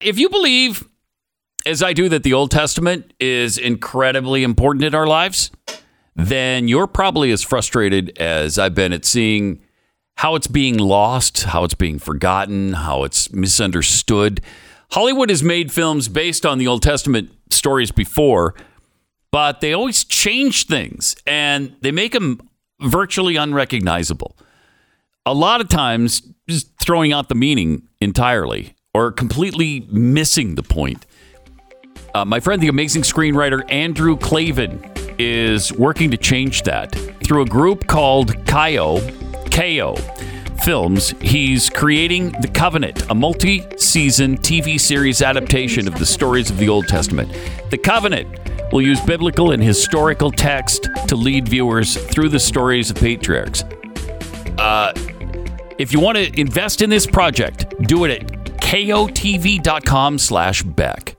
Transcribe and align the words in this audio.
If 0.00 0.18
you 0.18 0.28
believe, 0.28 0.88
as 1.66 1.82
I 1.82 1.92
do, 1.92 2.08
that 2.08 2.22
the 2.22 2.32
Old 2.32 2.52
Testament 2.52 3.12
is 3.18 3.58
incredibly 3.58 4.44
important 4.44 4.84
in 4.84 4.94
our 4.94 5.08
lives, 5.08 5.50
then 6.14 6.68
you're 6.68 6.86
probably 6.86 7.32
as 7.32 7.42
frustrated 7.42 8.16
as 8.18 8.58
I've 8.58 8.74
been 8.74 8.92
at 8.92 9.04
seeing 9.04 9.60
how 10.16 10.36
it's 10.36 10.46
being 10.46 10.78
lost, 10.78 11.44
how 11.44 11.64
it's 11.64 11.74
being 11.74 11.98
forgotten, 11.98 12.74
how 12.74 13.02
it's 13.02 13.32
misunderstood. 13.32 14.40
Hollywood 14.92 15.30
has 15.30 15.42
made 15.42 15.72
films 15.72 16.08
based 16.08 16.46
on 16.46 16.58
the 16.58 16.68
Old 16.68 16.82
Testament 16.82 17.30
stories 17.50 17.90
before, 17.90 18.54
but 19.32 19.60
they 19.60 19.72
always 19.72 20.04
change 20.04 20.66
things 20.66 21.16
and 21.26 21.74
they 21.80 21.90
make 21.90 22.12
them 22.12 22.40
virtually 22.80 23.34
unrecognizable. 23.34 24.36
A 25.26 25.34
lot 25.34 25.60
of 25.60 25.68
times, 25.68 26.22
just 26.48 26.70
throwing 26.78 27.12
out 27.12 27.28
the 27.28 27.34
meaning 27.34 27.88
entirely 28.00 28.74
or 28.98 29.12
completely 29.12 29.86
missing 29.90 30.56
the 30.56 30.62
point. 30.62 31.06
Uh, 32.14 32.24
my 32.24 32.40
friend, 32.40 32.60
the 32.60 32.66
amazing 32.66 33.02
screenwriter 33.02 33.62
Andrew 33.70 34.16
Klavan, 34.16 34.82
is 35.20 35.72
working 35.72 36.10
to 36.10 36.16
change 36.16 36.62
that 36.62 36.92
through 37.22 37.42
a 37.42 37.46
group 37.46 37.86
called 37.86 38.34
KAIO, 38.46 38.98
KO 39.52 39.94
Films. 40.64 41.10
He's 41.20 41.70
creating 41.70 42.32
The 42.40 42.48
Covenant, 42.48 43.08
a 43.08 43.14
multi 43.14 43.64
season 43.76 44.36
TV 44.38 44.80
series 44.80 45.22
adaptation 45.22 45.86
of 45.86 45.96
the 45.96 46.06
stories 46.06 46.50
of 46.50 46.58
the 46.58 46.68
Old 46.68 46.88
Testament. 46.88 47.30
The 47.70 47.78
Covenant 47.78 48.28
will 48.72 48.82
use 48.82 49.00
biblical 49.00 49.52
and 49.52 49.62
historical 49.62 50.32
text 50.32 50.88
to 51.06 51.14
lead 51.14 51.48
viewers 51.48 51.96
through 51.96 52.30
the 52.30 52.40
stories 52.40 52.90
of 52.90 52.96
patriarchs. 52.96 53.62
Uh, 54.58 54.92
if 55.78 55.92
you 55.92 56.00
want 56.00 56.18
to 56.18 56.40
invest 56.40 56.82
in 56.82 56.90
this 56.90 57.06
project, 57.06 57.72
do 57.82 58.04
it 58.04 58.10
at 58.10 58.37
kotv.com 58.68 60.18
slash 60.18 60.62
Beck. 60.62 61.17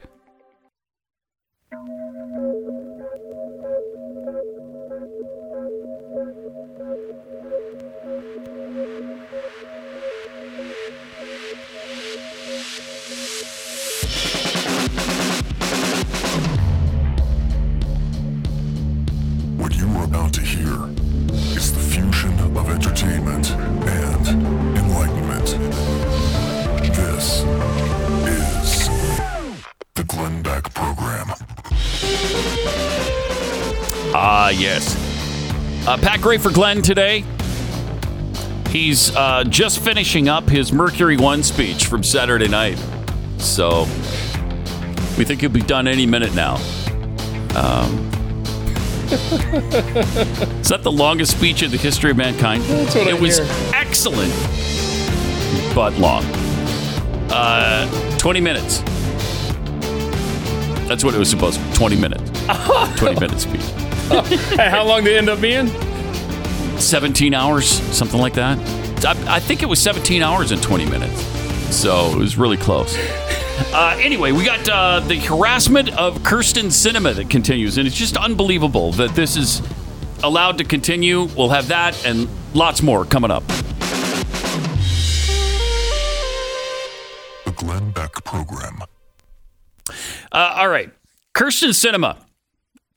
Uh, 35.89 35.97
Pat 35.97 36.21
Gray 36.21 36.37
for 36.37 36.51
Glenn 36.51 36.83
today. 36.83 37.23
He's 38.69 39.09
uh, 39.15 39.43
just 39.45 39.79
finishing 39.79 40.29
up 40.29 40.47
his 40.47 40.71
Mercury 40.71 41.17
One 41.17 41.41
speech 41.41 41.87
from 41.87 42.03
Saturday 42.03 42.47
night. 42.47 42.77
So 43.39 43.85
we 45.17 45.25
think 45.25 45.41
he'll 45.41 45.49
be 45.49 45.63
done 45.63 45.87
any 45.87 46.05
minute 46.05 46.35
now. 46.35 46.57
Um, 47.55 48.07
is 50.61 50.69
that 50.69 50.81
the 50.83 50.91
longest 50.91 51.35
speech 51.35 51.63
in 51.63 51.71
the 51.71 51.77
history 51.77 52.11
of 52.11 52.17
mankind? 52.17 52.61
That's 52.65 52.93
what 52.93 53.07
it 53.07 53.15
I 53.15 53.19
was 53.19 53.39
hear. 53.39 53.47
excellent, 53.73 54.31
but 55.73 55.97
long. 55.97 56.23
Uh, 57.31 57.89
20 58.19 58.41
minutes. 58.41 58.81
That's 60.87 61.03
what 61.03 61.15
it 61.15 61.17
was 61.17 61.31
supposed 61.31 61.59
to 61.59 61.65
be 61.65 61.73
20 61.73 61.95
minutes. 61.95 62.29
20 62.99 63.19
minute 63.19 63.39
speech. 63.39 63.88
Hey, 64.55 64.69
how 64.69 64.83
long 64.83 65.03
did 65.03 65.13
it 65.13 65.17
end 65.17 65.29
up 65.29 65.39
being? 65.39 65.67
17 66.79 67.33
hours, 67.33 67.67
something 67.67 68.19
like 68.19 68.33
that. 68.33 68.57
I, 69.05 69.35
I 69.35 69.39
think 69.39 69.61
it 69.61 69.67
was 69.67 69.79
17 69.79 70.21
hours 70.23 70.51
and 70.51 70.61
20 70.61 70.85
minutes. 70.85 71.21
So 71.75 72.11
it 72.11 72.17
was 72.17 72.37
really 72.37 72.57
close. 72.57 72.97
Uh, 73.73 73.99
anyway, 74.01 74.31
we 74.31 74.45
got 74.45 74.67
uh, 74.69 75.01
the 75.01 75.17
harassment 75.17 75.89
of 75.97 76.17
Kyrsten 76.19 76.67
Sinema 76.67 77.13
that 77.13 77.29
continues, 77.29 77.77
and 77.77 77.85
it's 77.85 77.95
just 77.95 78.15
unbelievable 78.15 78.93
that 78.93 79.13
this 79.15 79.35
is 79.35 79.61
allowed 80.23 80.57
to 80.59 80.63
continue. 80.63 81.23
We'll 81.37 81.49
have 81.49 81.67
that 81.67 82.05
and 82.05 82.29
lots 82.53 82.81
more 82.81 83.03
coming 83.03 83.31
up. 83.31 83.45
The 87.45 87.51
Glenn 87.53 87.91
Beck 87.91 88.13
Program. 88.23 88.79
Uh, 90.31 90.53
all 90.55 90.69
right, 90.69 90.89
Kyrsten 91.35 91.69
Sinema. 91.71 92.15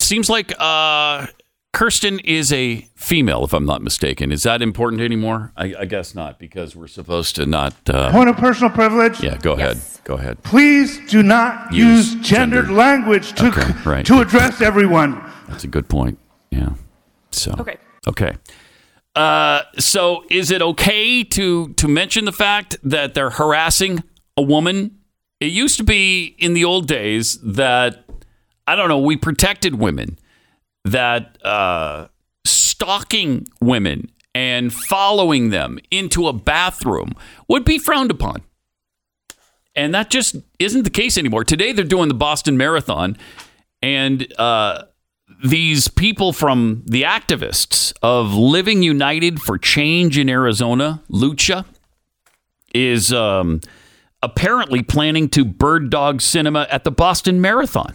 Seems 0.03 0.29
like 0.29 0.53
uh, 0.59 1.27
Kyrsten 1.75 2.21
is 2.25 2.53
a 2.53 2.87
female, 2.97 3.45
if 3.45 3.53
I'm 3.55 3.65
not 3.65 3.83
mistaken. 3.83 4.31
Is 4.33 4.43
that 4.43 4.61
important 4.63 5.01
anymore? 5.01 5.53
I, 5.57 5.75
I 5.81 5.85
guess 5.85 6.15
not, 6.15 6.39
because 6.39 6.75
we're 6.77 6.89
supposed 6.89 7.37
to 7.37 7.47
not. 7.47 7.75
Uh, 7.89 8.11
Point 8.11 8.29
of 8.29 8.37
personal 8.37 8.71
privilege. 8.71 9.23
yeah, 9.23 9.37
go 9.39 9.53
ahead. 9.53 9.79
Go 10.05 10.15
ahead. 10.15 10.43
Please 10.43 10.99
do 11.09 11.23
not 11.23 11.73
Use 11.73 12.15
use, 12.15 12.27
gendered 12.29 12.67
gendered- 12.67 12.71
language 12.77 13.33
to 13.35 13.47
Okay, 13.47 13.73
right. 13.89 14.05
to 14.07 14.21
address 14.21 14.61
everyone. 14.61 15.23
That's 15.49 15.65
a 15.65 15.69
good 15.69 15.89
point. 15.89 16.19
Yeah. 16.51 16.71
So 17.31 17.55
Okay. 17.59 17.77
okay. 18.09 18.33
Uh, 19.15 19.63
so 19.79 20.25
is 20.31 20.51
it 20.51 20.61
okay 20.63 21.23
to 21.23 21.69
to 21.75 21.87
mention 21.89 22.25
the 22.25 22.33
fact 22.33 22.77
that 22.83 23.15
they're 23.15 23.31
harassing 23.31 24.03
a 24.37 24.43
woman? 24.43 24.99
It 25.39 25.53
used 25.53 25.77
to 25.79 25.85
be 25.85 26.35
in 26.39 26.55
the 26.55 26.65
old 26.65 26.87
days 26.87 27.39
that 27.43 28.02
I 28.67 28.77
don't 28.77 28.89
know. 28.89 28.99
We 28.99 29.17
protected 29.17 29.77
women 29.77 30.19
that 30.85 31.43
uh, 31.45 32.09
stalking 32.45 33.47
women 33.61 34.11
and 34.35 34.73
following 34.73 35.51
them 35.51 35.79
into 35.91 36.27
a 36.29 36.33
bathroom 36.33 37.15
would 37.49 37.65
be 37.65 37.79
frowned 37.79 38.11
upon. 38.11 38.43
And 39.75 39.95
that 39.95 40.11
just 40.11 40.37
isn't 40.59 40.83
the 40.83 40.91
case 40.91 41.17
anymore. 41.17 41.45
Today 41.45 41.73
they're 41.73 41.85
doing 41.85 42.09
the 42.09 42.15
Boston 42.15 42.57
Marathon, 42.57 43.17
and 43.81 44.33
uh, 44.39 44.85
these 45.43 45.89
people 45.89 46.33
from 46.33 46.83
the 46.87 47.03
activists 47.03 47.93
of 48.03 48.35
Living 48.35 48.83
United 48.83 49.41
for 49.41 49.57
Change 49.59 50.19
in 50.19 50.29
Arizona, 50.29 51.03
Lucha, 51.11 51.65
is 52.75 53.13
um, 53.13 53.61
apparently 54.23 54.83
planning 54.83 55.29
to 55.31 55.45
bird 55.45 55.91
dog 55.91 56.21
Sinema 56.21 56.67
at 56.71 56.85
the 56.85 56.91
Boston 56.91 57.41
Marathon. 57.41 57.95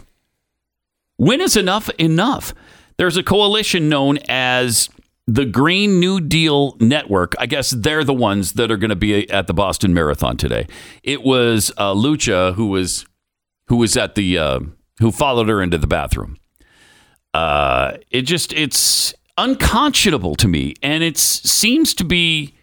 When 1.18 1.42
is 1.42 1.58
enough 1.58 1.90
enough? 1.98 2.54
There's 2.98 3.18
a 3.18 3.24
coalition 3.24 3.90
known 3.90 4.18
as 4.30 4.90
the 5.28 5.46
Green 5.46 6.00
New 6.00 6.22
Deal 6.22 6.78
Network. 6.80 7.34
I 7.38 7.46
guess 7.46 7.72
they're 7.72 8.04
the 8.04 8.14
ones 8.14 8.54
that 8.54 8.72
are 8.72 8.78
going 8.78 8.90
to 8.90 8.96
be 8.96 9.30
at 9.30 9.48
the 9.48 9.54
Boston 9.54 9.94
Marathon 9.94 10.38
today. 10.38 10.68
It 11.04 11.22
was 11.24 11.72
uh, 11.78 11.94
Lucha 11.94 12.54
who 12.56 12.68
was 12.68 13.06
who 13.68 13.78
was 13.78 13.98
at 13.98 14.16
the 14.16 14.38
uh, 14.38 14.60
who 15.00 15.12
followed 15.12 15.50
her 15.50 15.62
into 15.62 15.78
the 15.78 15.88
bathroom. 15.88 16.38
Uh, 17.34 17.98
it 18.10 18.22
just 18.22 18.54
it's 18.54 19.14
unconscionable 19.38 20.36
to 20.36 20.48
me, 20.48 20.74
and 20.82 21.04
it 21.04 21.18
seems 21.18 21.94
to 21.96 22.04
be 22.04 22.56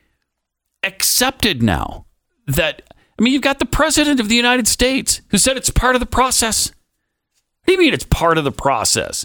accepted 0.83 1.63
now 1.63 2.07
that 2.47 2.83
I 3.19 3.23
mean 3.23 3.33
you've 3.33 3.43
got 3.43 3.59
the 3.59 3.67
president 3.67 4.21
of 4.21 4.29
the 4.29 4.35
United 4.35 4.67
States 4.67 5.21
who 5.29 5.39
said 5.39 5.57
it's 5.57 5.71
part 5.71 5.97
of 5.97 6.01
the 6.01 6.07
process. 6.07 6.73
What 7.65 7.69
do 7.69 7.73
you 7.73 7.79
mean 7.79 7.95
it's 7.95 8.05
part 8.05 8.37
of 8.37 8.45
the 8.45 8.53
process? 8.53 9.25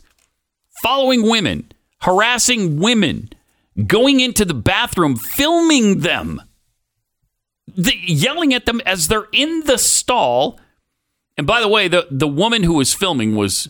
Following 0.82 1.30
women, 1.30 1.72
harassing 2.02 2.80
women, 2.80 3.30
going 3.86 4.22
into 4.22 4.46
the 4.46 4.54
bathroom, 4.54 5.18
filming 5.18 6.00
them, 6.00 6.42
the, 7.68 7.94
yelling 7.98 8.54
at 8.54 8.66
them 8.66 8.82
as 8.86 9.10
they're 9.10 9.28
in 9.34 9.66
the 9.66 9.78
stall. 9.78 10.58
And 11.38 11.46
by 11.46 11.60
the 11.60 11.68
way, 11.68 11.90
the, 11.90 12.08
the 12.10 12.28
woman 12.28 12.64
who 12.64 12.76
was 12.76 12.94
filming 12.94 13.36
was 13.36 13.70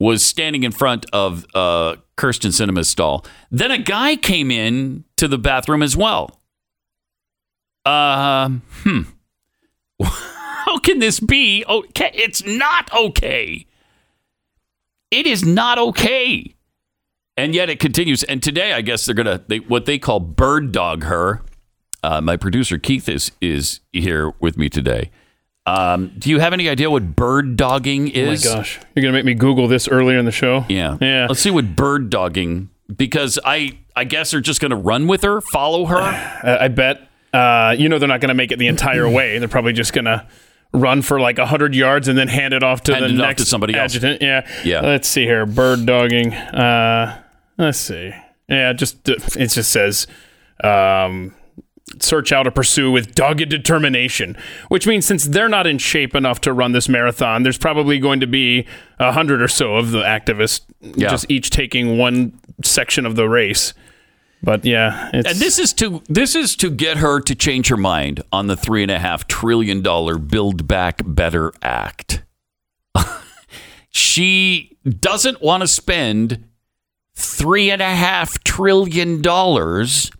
was 0.00 0.24
standing 0.24 0.62
in 0.62 0.70
front 0.70 1.06
of 1.12 1.44
uh, 1.54 1.96
Kyrsten 2.16 2.52
Sinema's 2.52 2.88
stall. 2.88 3.26
Then 3.50 3.72
a 3.72 3.78
guy 3.78 4.14
came 4.14 4.50
in 4.50 5.04
to 5.16 5.26
the 5.26 5.38
bathroom 5.38 5.82
as 5.82 5.96
well. 5.96 6.40
Um, 7.84 8.62
hmm. 8.84 9.02
How 10.04 10.78
can 10.78 11.00
this 11.00 11.18
be 11.18 11.64
okay? 11.68 12.12
It's 12.14 12.44
not 12.44 12.92
okay. 12.94 13.66
It 15.10 15.26
is 15.26 15.44
not 15.44 15.78
okay. 15.78 16.54
And 17.36 17.54
yet 17.54 17.70
it 17.70 17.78
continues. 17.78 18.22
And 18.24 18.42
today, 18.42 18.72
I 18.72 18.80
guess 18.80 19.06
they're 19.06 19.14
gonna 19.14 19.42
they, 19.46 19.58
what 19.58 19.86
they 19.86 19.98
call 19.98 20.20
bird 20.20 20.72
dog 20.72 21.04
her. 21.04 21.42
Uh, 22.02 22.20
my 22.20 22.36
producer 22.36 22.78
Keith 22.78 23.08
is 23.08 23.32
is 23.40 23.80
here 23.92 24.32
with 24.40 24.56
me 24.56 24.68
today. 24.68 25.10
Um, 25.66 26.12
do 26.18 26.30
you 26.30 26.40
have 26.40 26.52
any 26.52 26.68
idea 26.68 26.90
what 26.90 27.14
bird 27.14 27.56
dogging 27.56 28.08
is? 28.08 28.46
Oh 28.46 28.50
my 28.50 28.56
gosh, 28.58 28.80
you're 28.94 29.02
gonna 29.02 29.12
make 29.12 29.24
me 29.24 29.34
Google 29.34 29.68
this 29.68 29.86
earlier 29.88 30.18
in 30.18 30.24
the 30.24 30.32
show. 30.32 30.64
Yeah. 30.68 30.96
Yeah. 31.00 31.26
Let's 31.28 31.40
see 31.40 31.50
what 31.50 31.76
bird 31.76 32.10
dogging 32.10 32.70
because 32.94 33.38
I 33.44 33.78
I 33.94 34.04
guess 34.04 34.30
they're 34.30 34.40
just 34.40 34.60
going 34.60 34.70
to 34.70 34.76
run 34.76 35.08
with 35.08 35.22
her, 35.22 35.40
follow 35.40 35.86
her. 35.86 35.96
I, 36.42 36.64
I 36.64 36.68
bet. 36.68 37.08
Uh, 37.32 37.74
you 37.76 37.88
know 37.88 37.98
they're 37.98 38.08
not 38.08 38.22
gonna 38.22 38.32
make 38.32 38.52
it 38.52 38.58
the 38.58 38.68
entire 38.68 39.08
way. 39.10 39.38
They're 39.38 39.48
probably 39.48 39.74
just 39.74 39.92
gonna 39.92 40.26
run 40.72 41.02
for 41.02 41.18
like 41.20 41.38
100 41.38 41.74
yards 41.74 42.08
and 42.08 42.18
then 42.18 42.28
hand 42.28 42.52
it 42.54 42.62
off 42.62 42.82
to 42.84 42.94
Hand 42.94 43.04
the 43.06 43.12
next 43.12 43.42
to 43.42 43.48
somebody 43.48 43.74
else. 43.74 43.92
adjutant. 43.94 44.20
Yeah. 44.22 44.46
Yeah. 44.64 44.80
Let's 44.80 45.08
see 45.08 45.24
here. 45.24 45.46
Bird 45.46 45.86
dogging. 45.86 46.32
Uh, 46.34 47.22
let's 47.56 47.78
see. 47.78 48.12
Yeah, 48.48 48.72
just 48.72 49.08
it 49.08 49.48
just 49.48 49.70
says 49.70 50.06
um, 50.64 51.34
search 52.00 52.32
out 52.32 52.46
or 52.46 52.50
pursue 52.50 52.90
with 52.90 53.14
dogged 53.14 53.48
determination, 53.48 54.36
which 54.68 54.86
means 54.86 55.04
since 55.06 55.24
they're 55.24 55.48
not 55.48 55.66
in 55.66 55.78
shape 55.78 56.14
enough 56.14 56.40
to 56.42 56.52
run 56.52 56.72
this 56.72 56.88
marathon, 56.88 57.42
there's 57.42 57.58
probably 57.58 57.98
going 57.98 58.20
to 58.20 58.26
be 58.26 58.66
a 58.98 59.12
hundred 59.12 59.42
or 59.42 59.48
so 59.48 59.76
of 59.76 59.90
the 59.90 60.02
activists, 60.02 60.62
Yeah. 60.80 61.08
just 61.10 61.30
each 61.30 61.50
taking 61.50 61.98
one 61.98 62.38
section 62.64 63.04
of 63.06 63.16
the 63.16 63.28
race. 63.28 63.74
But 64.42 64.64
yeah, 64.64 65.10
it's, 65.12 65.28
And 65.28 65.38
this 65.38 65.58
is 65.58 65.72
to 65.74 66.02
this 66.08 66.34
is 66.34 66.54
to 66.56 66.70
get 66.70 66.98
her 66.98 67.20
to 67.20 67.34
change 67.34 67.68
her 67.68 67.76
mind 67.76 68.22
on 68.32 68.46
the 68.46 68.56
three 68.56 68.82
and 68.82 68.90
a 68.90 68.98
half 68.98 69.26
trillion 69.26 69.82
dollar 69.82 70.16
Build 70.16 70.68
Back 70.68 71.02
Better 71.04 71.52
Act. 71.62 72.22
she 73.90 74.76
doesn't 74.88 75.42
want 75.42 75.62
to 75.62 75.66
spend 75.66 76.44
three 77.14 77.70
and 77.70 77.82
a 77.82 77.94
half 77.94 78.42
trillion 78.44 79.20
dollars, 79.20 80.10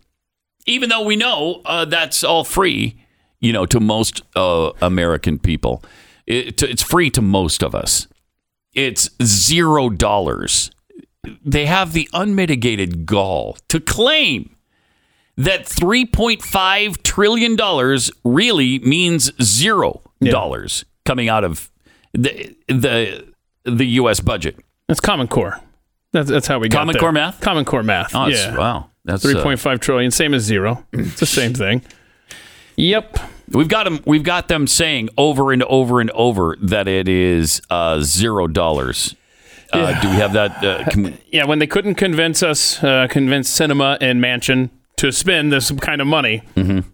even 0.66 0.88
though 0.88 1.04
we 1.04 1.14
know 1.14 1.62
uh, 1.64 1.84
that's 1.84 2.24
all 2.24 2.42
free, 2.42 3.00
you 3.40 3.52
know, 3.52 3.66
to 3.66 3.78
most 3.78 4.22
uh, 4.34 4.72
American 4.82 5.38
people. 5.38 5.82
It, 6.26 6.60
it's 6.62 6.82
free 6.82 7.08
to 7.10 7.22
most 7.22 7.62
of 7.62 7.74
us. 7.74 8.08
It's 8.74 9.10
zero 9.22 9.88
dollars 9.90 10.70
they 11.44 11.66
have 11.66 11.92
the 11.92 12.08
unmitigated 12.12 13.06
gall 13.06 13.56
to 13.68 13.80
claim 13.80 14.54
that 15.36 15.64
3.5 15.64 17.02
trillion 17.02 17.56
dollars 17.56 18.10
really 18.24 18.78
means 18.80 19.30
zero 19.42 20.02
dollars 20.20 20.84
coming 21.04 21.28
out 21.28 21.44
of 21.44 21.70
the 22.12 22.54
the 22.66 23.24
the 23.64 23.86
US 23.86 24.20
budget. 24.20 24.56
That's 24.88 25.00
Common 25.00 25.28
Core. 25.28 25.60
That's, 26.12 26.30
that's 26.30 26.46
how 26.46 26.58
we 26.58 26.68
got 26.68 26.78
Common. 26.78 26.96
Core 26.96 27.12
math? 27.12 27.40
Common 27.40 27.64
Core 27.64 27.82
math. 27.82 28.14
Oh, 28.14 28.26
yeah. 28.26 28.56
wow. 28.56 28.90
That's 29.04 29.24
uh, 29.24 29.30
Three 29.30 29.42
point 29.42 29.60
five 29.60 29.80
trillion, 29.80 30.10
same 30.10 30.34
as 30.34 30.42
zero. 30.42 30.84
It's 30.92 31.20
the 31.20 31.26
same 31.26 31.54
thing. 31.54 31.82
Yep. 32.76 33.18
We've 33.50 33.68
got 33.68 33.84
them 33.84 34.00
we've 34.04 34.22
got 34.22 34.48
them 34.48 34.66
saying 34.66 35.08
over 35.16 35.52
and 35.52 35.62
over 35.64 36.00
and 36.00 36.10
over 36.10 36.56
that 36.62 36.86
it 36.88 37.08
is 37.08 37.62
uh, 37.70 38.00
zero 38.00 38.46
dollars. 38.46 39.14
Uh, 39.72 40.00
do 40.00 40.08
we 40.08 40.16
have 40.16 40.32
that 40.32 40.64
uh, 40.64 40.84
can 40.90 41.02
we- 41.04 41.16
Yeah, 41.32 41.44
when 41.44 41.58
they 41.58 41.66
couldn't 41.66 41.96
convince 41.96 42.42
us, 42.42 42.82
uh, 42.82 43.06
convince 43.10 43.50
Sinema 43.50 43.98
and 44.00 44.20
Manchin 44.22 44.70
to 44.96 45.12
spend 45.12 45.52
this 45.52 45.70
kind 45.70 46.00
of 46.00 46.06
money, 46.06 46.42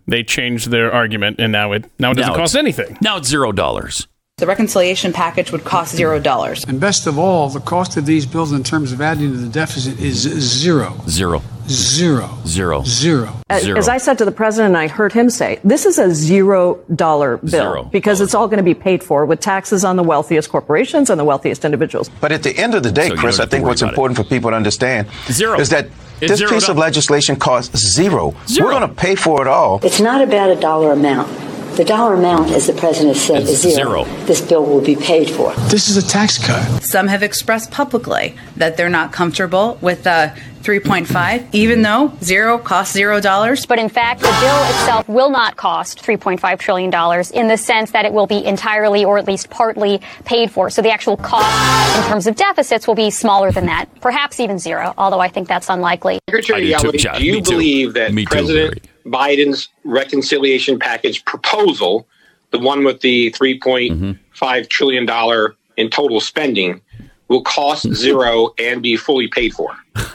they 0.07 0.23
changed 0.23 0.71
their 0.71 0.93
argument, 0.93 1.39
and 1.41 1.53
now 1.53 1.73
it 1.73 1.85
now 1.99 2.11
it 2.11 2.15
doesn't 2.15 2.33
Mm-hmm. 2.33 2.39
Now 2.39 2.43
cost 2.45 2.57
anything. 2.57 2.99
Now 3.01 3.17
it's 3.19 3.29
zero 3.29 3.53
dollars. 3.53 4.07
The 4.39 4.47
reconciliation 4.47 5.13
package 5.13 5.53
would 5.53 5.65
cost 5.65 5.95
zero 5.95 6.19
dollars. 6.19 6.65
And 6.65 6.81
best 6.81 7.07
of 7.07 7.19
all, 7.19 7.49
the 7.49 7.61
cost 7.61 7.97
of 7.97 8.05
these 8.05 8.27
bills 8.27 8.51
in 8.53 8.65
terms 8.65 8.91
of 8.93 9.01
adding 9.01 9.31
to 9.31 9.37
the 9.39 9.49
deficit 9.49 10.01
is 10.01 10.17
zero. 10.23 11.01
Zero. 11.09 11.41
Zero. 11.69 12.29
Zero. 12.47 12.83
Zero. 12.85 13.35
As, 13.49 13.67
as 13.69 13.89
I 13.89 13.99
said 13.99 14.19
to 14.19 14.25
the 14.25 14.33
president, 14.33 14.75
and 14.75 14.77
I 14.77 14.89
heard 14.89 15.13
him 15.13 15.31
say, 15.31 15.61
this 15.65 15.87
is 15.87 15.99
a 15.99 16.15
zero 16.15 16.77
dollar 16.95 17.39
bill 17.39 17.49
Zero 17.49 17.83
because 17.85 18.21
it's 18.21 18.35
all 18.35 18.49
going 18.49 18.59
to 18.59 18.63
be 18.65 18.75
paid 18.75 19.03
for 19.03 19.25
with 19.25 19.41
taxes 19.41 19.85
on 19.85 19.97
the 19.97 20.03
wealthiest 20.03 20.51
corporations 20.51 21.09
and 21.11 21.19
the 21.19 21.25
wealthiest 21.25 21.65
individuals. 21.65 22.11
But 22.21 22.33
at 22.33 22.43
the 22.43 22.57
end 22.57 22.75
of 22.75 22.83
the 22.83 22.93
day, 22.93 23.09
So 23.09 23.17
Chris, 23.17 23.41
I 23.41 23.47
think 23.47 23.65
what's 23.65 23.81
about 23.83 23.91
it. 23.91 23.93
important 23.95 24.17
for 24.19 24.25
people 24.25 24.51
to 24.51 24.57
understand 24.57 25.09
Zero. 25.31 25.59
is 25.59 25.71
that 25.71 25.87
It's 26.21 26.31
this 26.33 26.39
zero 26.39 26.51
piece 26.51 26.69
of 26.69 26.77
legislation 26.77 27.37
costs 27.37 27.77
zero. 27.79 28.35
Zero. 28.47 28.67
We're 28.67 28.79
going 28.79 28.89
to 28.89 28.95
pay 28.95 29.15
for 29.15 29.41
it 29.41 29.49
all. 29.49 29.81
It's 29.83 30.01
not 30.01 30.21
about 30.23 30.51
a 30.51 30.57
dollar 30.57 30.93
amount. 30.93 31.29
The 31.77 31.85
dollar 31.85 32.15
amount, 32.15 32.51
as 32.53 32.69
the 32.69 32.73
president 32.73 33.17
said, 33.17 33.43
It's 33.43 33.65
is 33.65 33.75
zero. 33.75 34.05
zero. 34.05 34.25
This 34.27 34.41
bill 34.41 34.65
will 34.65 34.81
be 34.81 34.95
paid 34.95 35.29
for. 35.29 35.53
This 35.71 35.89
is 35.89 35.97
a 35.97 36.07
tax 36.07 36.39
cut. 36.45 36.85
Some 36.85 37.09
have 37.09 37.23
expressed 37.25 37.73
publicly 37.73 38.37
that 38.57 38.77
they're 38.77 38.89
not 38.89 39.13
comfortable 39.13 39.77
with 39.81 40.05
the 40.05 40.33
3.5, 40.65 41.47
even 41.53 41.83
though 41.83 42.11
zero 42.23 42.57
costs 42.59 42.95
zero 42.95 43.21
dollars. 43.21 43.67
But 43.67 43.79
in 43.79 43.89
fact, 43.91 44.21
the 44.21 44.35
bill 44.41 44.65
itself 44.65 45.07
will 45.09 45.29
not 45.31 45.57
cost 45.57 46.03
$3.5 46.03 46.59
trillion 46.59 46.93
in 47.35 47.49
the 47.49 47.57
sense 47.59 47.91
that 47.91 48.07
it 48.07 48.13
will 48.13 48.27
be 48.27 48.45
entirely 48.45 49.05
or 49.05 49.19
at 49.19 49.27
least 49.27 49.51
partly 49.51 50.01
paid 50.25 50.51
for. 50.51 50.71
So 50.71 50.81
the 50.81 50.91
actual 50.91 51.19
cost 51.19 51.99
in 51.99 52.05
terms 52.11 52.27
of 52.27 52.35
deficits 52.37 52.87
will 52.87 52.95
be 52.95 53.11
smaller 53.11 53.53
than 53.53 53.67
that, 53.67 53.87
perhaps 54.01 54.41
even 54.41 54.59
zero, 54.59 54.95
although 54.97 55.21
I 55.21 55.29
think 55.29 55.49
that's 55.49 55.69
unlikely. 55.69 56.19
I 56.29 56.31
Secretary 56.31 56.67
do 56.67 56.73
too, 56.79 56.89
Yellen, 56.89 56.99
Chad. 57.01 57.19
do 57.19 57.25
you 57.27 57.33
Me 57.35 57.41
too. 57.43 57.51
believe 57.51 57.93
that 57.95 58.13
Me 58.15 58.25
too, 58.25 58.31
President 58.31 58.89
Biden's 59.05 59.69
reconciliation 59.85 60.79
package 60.79 61.25
proposal, 61.27 62.07
the 62.53 62.59
one 62.59 62.85
with 62.85 63.01
the 63.01 63.31
$3.5 63.33 64.69
trillion 64.71 65.53
in 65.77 65.91
total 65.91 66.21
spending, 66.21 66.81
will 67.29 67.43
cost 67.43 67.83
zero 67.95 68.55
and 68.59 68.83
be 68.83 68.97
fully 68.97 69.29
paid 69.29 69.53
for? 69.53 69.77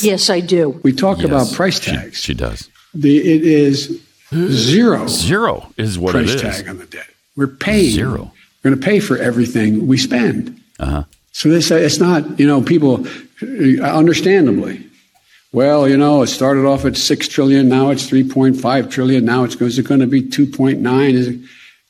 Yes, 0.00 0.30
I 0.30 0.40
do. 0.40 0.80
We 0.82 0.92
talk 0.92 1.18
Yes, 1.18 1.26
about 1.26 1.52
price 1.52 1.80
tags. 1.80 2.18
She, 2.18 2.34
does. 2.34 2.68
The, 2.94 3.18
it 3.18 3.42
is 3.44 4.00
zero 4.32 5.06
Zero 5.06 5.72
is 5.76 5.98
what 5.98 6.12
price 6.12 6.30
it 6.30 6.36
is. 6.44 6.56
tag 6.58 6.68
on 6.68 6.78
the 6.78 6.86
debt. 6.86 7.06
We're 7.36 7.46
paying. 7.48 7.90
Zero. 7.90 8.32
We're 8.62 8.70
going 8.70 8.80
to 8.80 8.86
pay 8.86 9.00
for 9.00 9.16
everything 9.18 9.86
we 9.86 9.98
spend. 9.98 10.60
Uh-huh. 10.78 11.04
So 11.32 11.48
this, 11.48 11.70
it's 11.70 11.98
not, 11.98 12.38
you 12.38 12.46
know, 12.46 12.62
people, 12.62 13.06
uh, 13.42 13.82
understandably, 13.82 14.86
well, 15.52 15.88
you 15.88 15.96
know, 15.96 16.22
it 16.22 16.28
started 16.28 16.64
off 16.64 16.84
at 16.84 16.96
six 16.96 17.28
trillion, 17.28 17.68
now 17.68 17.90
it's 17.90 18.08
three 18.08 18.28
point 18.28 18.60
five 18.60 18.88
trillion, 18.90 19.24
now 19.24 19.44
it's 19.44 19.54
is 19.56 19.78
it 19.78 19.86
going 19.86 20.00
to 20.00 20.06
be 20.06 20.22
two 20.22 20.46
point 20.46 20.80
nine? 20.80 21.14
Is 21.14 21.28
it? 21.28 21.40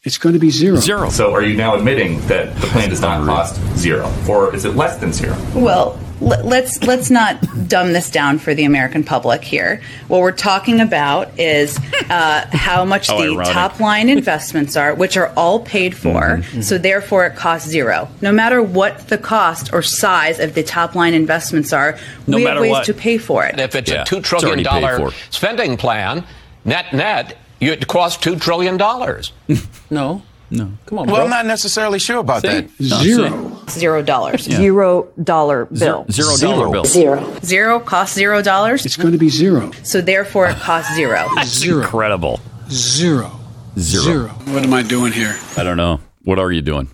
It's 0.02 0.18
going 0.18 0.34
to 0.34 0.38
be 0.38 0.50
zero. 0.50 0.76
Zero. 0.76 1.08
So 1.08 1.32
are 1.32 1.42
you 1.42 1.56
now 1.56 1.74
admitting 1.76 2.20
that 2.26 2.54
the 2.56 2.66
plan 2.66 2.90
does 2.90 3.00
not 3.00 3.24
cost 3.24 3.58
zero? 3.78 4.12
Or 4.28 4.54
is 4.54 4.66
it 4.66 4.76
less 4.76 4.98
than 4.98 5.14
zero? 5.14 5.34
Well, 5.54 5.98
l- 5.98 6.03
let's 6.24 6.82
let's 6.84 7.10
not 7.10 7.40
dumb 7.68 7.92
this 7.92 8.10
down 8.10 8.38
for 8.38 8.54
the 8.54 8.64
American 8.64 9.04
public 9.04 9.42
here. 9.44 9.80
What 10.08 10.20
we're 10.20 10.32
talking 10.32 10.80
about 10.80 11.38
is 11.38 11.78
uh, 12.10 12.46
how 12.52 12.84
much 12.84 13.06
How 13.08 13.18
the 13.18 13.24
ironic. 13.32 13.52
top 13.52 13.80
line 13.80 14.08
investments 14.08 14.76
are, 14.76 14.94
which 14.94 15.16
are 15.16 15.28
all 15.36 15.60
paid 15.60 15.96
for. 15.96 16.42
So 16.62 16.78
therefore, 16.78 17.26
it 17.26 17.36
costs 17.36 17.68
zero. 17.68 18.08
No 18.20 18.32
matter 18.32 18.62
what 18.62 19.08
the 19.08 19.18
cost 19.18 19.72
or 19.72 19.82
size 19.82 20.40
of 20.40 20.54
the 20.54 20.62
top 20.62 20.94
line 20.94 21.14
investments 21.14 21.72
are, 21.72 21.98
No 22.26 22.36
we 22.38 22.44
have 22.44 22.60
ways 22.60 22.70
what. 22.70 22.86
to 22.86 22.94
pay 22.94 23.18
for 23.18 23.44
it. 23.44 23.58
If 23.58 23.74
it's 23.74 23.90
Yeah, 23.90 24.02
a 24.02 24.04
$2 24.04 24.18
it's 24.18 24.28
trillion 24.28 24.48
already 24.48 24.64
paid 24.64 24.80
dollar 24.80 25.10
for. 25.10 25.16
spending 25.30 25.76
plan, 25.76 26.24
net 26.64 26.92
net, 26.92 27.36
you- 27.60 27.72
it 27.72 27.86
costs 27.86 28.24
$2 28.24 28.40
trillion. 28.40 28.78
No, 29.90 30.22
No. 30.50 30.70
come 30.86 30.98
on, 30.98 31.06
Well, 31.06 31.16
bro. 31.16 31.24
I'm 31.24 31.30
not 31.30 31.46
necessarily 31.46 31.98
sure 31.98 32.18
about 32.18 32.42
that. 32.42 32.68
Zero. 32.80 33.58
Zero 33.70 34.02
dollars. 34.02 34.42
Zero 34.42 35.08
dollar 35.22 35.64
bill. 35.64 36.06
Zero 36.10 36.36
dollar 36.36 36.70
bill. 36.70 36.84
Zero. 36.84 37.38
Zero 37.44 37.80
costs 37.80 38.14
zero 38.14 38.42
dollars. 38.42 38.84
It's 38.86 38.96
going 38.96 39.12
to 39.12 39.18
be 39.18 39.28
zero. 39.30 39.70
So 39.82 40.00
therefore, 40.00 40.46
it 40.48 40.56
costs 40.56 40.94
zero. 40.94 41.26
Zero. 41.44 41.80
Incredible. 41.80 42.40
Zero. 42.70 43.32
Zero. 43.78 44.02
Zero. 44.04 44.28
What 44.28 44.62
am 44.64 44.72
I 44.74 44.82
doing 44.82 45.12
here? 45.12 45.34
I 45.56 45.64
don't 45.64 45.76
know. 45.76 46.00
What 46.24 46.38
are 46.38 46.52
you 46.52 46.60
doing? 46.62 46.88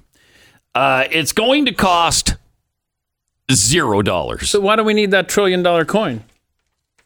Uh, 0.74 1.04
it's 1.10 1.32
going 1.32 1.66
to 1.66 1.72
cost 1.72 2.36
zero 3.52 4.02
dollars. 4.02 4.48
So 4.50 4.60
why 4.60 4.76
do 4.76 4.84
we 4.84 4.94
need 4.94 5.10
that 5.10 5.28
trillion 5.28 5.62
dollar 5.62 5.84
coin? 5.84 6.22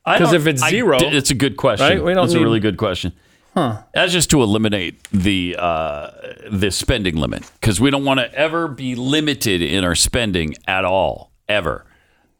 I 0.04 0.18
'Cause 0.18 0.28
don't- 0.32 0.40
if 0.42 0.46
it's 0.46 0.68
zero- 0.68 0.98
d- 0.98 1.06
it's 1.06 1.30
a 1.30 1.34
good 1.34 1.56
question. 1.56 1.86
Right? 1.86 2.04
We 2.04 2.12
don't 2.12 2.26
That's 2.26 2.34
a 2.34 2.40
really 2.40 2.60
good 2.60 2.76
question. 2.76 3.12
Huh. 3.54 3.82
That's 3.94 4.12
just 4.12 4.30
to 4.30 4.42
eliminate 4.42 5.00
the 5.12 5.54
uh, 5.56 6.10
the 6.50 6.72
spending 6.72 7.16
limit 7.16 7.48
because 7.60 7.80
we 7.80 7.88
don't 7.88 8.04
want 8.04 8.18
to 8.18 8.32
ever 8.34 8.66
be 8.66 8.96
limited 8.96 9.62
in 9.62 9.84
our 9.84 9.94
spending 9.94 10.56
at 10.66 10.84
all, 10.84 11.30
ever. 11.48 11.86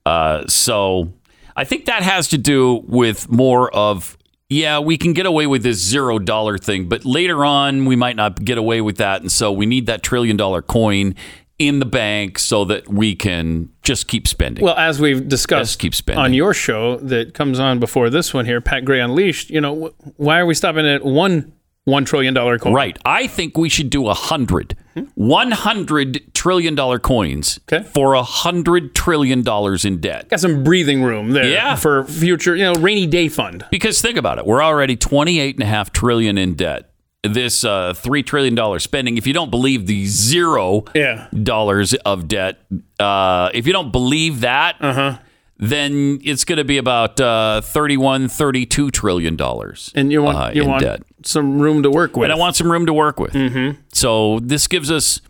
Uh, 0.05 0.45
so 0.49 1.13
I 1.57 1.65
think 1.65 1.87
that 1.87 2.03
has 2.03 2.29
to 2.29 2.39
do 2.39 2.83
with 2.87 3.31
more 3.31 3.73
of 3.75 4.19
yeah, 4.49 4.79
we 4.81 4.99
can 4.99 5.13
get 5.13 5.25
away 5.25 5.47
with 5.47 5.63
this 5.63 5.79
zero 5.79 6.19
dollar 6.19 6.59
thing, 6.59 6.89
but 6.89 7.05
later 7.05 7.45
on 7.45 7.85
we 7.85 7.97
might 7.97 8.17
not 8.17 8.45
get 8.45 8.59
away 8.59 8.81
with 8.81 8.97
that, 8.97 9.21
and 9.21 9.31
so 9.31 9.53
we 9.53 9.67
need 9.67 9.87
that 9.87 10.03
trillion 10.03 10.37
dollar 10.37 10.63
coin 10.63 11.15
in 11.59 11.79
the 11.79 11.87
bank 11.87 12.39
so 12.39 12.65
that 12.65 12.89
we 12.89 13.15
can 13.15 13.69
just 13.83 14.09
keep 14.09 14.27
spending. 14.27 14.65
Well, 14.65 14.77
as 14.77 15.01
we've 15.01 15.29
discussed 15.29 15.79
keep 15.79 15.95
spending. 15.95 16.25
on 16.25 16.33
your 16.35 16.53
show 16.55 16.97
that 16.97 17.33
comes 17.35 17.61
on 17.61 17.79
before 17.79 18.11
this 18.11 18.35
one 18.35 18.45
here, 18.45 18.61
Pat 18.61 18.85
Gray 18.85 19.01
Unleashed, 19.01 19.51
you 19.51 19.61
know, 19.61 19.87
wh- 19.89 20.21
why 20.21 20.41
are 20.41 20.47
we 20.47 20.55
stopping 20.55 20.87
at 20.87 21.05
one 21.05 21.53
$1 21.87 22.07
trillion 22.07 22.35
coin? 22.59 22.73
Right. 22.73 22.99
I 23.05 23.27
think 23.27 23.59
we 23.59 23.69
should 23.69 23.91
do 23.91 24.09
a 24.09 24.15
hundred. 24.15 24.77
One 25.17 25.51
hundred 25.51 26.23
trillion 26.35 26.75
dollar 26.77 26.99
coins 27.01 27.59
Okay. 27.71 27.85
for 27.89 28.15
a 28.15 28.23
hundred 28.23 28.95
trillion 28.95 29.43
dollars 29.43 29.85
in 29.85 30.01
debt. 30.01 30.29
Got 30.29 30.39
some 30.41 30.63
breathing 30.65 31.03
room 31.03 31.33
there 31.33 31.45
Yeah. 31.45 31.75
for 31.75 32.05
future, 32.05 32.55
you 32.57 32.63
know, 32.63 32.75
rainy 32.81 33.07
day 33.07 33.29
fund. 33.29 33.65
Because 33.73 34.01
think 34.01 34.17
about 34.17 34.39
it, 34.39 34.47
we're 34.47 34.63
already 34.63 34.95
twenty 34.97 35.41
eight 35.41 35.57
and 35.57 35.65
a 35.65 35.67
half 35.67 35.93
trillion 35.93 36.39
in 36.39 36.55
debt. 36.55 36.91
This 37.25 37.65
uh, 37.65 37.95
three 37.95 38.23
trillion 38.23 38.55
dollar 38.55 38.79
spending. 38.79 39.17
If 39.17 39.27
you 39.27 39.33
don't 39.33 39.51
believe 39.51 39.87
the 39.87 40.05
zero 40.07 40.85
Yeah. 40.95 41.27
dollars 41.43 41.95
of 41.95 42.29
debt, 42.29 42.61
uh, 43.01 43.49
if 43.55 43.67
you 43.67 43.73
don't 43.73 43.91
believe 43.93 44.41
that, 44.41 44.77
Uh-huh. 44.81 45.19
then 45.59 46.21
it's 46.23 46.45
going 46.45 46.59
to 46.59 46.65
be 46.65 46.77
about 46.77 47.19
uh, 47.21 47.63
31, 47.63 48.29
32 48.29 48.91
trillion 48.91 49.37
dollars. 49.37 49.91
And 49.95 50.13
you 50.13 50.23
want 50.23 50.37
uh, 50.37 50.51
you 50.55 50.63
in 50.65 50.69
want 50.69 50.83
debt. 50.83 51.03
some 51.25 51.59
room 51.61 51.83
to 51.83 51.91
work 51.91 52.15
with. 52.17 52.25
And 52.25 52.33
I 52.33 52.37
want 52.37 52.57
some 52.57 52.71
room 52.71 52.85
to 52.87 52.93
work 52.93 53.19
with. 53.19 53.33
Mm-hmm. 53.33 53.81
So 53.93 54.41
this 54.41 54.67
gives 54.67 54.91
us 54.91 55.21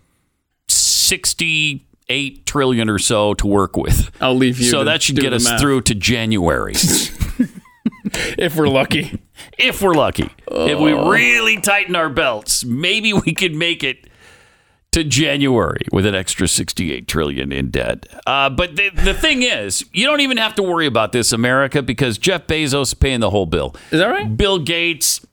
68 0.69 2.47
trillion 2.47 2.89
or 2.91 2.99
so 2.99 3.35
to 3.35 3.47
work 3.47 3.77
with. 3.77 4.11
I'll 4.21 4.35
leave 4.35 4.59
you 4.59 4.67
So 4.71 4.85
that 4.85 5.03
should 5.03 5.17
get 5.17 5.33
us 5.33 5.45
math. 5.45 5.61
through 5.61 5.83
to 5.83 5.95
January. 5.95 6.75
if 8.39 8.57
we're 8.57 8.69
lucky. 8.69 9.21
if 9.59 9.83
we're 9.83 9.95
lucky. 9.95 10.31
If 10.51 10.79
we 10.79 10.93
Oh. 10.93 11.11
really 11.11 11.61
tighten 11.61 11.97
our 11.97 12.09
belts, 12.09 12.65
maybe 12.65 13.13
we 13.13 13.33
could 13.35 13.55
make 13.55 13.83
it 13.83 14.07
to 14.93 15.03
January 15.03 15.85
with 15.93 16.07
an 16.07 16.15
extra 16.15 16.47
68 16.47 17.09
trillion 17.09 17.51
in 17.51 17.71
debt. 17.71 18.07
Uh, 18.27 18.49
but 18.49 18.77
the, 18.77 18.91
the 18.91 19.13
thing 19.15 19.43
is, 19.43 19.85
you 19.93 20.07
don't 20.07 20.21
even 20.21 20.37
have 20.37 20.55
to 20.55 20.63
worry 20.63 20.87
about 20.87 21.11
this, 21.11 21.33
America, 21.33 21.83
because 21.83 22.17
Jeff 22.17 22.47
Bezos 22.47 22.83
is 22.83 22.95
paying 22.95 23.19
the 23.21 23.31
whole 23.31 23.47
bill. 23.47 23.75
Is 23.91 23.99
that 23.99 24.07
right? 24.07 24.37
Bill 24.37 24.61
Gates, 24.61 25.27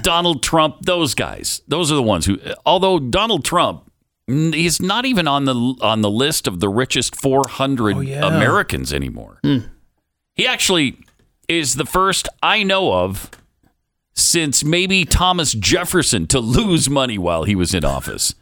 Donald 0.00 0.42
Trump, 0.42 0.76
those 0.82 1.14
guys. 1.14 1.60
Those 1.68 1.92
are 1.92 1.94
the 1.94 2.02
ones 2.02 2.24
who. 2.24 2.38
Although 2.64 2.98
Donald 2.98 3.44
Trump, 3.44 3.90
mm, 4.30 4.54
he's 4.54 4.80
not 4.80 5.04
even 5.04 5.28
on 5.28 5.44
the 5.44 5.54
on 5.82 6.00
the 6.00 6.10
list 6.10 6.46
of 6.48 6.60
the 6.60 6.68
richest 6.70 7.14
400 7.20 7.96
Oh, 7.96 8.00
yeah. 8.00 8.26
Americans 8.26 8.94
anymore. 8.94 9.40
He 10.34 10.46
actually 10.46 10.96
is 11.48 11.74
the 11.74 11.86
first 11.86 12.28
I 12.42 12.62
know 12.62 12.92
of 12.92 13.30
since 14.14 14.64
maybe 14.64 15.04
Thomas 15.04 15.52
Jefferson 15.52 16.26
to 16.28 16.40
lose 16.40 16.88
money 16.88 17.18
while 17.18 17.44
he 17.44 17.54
was 17.54 17.74
in 17.74 17.84
office. 17.84 18.34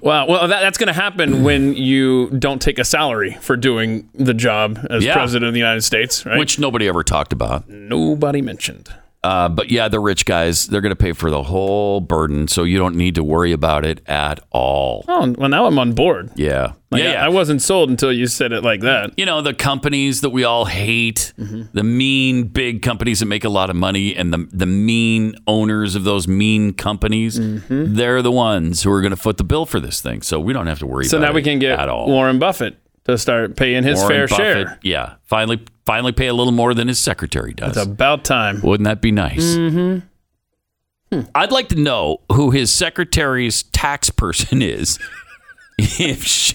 Wow. 0.00 0.26
Well, 0.26 0.48
that, 0.48 0.60
that's 0.60 0.78
going 0.78 0.86
to 0.86 0.92
happen 0.94 1.42
when 1.44 1.74
you 1.74 2.30
don't 2.30 2.60
take 2.60 2.78
a 2.78 2.84
salary 2.84 3.36
for 3.40 3.54
doing 3.56 4.08
the 4.14 4.32
job 4.34 4.78
as 4.90 5.04
Yeah. 5.04 5.12
president 5.14 5.48
of 5.48 5.52
the 5.54 5.60
United 5.60 5.82
States, 5.82 6.24
right? 6.24 6.38
Which 6.38 6.58
nobody 6.58 6.88
ever 6.88 7.02
talked 7.04 7.32
about. 7.34 7.68
Nobody 7.68 8.40
mentioned. 8.40 8.88
Uh, 9.24 9.48
but 9.48 9.68
yeah, 9.70 9.88
the 9.88 9.98
rich 9.98 10.24
guys, 10.24 10.68
they're 10.68 10.80
going 10.80 10.90
to 10.90 10.96
pay 10.96 11.12
for 11.12 11.28
the 11.28 11.42
whole 11.42 12.00
burden, 12.00 12.46
so 12.46 12.62
you 12.62 12.78
don't 12.78 12.94
need 12.94 13.16
to 13.16 13.24
worry 13.24 13.50
about 13.52 13.84
it 13.84 14.00
at 14.08 14.38
all. 14.50 15.04
Oh, 15.08 15.34
well, 15.36 15.48
now 15.48 15.66
I'm 15.66 15.76
on 15.78 15.92
board. 15.92 16.30
Yeah. 16.36 16.74
Like, 16.92 17.02
yeah, 17.02 17.08
I- 17.08 17.12
yeah. 17.14 17.24
I 17.26 17.28
wasn't 17.28 17.60
sold 17.60 17.90
until 17.90 18.12
you 18.12 18.28
said 18.28 18.52
it 18.52 18.62
like 18.62 18.80
that. 18.82 19.10
you 19.18 19.26
know, 19.26 19.42
the 19.42 19.52
companies 19.54 20.20
that 20.20 20.30
we 20.30 20.44
all 20.44 20.66
hate, 20.66 21.32
Mm-hmm. 21.36 21.62
the 21.72 21.82
mean 21.82 22.44
big 22.48 22.80
companies 22.80 23.18
that 23.18 23.26
make 23.26 23.44
a 23.44 23.48
lot 23.48 23.70
of 23.70 23.76
money, 23.76 24.14
and 24.14 24.32
the, 24.32 24.48
the 24.52 24.66
mean 24.66 25.34
owners 25.48 25.96
of 25.96 26.04
those 26.04 26.28
mean 26.28 26.72
companies, 26.72 27.38
Mm-hmm. 27.40 27.94
they're 27.94 28.22
the 28.22 28.32
ones 28.32 28.84
who 28.84 28.92
are 28.92 29.00
going 29.00 29.10
to 29.10 29.16
foot 29.16 29.36
the 29.36 29.44
bill 29.44 29.66
for 29.66 29.80
this 29.80 30.00
thing. 30.00 30.22
So 30.22 30.38
we 30.38 30.52
don't 30.52 30.68
have 30.68 30.78
to 30.78 30.86
worry 30.86 31.02
about 31.02 31.06
it. 31.06 31.10
So 31.10 31.18
now 31.18 31.32
we 31.32 31.42
can 31.42 31.58
get 31.58 31.78
at 31.78 31.88
all. 31.88 32.06
Warren 32.06 32.38
Buffett 32.38 32.76
to 33.08 33.18
start 33.18 33.56
paying 33.56 33.82
his 33.84 33.98
Warren 34.00 34.08
fair 34.10 34.28
Buffett, 34.28 34.66
share. 34.68 34.78
Yeah. 34.82 35.14
Finally, 35.24 35.64
finally 35.86 36.12
pay 36.12 36.26
a 36.26 36.34
little 36.34 36.52
more 36.52 36.74
than 36.74 36.88
his 36.88 36.98
secretary 36.98 37.54
does. 37.54 37.76
It's 37.76 37.86
about 37.86 38.24
time. 38.24 38.60
Wouldn't 38.62 38.84
that 38.86 39.00
be 39.00 39.10
nice? 39.12 39.56
Mm-hmm. 39.56 41.20
I'd 41.34 41.52
like 41.52 41.68
to 41.70 41.76
know 41.76 42.18
who 42.30 42.50
his 42.50 42.70
secretary's 42.70 43.62
tax 43.64 44.10
person 44.10 44.60
is. 44.60 44.98
if 45.78 46.22
she, 46.24 46.54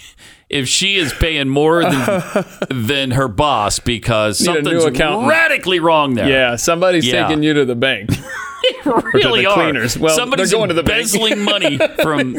if 0.50 0.68
she 0.68 0.96
is 0.98 1.12
paying 1.14 1.50
more 1.50 1.82
than 1.84 2.46
than 2.70 3.12
her 3.12 3.28
boss 3.28 3.80
because 3.80 4.40
Need 4.42 4.48
a 4.50 4.62
new 4.62 4.80
something's 4.80 4.84
accountant. 4.86 5.30
radically 5.30 5.80
wrong 5.80 6.14
there. 6.14 6.30
Yeah, 6.30 6.56
somebody's 6.58 7.08
Yeah. 7.08 7.28
taking 7.28 7.42
you 7.42 7.56
to 7.56 7.66
the 7.66 7.76
bank. 7.76 8.12
really 8.86 9.42
the 9.42 9.50
are. 9.50 9.56
cleaners. 9.56 9.98
Well, 9.98 10.16
Somebody's 10.16 10.52
going 10.52 10.68
to 10.70 10.76
the 10.76 10.84
bank. 10.84 11.08
embezzling 11.14 11.40
money 11.44 11.80
from 12.04 12.38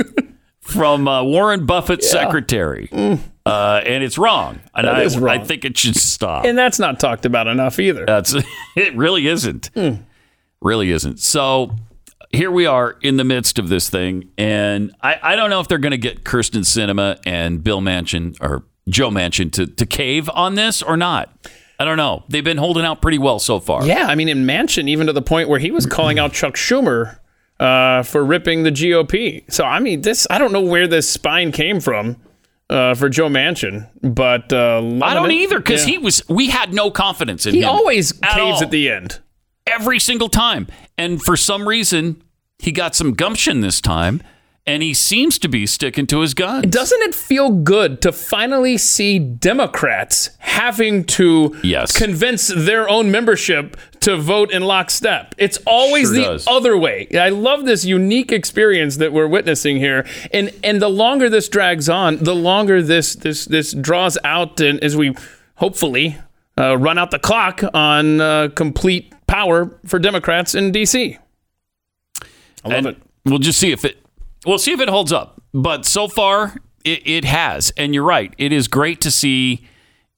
from 0.64 1.06
uh, 1.06 1.23
Warren 1.23 1.66
Buffett's 1.66 2.09
secretary, 2.11 2.88
uh, 2.92 3.80
and 3.85 4.02
it's 4.02 4.18
wrong. 4.18 4.61
And 4.75 4.87
That 4.87 4.97
I, 4.97 5.02
is 5.02 5.18
wrong. 5.18 5.38
I 5.40 5.44
think 5.44 5.64
it 5.64 5.76
should 5.78 5.97
stop. 5.97 6.44
and 6.44 6.56
that's 6.56 6.78
not 6.78 6.99
talked 6.99 7.26
about 7.26 7.47
enough 7.47 7.78
either. 7.78 8.04
That's 8.06 8.35
it. 8.76 8.97
Really 8.97 9.26
isn't. 9.28 9.71
Hmm. 9.75 9.94
Really 10.61 10.90
isn't. 10.90 11.21
So 11.21 11.76
here 12.30 12.50
we 12.50 12.66
are 12.66 12.97
in 13.02 13.16
the 13.18 13.25
midst 13.25 13.59
of 13.59 13.68
this 13.68 13.88
thing, 13.90 14.30
and 14.38 14.92
I, 15.02 15.18
I 15.23 15.37
don't 15.37 15.50
know 15.50 15.61
if 15.61 15.68
they're 15.68 15.78
going 15.78 15.92
to 15.92 15.99
get 15.99 16.25
Kyrsten 16.25 16.62
Sinema 16.62 17.21
and 17.26 17.62
Bill 17.62 17.80
Manchin 17.80 18.37
or 18.40 18.64
Joe 18.88 19.11
Manchin 19.11 19.52
to 19.52 19.66
to 19.66 19.87
cave 19.87 20.28
on 20.33 20.54
this 20.54 20.83
or 20.83 20.97
not. 20.97 21.30
I 21.78 21.85
don't 21.85 21.97
know. 21.97 22.23
They've 22.28 22.44
been 22.44 22.56
holding 22.56 22.85
out 22.85 23.02
pretty 23.02 23.18
well 23.18 23.38
so 23.40 23.59
far. 23.61 23.85
Yeah, 23.85 24.06
I 24.06 24.14
mean, 24.14 24.28
in 24.28 24.47
Manchin, 24.47 24.88
even 24.88 25.09
to 25.09 25.12
the 25.12 25.21
point 25.23 25.49
where 25.49 25.59
he 25.59 25.71
was 25.73 25.87
calling 25.87 26.18
out 26.21 26.33
Chuck 26.33 26.54
Schumer 26.54 27.18
uh, 27.64 28.02
for 28.02 28.25
ripping 28.25 28.62
the 28.62 28.71
GOP. 28.71 29.50
So, 29.52 29.64
I 29.64 29.80
mean, 29.80 30.02
this, 30.02 30.26
I 30.30 30.38
don't 30.38 30.52
know 30.52 30.61
where 30.61 30.87
this 30.87 31.09
spine 31.09 31.52
came 31.52 31.80
from 31.80 32.16
uh, 32.71 32.94
for 32.94 33.09
Joe 33.09 33.28
Manchin, 33.28 33.88
but 34.02 34.52
uh, 34.52 34.78
I 35.02 35.14
don't 35.14 35.30
it. 35.30 35.35
either 35.35 35.59
because 35.59 35.85
Yeah. 35.87 35.92
he 35.92 35.99
was. 35.99 36.23
We 36.28 36.49
had 36.50 36.73
no 36.73 36.90
confidence 36.90 37.47
in 37.47 37.54
he 37.54 37.62
him. 37.62 37.68
always 37.68 38.12
at 38.23 38.30
caves 38.35 38.56
all. 38.59 38.62
at 38.64 38.71
the 38.71 38.90
end. 38.90 39.21
every 39.66 39.99
single 39.99 40.28
time. 40.28 40.66
And 40.99 41.23
for 41.23 41.37
some 41.37 41.66
reason, 41.68 42.23
he 42.59 42.71
got 42.73 42.94
some 42.94 43.14
gumption 43.14 43.61
this 43.61 43.80
time, 43.80 44.23
and 44.66 44.83
he 44.83 44.94
seems 44.94 45.38
to 45.40 45.49
be 45.49 45.66
sticking 45.66 46.06
to 46.06 46.21
his 46.21 46.33
guns. 46.33 46.66
Doesn't 46.66 47.02
it 47.02 47.14
feel 47.14 47.50
good 47.50 48.00
to 48.02 48.12
finally 48.12 48.78
see 48.78 49.18
Democrats 49.18 50.30
having 50.38 51.04
to 51.04 51.54
Yes. 51.62 51.97
convince 51.97 52.49
their 52.49 52.88
own 52.88 53.11
membership 53.11 53.76
to 54.00 54.16
vote 54.16 54.50
in 54.50 54.62
lockstep? 54.62 55.35
It's 55.37 55.59
always 55.66 56.09
Sure 56.09 56.16
the 56.16 56.23
does. 56.23 56.47
other 56.47 56.78
way. 56.78 57.09
I 57.18 57.28
love 57.28 57.66
this 57.66 57.85
unique 57.85 58.33
experience 58.33 58.97
that 58.97 59.12
we're 59.12 59.26
witnessing 59.26 59.76
here, 59.76 60.06
and 60.33 60.50
and 60.62 60.80
the 60.80 60.88
longer 60.88 61.28
this 61.28 61.49
drags 61.49 61.88
on, 61.88 62.16
the 62.18 62.35
longer 62.35 62.83
this 62.83 63.14
this 63.14 63.44
this 63.44 63.73
draws 63.73 64.16
out, 64.25 64.61
and 64.61 64.83
as 64.83 64.97
we 64.97 65.14
hopefully 65.56 66.16
uh, 66.59 66.76
run 66.78 66.97
out 66.99 67.11
the 67.11 67.18
clock 67.18 67.62
on 67.75 68.21
uh, 68.21 68.49
complete 68.54 69.12
power 69.26 69.76
for 69.85 69.99
Democrats 69.99 70.54
in 70.54 70.71
D.C. 70.73 71.18
I 72.64 72.68
love 72.68 72.76
And 72.78 72.87
it. 72.87 72.97
We'll 73.26 73.38
just 73.38 73.59
see 73.59 73.73
if 73.73 73.85
it. 73.85 73.99
We'll 74.46 74.58
see 74.58 74.72
if 74.72 74.80
it 74.80 74.88
holds 74.88 75.12
up. 75.12 75.40
But 75.52 75.84
so 75.86 76.08
far, 76.08 76.56
it, 76.84 77.06
it 77.06 77.24
has. 77.24 77.72
And 77.76 77.94
you're 77.94 78.04
right. 78.04 78.34
It 78.38 78.52
is 78.52 78.68
great 78.68 79.00
to 79.02 79.10
see 79.10 79.66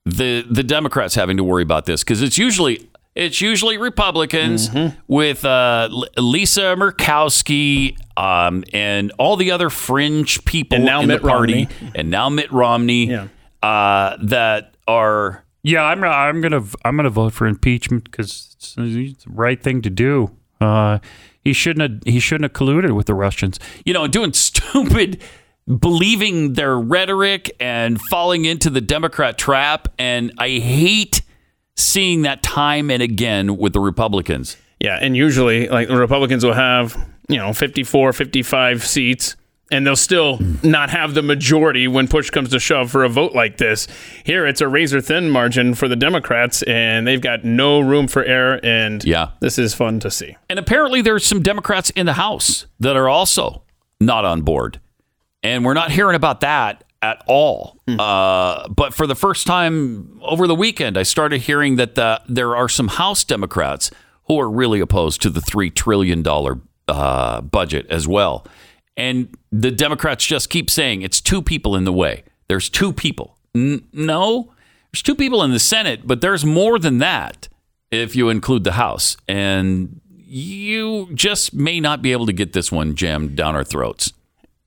the 0.04 0.44
the 0.48 0.62
Democrats 0.62 1.14
having 1.14 1.36
to 1.36 1.44
worry 1.44 1.62
about 1.62 1.84
this 1.86 2.02
because 2.04 2.22
it's 2.22 2.38
usually 2.38 2.88
it's 3.14 3.40
usually 3.40 3.76
Republicans 3.78 4.68
Mm-hmm. 4.68 4.96
with 5.08 5.44
uh, 5.44 5.88
Lisa 6.18 6.74
Murkowski 6.76 7.96
um, 8.16 8.62
and 8.72 9.10
all 9.18 9.36
the 9.36 9.50
other 9.50 9.70
fringe 9.70 10.44
people 10.44 10.76
And 10.76 10.84
now 10.84 11.00
in 11.00 11.08
Mitt 11.08 11.22
the 11.22 11.28
party, 11.28 11.68
Romney. 11.80 11.92
and 11.94 12.10
now 12.10 12.28
Mitt 12.28 12.52
Romney 12.52 13.06
Yeah. 13.08 13.28
uh, 13.62 14.16
that 14.22 14.74
are 14.86 15.44
Yeah, 15.62 15.82
I'm 15.84 16.02
I'm 16.04 16.40
gonna 16.40 16.62
I'm 16.84 16.96
gonna 16.96 17.10
vote 17.10 17.32
for 17.32 17.46
impeachment 17.46 18.04
because 18.04 18.54
it's, 18.56 18.74
it's 18.78 19.24
the 19.24 19.30
right 19.30 19.60
thing 19.62 19.82
to 19.82 19.90
do. 19.90 20.30
Uh, 20.60 20.98
he 21.46 21.52
shouldn't 21.52 21.90
have 21.90 22.02
he 22.12 22.18
shouldn't 22.18 22.42
have 22.42 22.52
colluded 22.52 22.92
with 22.92 23.06
the 23.06 23.14
Russians. 23.14 23.60
you 23.84 23.92
know, 23.92 24.08
doing 24.08 24.32
stupid, 24.48 25.22
believing 25.78 26.54
their 26.54 26.76
rhetoric 26.76 27.54
and 27.60 28.00
falling 28.00 28.44
into 28.44 28.68
the 28.68 28.80
Democrat 28.80 29.38
trap. 29.38 29.86
And 29.96 30.32
I 30.38 30.48
hate 30.58 31.22
seeing 31.76 32.22
that 32.22 32.42
time 32.42 32.90
and 32.90 33.00
again 33.00 33.58
with 33.58 33.74
the 33.74 33.80
Republicans. 33.80 34.56
Yeah, 34.80 34.98
and 35.00 35.16
usually 35.16 35.68
like 35.68 35.86
the 35.86 35.96
Republicans 35.96 36.44
will 36.44 36.52
have, 36.52 36.96
you 37.28 37.36
know, 37.36 37.52
54, 37.52 38.12
55 38.12 38.84
seats 38.84 39.36
and 39.70 39.86
they'll 39.86 39.96
still 39.96 40.38
not 40.62 40.90
have 40.90 41.14
the 41.14 41.22
majority 41.22 41.88
when 41.88 42.06
push 42.08 42.30
comes 42.30 42.50
to 42.50 42.60
shove 42.60 42.90
for 42.90 43.02
a 43.04 43.08
vote 43.08 43.34
like 43.34 43.56
this. 43.58 43.88
Here 44.24 44.46
it's 44.46 44.60
a 44.60 44.68
razor 44.68 45.00
thin 45.00 45.28
margin 45.30 45.74
for 45.74 45.88
the 45.88 45.96
Democrats 45.96 46.62
and 46.62 47.06
they've 47.06 47.20
got 47.20 47.44
no 47.44 47.80
room 47.80 48.06
for 48.06 48.24
error 48.24 48.60
and 48.62 49.02
Yeah. 49.04 49.30
this 49.40 49.58
is 49.58 49.74
fun 49.74 49.98
to 50.00 50.10
see. 50.10 50.36
And 50.48 50.58
apparently 50.58 51.02
there's 51.02 51.26
some 51.26 51.42
Democrats 51.42 51.90
in 51.90 52.06
the 52.06 52.12
House 52.14 52.66
that 52.80 52.96
are 52.96 53.08
also 53.08 53.62
not 54.00 54.24
on 54.24 54.42
board. 54.42 54.80
And 55.42 55.64
we're 55.64 55.74
not 55.74 55.90
hearing 55.90 56.16
about 56.16 56.40
that 56.40 56.84
at 57.02 57.22
all. 57.26 57.78
Uh, 57.88 58.68
but 58.68 58.94
for 58.94 59.06
the 59.06 59.14
first 59.14 59.46
time 59.46 60.18
over 60.22 60.46
the 60.46 60.54
weekend, 60.54 60.96
I 60.98 61.02
started 61.04 61.40
hearing 61.42 61.76
that 61.76 61.94
the, 61.94 62.20
there 62.28 62.56
are 62.56 62.68
some 62.68 62.88
House 62.88 63.22
Democrats 63.24 63.90
who 64.24 64.38
are 64.40 64.50
really 64.50 64.80
opposed 64.80 65.22
to 65.22 65.30
the 65.30 65.40
$3 65.40 65.72
trillion 65.74 66.24
uh, 66.88 67.40
budget 67.42 67.86
as 67.90 68.08
well. 68.08 68.44
And 68.96 69.36
the 69.52 69.70
Democrats 69.70 70.24
just 70.24 70.48
keep 70.48 70.70
saying 70.70 71.02
it's 71.02 71.20
two 71.20 71.42
people 71.42 71.76
in 71.76 71.84
the 71.84 71.92
way. 71.92 72.24
There's 72.48 72.68
two 72.68 72.92
people. 72.92 73.36
N- 73.54 73.86
no, 73.92 74.52
there's 74.92 75.02
two 75.02 75.14
people 75.14 75.42
in 75.42 75.50
the 75.50 75.58
Senate, 75.58 76.06
but 76.06 76.20
there's 76.20 76.44
more 76.44 76.78
than 76.78 76.98
that 76.98 77.48
if 77.90 78.16
you 78.16 78.28
include 78.28 78.64
the 78.64 78.72
House. 78.72 79.16
And 79.28 80.00
you 80.26 81.08
just 81.14 81.54
may 81.54 81.80
not 81.80 82.02
be 82.02 82.12
able 82.12 82.26
to 82.26 82.32
get 82.32 82.52
this 82.52 82.72
one 82.72 82.94
jammed 82.94 83.36
down 83.36 83.54
our 83.54 83.64
throats. 83.64 84.12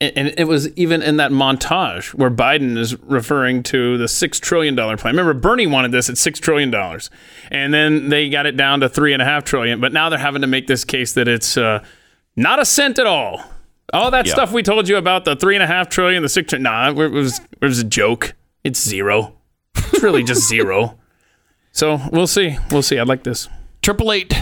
And 0.01 0.33
it 0.37 0.47
was 0.47 0.69
even 0.77 1.01
in 1.01 1.17
that 1.17 1.31
montage 1.31 2.13
where 2.13 2.31
Biden 2.31 2.77
is 2.77 2.97
referring 3.01 3.63
to 3.63 3.97
the 3.97 4.05
$6 4.05 4.39
trillion 4.39 4.73
plan. 4.73 4.97
Remember, 5.13 5.33
Bernie 5.33 5.67
wanted 5.67 5.91
this 5.91 6.09
at 6.09 6.15
$6 6.15 6.39
trillion. 6.39 6.73
And 7.51 7.73
then 7.73 8.07
they 8.07 8.29
got 8.29 8.45
it 8.45 8.55
down 8.55 8.79
to 8.79 8.87
3.5 8.87 9.43
trillion. 9.43 9.81
But 9.81 9.91
now 9.91 10.07
they're 10.07 10.17
having 10.17 10.39
to 10.39 10.47
make 10.47 10.67
this 10.67 10.85
case 10.85 11.11
that 11.13 11.27
it's 11.27 11.57
uh, 11.57 11.83
not 12.37 12.59
a 12.59 12.65
cent 12.65 12.97
at 12.97 13.07
all. 13.07 13.43
All 13.93 14.11
that 14.11 14.25
Yeah. 14.27 14.33
stuff 14.33 14.51
we 14.51 14.61
told 14.63 14.87
you 14.87 14.97
about 14.97 15.25
the 15.25 15.35
3.5 15.35 15.89
trillion, 15.89 16.21
the 16.21 16.29
$6 16.29 16.47
trillion, 16.47 16.63
nah, 16.63 16.89
it 16.89 17.09
was, 17.11 17.39
it 17.61 17.65
was 17.65 17.79
a 17.79 17.83
joke. 17.83 18.35
It's 18.63 18.79
zero. 18.81 19.33
It's 19.75 20.03
really 20.03 20.23
just 20.23 20.47
zero. 20.49 20.97
So 21.71 21.99
we'll 22.11 22.27
see. 22.27 22.57
We'll 22.71 22.81
see. 22.83 22.99
I 22.99 23.03
like 23.03 23.23
this. 23.23 23.47
Triple 23.81 24.11
eight 24.11 24.33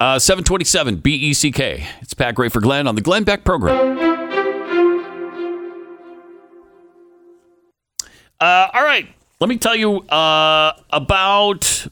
Uh, 0.00 0.18
727 0.18 0.96
BECK. 0.96 1.60
E 1.60 1.84
It's 2.00 2.14
Pat 2.14 2.34
Gray 2.34 2.48
for 2.48 2.60
Glenn 2.60 2.86
on 2.86 2.94
the 2.94 3.00
Glenn 3.00 3.24
Beck 3.24 3.44
program. 3.44 3.98
Uh, 8.40 8.68
all 8.74 8.82
right. 8.82 9.08
Let 9.40 9.48
me 9.48 9.56
tell 9.56 9.74
you 9.76 10.00
uh, 10.08 10.72
about 10.90 11.86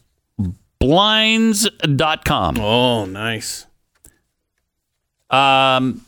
blinds.com. 0.79 2.59
Oh, 2.61 3.05
nice. 3.07 3.67
Um, 5.31 6.05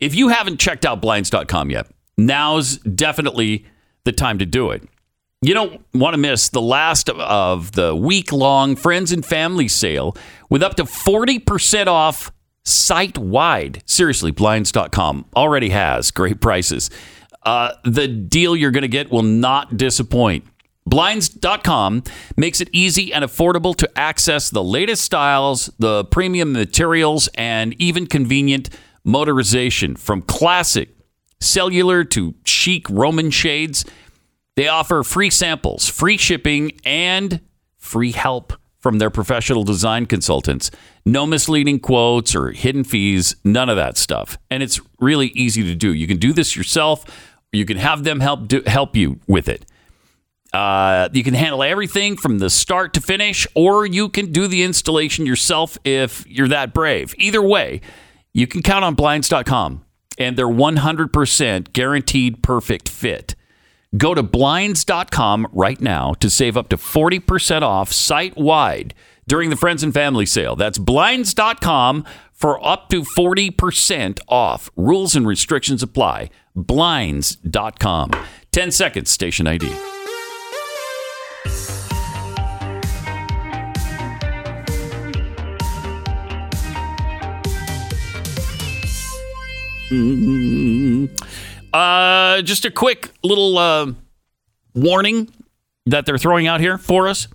if 0.00 0.14
you 0.14 0.28
haven't 0.28 0.58
checked 0.60 0.84
out 0.84 1.00
blinds.com 1.00 1.70
yet, 1.70 1.86
now's 2.16 2.78
definitely 2.78 3.64
the 4.04 4.12
time 4.12 4.38
to 4.38 4.46
do 4.46 4.70
it. 4.70 4.82
You 5.42 5.54
don't 5.54 5.80
want 5.94 6.14
to 6.14 6.18
miss 6.18 6.48
the 6.48 6.62
last 6.62 7.08
of- 7.10 7.72
the 7.72 7.94
week 7.94 8.32
long 8.32 8.74
friends 8.74 9.12
and 9.12 9.24
family 9.24 9.68
sale 9.68 10.16
with 10.48 10.62
up 10.62 10.74
to 10.76 10.84
40% 10.84 11.86
off 11.86 12.32
site 12.64 13.18
wide. 13.18 13.82
Seriously, 13.86 14.30
blinds.com 14.30 15.26
already 15.36 15.68
has 15.68 16.10
great 16.10 16.40
prices. 16.40 16.90
Uh, 17.44 17.72
the 17.84 18.08
deal 18.08 18.56
you're 18.56 18.72
going 18.72 18.82
to 18.82 18.88
get 18.88 19.10
will 19.10 19.22
not 19.22 19.76
disappoint. 19.76 20.44
Blinds.com 20.84 22.02
makes 22.36 22.60
it 22.60 22.68
easy 22.72 23.12
and 23.12 23.24
affordable 23.24 23.74
to 23.76 23.98
access 23.98 24.50
the 24.50 24.64
latest 24.64 25.04
styles, 25.04 25.70
the 25.78 26.04
premium 26.06 26.52
materials, 26.52 27.28
and 27.34 27.74
even 27.80 28.06
convenient 28.06 28.70
motorization 29.06 29.96
from 29.96 30.22
classic 30.22 30.90
cellular 31.40 32.04
to 32.04 32.34
chic 32.44 32.88
Roman 32.90 33.30
shades. 33.30 33.84
They 34.56 34.68
offer 34.68 35.02
free 35.02 35.30
samples, 35.30 35.88
free 35.88 36.16
shipping, 36.16 36.72
and 36.84 37.40
free 37.78 38.12
help 38.12 38.54
from 38.78 38.98
their 38.98 39.10
professional 39.10 39.64
design 39.64 40.06
consultants. 40.06 40.70
No 41.04 41.26
misleading 41.26 41.80
quotes 41.80 42.34
or 42.34 42.52
hidden 42.52 42.84
fees, 42.84 43.36
none 43.44 43.68
of 43.68 43.76
that 43.76 43.96
stuff. 43.96 44.38
And 44.50 44.62
it's 44.62 44.80
really 45.00 45.28
easy 45.28 45.62
to 45.64 45.74
do. 45.74 45.92
You 45.92 46.06
can 46.06 46.18
do 46.18 46.32
this 46.32 46.56
yourself. 46.56 47.04
You 47.52 47.64
can 47.64 47.76
have 47.78 48.04
them 48.04 48.20
help 48.20 48.48
do, 48.48 48.62
help 48.66 48.96
you 48.96 49.20
with 49.26 49.48
it. 49.48 49.66
Uh, 50.52 51.08
you 51.12 51.22
can 51.22 51.34
handle 51.34 51.62
everything 51.62 52.16
from 52.16 52.38
the 52.38 52.48
start 52.48 52.94
to 52.94 53.00
finish, 53.00 53.46
or 53.54 53.84
you 53.84 54.08
can 54.08 54.32
do 54.32 54.46
the 54.46 54.62
installation 54.62 55.26
yourself 55.26 55.76
if 55.84 56.24
you're 56.26 56.48
that 56.48 56.72
brave. 56.72 57.14
Either 57.18 57.42
way, 57.42 57.80
you 58.36 58.46
can 58.46 58.62
count 58.62 58.84
on 58.84 58.94
blinds.com 58.94 59.82
and 60.18 60.36
their 60.36 60.46
100% 60.46 61.72
guaranteed 61.72 62.42
perfect 62.42 62.86
fit. 62.86 63.34
Go 63.96 64.12
to 64.12 64.22
blinds.com 64.22 65.48
right 65.52 65.80
now 65.80 66.12
to 66.14 66.28
save 66.28 66.54
up 66.54 66.68
to 66.68 66.76
40% 66.76 67.62
off 67.62 67.94
site 67.94 68.36
wide 68.36 68.92
during 69.26 69.48
the 69.48 69.56
Friends 69.56 69.82
and 69.82 69.94
Family 69.94 70.26
sale. 70.26 70.54
That's 70.54 70.76
blinds.com 70.76 72.04
for 72.30 72.62
up 72.62 72.90
to 72.90 73.00
40% 73.00 74.20
off. 74.28 74.70
Rules 74.76 75.16
and 75.16 75.26
restrictions 75.26 75.82
apply. 75.82 76.28
Blinds.com. 76.54 78.10
10 78.52 78.70
seconds, 78.70 79.10
station 79.10 79.46
ID. 79.46 79.95
Uh, 91.72 92.42
just 92.42 92.64
a 92.64 92.70
quick 92.70 93.10
little 93.22 93.58
uh, 93.58 93.92
warning 94.74 95.28
that 95.86 96.06
they're 96.06 96.18
throwing 96.18 96.46
out 96.46 96.60
here 96.60 96.78
for 96.78 97.08
us. 97.08 97.28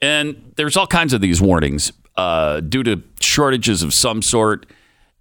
And 0.00 0.52
there's 0.56 0.76
all 0.76 0.86
kinds 0.86 1.12
of 1.12 1.20
these 1.20 1.40
warnings 1.40 1.92
uh, 2.16 2.60
due 2.60 2.82
to 2.82 3.02
shortages 3.20 3.82
of 3.82 3.92
some 3.94 4.22
sort 4.22 4.66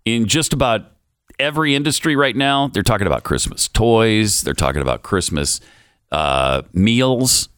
in 0.05 0.27
just 0.27 0.53
about 0.53 0.91
every 1.39 1.75
industry 1.75 2.15
right 2.15 2.35
now. 2.35 2.67
They're 2.67 2.83
talking 2.83 3.07
about 3.07 3.23
Christmas 3.23 3.67
toys, 3.67 4.41
they're 4.41 4.53
talking 4.53 4.81
about 4.81 5.03
Christmas 5.03 5.59
uh, 6.11 6.63
meals, 6.73 7.49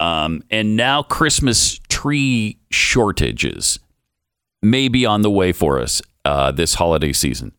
um, 0.00 0.42
and 0.50 0.76
now 0.76 1.02
Christmas 1.02 1.78
tree 1.88 2.58
shortages 2.70 3.78
may 4.62 4.88
be 4.88 5.06
on 5.06 5.22
the 5.22 5.30
way 5.30 5.52
for 5.52 5.80
us 5.80 6.02
uh, 6.24 6.50
this 6.50 6.74
holiday 6.74 7.12
season. 7.12 7.52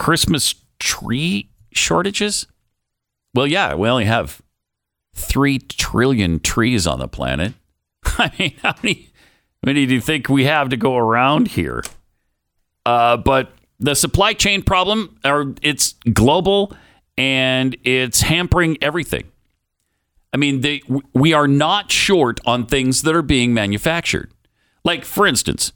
Christmas 0.00 0.54
tree 0.78 1.50
shortages? 1.74 2.46
Well, 3.34 3.46
yeah, 3.46 3.74
we 3.74 3.86
only 3.86 4.06
have 4.06 4.40
three 5.14 5.58
trillion 5.58 6.40
trees 6.40 6.86
on 6.86 6.98
the 6.98 7.06
planet. 7.06 7.52
I 8.04 8.32
mean, 8.38 8.54
how 8.62 8.74
many, 8.82 9.10
how 9.62 9.66
many 9.66 9.84
do 9.84 9.92
you 9.92 10.00
think 10.00 10.30
we 10.30 10.44
have 10.44 10.70
to 10.70 10.78
go 10.78 10.96
around 10.96 11.48
here? 11.48 11.84
Uh, 12.86 13.18
but 13.18 13.52
the 13.78 13.94
supply 13.94 14.32
chain 14.32 14.62
problem, 14.62 15.18
or 15.22 15.54
it's 15.60 15.96
global 16.14 16.74
and 17.18 17.76
it's 17.84 18.22
hampering 18.22 18.78
everything. 18.80 19.30
I 20.32 20.38
mean, 20.38 20.62
they, 20.62 20.80
we 21.12 21.34
are 21.34 21.46
not 21.46 21.92
short 21.92 22.40
on 22.46 22.64
things 22.64 23.02
that 23.02 23.14
are 23.14 23.20
being 23.20 23.52
manufactured. 23.52 24.32
Like, 24.82 25.04
for 25.04 25.26
instance, 25.26 25.72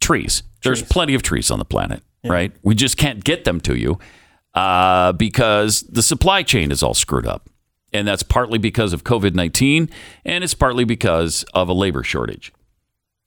trees. 0.00 0.42
There's 0.62 0.82
plenty 0.82 1.14
of 1.14 1.22
trees 1.22 1.50
on 1.50 1.58
the 1.58 1.64
planet, 1.64 2.02
right? 2.24 2.52
We 2.62 2.74
just 2.74 2.96
can't 2.96 3.22
get 3.22 3.44
them 3.44 3.60
to 3.62 3.76
you 3.76 3.98
uh, 4.54 5.12
because 5.12 5.82
the 5.82 6.02
supply 6.02 6.42
chain 6.42 6.70
is 6.70 6.82
all 6.82 6.94
screwed 6.94 7.26
up. 7.26 7.48
And 7.92 8.08
that's 8.08 8.24
partly 8.24 8.58
because 8.58 8.92
of 8.92 9.04
COVID 9.04 9.34
19, 9.34 9.88
and 10.24 10.42
it's 10.42 10.54
partly 10.54 10.84
because 10.84 11.44
of 11.54 11.68
a 11.68 11.72
labor 11.72 12.02
shortage. 12.02 12.52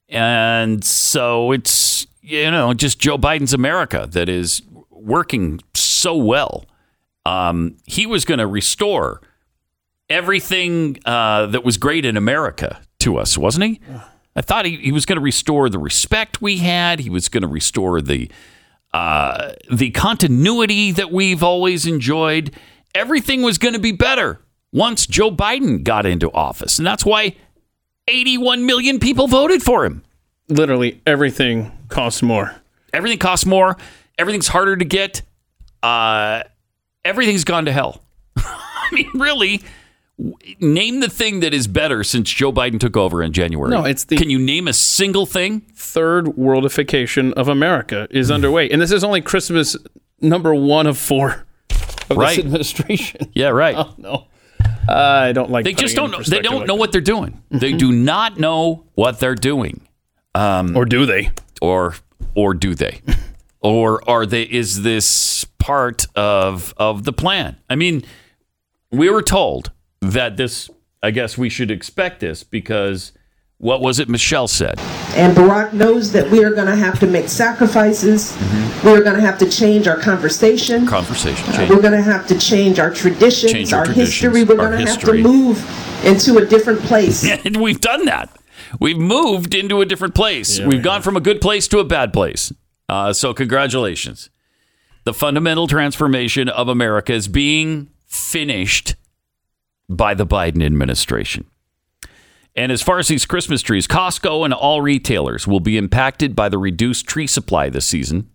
And 0.09 0.83
so 0.83 1.51
it's, 1.51 2.05
you 2.21 2.51
know, 2.51 2.73
just 2.73 2.99
Joe 2.99 3.17
Biden's 3.17 3.53
America 3.53 4.07
that 4.11 4.27
is 4.27 4.61
working 4.89 5.61
so 5.73 6.15
well. 6.17 6.65
Um, 7.25 7.77
he 7.85 8.05
was 8.05 8.25
going 8.25 8.39
to 8.39 8.47
restore 8.47 9.21
everything 10.09 10.97
uh, 11.05 11.47
that 11.47 11.63
was 11.63 11.77
great 11.77 12.05
in 12.05 12.17
America 12.17 12.81
to 12.99 13.17
us, 13.17 13.37
wasn't 13.37 13.65
he? 13.65 13.81
I 14.35 14.41
thought 14.41 14.65
he, 14.65 14.77
he 14.77 14.91
was 14.91 15.05
going 15.05 15.17
to 15.17 15.23
restore 15.23 15.69
the 15.69 15.79
respect 15.79 16.41
we 16.41 16.57
had. 16.57 16.99
He 16.99 17.09
was 17.09 17.27
going 17.27 17.41
to 17.41 17.47
restore 17.47 18.01
the 18.01 18.29
uh, 18.97 19.53
the 19.71 19.91
continuity 19.91 20.91
that 20.91 21.11
we've 21.11 21.43
always 21.43 21.85
enjoyed. 21.85 22.51
Everything 22.95 23.43
was 23.43 23.59
going 23.59 23.75
to 23.75 23.79
be 23.79 23.91
better 23.91 24.41
once 24.71 25.05
Joe 25.05 25.29
Biden 25.29 25.83
got 25.83 26.07
into 26.07 26.31
office, 26.31 26.79
and 26.79 26.87
that's 26.87 27.05
why 27.05 27.35
81 28.07 28.65
million 28.65 28.99
people 28.99 29.27
voted 29.27 29.61
for 29.61 29.85
him. 29.85 30.03
Literally 30.49 30.99
everything 31.05 31.71
costs 31.89 32.23
more. 32.23 32.55
Everything 32.91 33.19
costs 33.19 33.45
more. 33.45 33.77
Everything's 34.17 34.47
harder 34.47 34.75
to 34.75 34.85
get. 34.85 35.21
Uh, 35.83 36.41
everything's 37.05 37.43
gone 37.43 37.65
to 37.65 37.71
hell. 37.71 38.03
I 38.37 38.89
mean, 38.91 39.11
really, 39.13 39.61
name 40.59 40.99
the 40.99 41.09
thing 41.09 41.41
that 41.41 41.53
is 41.53 41.67
better 41.67 42.03
since 42.03 42.29
Joe 42.31 42.51
Biden 42.51 42.79
took 42.79 42.97
over 42.97 43.21
in 43.21 43.33
January. 43.33 43.69
No, 43.69 43.85
it's 43.85 44.05
the- 44.05 44.15
Can 44.17 44.29
you 44.29 44.39
name 44.39 44.67
a 44.67 44.73
single 44.73 45.25
thing? 45.25 45.61
Third 45.75 46.25
worldification 46.27 47.33
of 47.33 47.47
America 47.47 48.07
is 48.09 48.31
underway, 48.31 48.69
and 48.69 48.81
this 48.81 48.91
is 48.91 49.03
only 49.03 49.21
Christmas 49.21 49.75
number 50.21 50.53
one 50.55 50.87
of 50.87 50.97
four 50.97 51.45
of 52.09 52.17
Right. 52.17 52.35
this 52.37 52.45
administration. 52.45 53.29
Yeah, 53.33 53.49
right. 53.49 53.75
Oh 53.77 53.93
no, 53.97 54.27
I 54.89 55.33
don't 55.33 55.51
like. 55.51 55.65
they 55.65 55.73
just 55.73 55.95
don't. 55.95 56.11
know 56.11 56.21
They 56.21 56.39
don't 56.39 56.59
like 56.59 56.67
know 56.67 56.75
what 56.75 56.91
they're 56.91 57.01
doing. 57.01 57.41
They 57.51 57.73
do 57.73 57.91
not 57.91 58.39
know 58.39 58.85
what 58.95 59.19
they're 59.19 59.35
doing. 59.35 59.81
Um, 60.33 60.75
or 60.77 60.85
do 60.85 61.05
they? 61.05 61.31
Or 61.61 61.95
or 62.35 62.53
do 62.53 62.73
they? 62.73 63.01
or 63.61 64.07
are 64.09 64.25
they? 64.25 64.43
Is 64.43 64.81
this 64.83 65.43
part 65.59 66.05
of 66.15 66.73
of 66.77 67.03
the 67.03 67.13
plan? 67.13 67.57
I 67.69 67.75
mean, 67.75 68.03
we 68.91 69.09
were 69.09 69.21
told 69.21 69.71
that 70.13 70.37
this. 70.37 70.69
I 71.03 71.11
guess 71.11 71.37
we 71.37 71.49
should 71.49 71.69
expect 71.69 72.21
this 72.21 72.43
because 72.43 73.13
what 73.59 73.81
was 73.81 73.99
it 73.99 74.07
Michelle 74.07 74.47
said? 74.47 74.79
And 75.15 75.35
Barack 75.35 75.73
knows 75.73 76.11
that 76.11 76.29
we 76.29 76.43
are 76.43 76.51
going 76.51 76.67
to 76.67 76.75
have 76.75 76.99
to 76.99 77.07
make 77.07 77.27
sacrifices. 77.27 78.37
We're 78.83 79.03
going 79.03 79.15
to 79.15 79.21
have 79.21 79.39
to 79.39 79.49
change 79.49 79.87
our 79.87 79.97
conversation. 79.97 80.85
Conversation. 80.85 81.49
Uh, 81.53 81.67
we're 81.69 81.81
going 81.81 81.93
to 81.93 82.01
have 82.01 82.27
to 82.27 82.37
change 82.37 82.77
our 82.77 82.91
traditions, 82.91 83.51
Change 83.51 83.73
our 83.73 83.79
our, 83.79 83.85
traditions, 83.85 84.21
history. 84.21 84.43
We're 84.43 84.57
going 84.57 84.85
to 84.85 84.91
have 84.91 84.99
to 85.01 85.13
move 85.13 86.05
into 86.05 86.37
a 86.37 86.45
different 86.45 86.81
place. 86.81 87.27
and 87.45 87.57
we've 87.57 87.81
done 87.81 88.05
that. 88.05 88.29
We've 88.79 88.97
moved 88.97 89.55
into 89.55 89.81
a 89.81 89.85
different 89.85 90.13
place. 90.13 90.59
Yeah, 90.59 90.67
We've 90.67 90.83
gone 90.83 91.01
from 91.01 91.17
a 91.17 91.21
good 91.21 91.41
place 91.41 91.67
to 91.69 91.79
a 91.79 91.83
bad 91.83 92.13
place. 92.13 92.53
Uh, 92.89 93.11
so, 93.13 93.33
congratulations. 93.33 94.29
The 95.03 95.13
fundamental 95.13 95.67
transformation 95.67 96.47
of 96.49 96.67
America 96.67 97.13
is 97.13 97.27
being 97.27 97.89
finished 98.05 98.95
by 99.89 100.13
the 100.13 100.25
Biden 100.25 100.63
administration. 100.65 101.45
And 102.55 102.71
as 102.71 102.81
far 102.81 102.97
as 102.97 103.07
these 103.07 103.25
Christmas 103.25 103.61
trees, 103.61 103.87
Costco 103.87 104.43
and 104.43 104.53
all 104.53 104.81
retailers 104.81 105.45
will 105.47 105.59
be 105.59 105.77
impacted 105.77 106.35
by 106.35 106.49
the 106.49 106.57
reduced 106.57 107.05
tree 107.07 107.27
supply 107.27 107.69
this 107.69 107.85
season. 107.85 108.29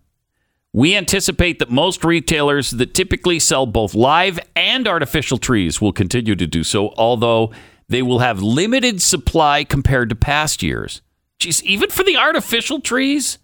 We 0.71 0.95
anticipate 0.95 1.59
that 1.59 1.69
most 1.69 2.03
retailers 2.03 2.71
that 2.71 2.93
typically 2.95 3.37
sell 3.37 3.65
both 3.65 3.93
live 3.93 4.39
and 4.55 4.87
artificial 4.87 5.37
trees 5.37 5.79
will 5.81 5.93
continue 5.93 6.35
to 6.35 6.47
do 6.47 6.63
so, 6.63 6.93
although 6.97 7.51
they 7.89 8.01
will 8.01 8.19
have 8.19 8.41
limited 8.41 9.01
supply 9.01 9.65
compared 9.65 10.09
to 10.09 10.15
past 10.15 10.63
years. 10.63 11.01
Geez, 11.37 11.61
even 11.63 11.89
for 11.89 12.03
the 12.03 12.15
artificial 12.17 12.79
trees? 12.79 13.37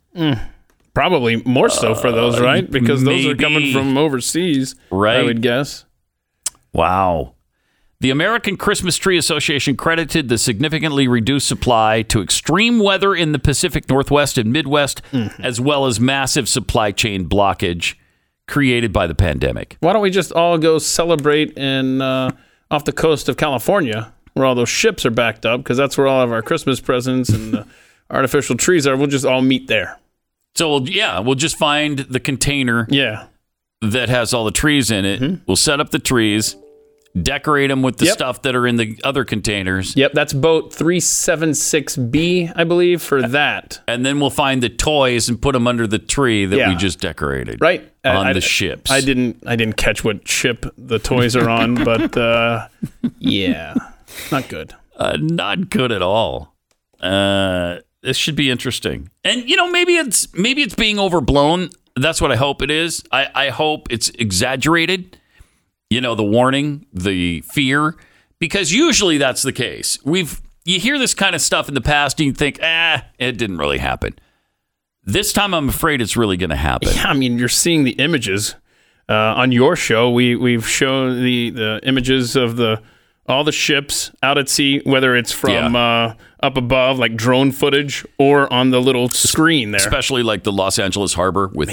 Probably 0.93 1.43
more 1.43 1.69
so 1.69 1.93
for 1.93 2.11
those, 2.11 2.39
Uh, 2.39 2.43
right? 2.43 2.71
Because 2.71 3.03
those 3.03 3.25
are 3.27 3.35
coming 3.35 3.73
from 3.73 3.97
overseas, 3.97 4.75
right? 4.89 5.19
I 5.19 5.23
would 5.23 5.41
guess. 5.41 5.85
Wow. 6.73 7.35
The 8.01 8.12
American 8.12 8.55
Christmas 8.55 8.95
Tree 8.97 9.17
Association 9.17 9.75
credited 9.75 10.29
the 10.29 10.38
significantly 10.38 11.05
reduced 11.09 11.47
supply 11.49 12.01
to 12.03 12.21
extreme 12.21 12.79
weather 12.79 13.13
in 13.13 13.33
the 13.33 13.39
Pacific 13.39 13.89
Northwest 13.89 14.38
and 14.38 14.53
Midwest, 14.53 15.01
Mm-hmm. 15.12 15.41
as 15.43 15.59
well 15.59 15.85
as 15.85 15.99
massive 15.99 16.47
supply 16.47 16.91
chain 16.91 17.27
blockage 17.27 17.95
created 18.47 18.93
by 18.93 19.05
the 19.05 19.15
pandemic. 19.15 19.75
Why 19.81 19.91
don't 19.91 20.01
we 20.01 20.12
just 20.12 20.31
all 20.31 20.57
go 20.57 20.79
celebrate 20.79 21.57
in 21.57 22.01
uh, 22.01 22.31
off 22.71 22.85
the 22.85 22.93
coast 22.93 23.27
of 23.27 23.35
California, 23.35 24.13
where 24.33 24.45
all 24.45 24.55
those 24.55 24.69
ships 24.69 25.05
are 25.05 25.12
backed 25.12 25.45
up, 25.45 25.59
because 25.62 25.75
that's 25.77 25.97
where 25.97 26.07
all 26.07 26.21
of 26.21 26.31
our 26.31 26.41
Christmas 26.41 26.79
presents 26.79 27.27
and 27.29 27.53
uh, 27.55 27.63
artificial 28.09 28.55
trees 28.55 28.88
are. 28.88 28.95
We'll 28.95 29.07
just 29.07 29.25
all 29.25 29.41
meet 29.41 29.67
there. 29.67 29.99
So, 30.55 30.69
we'll, 30.69 30.89
yeah, 30.89 31.19
we'll 31.19 31.35
just 31.35 31.57
find 31.57 31.99
the 31.99 32.19
container 32.21 32.88
Yeah. 32.89 33.25
that 33.81 34.07
has 34.07 34.33
all 34.33 34.45
the 34.45 34.51
trees 34.51 34.89
in 34.89 35.03
it. 35.03 35.41
We'll 35.47 35.57
set 35.57 35.79
up 35.81 35.89
the 35.91 35.99
trees, 35.99 36.55
decorate 37.21 37.69
them 37.69 37.81
with 37.81 37.97
the. 37.97 38.05
Yep. 38.05 38.13
stuff 38.13 38.41
that 38.43 38.55
are 38.55 38.65
in 38.67 38.75
the 38.77 38.99
other 39.03 39.23
containers. 39.25 39.95
Yep, 39.95 40.13
that's 40.13 40.33
boat 40.33 40.71
376B, 40.73 42.51
I 42.55 42.63
believe, 42.63 43.01
for 43.01 43.21
that. 43.21 43.79
And 43.87 44.05
then 44.05 44.19
we'll 44.19 44.29
find 44.29 44.61
the 44.63 44.69
toys 44.69 45.29
and 45.29 45.41
put 45.41 45.53
them 45.53 45.67
under 45.67 45.87
the 45.87 45.99
tree 45.99 46.45
that 46.45 46.55
Yeah. 46.57 46.69
we 46.69 46.75
just 46.75 46.99
decorated. 46.99 47.59
Right. 47.61 47.89
On 48.05 48.27
I- 48.27 48.33
the 48.33 48.41
ships. 48.41 48.91
I 48.91 49.01
didn't 49.01 49.43
I 49.45 49.55
didn't 49.55 49.77
catch 49.77 50.03
what 50.03 50.27
ship 50.27 50.65
the 50.77 50.99
toys 50.99 51.35
are 51.35 51.49
on, 51.49 51.75
but 51.83 52.15
uh, 52.17 52.67
yeah. 53.19 53.73
Not 54.31 54.47
good. 54.49 54.73
Uh, 54.95 55.17
not 55.19 55.69
good 55.69 55.91
at 55.91 56.01
all. 56.01 56.55
Uh, 56.99 57.77
this 58.01 58.17
should 58.17 58.35
be 58.35 58.49
interesting. 58.49 59.09
And 59.23 59.49
you 59.49 59.55
know, 59.55 59.69
maybe 59.69 59.95
it's 59.95 60.33
maybe 60.33 60.61
it's 60.61 60.75
being 60.75 60.99
overblown. 60.99 61.69
That's 61.95 62.21
what 62.21 62.31
I 62.31 62.35
hope 62.37 62.61
it 62.61 62.71
is. 62.71 63.03
I, 63.11 63.27
I 63.35 63.49
hope 63.49 63.87
it's 63.89 64.09
exaggerated. 64.11 65.17
You 65.89 66.02
know, 66.02 66.15
the 66.15 66.23
warning, 66.23 66.86
the 66.93 67.41
fear, 67.41 67.95
because 68.38 68.71
usually 68.71 69.17
that's 69.17 69.41
the 69.41 69.54
case. 69.54 69.97
We've 70.04 70.39
you 70.65 70.80
hear 70.80 70.99
this 70.99 71.13
kind 71.13 71.36
of 71.36 71.41
stuff 71.41 71.67
in 71.67 71.73
the 71.73 71.82
past 71.82 72.19
and 72.19 72.28
you 72.28 72.34
think, 72.34 72.60
ah, 72.62 73.04
it 73.17 73.34
didn't 73.34 73.58
really 73.58 73.80
happen. 73.80 74.17
This 75.04 75.34
time, 75.34 75.54
I'm 75.56 75.69
afraid 75.69 76.02
it's 76.02 76.15
really 76.15 76.38
going 76.38 76.52
to 76.52 76.56
happen. 76.56 76.89
Yeah, 76.93 77.08
I 77.08 77.13
mean, 77.13 77.39
you're 77.39 77.47
seeing 77.49 77.84
the 77.84 77.93
images 77.93 78.54
uh, 79.08 79.13
on 79.13 79.52
your 79.52 79.75
show. 79.75 80.12
We 80.12 80.36
we've 80.36 80.67
shown 80.67 81.23
the 81.23 81.49
the 81.49 81.80
images 81.84 82.36
of 82.36 82.58
the 82.58 82.82
all 83.28 83.43
the 83.43 83.52
ships 83.52 84.12
out 84.21 84.38
at 84.38 84.49
sea, 84.49 84.82
whether 84.84 85.15
it's 85.15 85.32
from 85.32 85.75
uh, 85.75 86.13
up 86.41 86.58
above, 86.58 86.99
like 86.99 87.15
drone 87.15 87.52
footage, 87.52 88.06
or 88.17 88.52
on 88.52 88.69
the 88.71 88.82
little 88.82 89.10
screen 89.10 89.71
there. 89.71 89.80
especially 89.80 90.23
like 90.23 90.43
the 90.43 90.52
Los 90.52 90.78
Angeles 90.78 91.13
harbor 91.13 91.49
with 91.54 91.69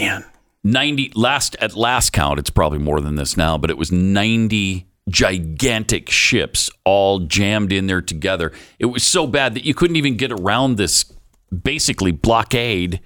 90 0.66 1.12
last 1.14 1.56
at 1.60 1.76
last 1.76 2.12
count 2.12 2.38
it's 2.38 2.50
probably 2.50 2.78
more 2.78 3.00
than 3.00 3.14
this 3.14 3.36
now 3.36 3.56
but 3.56 3.70
it 3.70 3.78
was 3.78 3.92
90 3.92 4.86
gigantic 5.08 6.10
ships 6.10 6.68
all 6.84 7.20
jammed 7.20 7.72
in 7.72 7.86
there 7.86 8.02
together 8.02 8.52
it 8.78 8.86
was 8.86 9.04
so 9.04 9.26
bad 9.26 9.54
that 9.54 9.64
you 9.64 9.72
couldn't 9.74 9.96
even 9.96 10.16
get 10.16 10.32
around 10.32 10.76
this 10.76 11.12
basically 11.62 12.10
blockade 12.10 13.00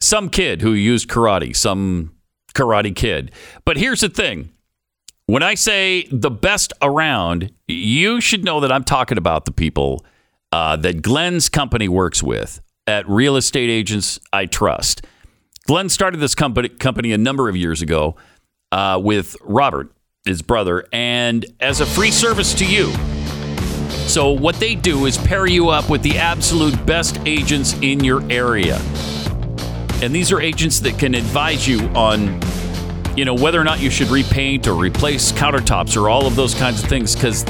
Some 0.00 0.28
kid 0.28 0.60
who 0.60 0.72
used 0.72 1.08
karate, 1.08 1.56
some 1.56 2.14
karate 2.54 2.94
kid. 2.94 3.32
But 3.64 3.76
here's 3.76 4.00
the 4.00 4.08
thing 4.08 4.50
when 5.26 5.42
I 5.42 5.54
say 5.54 6.06
the 6.12 6.30
best 6.30 6.72
around, 6.80 7.52
you 7.66 8.20
should 8.20 8.44
know 8.44 8.60
that 8.60 8.70
I'm 8.70 8.84
talking 8.84 9.18
about 9.18 9.44
the 9.44 9.52
people 9.52 10.04
uh, 10.52 10.76
that 10.76 11.02
Glenn's 11.02 11.48
company 11.48 11.88
works 11.88 12.22
with 12.22 12.60
at 12.86 13.08
Real 13.08 13.36
Estate 13.36 13.68
Agents 13.68 14.20
I 14.32 14.46
Trust. 14.46 15.04
Glenn 15.66 15.88
started 15.88 16.18
this 16.18 16.36
company, 16.36 16.68
company 16.68 17.12
a 17.12 17.18
number 17.18 17.48
of 17.48 17.56
years 17.56 17.82
ago 17.82 18.14
uh, 18.70 19.00
with 19.02 19.36
Robert, 19.42 19.90
his 20.24 20.42
brother, 20.42 20.86
and 20.92 21.44
as 21.58 21.80
a 21.80 21.86
free 21.86 22.12
service 22.12 22.54
to 22.54 22.64
you. 22.64 22.92
So, 24.06 24.30
what 24.30 24.54
they 24.56 24.76
do 24.76 25.06
is 25.06 25.18
pair 25.18 25.46
you 25.46 25.68
up 25.68 25.90
with 25.90 26.02
the 26.02 26.18
absolute 26.18 26.86
best 26.86 27.18
agents 27.26 27.74
in 27.82 28.04
your 28.04 28.22
area. 28.30 28.78
And 30.00 30.14
these 30.14 30.30
are 30.30 30.40
agents 30.40 30.80
that 30.80 30.98
can 30.98 31.14
advise 31.14 31.66
you 31.66 31.80
on, 31.88 32.40
you 33.16 33.24
know, 33.24 33.34
whether 33.34 33.60
or 33.60 33.64
not 33.64 33.80
you 33.80 33.90
should 33.90 34.08
repaint 34.08 34.68
or 34.68 34.74
replace 34.74 35.32
countertops 35.32 36.00
or 36.00 36.08
all 36.08 36.26
of 36.26 36.36
those 36.36 36.54
kinds 36.54 36.82
of 36.82 36.88
things 36.88 37.14
because 37.14 37.44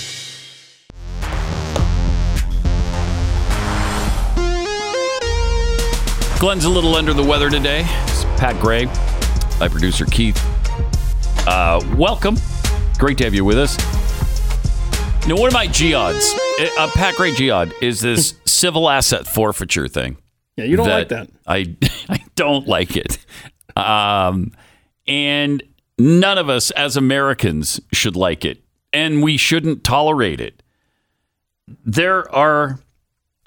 Glenn's 6.40 6.66
a 6.66 6.70
little 6.70 6.94
under 6.94 7.16
the 7.16 7.24
weather 7.24 7.50
today. 7.50 7.84
It's 8.04 8.24
Pat 8.40 8.62
Gray, 8.62 8.86
my 9.60 9.68
producer 9.68 10.06
Keith. 10.06 10.40
Uh, 11.48 11.82
welcome. 11.98 12.38
Great 13.00 13.18
to 13.18 13.24
have 13.24 13.34
you 13.34 13.44
with 13.44 13.58
us. 13.58 13.76
Now, 15.28 15.36
one 15.36 15.48
of 15.48 15.54
my 15.54 15.68
geods, 15.68 16.32
uh, 16.78 16.92
Pat 16.94 17.16
Gray 17.16 17.32
geod, 17.32 17.74
is 17.82 18.02
this 18.02 18.36
civil 18.46 18.88
asset 18.88 19.26
forfeiture 19.26 19.88
thing. 19.88 20.18
Yeah, 20.58 20.66
you 20.66 20.78
don't 20.78 20.88
like 20.88 21.10
that. 21.10 21.28
I, 21.48 21.76
I 22.10 22.24
don't 22.36 22.68
like 22.68 22.96
it. 22.96 23.18
Um, 23.76 24.52
and 25.08 25.64
none 25.98 26.38
of 26.38 26.50
us 26.50 26.70
as 26.70 26.96
Americans 26.96 27.82
should 27.92 28.16
like 28.16 28.46
it. 28.46 28.62
And 28.94 29.24
we 29.24 29.38
shouldn't 29.38 29.84
tolerate 29.84 30.40
it. 30.40 30.62
There 31.84 32.32
are, 32.32 32.80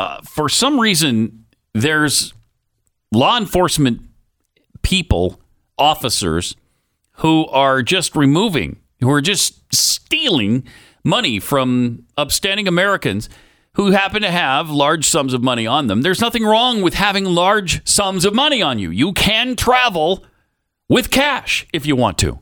uh, 0.00 0.22
for 0.22 0.48
some 0.48 0.81
reason, 0.81 1.44
there's 1.72 2.35
law 3.12 3.38
enforcement 3.38 4.03
people, 4.83 5.40
officers, 5.79 6.57
who 7.14 7.46
are 7.46 7.83
just 7.83 8.16
removing, 8.16 8.79
who 9.01 9.11
are 9.11 9.20
just 9.20 9.75
stealing 9.75 10.64
money 11.05 11.38
from 11.38 12.05
upstanding 12.16 12.68
Americans 12.68 13.29
who 13.75 13.92
happen 13.92 14.23
to 14.23 14.31
have 14.31 14.68
large 14.68 15.09
sums 15.09 15.33
of 15.33 15.42
money 15.42 15.66
on 15.66 15.87
them. 15.87 16.03
There's 16.03 16.20
nothing 16.20 16.44
wrong 16.44 16.83
with 16.83 16.94
having 16.94 17.25
large 17.25 17.87
sums 17.88 18.25
of 18.25 18.35
money 18.35 18.61
on 18.62 18.79
you. 18.79 18.90
You 18.90 19.12
can 19.12 19.55
travel 19.55 20.25
with 20.88 21.11
cash 21.11 21.66
if 21.73 21.87
you 21.87 21.94
want 21.94 22.18
to. 22.18 22.40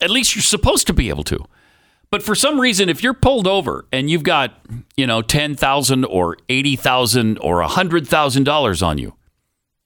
At 0.00 0.10
least 0.10 0.34
you're 0.34 0.42
supposed 0.42 0.86
to 0.86 0.94
be 0.94 1.08
able 1.08 1.24
to. 1.24 1.44
But 2.10 2.22
for 2.22 2.34
some 2.34 2.60
reason, 2.60 2.88
if 2.88 3.02
you're 3.02 3.14
pulled 3.14 3.46
over 3.46 3.86
and 3.92 4.08
you've 4.10 4.22
got, 4.22 4.58
you 4.96 5.06
know, 5.06 5.22
ten 5.22 5.54
thousand 5.54 6.04
or 6.04 6.36
eighty 6.48 6.76
thousand 6.76 7.38
or 7.38 7.62
hundred 7.62 8.06
thousand 8.08 8.44
dollars 8.44 8.82
on 8.82 8.98
you, 8.98 9.14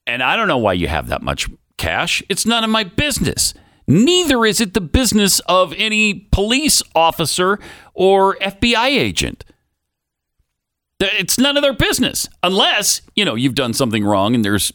and 0.07 0.23
I 0.23 0.37
don't 0.37 0.49
know 0.49 0.59
why 0.59 0.75
you 0.75 0.89
have 0.89 1.09
that 1.09 1.23
much 1.23 1.49
cash, 1.77 2.23
it's 2.29 2.47
none 2.47 2.65
of 2.65 2.71
my 2.71 2.85
business. 2.85 3.55
Neither 3.87 4.47
is 4.47 4.61
it 4.61 4.75
the 4.75 4.81
business 4.81 5.41
of 5.41 5.75
any 5.77 6.29
police 6.33 6.83
officer 6.95 7.59
or 7.93 8.37
FBI 8.37 8.87
agent. 8.87 9.45
It's 11.01 11.39
none 11.39 11.57
of 11.57 11.63
their 11.63 11.75
business 11.75 12.29
unless, 12.43 13.03
you 13.15 13.25
know, 13.25 13.35
you've 13.35 13.55
done 13.55 13.75
something 13.75 14.05
wrong 14.05 14.35
and 14.35 14.45
there's 14.45 14.73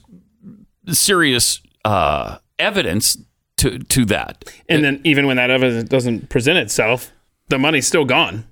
serious 0.87 1.61
uh, 1.85 2.37
evidence 2.59 3.17
to, 3.57 3.79
to 3.79 4.05
that. 4.05 4.45
And 4.67 4.83
then 4.83 5.01
even 5.03 5.25
when 5.25 5.37
that 5.37 5.49
evidence 5.49 5.89
doesn't 5.89 6.29
present 6.29 6.59
itself, 6.59 7.11
the 7.47 7.57
money's 7.57 7.87
still 7.87 8.05
gone. 8.05 8.45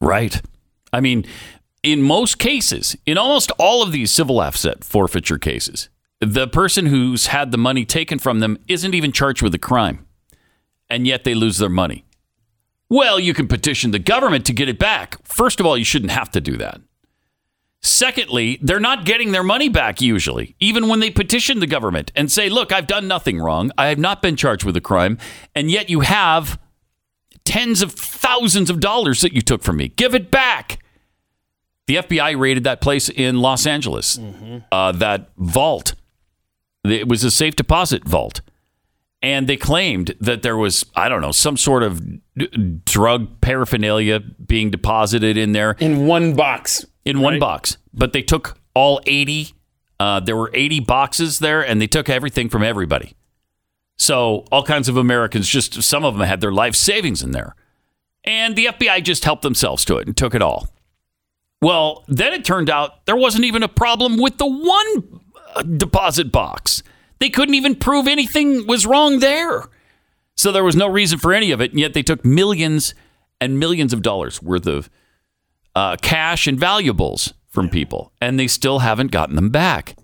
Right. 0.00 0.40
I 0.92 1.00
mean, 1.00 1.24
in 1.82 2.02
most 2.02 2.38
cases, 2.38 2.96
in 3.04 3.18
almost 3.18 3.50
all 3.58 3.82
of 3.82 3.90
these 3.90 4.10
civil 4.10 4.40
asset 4.40 4.84
forfeiture 4.84 5.38
cases, 5.38 5.88
the 6.20 6.48
person 6.48 6.86
who's 6.86 7.26
had 7.26 7.50
the 7.50 7.58
money 7.58 7.84
taken 7.84 8.18
from 8.18 8.40
them 8.40 8.58
isn't 8.66 8.94
even 8.94 9.12
charged 9.12 9.42
with 9.42 9.54
a 9.54 9.58
crime, 9.58 10.06
and 10.88 11.06
yet 11.06 11.24
they 11.24 11.34
lose 11.34 11.58
their 11.58 11.68
money. 11.68 12.04
Well, 12.90 13.20
you 13.20 13.34
can 13.34 13.48
petition 13.48 13.90
the 13.90 13.98
government 13.98 14.46
to 14.46 14.52
get 14.52 14.68
it 14.68 14.78
back. 14.78 15.16
First 15.24 15.60
of 15.60 15.66
all, 15.66 15.76
you 15.76 15.84
shouldn't 15.84 16.12
have 16.12 16.30
to 16.30 16.40
do 16.40 16.56
that. 16.56 16.80
Secondly, 17.80 18.58
they're 18.60 18.80
not 18.80 19.04
getting 19.04 19.30
their 19.30 19.44
money 19.44 19.68
back 19.68 20.00
usually, 20.00 20.56
even 20.58 20.88
when 20.88 20.98
they 20.98 21.10
petition 21.10 21.60
the 21.60 21.66
government 21.66 22.10
and 22.16 22.30
say, 22.30 22.48
Look, 22.48 22.72
I've 22.72 22.88
done 22.88 23.06
nothing 23.06 23.38
wrong. 23.38 23.70
I 23.78 23.86
have 23.86 23.98
not 23.98 24.20
been 24.20 24.34
charged 24.36 24.64
with 24.64 24.76
a 24.76 24.80
crime. 24.80 25.18
And 25.54 25.70
yet 25.70 25.88
you 25.88 26.00
have 26.00 26.58
tens 27.44 27.80
of 27.80 27.92
thousands 27.92 28.68
of 28.68 28.80
dollars 28.80 29.20
that 29.20 29.32
you 29.32 29.42
took 29.42 29.62
from 29.62 29.76
me. 29.76 29.88
Give 29.88 30.14
it 30.14 30.30
back. 30.30 30.82
The 31.86 31.96
FBI 31.96 32.38
raided 32.38 32.64
that 32.64 32.80
place 32.80 33.08
in 33.08 33.40
Los 33.40 33.66
Angeles, 33.66 34.18
uh, 34.70 34.92
that 34.92 35.30
vault. 35.38 35.94
It 36.90 37.08
was 37.08 37.24
a 37.24 37.30
safe 37.30 37.56
deposit 37.56 38.04
vault. 38.04 38.40
And 39.20 39.48
they 39.48 39.56
claimed 39.56 40.14
that 40.20 40.42
there 40.42 40.56
was, 40.56 40.86
I 40.94 41.08
don't 41.08 41.20
know, 41.20 41.32
some 41.32 41.56
sort 41.56 41.82
of 41.82 42.00
d- 42.36 42.80
drug 42.84 43.40
paraphernalia 43.40 44.20
being 44.20 44.70
deposited 44.70 45.36
in 45.36 45.52
there. 45.52 45.72
In 45.80 46.06
one 46.06 46.34
box. 46.34 46.86
In 47.04 47.20
one 47.20 47.40
box. 47.40 47.78
But 47.92 48.12
they 48.12 48.22
took 48.22 48.60
all 48.74 49.00
80. 49.06 49.54
Uh, 49.98 50.20
there 50.20 50.36
were 50.36 50.52
80 50.54 50.80
boxes 50.80 51.40
there, 51.40 51.66
and 51.66 51.82
they 51.82 51.88
took 51.88 52.08
everything 52.08 52.48
from 52.48 52.62
everybody. 52.62 53.16
So 53.96 54.44
all 54.52 54.62
kinds 54.62 54.88
of 54.88 54.96
Americans, 54.96 55.48
just 55.48 55.82
some 55.82 56.04
of 56.04 56.16
them 56.16 56.26
had 56.26 56.40
their 56.40 56.52
life 56.52 56.76
savings 56.76 57.20
in 57.20 57.32
there. 57.32 57.56
And 58.22 58.54
the 58.54 58.66
FBI 58.66 59.02
just 59.02 59.24
helped 59.24 59.42
themselves 59.42 59.84
to 59.86 59.96
it 59.96 60.06
and 60.06 60.16
took 60.16 60.34
it 60.34 60.42
all. 60.42 60.68
Well, 61.60 62.04
then 62.06 62.32
it 62.32 62.44
turned 62.44 62.70
out 62.70 63.04
there 63.06 63.16
wasn't 63.16 63.44
even 63.44 63.64
a 63.64 63.68
problem 63.68 64.18
with 64.18 64.38
the 64.38 64.46
one 64.46 65.20
uh, 65.54 65.62
deposit 65.62 66.32
box. 66.32 66.82
They 67.18 67.30
couldn't 67.30 67.54
even 67.54 67.74
prove 67.74 68.06
anything 68.06 68.66
was 68.66 68.86
wrong 68.86 69.20
there. 69.20 69.64
So 70.36 70.52
there 70.52 70.64
was 70.64 70.76
no 70.76 70.88
reason 70.88 71.18
for 71.18 71.32
any 71.32 71.50
of 71.50 71.60
it. 71.60 71.72
And 71.72 71.80
yet 71.80 71.94
they 71.94 72.02
took 72.02 72.24
millions 72.24 72.94
and 73.40 73.58
millions 73.58 73.92
of 73.92 74.02
dollars 74.02 74.40
worth 74.40 74.66
of 74.66 74.88
uh, 75.74 75.96
cash 76.00 76.46
and 76.46 76.58
valuables 76.58 77.34
from 77.48 77.68
people. 77.68 78.12
And 78.20 78.38
they 78.38 78.46
still 78.46 78.80
haven't 78.80 79.10
gotten 79.10 79.36
them 79.36 79.50
back, 79.50 79.96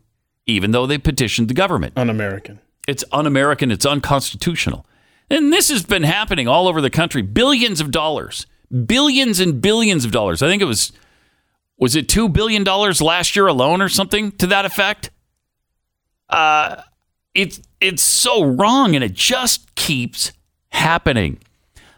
even 0.47 0.73
though 0.73 0.87
they 0.87 0.99
petitioned 0.99 1.49
the 1.49 1.55
government. 1.55 1.95
Un 1.97 2.11
American. 2.11 2.61
It's 2.89 3.05
un 3.13 3.27
American. 3.27 3.71
It's 3.71 3.87
unconstitutional. 3.87 4.87
And 5.31 5.53
this 5.53 5.69
has 5.71 5.85
been 5.85 6.03
happening 6.03 6.49
all 6.49 6.69
over 6.69 6.81
the 6.81 6.91
country. 6.91 7.23
Billions 7.23 7.81
of 7.81 7.91
dollars, 7.91 8.47
billions 8.87 9.41
and 9.41 9.61
billions 9.61 10.05
of 10.05 10.11
dollars. 10.11 10.43
I 10.43 10.49
think 10.49 10.63
it 10.63 10.67
was, 10.67 10.93
was 11.79 11.97
it 11.97 12.09
$2 12.09 12.33
billion 12.33 12.65
last 12.65 13.35
year 13.37 13.47
alone 13.47 13.81
or 13.81 13.89
something 13.89 14.33
to 14.33 14.47
that 14.49 14.65
effect? 14.65 15.11
Uh, 16.35 16.83
it's, 17.33 17.63
it's 17.81 18.03
so 18.03 18.45
wrong 18.45 18.95
and 18.97 19.05
it 19.05 19.13
just 19.13 19.73
keeps 19.77 20.33
happening. 20.71 21.39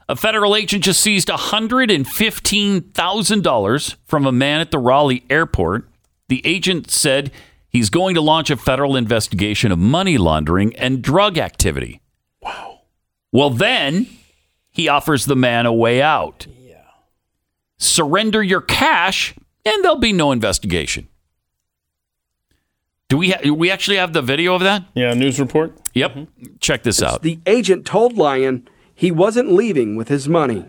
A 0.08 0.16
federal 0.16 0.54
agent 0.54 0.84
just 0.84 1.00
seized 1.00 1.28
$115,000 1.28 3.96
from 4.04 4.26
a 4.26 4.32
man 4.32 4.60
at 4.60 4.70
the 4.70 4.78
Raleigh 4.78 5.24
airport. 5.30 5.88
The 6.28 6.46
agent 6.46 6.90
said 6.90 7.32
he's 7.70 7.88
going 7.88 8.14
to 8.14 8.20
launch 8.20 8.50
a 8.50 8.58
federal 8.58 8.94
investigation 8.94 9.72
of 9.72 9.78
money 9.78 10.18
laundering 10.18 10.76
and 10.76 11.00
drug 11.02 11.38
activity. 11.38 12.02
Wow. 12.42 12.82
Well, 13.32 13.48
then 13.50 14.06
he 14.70 14.88
offers 14.88 15.24
the 15.24 15.34
man 15.34 15.64
a 15.64 15.72
way 15.72 16.02
out. 16.02 16.46
Yeah. 16.60 16.84
Surrender 17.78 18.42
your 18.42 18.60
cash, 18.60 19.34
and 19.64 19.82
there'll 19.82 19.96
be 19.96 20.12
no 20.12 20.30
investigation. 20.30 21.08
Do 23.08 23.16
we 23.18 23.30
ha- 23.30 23.50
we 23.52 23.70
actually 23.70 23.98
have 23.98 24.12
the 24.12 24.22
video 24.22 24.54
of 24.54 24.62
that? 24.62 24.82
Yeah, 24.94 25.14
news 25.14 25.38
report. 25.38 25.76
Yep. 25.94 26.10
Mm-hmm. 26.10 26.44
Check 26.58 26.82
this 26.82 27.00
out. 27.02 27.22
The 27.22 27.38
agent 27.46 27.86
told 27.86 28.16
Lyon 28.16 28.68
he 28.94 29.12
wasn't 29.12 29.52
leaving 29.52 29.94
with 29.94 30.08
his 30.08 30.28
money. 30.28 30.64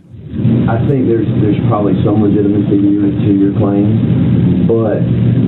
I 0.69 0.78
think 0.88 1.08
there's 1.10 1.26
there's 1.41 1.58
probably 1.67 1.93
some 2.06 2.21
legitimacy 2.21 2.78
to 2.78 2.89
your, 2.93 3.10
to 3.10 3.32
your 3.34 3.54
claim, 3.58 4.67
but 4.67 5.02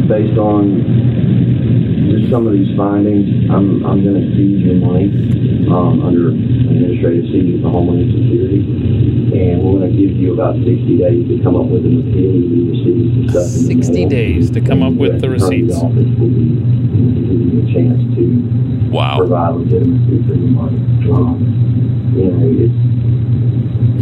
based 0.10 0.40
on 0.40 1.89
just 2.20 2.32
some 2.32 2.48
of 2.48 2.54
these 2.54 2.76
findings, 2.76 3.50
I'm 3.50 3.86
I'm 3.86 4.04
going 4.04 4.20
to 4.20 4.26
seize 4.36 4.66
your 4.66 4.76
money 4.76 5.08
um, 5.72 6.04
under 6.04 6.30
administrative 6.30 7.26
seizure 7.32 7.64
for 7.64 7.72
Homeland 7.72 8.12
Security, 8.12 8.60
and 9.36 9.64
we're 9.64 9.80
going 9.80 9.92
to 9.92 9.96
give 9.96 10.18
you 10.18 10.34
about 10.34 10.56
60 10.56 11.00
days 11.00 11.28
to 11.28 11.44
come 11.44 11.56
up 11.56 11.68
with 11.72 11.86
an 11.86 12.04
appeal 12.04 12.32
to 12.36 12.44
the 12.52 12.62
receipts 12.76 13.16
and 13.16 13.30
stuff. 13.32 13.48
60 13.48 14.06
days 14.06 14.52
to 14.52 14.62
come 14.62 14.84
up 14.84 14.94
with 14.94 15.22
the 15.22 15.30
receipts. 15.30 15.76
Office 15.80 16.12
will 16.20 16.34
give 16.34 17.40
you 17.40 17.64
a 17.64 17.66
chance 17.72 18.02
to 18.16 18.24
wow. 18.92 19.18
provide 19.18 19.56
legitimacy 19.56 20.20
for 20.28 20.36
your 20.36 20.52
money. 20.52 20.80
Um, 21.10 21.40
you 22.16 22.26
know, 22.28 22.44
it's 22.44 22.80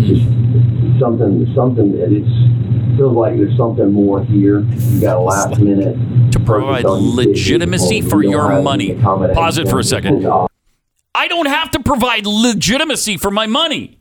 just 0.08 0.25
something, 0.99 1.45
something 1.53 1.91
that 1.93 2.10
it's 2.10 2.34
feels 2.97 3.15
like 3.15 3.38
there's 3.38 3.55
something 3.55 3.93
more 3.93 4.23
here. 4.23 4.60
You 4.60 5.01
got 5.01 5.17
a 5.17 5.19
last 5.19 5.60
minute 5.60 6.31
to 6.31 6.39
provide 6.39 6.86
legitimacy 6.86 8.01
for 8.01 8.23
your 8.23 8.62
money. 8.62 8.95
Pause 8.95 9.60
it 9.60 9.69
for 9.69 9.79
a 9.79 9.83
second. 9.83 10.27
I 11.15 11.27
don't 11.27 11.47
have 11.47 11.71
to 11.71 11.79
provide 11.79 12.25
legitimacy 12.25 13.17
for 13.17 13.31
my 13.31 13.47
money. 13.47 13.97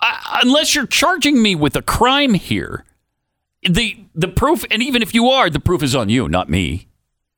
I, 0.00 0.40
unless 0.44 0.74
you're 0.74 0.86
charging 0.86 1.42
me 1.42 1.54
with 1.54 1.76
a 1.76 1.82
crime 1.82 2.34
here. 2.34 2.84
The 3.62 4.04
the 4.14 4.28
proof 4.28 4.64
and 4.70 4.82
even 4.82 5.02
if 5.02 5.14
you 5.14 5.28
are, 5.28 5.50
the 5.50 5.60
proof 5.60 5.82
is 5.82 5.94
on 5.94 6.08
you, 6.08 6.28
not 6.28 6.48
me. 6.48 6.87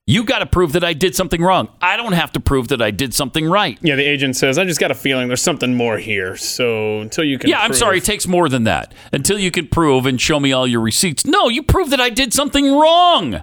You 0.07 0.23
got 0.23 0.39
to 0.39 0.45
prove 0.45 0.73
that 0.73 0.83
I 0.83 0.93
did 0.93 1.15
something 1.15 1.41
wrong. 1.41 1.69
I 1.81 1.95
don't 1.95 2.13
have 2.13 2.31
to 2.33 2.39
prove 2.39 2.69
that 2.69 2.81
I 2.81 2.91
did 2.91 3.13
something 3.13 3.47
right. 3.47 3.77
Yeah, 3.81 3.95
the 3.95 4.03
agent 4.03 4.35
says, 4.35 4.57
I 4.57 4.65
just 4.65 4.79
got 4.79 4.91
a 4.91 4.95
feeling 4.95 5.27
there's 5.27 5.41
something 5.41 5.75
more 5.75 5.97
here. 5.97 6.35
So 6.35 6.99
until 6.99 7.23
you 7.23 7.37
can. 7.37 7.49
Yeah, 7.49 7.61
I'm 7.61 7.73
sorry. 7.73 7.99
It 7.99 8.03
takes 8.03 8.27
more 8.27 8.49
than 8.49 8.63
that. 8.63 8.93
Until 9.13 9.37
you 9.37 9.51
can 9.51 9.67
prove 9.67 10.05
and 10.05 10.19
show 10.19 10.39
me 10.39 10.51
all 10.51 10.65
your 10.67 10.81
receipts. 10.81 11.25
No, 11.25 11.49
you 11.49 11.61
prove 11.61 11.91
that 11.91 12.01
I 12.01 12.09
did 12.09 12.33
something 12.33 12.73
wrong. 12.73 13.41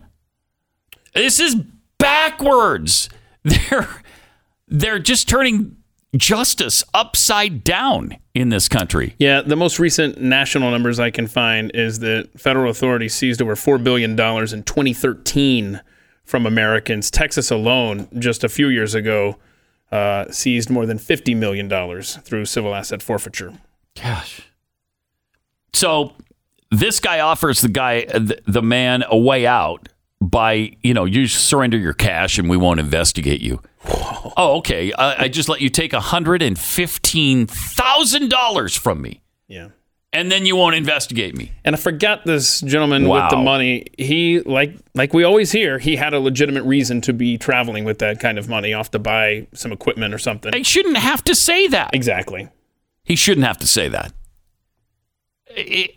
This 1.15 1.41
is 1.41 1.57
backwards. 1.99 3.09
They're 3.45 3.89
they're 4.71 4.99
just 4.99 5.29
turning 5.29 5.77
justice 6.17 6.85
upside 6.93 7.65
down 7.65 8.17
in 8.35 8.49
this 8.51 8.69
country. 8.69 9.15
Yeah, 9.19 9.41
the 9.41 9.57
most 9.57 9.79
recent 9.79 10.21
national 10.21 10.71
numbers 10.71 11.01
I 11.01 11.11
can 11.11 11.27
find 11.27 11.71
is 11.75 12.01
that 12.01 12.29
federal 12.39 12.71
authorities 12.71 13.15
seized 13.15 13.41
over 13.41 13.55
$4 13.55 13.83
billion 13.83 14.11
in 14.13 14.17
2013 14.17 15.81
from 16.29 16.45
Americans. 16.45 17.11
Texas 17.11 17.51
alone, 17.51 18.07
just 18.19 18.45
a 18.45 18.51
few 18.51 18.69
years 18.69 18.95
ago, 18.95 19.39
uh, 19.91 20.31
seized 20.31 20.69
more 20.69 20.85
than 20.85 20.99
$50 20.99 21.35
million 21.35 21.71
through 22.03 22.45
civil 22.45 22.75
asset 22.75 23.03
forfeiture. 23.03 23.55
Gosh. 24.01 24.43
So 25.73 26.13
this 26.71 27.01
guy 27.01 27.21
offers 27.21 27.63
the 27.63 27.71
guy, 27.71 28.05
the, 28.05 28.39
the 28.47 28.61
man, 28.61 29.05
a 29.09 29.17
way 29.17 29.47
out 29.47 29.89
by, 30.21 30.77
you 30.83 30.93
know, 30.93 31.07
you 31.07 31.27
surrender 31.27 31.79
your 31.79 31.95
cash 31.95 32.39
and 32.39 32.51
we 32.51 32.59
won't 32.59 32.79
investigate 32.79 33.41
you. 33.41 33.63
Oh, 34.37 34.59
okay. 34.59 34.93
I, 34.93 35.25
I 35.25 35.29
just 35.29 35.49
let 35.49 35.63
you 35.63 35.71
take 35.71 35.93
$115,000 35.93 38.79
from 38.79 39.01
me. 39.01 39.23
Yeah. 39.47 39.69
And 40.13 40.33
then 40.33 40.47
you 40.47 40.57
won't 40.57 40.75
investigate 40.75 41.37
me. 41.37 41.53
And 41.65 41.77
I 41.77 41.79
forgot 41.79 42.25
this 42.25 42.63
gentleman 42.63 43.09
with 43.11 43.29
the 43.31 43.37
money. 43.37 43.85
He 43.99 44.41
like 44.41 44.75
like 44.95 45.13
we 45.13 45.23
always 45.23 45.53
hear, 45.53 45.79
he 45.79 45.97
had 45.97 46.15
a 46.15 46.19
legitimate 46.21 46.63
reason 46.63 47.03
to 47.03 47.13
be 47.13 47.37
traveling 47.37 47.85
with 47.85 47.99
that 47.99 48.19
kind 48.19 48.39
of 48.39 48.49
money 48.49 48.73
off 48.73 48.91
to 48.93 48.99
buy 48.99 49.47
some 49.53 49.71
equipment 49.71 50.15
or 50.15 50.19
something. 50.19 50.55
He 50.55 50.63
shouldn't 50.63 50.97
have 50.97 51.23
to 51.25 51.35
say 51.35 51.67
that. 51.69 51.91
Exactly. 51.95 52.49
He 53.05 53.17
shouldn't 53.17 53.47
have 53.47 53.59
to 53.59 53.67
say 53.67 53.89
that. 53.89 54.13
It- 55.55 55.95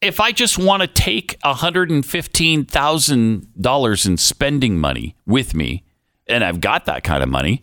if 0.00 0.18
I 0.18 0.32
just 0.32 0.56
want 0.56 0.80
to 0.80 0.86
take 0.88 1.38
$115,000 1.44 4.06
in 4.06 4.16
spending 4.16 4.78
money 4.78 5.14
with 5.26 5.54
me, 5.54 5.84
and 6.26 6.42
I've 6.42 6.62
got 6.62 6.86
that 6.86 7.04
kind 7.04 7.22
of 7.22 7.28
money, 7.28 7.60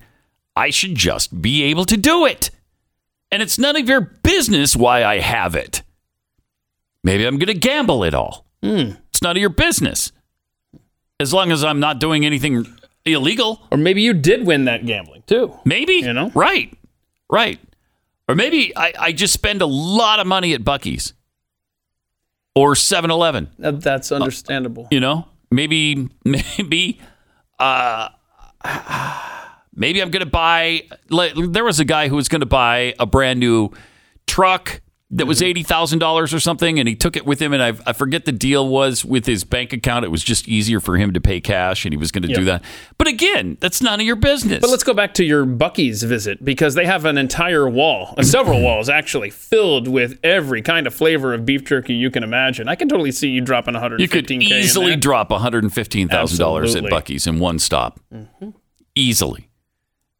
I 0.55 0.69
should 0.69 0.93
just 0.93 1.41
be 1.41 1.63
able 1.63 1.85
to 1.85 1.97
do 1.97 2.27
it. 2.27 2.51
And 3.31 3.41
it's 3.41 3.57
none 3.57 3.75
of 3.75 3.87
your 3.87 4.01
business 4.01 4.75
why 4.75 5.03
I 5.03 5.19
have 5.19 5.55
it. 5.55 5.83
Maybe 7.03 7.25
I'm 7.25 7.37
going 7.37 7.47
to 7.47 7.53
gamble 7.53 8.03
it 8.03 8.13
all. 8.13 8.45
It's 8.61 9.21
none 9.21 9.35
of 9.35 9.41
your 9.41 9.49
business. 9.49 10.11
As 11.19 11.33
long 11.33 11.51
as 11.51 11.63
I'm 11.63 11.79
not 11.79 11.99
doing 11.99 12.25
anything 12.25 12.65
illegal. 13.05 13.61
Or 13.71 13.77
maybe 13.77 14.01
you 14.01 14.13
did 14.13 14.45
win 14.45 14.65
that 14.65 14.85
gambling 14.85 15.23
too. 15.27 15.53
Maybe. 15.65 15.93
You 15.95 16.13
know? 16.13 16.31
Right. 16.33 16.75
Right. 17.29 17.59
Or 18.29 18.35
maybe 18.35 18.75
I, 18.75 18.93
I 18.99 19.11
just 19.13 19.33
spend 19.33 19.61
a 19.61 19.65
lot 19.65 20.19
of 20.19 20.27
money 20.27 20.53
at 20.53 20.61
Buc-ee's 20.61 21.13
or 22.55 22.75
7 22.75 23.09
Eleven. 23.09 23.49
That's 23.57 24.11
understandable. 24.11 24.87
You 24.91 24.99
know? 24.99 25.27
Maybe, 25.49 26.09
maybe, 26.25 26.99
uh, 27.59 28.09
maybe 29.77 30.01
I'm 30.01 30.11
going 30.11 30.25
to 30.25 30.29
buy. 30.29 30.81
There 31.09 31.63
was 31.63 31.79
a 31.79 31.85
guy 31.85 32.09
who 32.09 32.15
was 32.17 32.27
going 32.27 32.41
to 32.41 32.45
buy 32.45 32.93
a 32.99 33.05
brand 33.05 33.39
new 33.39 33.69
truck 34.25 34.81
that 35.09 35.25
was 35.25 35.41
eighty 35.41 35.63
thousand 35.63 35.99
dollars 35.99 36.33
or 36.33 36.39
something, 36.41 36.79
and 36.79 36.89
he 36.89 36.93
took 36.93 37.15
it 37.15 37.25
with 37.25 37.41
him. 37.41 37.53
And 37.53 37.63
I, 37.63 37.71
I 37.85 37.93
forget 37.93 38.25
the 38.25 38.33
deal 38.33 38.67
was 38.67 39.05
with 39.05 39.25
his 39.25 39.45
bank 39.45 39.71
account. 39.71 40.03
It 40.03 40.09
was 40.09 40.21
just 40.21 40.49
easier 40.49 40.81
for 40.81 40.97
him 40.97 41.13
to 41.13 41.21
pay 41.21 41.39
cash, 41.39 41.85
and 41.85 41.93
he 41.93 41.97
was 41.97 42.11
going 42.11 42.23
to 42.23 42.27
Yeah. 42.27 42.35
do 42.35 42.43
that. 42.43 42.63
But 42.97 43.07
again, 43.07 43.55
that's 43.61 43.81
none 43.81 44.01
of 44.01 44.05
your 44.05 44.17
business. 44.17 44.59
But 44.59 44.69
let's 44.69 44.83
go 44.83 44.93
back 44.93 45.13
to 45.13 45.23
your 45.23 45.45
Buc-ee's 45.45 46.03
visit 46.03 46.43
because 46.43 46.75
they 46.75 46.85
have 46.85 47.05
an 47.05 47.17
entire 47.17 47.69
wall, 47.69 48.15
uh, 48.17 48.23
several 48.23 48.61
walls 48.61 48.89
actually, 48.89 49.29
filled 49.29 49.87
with 49.87 50.19
every 50.25 50.61
kind 50.61 50.85
of 50.87 50.93
flavor 50.93 51.33
of 51.33 51.45
beef 51.45 51.63
jerky 51.63 51.93
you 51.93 52.11
can 52.11 52.21
imagine. 52.23 52.67
I 52.67 52.75
can 52.75 52.89
totally 52.89 53.13
see 53.13 53.29
you 53.29 53.39
dropping 53.39 53.75
115k. 53.75 53.99
You 54.01 54.07
could 54.09 54.29
easily 54.29 54.97
drop 54.97 55.29
one 55.31 55.39
hundred 55.39 55.63
and 55.63 55.73
fifteen 55.73 56.09
thousand 56.09 56.37
dollars 56.39 56.75
at 56.75 56.83
Buc-ee's 56.83 57.25
in 57.27 57.39
one 57.39 57.59
stop. 57.59 58.01
Easily. 58.93 59.47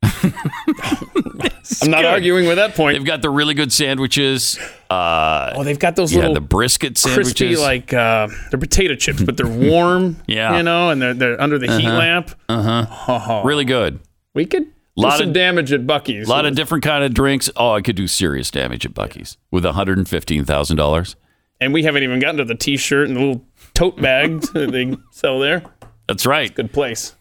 I'm 0.04 1.92
not 1.92 2.06
arguing 2.06 2.48
with 2.48 2.58
that 2.58 2.76
point. 2.76 2.96
They've 2.98 3.06
got 3.06 3.22
the 3.22 3.30
really 3.30 3.54
good 3.54 3.72
sandwiches. 3.74 4.58
Uh, 4.90 5.54
oh, 5.56 5.64
they've 5.64 5.78
got 5.80 5.96
those 5.96 6.12
yeah, 6.14 6.20
little 6.20 6.34
the 6.36 6.42
brisket 6.42 6.98
sandwiches. 6.98 7.34
crispy 7.34 7.56
like 7.58 7.94
uh, 7.94 8.28
they're 8.52 8.60
potato 8.60 8.96
chips, 8.96 9.22
but 9.22 9.38
they're 9.38 9.48
warm. 9.48 10.18
Yeah. 10.28 10.58
you 10.58 10.64
know, 10.64 10.90
and 10.90 11.02
they're 11.02 11.14
they're 11.14 11.42
under 11.42 11.58
the 11.60 11.68
heat 11.78 11.86
Uh-huh. 11.88 11.98
lamp. 11.98 12.32
Uh 12.50 12.86
huh. 12.86 13.42
Really 13.46 13.66
good. 13.66 14.00
We 14.34 14.46
could 14.46 14.64
do 14.66 14.72
Lot 14.96 15.18
some 15.20 15.28
of- 15.30 15.34
damage 15.34 15.72
at 15.74 15.82
Buc-ee's. 15.86 16.28
A 16.28 16.30
lot 16.30 16.46
of 16.46 16.56
different 16.56 16.84
kind 16.84 17.04
of 17.04 17.14
drinks. 17.14 17.50
Oh, 17.56 17.72
I 17.74 17.82
could 17.82 17.96
do 17.96 18.08
serious 18.08 18.50
damage 18.52 18.86
at 18.86 18.94
Buc-ee's 18.94 19.38
with 19.52 19.66
one 19.66 19.74
hundred 19.74 19.98
and 19.98 20.08
fifteen 20.08 20.46
thousand 20.46 20.78
dollars. 20.78 21.16
and 21.60 21.74
we 21.74 21.84
haven't 21.84 22.04
even 22.04 22.20
gotten 22.20 22.38
to 22.38 22.46
the 22.46 22.56
T-shirt 22.56 23.08
and 23.08 23.18
the 23.18 23.22
little 23.22 23.46
tote 23.74 24.00
bags 24.02 24.50
that 24.54 24.72
they 24.72 24.96
sell 25.12 25.40
there. 25.40 25.64
That's 26.08 26.26
right. 26.26 26.54
Good 26.54 26.72
place. 26.72 27.16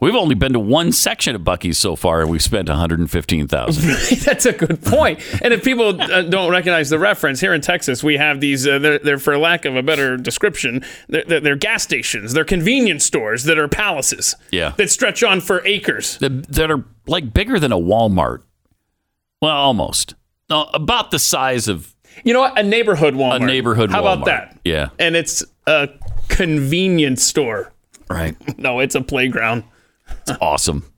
We've 0.00 0.14
only 0.14 0.34
been 0.34 0.52
to 0.54 0.60
one 0.60 0.90
section 0.92 1.34
of 1.36 1.42
Buc-ee's 1.42 1.78
so 1.78 1.94
far, 1.96 2.22
and 2.22 2.30
we've 2.30 2.42
spent 2.42 2.68
one 2.70 2.78
hundred 2.78 2.98
and 3.00 3.10
fifteen 3.10 3.46
thousand. 3.46 3.90
That's 4.20 4.46
a 4.46 4.52
good 4.52 4.82
point. 4.82 5.20
And 5.42 5.52
if 5.54 5.62
people 5.62 6.00
uh, 6.00 6.22
don't 6.22 6.50
recognize 6.50 6.90
the 6.90 6.98
reference, 6.98 7.40
here 7.40 7.52
in 7.54 7.60
Texas, 7.60 8.02
we 8.02 8.16
have 8.16 8.40
these, 8.40 8.66
uh, 8.66 8.78
they're, 8.78 8.98
they're, 8.98 9.18
for 9.18 9.36
lack 9.38 9.64
of 9.64 9.76
a 9.76 9.82
better 9.82 10.16
description, 10.16 10.84
they're, 11.08 11.40
they're, 11.40 11.56
gas 11.56 11.82
stations, 11.82 12.32
they're 12.32 12.44
convenience 12.44 13.04
stores 13.04 13.44
that 13.44 13.58
are 13.58 13.68
palaces 13.68 14.34
Yeah. 14.50 14.70
that 14.76 14.90
stretch 14.90 15.22
on 15.22 15.40
for 15.40 15.64
acres. 15.66 16.18
that, 16.18 16.46
that 16.48 16.70
are 16.70 16.84
like 17.06 17.32
bigger 17.34 17.60
than 17.60 17.72
a 17.72 17.78
Walmart. 17.78 18.42
Well, 19.40 19.56
almost. 19.56 20.14
No, 20.50 20.64
about 20.74 21.10
the 21.10 21.18
size 21.18 21.68
of 21.68 21.94
You 22.24 22.32
know 22.32 22.40
what? 22.40 22.58
A 22.58 22.62
neighborhood 22.62 23.14
Walmart. 23.14 23.36
a 23.42 23.46
neighborhood 23.46 23.90
How 23.90 24.02
Walmart. 24.02 24.12
about 24.14 24.24
that? 24.26 24.60
Yeah. 24.64 24.88
And 24.98 25.16
it's 25.16 25.44
a 25.66 25.88
convenience 26.28 27.22
store. 27.22 27.72
Right. 28.10 28.36
No, 28.58 28.80
it's 28.80 28.94
a 28.94 29.00
playground. 29.00 29.64
It's 30.20 30.38
awesome. 30.40 30.92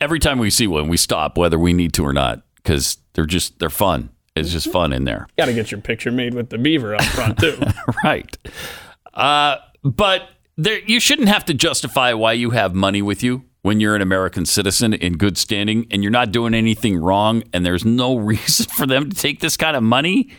Every 0.00 0.18
time 0.18 0.38
we 0.38 0.50
see 0.50 0.66
one, 0.66 0.88
we 0.88 0.96
stop 0.96 1.38
whether 1.38 1.58
we 1.58 1.72
need 1.72 1.92
to 1.94 2.04
or 2.04 2.12
not 2.12 2.42
because 2.56 2.98
they're 3.14 3.26
just 3.26 3.58
they're 3.58 3.70
fun. 3.70 4.10
It's 4.36 4.50
just 4.50 4.70
fun 4.70 4.92
in 4.92 5.04
there. 5.04 5.28
Got 5.38 5.46
to 5.46 5.52
get 5.52 5.70
your 5.70 5.80
picture 5.80 6.10
made 6.10 6.34
with 6.34 6.50
the 6.50 6.58
beaver 6.58 6.94
out 6.94 7.04
front, 7.04 7.38
too. 7.38 7.56
right. 8.04 8.36
Uh, 9.12 9.58
but 9.84 10.28
there, 10.56 10.80
you 10.80 10.98
shouldn't 10.98 11.28
have 11.28 11.44
to 11.44 11.54
justify 11.54 12.12
why 12.14 12.32
you 12.32 12.50
have 12.50 12.74
money 12.74 13.00
with 13.00 13.22
you 13.22 13.44
when 13.62 13.78
you're 13.78 13.94
an 13.94 14.02
American 14.02 14.44
citizen 14.44 14.92
in 14.92 15.16
good 15.16 15.38
standing 15.38 15.86
and 15.90 16.02
you're 16.02 16.10
not 16.10 16.32
doing 16.32 16.52
anything 16.52 16.96
wrong 16.96 17.44
and 17.52 17.64
there's 17.64 17.84
no 17.84 18.16
reason 18.18 18.66
for 18.66 18.86
them 18.86 19.08
to 19.08 19.16
take 19.16 19.40
this 19.40 19.56
kind 19.56 19.76
of 19.76 19.82
money. 19.82 20.30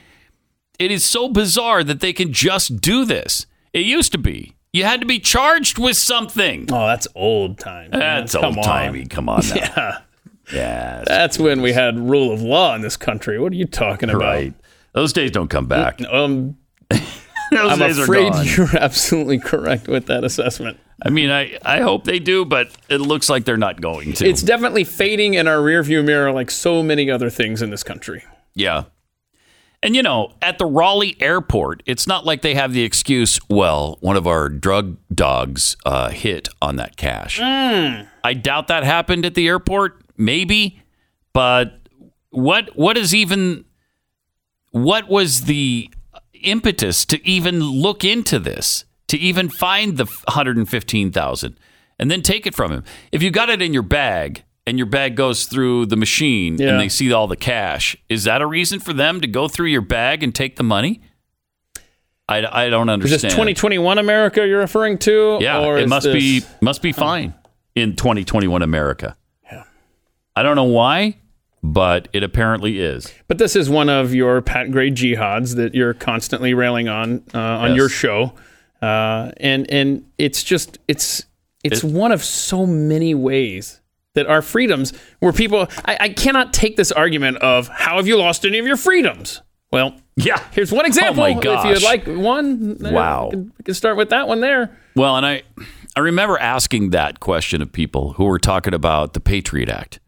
It 0.78 0.92
is 0.92 1.06
so 1.06 1.30
bizarre 1.30 1.84
that 1.86 2.02
they 2.02 2.12
can 2.12 2.34
just 2.34 2.82
do 2.82 3.06
this. 3.06 3.46
It 3.72 3.86
used 3.86 4.12
to 4.12 4.18
be 4.18 4.55
you 4.76 4.84
had 4.84 5.00
to 5.00 5.06
be 5.06 5.20
charged 5.20 5.80
with 5.80 5.96
something. 5.96 6.68
Oh, 6.70 6.88
that's 6.88 7.08
old 7.16 7.58
time. 7.58 7.92
man. 7.92 8.00
That's 8.00 8.34
Come 8.34 8.58
old 8.58 8.66
timey. 8.66 9.06
Come 9.06 9.30
on 9.30 9.42
now. 9.48 9.56
Yeah. 9.56 9.98
Yeah. 10.54 11.04
That's 11.08 11.40
when 11.40 11.62
we 11.64 11.72
had 11.74 11.98
rule 11.98 12.32
of 12.32 12.42
law 12.42 12.76
in 12.76 12.82
this 12.82 12.98
country. 12.98 13.40
What 13.40 13.52
are 13.52 13.56
you 13.56 13.66
talking 13.66 14.10
about? 14.10 14.22
Right. 14.22 14.54
Those 14.94 15.12
days 15.12 15.32
don't 15.32 15.48
come 15.48 15.66
back. 15.66 16.00
Um, 16.04 16.58
Those 16.92 17.02
I'm 17.52 17.80
days 17.80 17.98
are 17.98 18.04
afraid 18.04 18.34
you're 18.56 18.78
absolutely 18.80 19.40
correct 19.40 19.88
with 19.88 20.06
that 20.08 20.24
assessment. 20.24 20.78
I 21.02 21.10
mean, 21.10 21.32
I, 21.32 21.58
I 21.64 21.82
hope 21.82 22.04
they 22.04 22.20
do, 22.20 22.46
but 22.46 22.70
it 22.90 23.00
looks 23.00 23.30
like 23.30 23.46
they're 23.46 23.58
not 23.58 23.82
going 23.82 24.14
to. 24.14 24.28
It's 24.28 24.44
definitely 24.44 24.84
fading 24.84 25.34
in 25.36 25.48
our 25.48 25.58
rearview 25.58 26.04
mirror 26.06 26.32
like 26.32 26.52
so 26.52 26.84
many 26.84 27.10
other 27.10 27.30
things 27.30 27.62
in 27.62 27.70
this 27.70 27.84
country. 27.84 28.24
Yeah. 28.54 28.84
And 29.86 29.96
you 29.96 30.02
know, 30.02 30.34
at 30.42 30.58
the 30.58 30.66
Raleigh 30.66 31.16
airport, 31.22 31.84
it's 31.86 32.08
not 32.08 32.26
like 32.26 32.42
they 32.42 32.56
have 32.56 32.74
the 32.74 32.82
excuse, 32.82 33.40
well, 33.48 34.00
one 34.02 34.16
of 34.16 34.26
our 34.26 34.50
drug 34.50 34.98
dogs 35.14 35.78
uh, 35.86 36.10
hit 36.10 36.50
on 36.60 36.78
that 36.78 36.98
cash. 36.98 37.40
I 38.24 38.34
doubt 38.34 38.68
that 38.70 38.84
happened 38.84 39.28
at 39.28 39.36
the 39.36 39.48
airport, 39.48 40.02
maybe, 40.18 40.82
but 41.34 41.88
what 42.32 42.76
what 42.76 42.98
is 42.98 43.14
even 43.14 43.64
what 44.72 45.08
was 45.08 45.42
the 45.42 45.92
impetus 46.34 47.06
to 47.06 47.24
even 47.24 47.60
look 47.60 48.04
into 48.04 48.40
this, 48.40 48.86
to 49.10 49.20
even 49.20 49.50
find 49.50 49.98
the 49.98 50.06
115,000 50.06 51.60
and 52.00 52.10
then 52.10 52.24
take 52.24 52.48
it 52.48 52.56
from 52.56 52.72
him? 52.72 52.84
If 53.12 53.22
you 53.22 53.30
got 53.30 53.52
it 53.52 53.62
in 53.62 53.72
your 53.72 53.84
bag 53.84 54.45
and 54.68 54.78
your 54.78 54.88
bag 54.88 55.16
goes 55.16 55.46
through 55.46 55.86
the 55.88 55.96
machine 55.96 56.58
Yeah. 56.58 56.70
and 56.70 56.80
they 56.80 56.90
see 56.90 57.12
all 57.14 57.28
the 57.28 57.36
cash, 57.36 57.96
is 58.10 58.24
that 58.24 58.42
a 58.42 58.46
reason 58.48 58.80
for 58.80 58.94
them 58.94 59.22
to 59.22 59.28
go 59.28 59.48
through 59.48 59.68
your 59.68 59.82
bag 59.82 60.24
and 60.24 60.34
take 60.34 60.56
the 60.56 60.64
money? 60.64 61.02
I, 62.28 62.66
I 62.66 62.70
don't 62.70 62.90
understand. 62.90 63.16
Is 63.18 63.22
this 63.22 63.32
2021 63.34 63.98
America 64.00 64.48
you're 64.48 64.60
referring 64.60 64.98
to? 65.00 65.38
Yeah, 65.42 65.62
it 65.78 65.88
must 65.88 66.06
this- 66.06 66.14
be 66.16 66.42
must 66.62 66.82
be 66.82 66.92
fine 66.92 67.34
in 67.76 67.96
2021 67.96 68.62
America. 68.64 69.16
Yeah. 69.52 69.64
I 70.36 70.42
don't 70.42 70.56
know 70.56 70.64
why, 70.64 71.18
but 71.62 72.08
it 72.14 72.24
apparently 72.24 72.80
is. 72.80 73.14
But 73.28 73.38
this 73.38 73.56
is 73.56 73.70
one 73.70 73.90
of 73.90 74.16
your 74.16 74.42
Pat 74.42 74.72
Gray 74.72 74.90
jihads 74.90 75.56
that 75.58 75.76
you're 75.76 75.94
constantly 75.94 76.56
railing 76.56 76.88
on 76.88 77.22
uh, 77.34 77.38
on 77.40 77.70
Yes. 77.72 77.78
your 77.78 77.90
show, 77.90 78.34
uh, 78.82 79.30
and 79.38 79.70
and 79.70 80.06
it's 80.18 80.44
just 80.44 80.80
it's 80.88 81.26
it's 81.64 81.84
one 81.84 82.12
of 82.12 82.24
so 82.24 82.66
many 82.66 83.14
ways 83.14 83.82
that 84.16 84.28
our 84.28 84.42
freedoms, 84.42 84.92
where 85.20 85.32
people, 85.32 85.68
I, 85.86 85.98
I 86.00 86.10
cannot 86.10 86.52
take 86.54 86.76
this 86.76 86.92
argument 86.92 87.38
of 87.38 87.68
how 87.68 87.98
have 87.98 88.08
you 88.08 88.18
lost 88.18 88.46
any 88.46 88.58
of 88.60 88.66
your 88.66 88.78
freedoms? 88.78 89.42
Well, 89.72 89.96
yeah. 90.16 90.42
Here's 90.52 90.72
one 90.72 90.86
example. 90.86 91.24
Oh 91.24 91.34
my 91.34 91.40
If 91.40 91.66
you'd 91.66 91.84
like 91.84 92.06
one, 92.08 92.78
Wow. 92.80 93.32
we 93.34 93.52
can, 93.64 93.74
start 93.74 93.98
with 93.98 94.10
that 94.10 94.28
one 94.28 94.40
there. 94.40 94.78
Well, 94.96 95.18
and 95.18 95.26
I 95.26 95.44
I 95.98 96.00
remember 96.02 96.38
asking 96.38 96.90
that 96.92 97.20
question 97.20 97.62
of 97.62 97.72
people 97.72 98.14
who 98.14 98.26
were 98.26 98.40
talking 98.40 98.74
about 98.74 99.14
the 99.14 99.20
Patriot 99.20 99.70
Act. 99.70 100.00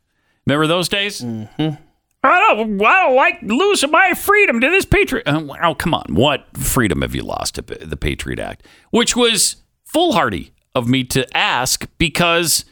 Remember 0.46 0.68
those 0.68 0.88
days? 0.90 1.22
Mm-hmm. 1.22 1.76
I 2.24 2.40
don't, 2.56 2.82
I 2.82 3.04
don't 3.06 3.16
like 3.16 3.40
losing 3.42 3.92
my 3.92 4.14
freedom 4.14 4.60
to 4.60 4.70
this 4.70 4.86
Patriot. 4.86 5.28
Uh, 5.28 5.44
oh, 5.64 5.76
come 5.76 5.94
on. 5.94 6.06
What 6.10 6.46
freedom 6.58 7.02
have 7.02 7.14
you 7.16 7.22
lost 7.24 7.56
to 7.56 7.62
the 7.62 7.98
Patriot 7.98 8.40
Act? 8.40 8.66
Which 8.92 9.16
was 9.16 9.58
foolhardy 9.86 10.52
of 10.76 10.88
me 10.88 11.04
to 11.06 11.38
ask 11.38 11.86
because 11.98 12.66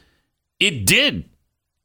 it 0.59 0.85
did. 0.85 1.29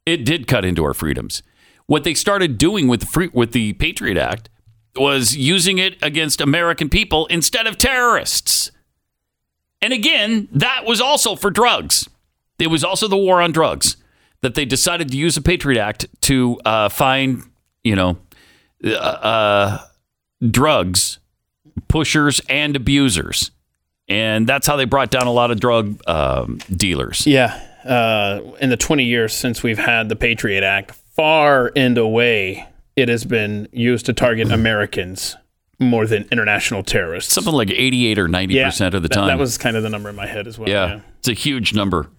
It 0.07 0.25
did 0.25 0.47
cut 0.47 0.65
into 0.65 0.85
our 0.85 0.95
freedoms. 0.95 1.43
What 1.87 2.05
they 2.05 2.15
started 2.15 2.59
doing 2.59 2.89
with 2.89 3.01
the 3.01 3.07
free, 3.07 3.31
with 3.33 3.53
the 3.53 3.73
Patriot 3.75 4.17
Act 4.17 4.49
was 4.97 5.37
using 5.37 5.79
it 5.79 5.97
against 6.03 6.41
American 6.41 6.89
people 6.89 7.27
instead 7.27 7.67
of 7.67 7.79
terrorists. 7.79 8.71
And 9.83 9.93
again, 9.93 10.49
that 10.53 10.85
was 10.85 11.01
also 11.01 11.37
for 11.37 11.51
drugs. 11.51 12.09
It 12.59 12.69
was 12.69 12.85
also 12.85 13.09
the 13.09 13.17
war 13.17 13.41
on 13.41 13.53
drugs 13.53 13.97
that 14.43 14.55
they 14.55 14.65
decided 14.65 15.11
to 15.11 15.17
use 15.17 15.35
the 15.35 15.41
Patriot 15.41 15.81
Act 15.81 16.07
to 16.23 16.61
uh, 16.65 16.89
find, 16.89 17.43
you 17.83 17.97
know, 17.97 18.19
uh, 18.85 18.89
uh, 18.91 19.79
drugs 20.49 21.19
pushers 21.89 22.41
and 22.49 22.77
abusers, 22.77 23.51
and 24.09 24.47
that's 24.47 24.67
how 24.67 24.77
they 24.77 24.85
brought 24.85 25.11
down 25.11 25.27
a 25.27 25.33
lot 25.33 25.51
of 25.51 25.61
drug 25.61 26.01
um, 26.09 26.59
dealers. 26.75 27.27
Yeah. 27.27 27.61
Uh, 27.85 28.41
in 28.61 28.71
the 28.71 28.77
20 28.77 29.05
years 29.05 29.33
since 29.33 29.63
we've 29.63 29.79
had 29.79 30.09
the 30.09 30.17
Patriot 30.17 30.63
Act, 30.63 30.93
far 30.93 31.73
and 31.77 31.97
away, 31.99 32.69
it 32.97 33.09
has 33.09 33.25
been 33.25 33.69
used 33.73 34.07
to 34.07 34.13
target 34.13 34.51
Americans 34.51 35.37
more 35.79 36.07
than 36.07 36.29
international 36.31 36.83
terrorists. 36.83 37.33
Something 37.33 37.55
like 37.55 37.71
88 37.71 38.19
or 38.19 38.29
90% 38.29 38.95
of 38.95 39.03
the 39.03 39.09
that- 39.09 39.15
time. 39.15 39.29
That, 39.29 39.39
was 39.39 39.57
kind 39.57 39.77
of 39.77 39.83
the 39.83 39.89
number 39.89 40.11
in 40.11 40.17
my 40.17 40.27
head 40.27 40.47
as 40.47 40.59
well. 40.59 40.69
yeah, 40.69 41.01
it's 41.19 41.29
a 41.29 41.33
huge 41.33 41.73
number, 41.75 42.11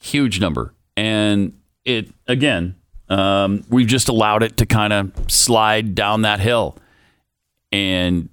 huge 0.00 0.40
number, 0.40 0.74
and 0.96 1.52
it 1.84 2.08
again, 2.26 2.76
um, 3.10 3.62
we've 3.68 3.86
just 3.86 4.08
allowed 4.08 4.42
it 4.42 4.56
to 4.56 4.64
kind 4.66 4.92
of 4.94 5.12
slide 5.30 5.94
down 5.94 6.22
that 6.22 6.40
hill, 6.40 6.78
and 7.72 8.30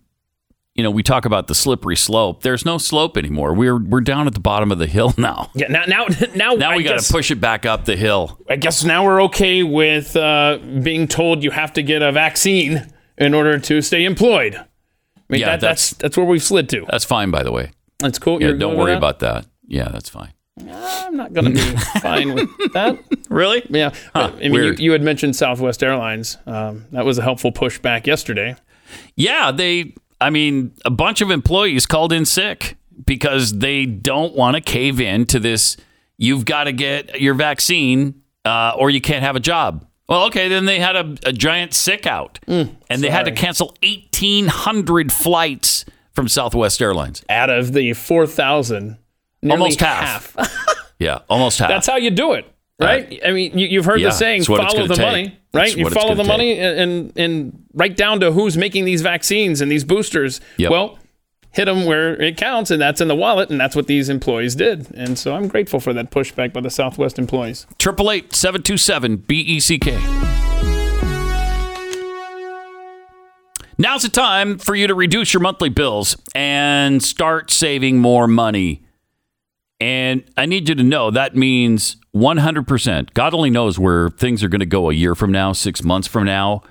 you 0.75 0.83
know 0.83 0.91
we 0.91 1.03
talk 1.03 1.25
about 1.25 1.47
the 1.47 1.55
slippery 1.55 1.95
slope. 1.97 2.43
There's 2.43 2.65
no 2.65 2.77
slope 2.77 3.17
anymore. 3.17 3.53
We're 3.53 3.77
we're 3.77 4.01
down 4.01 4.27
at 4.27 4.33
the 4.33 4.39
bottom 4.39 4.71
of 4.71 4.77
the 4.79 4.87
hill 4.87 5.13
now. 5.17 5.49
Yeah, 5.53 5.67
now 5.67 5.83
now 5.87 6.05
now 6.35 6.53
Now 6.53 6.75
we 6.75 6.83
got 6.83 6.99
to 6.99 7.11
push 7.13 7.31
it 7.31 7.41
back 7.41 7.65
up 7.65 7.85
the 7.85 7.95
hill. 7.95 8.39
I 8.49 8.55
guess 8.55 8.83
now 8.83 9.05
we're 9.05 9.23
okay 9.23 9.63
with 9.63 10.15
uh, 10.15 10.59
being 10.83 11.07
told 11.07 11.43
you 11.43 11.51
have 11.51 11.73
to 11.73 11.83
get 11.83 12.01
a 12.01 12.11
vaccine 12.11 12.91
in 13.17 13.33
order 13.33 13.59
to 13.59 13.81
stay 13.81 14.05
employed. 14.05 14.55
I 14.55 14.63
mean, 15.29 15.41
Yeah, 15.41 15.49
that, 15.51 15.61
that's 15.61 15.91
that's 15.91 16.17
where 16.17 16.25
we've 16.25 16.43
slid 16.43 16.69
to. 16.69 16.85
That's 16.89 17.05
fine, 17.05 17.31
by 17.31 17.43
the 17.43 17.51
way. 17.51 17.71
That's 17.99 18.17
cool. 18.19 18.41
Yeah, 18.41 18.49
You're 18.49 18.57
don't 18.57 18.77
worry 18.77 18.91
that? 18.91 18.97
about 18.97 19.19
that. 19.19 19.45
Yeah, 19.67 19.89
that's 19.89 20.09
fine. 20.09 20.33
I'm 20.69 21.15
not 21.15 21.33
going 21.33 21.45
to 21.45 21.51
be 21.51 21.59
fine 22.01 22.33
with 22.33 22.49
that. 22.73 22.99
Really? 23.29 23.65
Yeah. 23.69 23.93
Huh, 24.13 24.31
I 24.35 24.49
mean, 24.49 24.53
you, 24.53 24.75
you 24.77 24.91
had 24.91 25.01
mentioned 25.01 25.35
Southwest 25.35 25.81
Airlines. 25.83 26.37
Um, 26.45 26.85
that 26.91 27.05
was 27.05 27.17
a 27.17 27.21
helpful 27.21 27.51
pushback 27.51 28.05
yesterday. 28.07 28.55
Yeah, 29.15 29.51
they. 29.51 29.93
I 30.21 30.29
mean, 30.29 30.73
a 30.85 30.89
bunch 30.91 31.21
of 31.21 31.31
employees 31.31 31.85
called 31.85 32.13
in 32.13 32.25
sick 32.25 32.77
because 33.05 33.57
they 33.59 33.85
don't 33.85 34.35
want 34.35 34.55
to 34.55 34.61
cave 34.61 35.01
in 35.01 35.25
to 35.27 35.39
this. 35.39 35.75
You've 36.17 36.45
got 36.45 36.65
to 36.65 36.71
get 36.71 37.19
your 37.19 37.33
vaccine, 37.33 38.21
uh, 38.45 38.73
or 38.77 38.89
you 38.89 39.01
can't 39.01 39.23
have 39.23 39.35
a 39.35 39.39
job. 39.39 39.85
Well, 40.07 40.25
okay, 40.25 40.47
then 40.47 40.65
they 40.65 40.79
had 40.79 40.95
a, 40.95 41.15
a 41.25 41.33
giant 41.33 41.73
sick 41.73 42.05
out, 42.05 42.39
and 42.47 42.77
they 42.89 43.09
had 43.09 43.25
to 43.25 43.31
cancel 43.31 43.75
eighteen 43.81 44.47
hundred 44.47 45.11
flights 45.11 45.85
from 46.13 46.27
Southwest 46.27 46.81
Airlines. 46.81 47.23
Out 47.29 47.49
of 47.49 47.71
the 47.73 47.93
4,000, 47.93 48.97
nearly 49.41 49.61
Almost 49.61 49.79
half. 49.79 50.35
Yeah, 50.99 51.19
almost 51.29 51.57
half. 51.57 51.67
That's 51.69 51.87
how 51.87 51.95
you 51.95 52.11
do 52.11 52.33
it, 52.33 52.45
right? 52.81 53.19
I 53.25 53.31
mean, 53.31 53.57
you, 53.57 53.67
you've 53.67 53.85
heard 53.85 53.99
yeah, 53.99 54.09
the 54.09 54.13
saying, 54.13 54.41
it's 54.41 54.49
what 54.49 54.63
it's 54.63 54.73
follow 54.73 54.87
the 54.87 54.95
take. 54.95 55.05
money, 55.05 55.39
right? 55.53 55.75
You 55.75 55.89
follow 55.89 56.15
the 56.15 56.23
gonna 56.23 56.27
money 56.27 56.59
and, 56.59 56.79
and 56.79 57.13
and 57.17 57.65
right 57.73 57.95
down 57.95 58.19
to 58.21 58.31
who's 58.31 58.57
making 58.57 58.85
these 58.85 59.01
vaccines 59.01 59.61
and 59.61 59.71
these 59.71 59.83
boosters. 59.83 60.41
Yep. 60.57 60.71
Well, 60.71 60.99
hit 61.51 61.65
them 61.65 61.85
where 61.85 62.21
it 62.21 62.37
counts, 62.37 62.71
and 62.71 62.81
that's 62.81 63.01
in 63.01 63.07
the 63.07 63.15
wallet, 63.15 63.49
and 63.49 63.59
that's 63.59 63.75
what 63.75 63.87
these 63.87 64.09
employees 64.09 64.55
did. 64.55 64.87
And 64.93 65.17
so 65.19 65.35
I'm 65.35 65.47
grateful 65.47 65.79
for 65.79 65.93
that 65.93 66.11
pushback 66.11 66.53
by 66.53 66.61
the 66.61 66.69
Southwest 66.69 67.19
employees. 67.19 67.67
Triple 67.77 68.09
eight 68.11 68.33
seven 68.33 68.63
two 68.63 68.77
seven 68.77 69.17
B 69.17 69.41
E 69.41 69.59
C 69.59 69.77
K. 69.77 69.97
Now's 73.77 74.03
the 74.03 74.09
time 74.09 74.59
for 74.59 74.75
you 74.75 74.85
to 74.85 74.93
reduce 74.93 75.33
your 75.33 75.41
monthly 75.41 75.69
bills 75.69 76.15
and 76.35 77.01
start 77.01 77.49
saving 77.49 77.97
more 77.97 78.27
money. 78.27 78.83
And 79.81 80.23
I 80.37 80.45
need 80.45 80.69
you 80.69 80.75
to 80.75 80.83
know 80.83 81.09
that 81.09 81.35
means 81.35 81.97
100%. 82.15 83.13
God 83.15 83.33
only 83.33 83.49
knows 83.49 83.79
where 83.79 84.11
things 84.11 84.43
are 84.43 84.47
going 84.47 84.59
to 84.59 84.65
go 84.67 84.91
a 84.91 84.93
year 84.93 85.15
from 85.15 85.31
now, 85.31 85.53
six 85.53 85.83
months 85.83 86.07
from 86.07 86.23
now, 86.23 86.61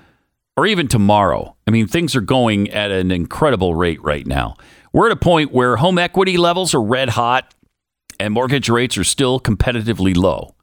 or 0.55 0.65
even 0.65 0.87
tomorrow. 0.87 1.57
I 1.67 1.71
mean, 1.71 1.87
things 1.87 2.15
are 2.15 2.21
going 2.21 2.69
at 2.69 2.89
an 2.89 3.11
incredible 3.11 3.75
rate 3.75 4.01
right 4.01 4.25
now. 4.25 4.55
We're 4.93 5.07
at 5.07 5.11
a 5.11 5.17
point 5.17 5.51
where 5.51 5.75
home 5.75 5.97
equity 5.97 6.37
levels 6.37 6.73
are 6.73 6.81
red 6.81 7.09
hot 7.09 7.53
and 8.17 8.33
mortgage 8.33 8.69
rates 8.69 8.97
are 8.97 9.03
still 9.03 9.41
competitively 9.41 10.15
low. 10.15 10.55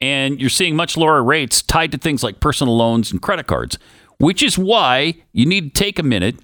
And 0.00 0.40
you're 0.40 0.48
seeing 0.48 0.76
much 0.76 0.96
lower 0.96 1.24
rates 1.24 1.60
tied 1.60 1.90
to 1.90 1.98
things 1.98 2.22
like 2.22 2.38
personal 2.38 2.76
loans 2.76 3.10
and 3.10 3.20
credit 3.20 3.48
cards, 3.48 3.78
which 4.18 4.44
is 4.44 4.56
why 4.56 5.14
you 5.32 5.44
need 5.44 5.74
to 5.74 5.82
take 5.82 5.98
a 5.98 6.04
minute 6.04 6.36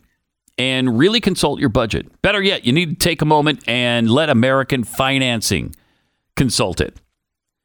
and 0.59 0.99
really 0.99 1.21
consult 1.21 1.61
your 1.61 1.69
budget. 1.69 2.11
Better 2.23 2.43
yet, 2.43 2.65
you 2.65 2.73
need 2.73 2.99
to 2.99 3.09
take 3.09 3.23
a 3.23 3.27
moment 3.27 3.63
and 3.69 4.11
let 4.11 4.31
American 4.31 4.85
Financing 4.85 5.75
consult 6.35 6.81
it. 6.81 6.97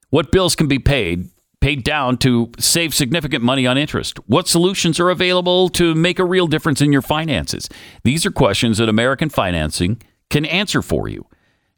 What 0.09 0.31
bills 0.31 0.55
can 0.55 0.67
be 0.67 0.79
paid, 0.79 1.29
paid 1.61 1.83
down 1.83 2.17
to 2.17 2.51
save 2.59 2.93
significant 2.93 3.43
money 3.43 3.65
on 3.65 3.77
interest? 3.77 4.17
What 4.27 4.47
solutions 4.47 4.99
are 4.99 5.09
available 5.09 5.69
to 5.69 5.95
make 5.95 6.19
a 6.19 6.25
real 6.25 6.47
difference 6.47 6.81
in 6.81 6.91
your 6.91 7.01
finances? 7.01 7.69
These 8.03 8.25
are 8.25 8.31
questions 8.31 8.77
that 8.79 8.89
American 8.89 9.29
Financing 9.29 10.01
can 10.29 10.45
answer 10.45 10.81
for 10.81 11.07
you. 11.07 11.25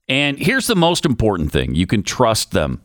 And 0.07 0.37
here's 0.39 0.67
the 0.67 0.75
most 0.75 1.05
important 1.05 1.51
thing 1.51 1.75
you 1.75 1.87
can 1.87 2.03
trust 2.03 2.51
them. 2.51 2.81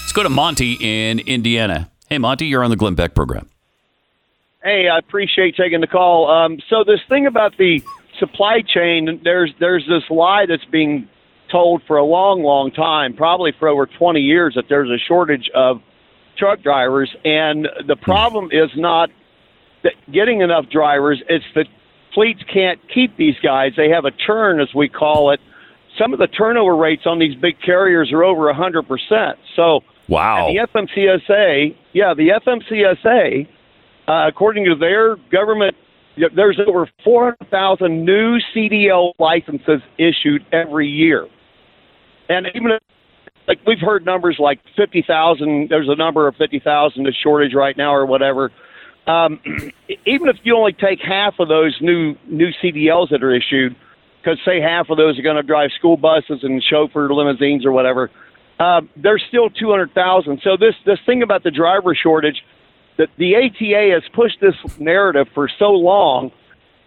Let's 0.00 0.12
go 0.12 0.22
to 0.22 0.28
Monty 0.28 0.76
in 0.80 1.20
Indiana. 1.20 1.90
Hey, 2.08 2.18
Monty, 2.18 2.46
you're 2.46 2.62
on 2.62 2.70
the 2.70 2.76
Glenn 2.76 2.94
Beck 2.94 3.14
program. 3.14 3.48
Hey, 4.62 4.88
I 4.88 4.98
appreciate 4.98 5.56
taking 5.56 5.80
the 5.80 5.86
call. 5.86 6.30
Um, 6.30 6.58
so 6.68 6.84
this 6.84 7.00
thing 7.08 7.26
about 7.26 7.56
the 7.56 7.82
supply 8.18 8.62
chain, 8.62 9.20
there's 9.22 9.52
there's 9.60 9.86
this 9.86 10.02
lie 10.10 10.46
that's 10.46 10.64
being 10.64 11.08
told 11.50 11.82
for 11.86 11.96
a 11.98 12.04
long, 12.04 12.42
long 12.42 12.70
time, 12.72 13.14
probably 13.14 13.52
for 13.58 13.68
over 13.68 13.86
20 13.86 14.20
years, 14.20 14.54
that 14.56 14.64
there's 14.68 14.90
a 14.90 14.98
shortage 15.06 15.48
of 15.54 15.80
truck 16.36 16.62
drivers, 16.62 17.14
and 17.24 17.68
the 17.86 17.96
problem 17.96 18.48
is 18.50 18.70
not 18.76 19.10
getting 20.12 20.40
enough 20.40 20.68
drivers; 20.68 21.22
it's 21.28 21.44
that 21.54 21.66
fleets 22.16 22.42
can't 22.52 22.80
keep 22.92 23.16
these 23.18 23.36
guys. 23.42 23.72
They 23.76 23.90
have 23.90 24.06
a 24.06 24.10
turn, 24.10 24.58
as 24.58 24.74
we 24.74 24.88
call 24.88 25.30
it. 25.32 25.40
Some 25.98 26.12
of 26.14 26.18
the 26.18 26.26
turnover 26.26 26.74
rates 26.74 27.02
on 27.04 27.18
these 27.18 27.34
big 27.36 27.60
carriers 27.60 28.10
are 28.10 28.24
over 28.24 28.52
100%. 28.52 29.34
So, 29.54 29.80
wow. 30.08 30.48
the 30.48 30.66
FMCSA, 30.66 31.76
yeah, 31.92 32.14
the 32.14 32.30
FMCSA, 32.44 33.46
uh, 34.08 34.28
according 34.28 34.64
to 34.64 34.74
their 34.74 35.16
government, 35.30 35.76
there's 36.34 36.58
over 36.66 36.88
400,000 37.04 38.04
new 38.04 38.38
CDL 38.54 39.12
licenses 39.18 39.82
issued 39.98 40.44
every 40.52 40.88
year. 40.88 41.26
And 42.30 42.46
even 42.54 42.72
if, 42.72 42.82
like 43.46 43.58
we've 43.66 43.78
heard 43.78 44.06
numbers 44.06 44.36
like 44.38 44.58
50,000, 44.76 45.68
there's 45.68 45.88
a 45.88 45.94
number 45.96 46.26
of 46.26 46.34
50,000 46.36 47.06
a 47.06 47.12
shortage 47.12 47.54
right 47.54 47.76
now 47.76 47.94
or 47.94 48.06
whatever. 48.06 48.50
Um, 49.06 49.40
even 50.06 50.28
if 50.28 50.36
you 50.42 50.56
only 50.56 50.72
take 50.72 51.00
half 51.00 51.34
of 51.38 51.48
those 51.48 51.76
new 51.80 52.16
new 52.26 52.50
CDLs 52.62 53.10
that 53.10 53.22
are 53.22 53.34
issued, 53.34 53.76
because 54.20 54.38
say 54.44 54.60
half 54.60 54.90
of 54.90 54.96
those 54.96 55.18
are 55.18 55.22
going 55.22 55.36
to 55.36 55.42
drive 55.42 55.70
school 55.78 55.96
buses 55.96 56.40
and 56.42 56.62
chauffeur 56.62 57.12
limousines 57.12 57.64
or 57.64 57.72
whatever, 57.72 58.10
uh, 58.58 58.80
there's 58.96 59.22
still 59.28 59.50
200,000. 59.50 60.40
So 60.42 60.56
this 60.56 60.74
this 60.84 60.98
thing 61.06 61.22
about 61.22 61.42
the 61.44 61.50
driver 61.50 61.94
shortage, 61.94 62.42
that 62.98 63.08
the 63.18 63.36
ATA 63.36 63.92
has 63.92 64.02
pushed 64.14 64.40
this 64.40 64.54
narrative 64.78 65.28
for 65.34 65.48
so 65.58 65.70
long, 65.70 66.32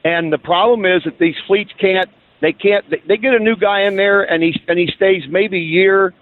and 0.03 0.33
the 0.33 0.37
problem 0.37 0.85
is 0.85 1.03
that 1.05 1.19
these 1.19 1.35
fleets 1.47 1.71
can't 1.79 2.09
they 2.41 2.53
can't 2.53 2.85
they, 3.07 3.17
get 3.17 3.33
a 3.33 3.39
new 3.39 3.55
guy 3.55 3.81
in 3.81 3.95
there 3.95 4.23
and 4.23 4.41
he 4.43 4.59
and 4.67 4.79
he 4.79 4.87
stays 4.95 5.23
maybe 5.29 5.57
a 5.57 5.61
year, 5.61 6.13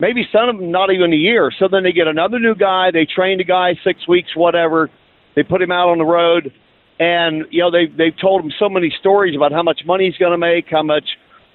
maybe 0.00 0.26
some 0.32 0.48
of 0.48 0.56
them 0.56 0.70
not 0.70 0.90
even 0.90 1.12
a 1.12 1.16
year. 1.16 1.50
So 1.58 1.68
then 1.68 1.82
they 1.82 1.92
get 1.92 2.08
another 2.08 2.38
new 2.38 2.54
guy, 2.54 2.90
they 2.90 3.06
train 3.06 3.38
the 3.38 3.44
guy 3.44 3.78
six 3.84 4.06
weeks, 4.08 4.34
whatever, 4.34 4.90
they 5.36 5.44
put 5.44 5.62
him 5.62 5.70
out 5.70 5.88
on 5.90 5.98
the 5.98 6.04
road, 6.04 6.52
and 6.98 7.44
you 7.50 7.60
know 7.60 7.70
they 7.70 7.86
they've 7.86 8.18
told 8.18 8.42
him 8.42 8.50
so 8.58 8.68
many 8.68 8.92
stories 8.98 9.36
about 9.36 9.52
how 9.52 9.62
much 9.62 9.82
money 9.86 10.06
he's 10.06 10.18
going 10.18 10.32
to 10.32 10.38
make, 10.38 10.66
how 10.68 10.82
much 10.82 11.04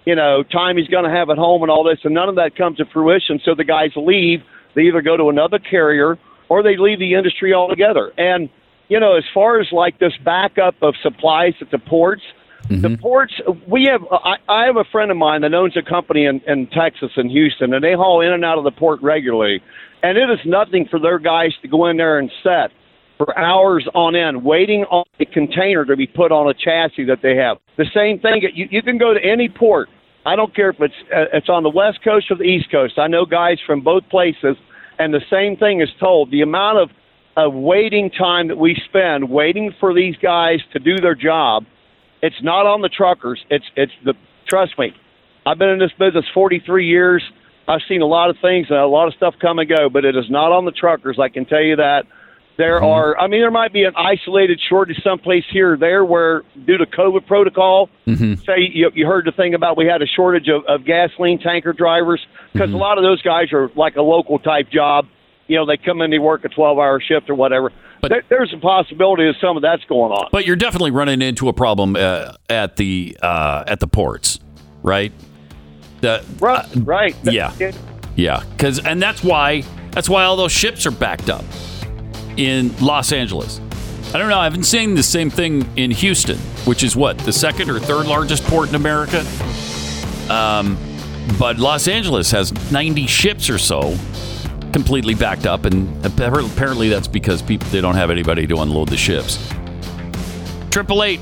you 0.06 0.16
know 0.16 0.44
time 0.44 0.78
he's 0.78 0.88
going 0.88 1.04
to 1.04 1.10
have 1.10 1.30
at 1.30 1.38
home, 1.38 1.64
and 1.64 1.72
all 1.72 1.84
this, 1.84 2.00
and 2.06 2.14
none 2.14 2.30
of 2.30 2.36
that 2.36 2.56
comes 2.56 2.78
to 2.78 2.86
fruition. 2.86 3.42
So 3.44 3.54
the 3.56 3.66
guys 3.66 3.90
leave. 3.98 4.42
They 4.76 4.84
either 4.84 5.02
go 5.02 5.18
to 5.18 5.28
another 5.28 5.60
carrier 5.60 6.18
or 6.48 6.64
they 6.64 6.78
leave 6.78 7.00
the 7.00 7.16
industry 7.16 7.54
altogether. 7.54 8.14
And 8.18 8.50
you 8.88 9.00
know, 9.00 9.18
as 9.18 9.24
far 9.34 9.60
as 9.60 9.68
like 9.72 10.00
this 10.00 10.14
backup 10.24 10.76
of 10.82 10.94
supplies 11.02 11.54
at 11.60 11.72
the 11.72 11.80
ports, 11.80 12.24
the 12.70 12.76
mm-hmm. 12.76 13.02
ports 13.02 13.34
we 13.68 13.86
have. 13.86 14.02
I, 14.12 14.36
I 14.48 14.66
have 14.66 14.78
a 14.78 14.84
friend 14.92 15.10
of 15.10 15.18
mine 15.18 15.42
that 15.42 15.54
owns 15.54 15.76
a 15.76 15.82
company 15.82 16.26
in, 16.26 16.42
in 16.48 16.68
Texas 16.68 17.12
in 17.18 17.30
Houston, 17.30 17.74
and 17.74 17.84
they 17.84 17.94
haul 17.94 18.22
in 18.22 18.32
and 18.32 18.46
out 18.46 18.60
of 18.60 18.64
the 18.64 18.72
port 18.72 19.02
regularly. 19.02 19.62
And 20.04 20.18
it 20.18 20.30
is 20.30 20.40
nothing 20.46 20.88
for 20.90 21.00
their 21.00 21.20
guys 21.20 21.52
to 21.64 21.68
go 21.68 21.88
in 21.88 21.98
there 21.98 22.20
and 22.20 22.32
set 22.44 22.72
for 23.24 23.38
hours 23.38 23.88
on 23.94 24.16
end, 24.16 24.44
waiting 24.44 24.84
on 24.86 25.06
a 25.20 25.26
container 25.26 25.86
to 25.86 25.96
be 25.96 26.08
put 26.08 26.32
on 26.32 26.50
a 26.50 26.56
chassis 26.56 27.06
that 27.06 27.20
they 27.22 27.36
have. 27.36 27.58
The 27.78 27.86
same 27.94 28.20
thing. 28.20 28.42
You, 28.56 28.68
you 28.72 28.82
can 28.82 28.98
go 28.98 29.14
to 29.14 29.20
any 29.24 29.48
port. 29.48 29.90
I 30.26 30.36
don't 30.36 30.56
care 30.56 30.72
if 30.72 30.78
it's 30.80 30.94
uh, 31.14 31.26
it's 31.34 31.48
on 31.48 31.62
the 31.62 31.70
west 31.70 32.00
coast 32.04 32.32
or 32.32 32.38
the 32.38 32.44
east 32.44 32.72
coast. 32.72 32.98
I 32.98 33.08
know 33.08 33.26
guys 33.26 33.60
from 33.66 33.82
both 33.82 34.10
places, 34.10 34.58
And 34.98 35.14
the 35.14 35.22
same 35.30 35.56
thing 35.56 35.82
is 35.82 35.90
told. 36.00 36.32
The 36.32 36.42
amount 36.42 36.80
of, 36.80 36.90
of 37.38 37.54
waiting 37.54 38.10
time 38.10 38.48
that 38.48 38.58
we 38.58 38.76
spend 38.90 39.30
waiting 39.30 39.72
for 39.80 39.94
these 39.94 40.16
guys 40.18 40.60
to 40.74 40.80
do 40.80 40.98
their 40.98 41.16
job, 41.16 41.66
it's 42.24 42.42
not 42.42 42.66
on 42.66 42.82
the 42.82 42.90
truckers. 42.90 43.44
It's 43.52 43.66
it's 43.76 43.94
the 44.04 44.16
trust 44.50 44.80
me. 44.80 44.96
I've 45.46 45.60
been 45.60 45.70
in 45.70 45.80
this 45.80 45.94
business 46.00 46.26
43 46.34 46.88
years. 46.88 47.24
I've 47.68 47.82
seen 47.88 48.02
a 48.02 48.08
lot 48.08 48.32
of 48.32 48.38
things 48.42 48.68
and 48.70 48.80
a 48.80 48.88
lot 48.88 49.08
of 49.08 49.14
stuff 49.14 49.36
come 49.40 49.60
and 49.60 49.70
go, 49.70 49.90
but 49.90 50.06
it 50.06 50.16
is 50.16 50.30
not 50.30 50.52
on 50.52 50.66
the 50.66 50.72
truckers. 50.72 51.20
I 51.20 51.30
can 51.30 51.46
tell 51.46 51.62
you 51.62 51.76
that. 51.76 52.06
There 52.58 52.76
Mm-hmm. 52.80 52.86
are, 52.86 53.18
I 53.18 53.28
mean, 53.28 53.42
there 53.42 53.50
might 53.52 53.74
be 53.74 53.84
an 53.86 53.94
isolated 53.96 54.60
shortage 54.70 54.98
someplace 55.04 55.44
here 55.52 55.74
or 55.74 55.78
there 55.78 56.06
where, 56.06 56.44
due 56.66 56.78
to 56.78 56.86
COVID 56.86 57.26
protocol, 57.28 57.90
Mm-hmm. 58.08 58.36
say 58.46 58.70
you, 58.74 58.92
you 58.94 59.06
heard 59.08 59.26
the 59.26 59.32
thing 59.32 59.54
about 59.54 59.78
we 59.78 59.86
had 59.86 60.02
a 60.02 60.06
shortage 60.08 60.48
of, 60.50 60.64
of 60.68 60.86
gasoline 60.86 61.40
tanker 61.40 61.74
drivers 61.74 62.20
because 62.54 62.68
Mm-hmm. 62.68 62.76
a 62.76 62.80
lot 62.80 62.98
of 62.98 63.04
those 63.04 63.22
guys 63.22 63.52
are 63.54 63.70
like 63.76 63.96
a 63.96 64.02
local 64.02 64.38
type 64.40 64.70
job. 64.70 65.08
You 65.48 65.58
know, 65.58 65.66
they 65.66 65.78
come 65.78 66.02
in, 66.02 66.12
they 66.12 66.20
work 66.20 66.46
a 66.46 66.50
12 66.50 66.78
hour 66.78 67.02
shift 67.02 67.30
or 67.30 67.36
whatever. 67.36 67.72
there, 68.08 68.24
there's 68.30 68.54
a 68.54 68.58
possibility 68.60 69.26
that 69.26 69.36
some 69.42 69.56
of 69.58 69.62
that's 69.64 69.84
going 69.86 70.12
on. 70.12 70.30
But 70.32 70.46
you're 70.46 70.56
definitely 70.56 70.92
running 70.92 71.22
into 71.22 71.50
a 71.50 71.54
problem 71.54 71.96
uh, 71.96 72.34
at 72.50 72.76
the 72.78 73.18
uh, 73.22 73.64
at 73.68 73.80
the 73.80 73.88
ports, 73.88 74.40
right? 74.84 75.12
The, 76.02 76.24
right, 76.40 76.66
right. 76.78 77.16
Yeah, 77.24 77.54
yeah. 78.16 78.44
Because 78.58 78.80
and 78.80 79.02
that's 79.02 79.24
why 79.24 79.64
that's 79.92 80.10
why 80.10 80.24
all 80.24 80.36
those 80.36 80.52
ships 80.52 80.86
are 80.86 80.92
backed 80.92 81.30
up 81.30 81.44
in 82.38 82.76
Los 82.78 83.12
Angeles. 83.12 83.60
I 84.14 84.18
don't 84.18 84.30
know. 84.30 84.40
I 84.40 84.44
haven't 84.44 84.64
seen 84.64 84.96
the 84.96 85.04
same 85.04 85.30
thing 85.30 85.70
in 85.78 85.92
Houston, 85.92 86.38
which 86.66 86.84
is 86.84 86.96
what 86.96 87.18
the 87.20 87.32
second 87.32 87.70
or 87.70 87.80
third 87.80 88.08
largest 88.08 88.44
port 88.44 88.70
in 88.70 88.76
America. 88.76 89.26
Um, 90.30 90.78
but 91.40 91.58
Los 91.58 91.88
Angeles 91.88 92.32
has 92.32 92.52
90 92.72 93.08
ships 93.08 93.50
or 93.50 93.58
so 93.58 93.96
completely 94.74 95.14
backed 95.14 95.46
up, 95.46 95.66
and 95.66 96.06
apparently 96.06 96.90
that's 96.90 97.08
because 97.08 97.42
people 97.42 97.68
they 97.70 97.82
don't 97.82 97.96
have 97.96 98.10
anybody 98.10 98.48
to 98.48 98.58
unload 98.58 98.90
the 98.90 98.98
ships. 98.98 99.38
Triple 100.70 101.04
eight 101.04 101.20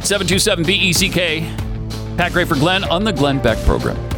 seven 0.00 0.26
two 0.26 0.38
seven 0.38 0.64
B 0.64 0.74
E 0.74 0.92
C 0.92 1.08
K. 1.08 1.40
Pat 2.16 2.32
Gray 2.32 2.44
for 2.44 2.54
Glenn 2.54 2.84
on 2.84 3.04
the 3.04 3.12
Glenn 3.12 3.38
Beck 3.40 3.58
program. 3.64 4.09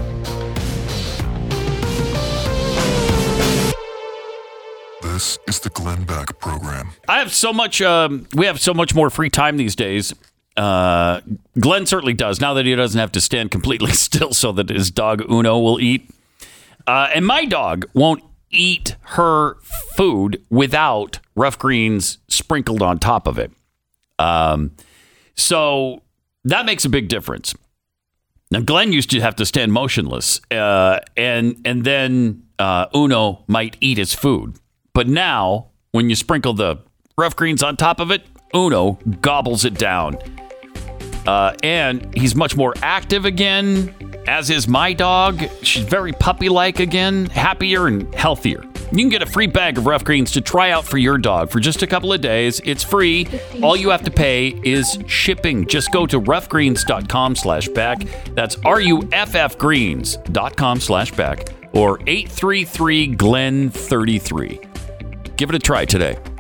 This 5.12 5.38
is 5.46 5.60
the 5.60 5.68
Glenn 5.68 6.04
Beck 6.04 6.38
program. 6.38 6.92
I 7.06 7.18
have 7.18 7.34
so 7.34 7.52
much. 7.52 7.82
Um, 7.82 8.26
we 8.34 8.46
have 8.46 8.58
so 8.58 8.72
much 8.72 8.94
more 8.94 9.10
free 9.10 9.28
time 9.28 9.58
these 9.58 9.76
days. 9.76 10.14
Uh, 10.56 11.20
Glenn 11.60 11.84
certainly 11.84 12.14
does 12.14 12.40
now 12.40 12.54
that 12.54 12.64
he 12.64 12.74
doesn't 12.74 12.98
have 12.98 13.12
to 13.12 13.20
stand 13.20 13.50
completely 13.50 13.92
still 13.92 14.32
so 14.32 14.52
that 14.52 14.70
his 14.70 14.90
dog 14.90 15.22
Uno 15.30 15.58
will 15.58 15.78
eat. 15.78 16.08
Uh, 16.86 17.10
and 17.14 17.26
my 17.26 17.44
dog 17.44 17.84
won't 17.92 18.24
eat 18.50 18.96
her 19.02 19.56
food 19.60 20.42
without 20.48 21.18
Ruff 21.34 21.58
Greens 21.58 22.16
sprinkled 22.28 22.80
on 22.80 22.98
top 22.98 23.26
of 23.26 23.38
it. 23.38 23.52
Um, 24.18 24.74
so 25.34 26.04
that 26.44 26.64
makes 26.64 26.86
a 26.86 26.88
big 26.88 27.08
difference. 27.08 27.54
Now, 28.50 28.60
Glenn 28.60 28.94
used 28.94 29.10
to 29.10 29.20
have 29.20 29.36
to 29.36 29.44
stand 29.44 29.74
motionless, 29.74 30.40
uh, 30.50 31.00
and 31.18 31.60
and 31.66 31.84
then 31.84 32.44
uh, 32.58 32.86
Uno 32.94 33.44
might 33.46 33.76
eat 33.82 33.98
his 33.98 34.14
food. 34.14 34.56
But 34.95 35.09
now, 35.09 35.68
when 35.93 36.11
you 36.11 36.16
sprinkle 36.16 36.53
the 36.53 36.78
Ruff 37.16 37.34
Greens 37.36 37.62
on 37.62 37.76
top 37.76 38.01
of 38.01 38.11
it, 38.11 38.26
Uno 38.55 38.99
gobbles 39.20 39.64
it 39.64 39.74
down. 39.74 40.18
Uh, 41.26 41.55
and 41.62 42.14
he's 42.16 42.34
much 42.34 42.57
more 42.57 42.74
active 42.82 43.24
again, 43.24 43.95
as 44.26 44.51
is 44.51 44.66
my 44.68 44.93
dog. 44.93 45.40
She's 45.62 45.84
very 45.84 46.12
puppy 46.12 46.49
like 46.49 46.80
again, 46.80 47.26
happier 47.26 47.86
and 47.86 48.12
healthier. 48.14 48.64
You 48.90 48.99
can 48.99 49.09
get 49.09 49.22
a 49.22 49.26
free 49.26 49.47
bag 49.47 49.78
of 49.78 49.86
rough 49.86 50.05
greens 50.05 50.32
to 50.32 50.43
try 50.43 50.70
out 50.70 50.84
for 50.84 50.99
your 50.99 51.16
dog 51.16 51.51
for 51.51 51.61
just 51.61 51.82
a 51.82 51.86
couple 51.86 52.12
of 52.12 52.20
days. 52.20 52.61
It's 52.64 52.84
free. 52.84 53.26
All 53.62 53.74
you 53.74 53.88
have 53.88 54.03
to 54.03 54.11
pay 54.11 54.49
is 54.64 54.99
shipping. 55.07 55.66
Just 55.66 55.93
go 55.93 56.07
to 56.07 56.20
ruffgreens.com 56.20 57.36
slash 57.36 57.68
Beck. 57.68 58.01
That's 58.34 58.59
R-U-F-F 58.64 59.57
greens.com 59.57 60.80
slash 60.80 61.11
Beck 61.12 61.49
or 61.72 62.01
833-GLEN-33. 62.01 64.71
Give 65.43 65.51
it 65.51 65.57
a 65.57 65.59
try 65.59 65.84
today. 65.84 66.32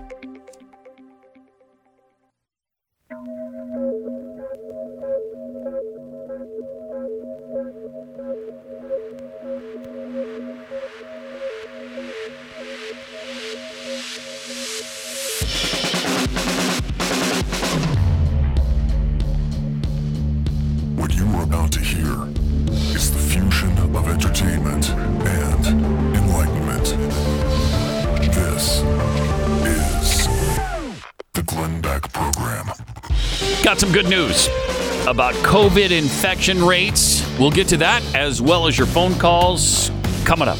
About 35.22 35.34
COVID 35.44 35.96
infection 35.96 36.64
rates. 36.64 37.24
We'll 37.38 37.52
get 37.52 37.68
to 37.68 37.76
that 37.76 38.02
as 38.12 38.42
well 38.42 38.66
as 38.66 38.76
your 38.76 38.88
phone 38.88 39.14
calls 39.14 39.88
coming 40.24 40.48
up. 40.48 40.58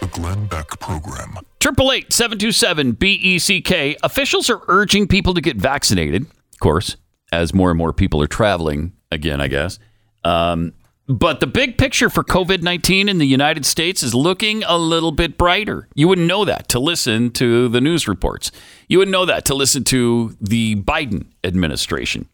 The 0.00 0.08
Glenn 0.10 0.46
Beck 0.46 0.80
program. 0.80 1.38
Triple 1.60 1.92
eight 1.92 2.12
seven 2.12 2.38
two 2.38 2.50
seven 2.50 2.90
B 2.90 3.12
E 3.12 3.38
C 3.38 3.60
K. 3.60 3.96
Officials 4.02 4.50
are 4.50 4.62
urging 4.66 5.06
people 5.06 5.32
to 5.32 5.40
get 5.40 5.58
vaccinated. 5.58 6.22
Of 6.22 6.58
course, 6.58 6.96
as 7.30 7.54
more 7.54 7.70
and 7.70 7.78
more 7.78 7.92
people 7.92 8.20
are 8.20 8.26
traveling 8.26 8.94
again, 9.12 9.40
I 9.40 9.46
guess. 9.46 9.78
Um, 10.24 10.72
but 11.08 11.40
the 11.40 11.46
big 11.46 11.78
picture 11.78 12.10
for 12.10 12.24
COVID 12.24 12.62
nineteen 12.62 13.08
in 13.08 13.18
the 13.18 13.26
United 13.26 13.64
States 13.64 14.02
is 14.02 14.14
looking 14.14 14.64
a 14.64 14.76
little 14.76 15.12
bit 15.12 15.38
brighter. 15.38 15.88
You 15.94 16.08
wouldn't 16.08 16.26
know 16.26 16.44
that 16.44 16.68
to 16.70 16.80
listen 16.80 17.30
to 17.32 17.68
the 17.68 17.80
news 17.80 18.08
reports. 18.08 18.50
You 18.88 18.98
wouldn't 18.98 19.12
know 19.12 19.24
that 19.26 19.44
to 19.46 19.54
listen 19.54 19.84
to 19.84 20.36
the 20.40 20.76
Biden 20.76 21.26
administration. 21.44 22.28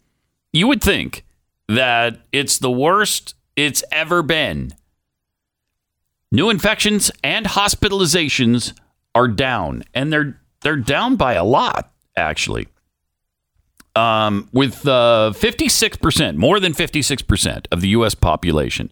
You 0.53 0.68
would 0.68 0.83
think 0.83 1.25
that 1.68 2.20
it's 2.33 2.59
the 2.59 2.70
worst 2.70 3.35
it's 3.57 3.85
ever 3.93 4.23
been. 4.23 4.73
New 6.31 6.49
infections 6.49 7.11
and 7.23 7.45
hospitalizations 7.45 8.73
are 9.14 9.29
down, 9.29 9.85
and 9.93 10.12
they're 10.12 10.41
they're 10.62 10.77
down 10.77 11.16
by 11.16 11.35
a 11.35 11.45
lot 11.45 11.93
actually. 12.16 12.68
Um, 13.95 14.49
with 14.53 14.86
uh, 14.86 15.32
56%, 15.34 16.36
more 16.36 16.59
than 16.59 16.72
56% 16.72 17.66
of 17.70 17.82
the 17.82 17.88
U.S. 17.88 18.14
population 18.14 18.90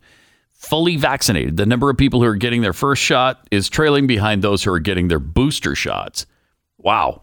fully 0.60 0.96
vaccinated, 0.96 1.56
the 1.56 1.64
number 1.64 1.88
of 1.88 1.96
people 1.96 2.20
who 2.20 2.26
are 2.26 2.36
getting 2.36 2.60
their 2.60 2.74
first 2.74 3.02
shot 3.02 3.48
is 3.50 3.70
trailing 3.70 4.06
behind 4.06 4.42
those 4.42 4.62
who 4.62 4.70
are 4.70 4.78
getting 4.78 5.08
their 5.08 5.18
booster 5.18 5.74
shots. 5.74 6.26
Wow. 6.76 7.22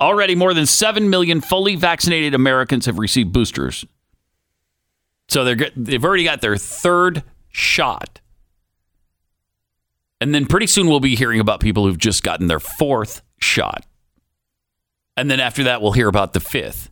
Already 0.00 0.36
more 0.36 0.54
than 0.54 0.64
7 0.64 1.10
million 1.10 1.40
fully 1.40 1.74
vaccinated 1.74 2.34
Americans 2.34 2.86
have 2.86 2.98
received 2.98 3.32
boosters. 3.32 3.84
So 5.28 5.44
they're 5.44 5.70
they've 5.76 6.04
already 6.04 6.22
got 6.22 6.40
their 6.40 6.56
third 6.56 7.24
shot. 7.48 8.20
And 10.20 10.32
then 10.32 10.46
pretty 10.46 10.68
soon 10.68 10.86
we'll 10.86 11.00
be 11.00 11.16
hearing 11.16 11.40
about 11.40 11.60
people 11.60 11.84
who've 11.84 11.98
just 11.98 12.22
gotten 12.22 12.46
their 12.46 12.60
fourth 12.60 13.22
shot. 13.40 13.84
And 15.16 15.28
then 15.28 15.40
after 15.40 15.64
that, 15.64 15.82
we'll 15.82 15.92
hear 15.92 16.08
about 16.08 16.32
the 16.32 16.40
fifth. 16.40 16.90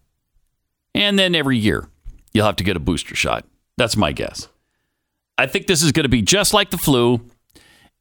And 0.97 1.19
then 1.19 1.35
every 1.35 1.59
year, 1.59 1.89
you'll 2.33 2.47
have 2.47 2.57
to 2.57 2.65
get 2.65 2.77
a 2.77 2.81
booster 2.81 3.15
shot. 3.15 3.45
That's 3.77 3.97
my 3.97 4.13
guess. 4.13 4.49
I 5.39 5.47
think 5.47 5.67
this 5.67 5.83
is 5.83 5.93
going 5.93 6.05
to 6.05 6.09
be 6.09 6.23
just 6.23 6.55
like 6.55 6.71
the 6.71 6.79
flu. 6.79 7.21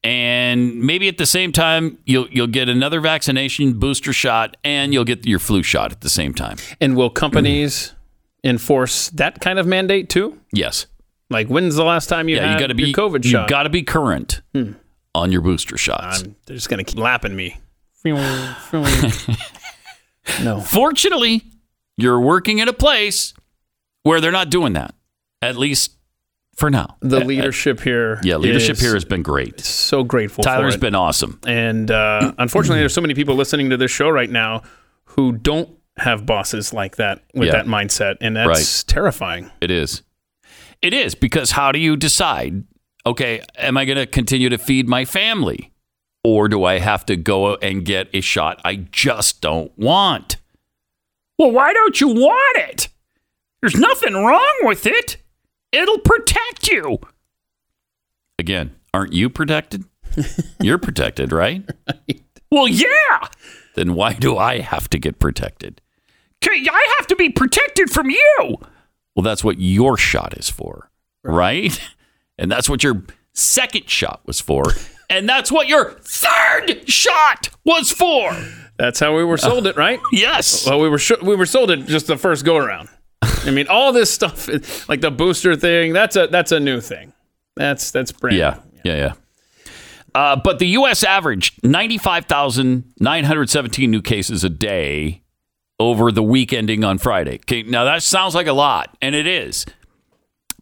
And 0.04 0.82
maybe 0.82 1.08
at 1.08 1.18
the 1.18 1.26
same 1.26 1.52
time, 1.52 1.98
you'll, 2.06 2.28
you'll 2.30 2.48
get 2.48 2.70
another 2.70 3.00
vaccination 3.02 3.80
booster 3.80 4.14
shot 4.14 4.56
and 4.64 4.94
you'll 4.94 5.04
get 5.04 5.26
your 5.26 5.40
flu 5.40 5.64
shot 5.64 5.92
at 5.92 6.02
the 6.02 6.10
same 6.10 6.34
time. 6.34 6.58
And 6.80 6.96
will 6.96 7.10
companies 7.10 7.94
enforce 8.44 9.10
that 9.12 9.42
kind 9.42 9.58
of 9.60 9.66
mandate 9.66 10.10
too? 10.10 10.40
Yes. 10.54 10.86
Like 11.32 11.48
when's 11.48 11.76
the 11.76 11.84
last 11.84 12.08
time 12.08 12.30
you 12.30 12.36
yeah, 12.36 12.54
you 12.54 12.60
got 12.60 12.68
to 12.68 12.76
be 12.76 12.90
your 12.90 12.94
COVID 12.96 13.26
you 13.26 13.32
shot? 13.32 13.50
got 13.50 13.64
to 13.64 13.70
be 13.70 13.82
current 13.82 14.42
Hmm. 14.54 14.74
on 15.16 15.32
your 15.32 15.42
booster 15.42 15.76
shots. 15.76 16.22
they're 16.46 16.56
just 16.56 16.70
gonna 16.70 16.84
keep 16.84 17.00
lapping 17.00 17.36
me. 17.36 17.58
no. 20.44 20.62
Fortunately, 20.62 21.42
you're 21.98 22.20
working 22.20 22.60
at 22.62 22.68
a 22.68 22.74
place 22.74 23.34
where 24.04 24.22
they're 24.22 24.32
not 24.32 24.50
doing 24.50 24.74
that. 24.74 24.94
At 25.42 25.58
least 25.58 25.92
for 26.56 26.70
now. 26.70 26.98
The 27.02 27.20
leadership 27.24 27.82
here. 27.82 28.20
Yeah, 28.24 28.38
leadership 28.38 28.78
here 28.78 28.94
has 28.94 29.06
been 29.06 29.22
great. 29.22 29.60
So 29.60 30.04
grateful. 30.04 30.44
Tyler's 30.44 30.74
for 30.76 30.78
it. 30.78 30.82
been 30.82 30.96
awesome. 30.96 31.40
And 31.46 31.92
uh, 31.92 32.34
unfortunately, 32.38 32.80
there's 32.80 32.94
so 32.94 33.02
many 33.02 33.14
people 33.14 33.36
listening 33.36 33.70
to 33.72 33.78
this 33.78 33.92
show 33.92 34.10
right 34.10 34.30
now 34.30 34.62
who 35.06 35.34
don't 35.34 35.70
have 35.98 36.26
bosses 36.26 36.74
like 36.74 36.96
that 36.98 37.24
with 37.34 37.48
Yeah. 37.48 37.54
that 37.54 37.66
mindset, 37.68 38.16
and 38.22 38.36
that's 38.36 38.48
Right. 38.48 38.84
terrifying. 38.88 39.52
It 39.62 39.72
is. 39.72 40.02
It 40.82 40.94
is 40.94 41.16
because 41.16 41.52
how 41.52 41.72
do 41.72 41.80
you 41.80 41.96
decide 41.98 42.64
okay, 43.08 43.40
am 43.58 43.78
I 43.78 43.86
going 43.86 43.98
to 44.00 44.08
continue 44.08 44.50
to 44.50 44.58
feed 44.58 44.90
my 44.90 45.06
family? 45.06 45.72
Or 46.24 46.48
do 46.48 46.64
I 46.64 46.80
have 46.80 47.06
to 47.06 47.16
go 47.16 47.54
and 47.58 47.86
get 47.86 48.08
a 48.14 48.22
shot 48.22 48.60
I 48.66 48.78
just 48.78 49.42
don't 49.42 49.72
want? 49.78 50.38
Well, 51.38 51.52
why 51.52 51.74
don't 51.74 52.00
you 52.00 52.08
want 52.08 52.58
it? 52.70 52.88
There's 53.62 53.76
nothing 53.76 54.14
wrong 54.14 54.56
with 54.62 54.86
it. 54.86 55.18
It'll 55.72 56.00
protect 56.00 56.68
you. 56.68 57.00
Again, 58.40 58.76
aren't 58.94 59.14
you 59.14 59.30
protected? 59.30 59.86
You're 60.62 60.78
protected, 60.78 61.32
right? 61.32 61.68
Well, 62.52 62.68
yeah. 62.70 63.28
Then 63.76 63.96
why 63.96 64.14
do 64.14 64.38
I 64.38 64.60
have 64.60 64.90
to 64.92 65.00
get 65.00 65.20
protected? 65.20 65.82
I 66.48 66.96
have 67.00 67.08
to 67.08 67.16
be 67.16 67.30
protected 67.30 67.90
from 67.90 68.10
you. 68.10 68.58
Well, 69.16 69.24
that's 69.24 69.44
what 69.44 69.60
your 69.60 69.98
shot 69.98 70.38
is 70.38 70.50
for, 70.50 70.90
right? 71.24 71.78
And 72.38 72.50
that's 72.50 72.70
what 72.70 72.84
your 72.84 73.04
second 73.34 73.90
shot 73.90 74.22
was 74.26 74.40
for. 74.40 74.64
And 75.10 75.28
that's 75.28 75.52
what 75.52 75.68
your 75.68 75.92
third 76.02 76.88
shot 76.90 77.50
was 77.66 77.92
for. 77.92 78.32
That's 78.78 79.00
how 79.00 79.16
we 79.16 79.24
were 79.24 79.38
sold 79.38 79.68
it, 79.68 79.78
right? 79.78 80.00
Yes. 80.12 80.68
Well, 80.68 80.82
we 80.82 80.90
were 80.90 80.98
sh- 80.98 81.22
we 81.22 81.36
were 81.36 81.46
sold 81.46 81.70
it 81.72 81.86
just 81.86 82.08
the 82.08 82.18
first 82.18 82.44
go 82.46 82.58
around. 82.58 82.90
I 83.22 83.52
mean, 83.52 83.68
all 83.68 83.94
this 83.94 84.12
stuff, 84.12 84.50
like 84.90 85.02
the 85.02 85.12
booster 85.12 85.56
thing, 85.56 85.94
that's 85.94 86.16
a 86.16 86.26
that's 86.28 86.52
a 86.52 86.60
new 86.60 86.82
thing. 86.82 87.14
That's 87.56 87.92
that's 87.92 88.12
brand. 88.12 88.38
Yeah, 88.38 88.60
yeah, 88.84 88.96
yeah. 88.98 89.14
Uh, 90.14 90.36
but 90.36 90.60
the 90.60 90.68
U.S. 90.68 91.04
averaged 91.04 91.64
95,917 91.64 93.92
new 93.92 94.02
cases 94.02 94.44
a 94.44 94.50
day 94.50 95.24
over 95.80 96.12
the 96.12 96.24
week 96.24 96.54
ending 96.54 96.84
on 96.86 96.98
Friday. 96.98 97.36
Okay, 97.36 97.64
now 97.64 97.84
that 97.84 98.02
sounds 98.04 98.36
like 98.36 98.48
a 98.48 98.54
lot, 98.54 98.96
and 99.02 99.14
it 99.16 99.28
is. 99.28 99.66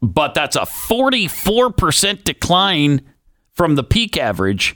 But 0.02 0.34
that's 0.34 0.56
a 0.56 0.62
44% 0.62 2.24
decline 2.24 3.02
from 3.54 3.76
the 3.76 3.84
peak 3.84 4.16
average 4.16 4.74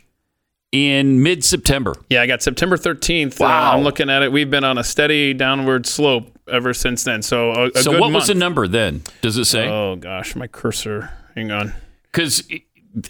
in 0.73 1.23
mid 1.23 1.45
September. 1.45 1.95
Yeah, 2.11 2.23
I 2.23 2.27
got 2.27 2.43
September 2.43 2.77
13th. 2.77 3.41
Wow. 3.41 3.49
Uh, 3.49 3.77
I'm 3.77 3.85
looking 3.85 4.11
at 4.11 4.23
it. 4.23 4.33
We've 4.33 4.51
been 4.51 4.65
on 4.65 4.79
a 4.79 4.85
steady 4.85 5.35
downward 5.35 5.87
slope 5.87 6.39
ever 6.51 6.75
since 6.75 7.05
then. 7.05 7.23
So 7.23 7.53
a, 7.53 7.69
a 7.69 7.83
So, 7.83 7.99
what 7.99 8.13
was 8.13 8.27
the 8.27 8.35
number 8.35 8.69
then? 8.69 9.03
Does 9.23 9.37
it 9.37 9.47
say? 9.47 9.67
Oh 9.69 9.97
gosh, 9.97 10.37
my 10.37 10.47
cursor. 10.47 11.11
Hang 11.35 11.51
on. 11.51 11.73
Because, 12.11 12.49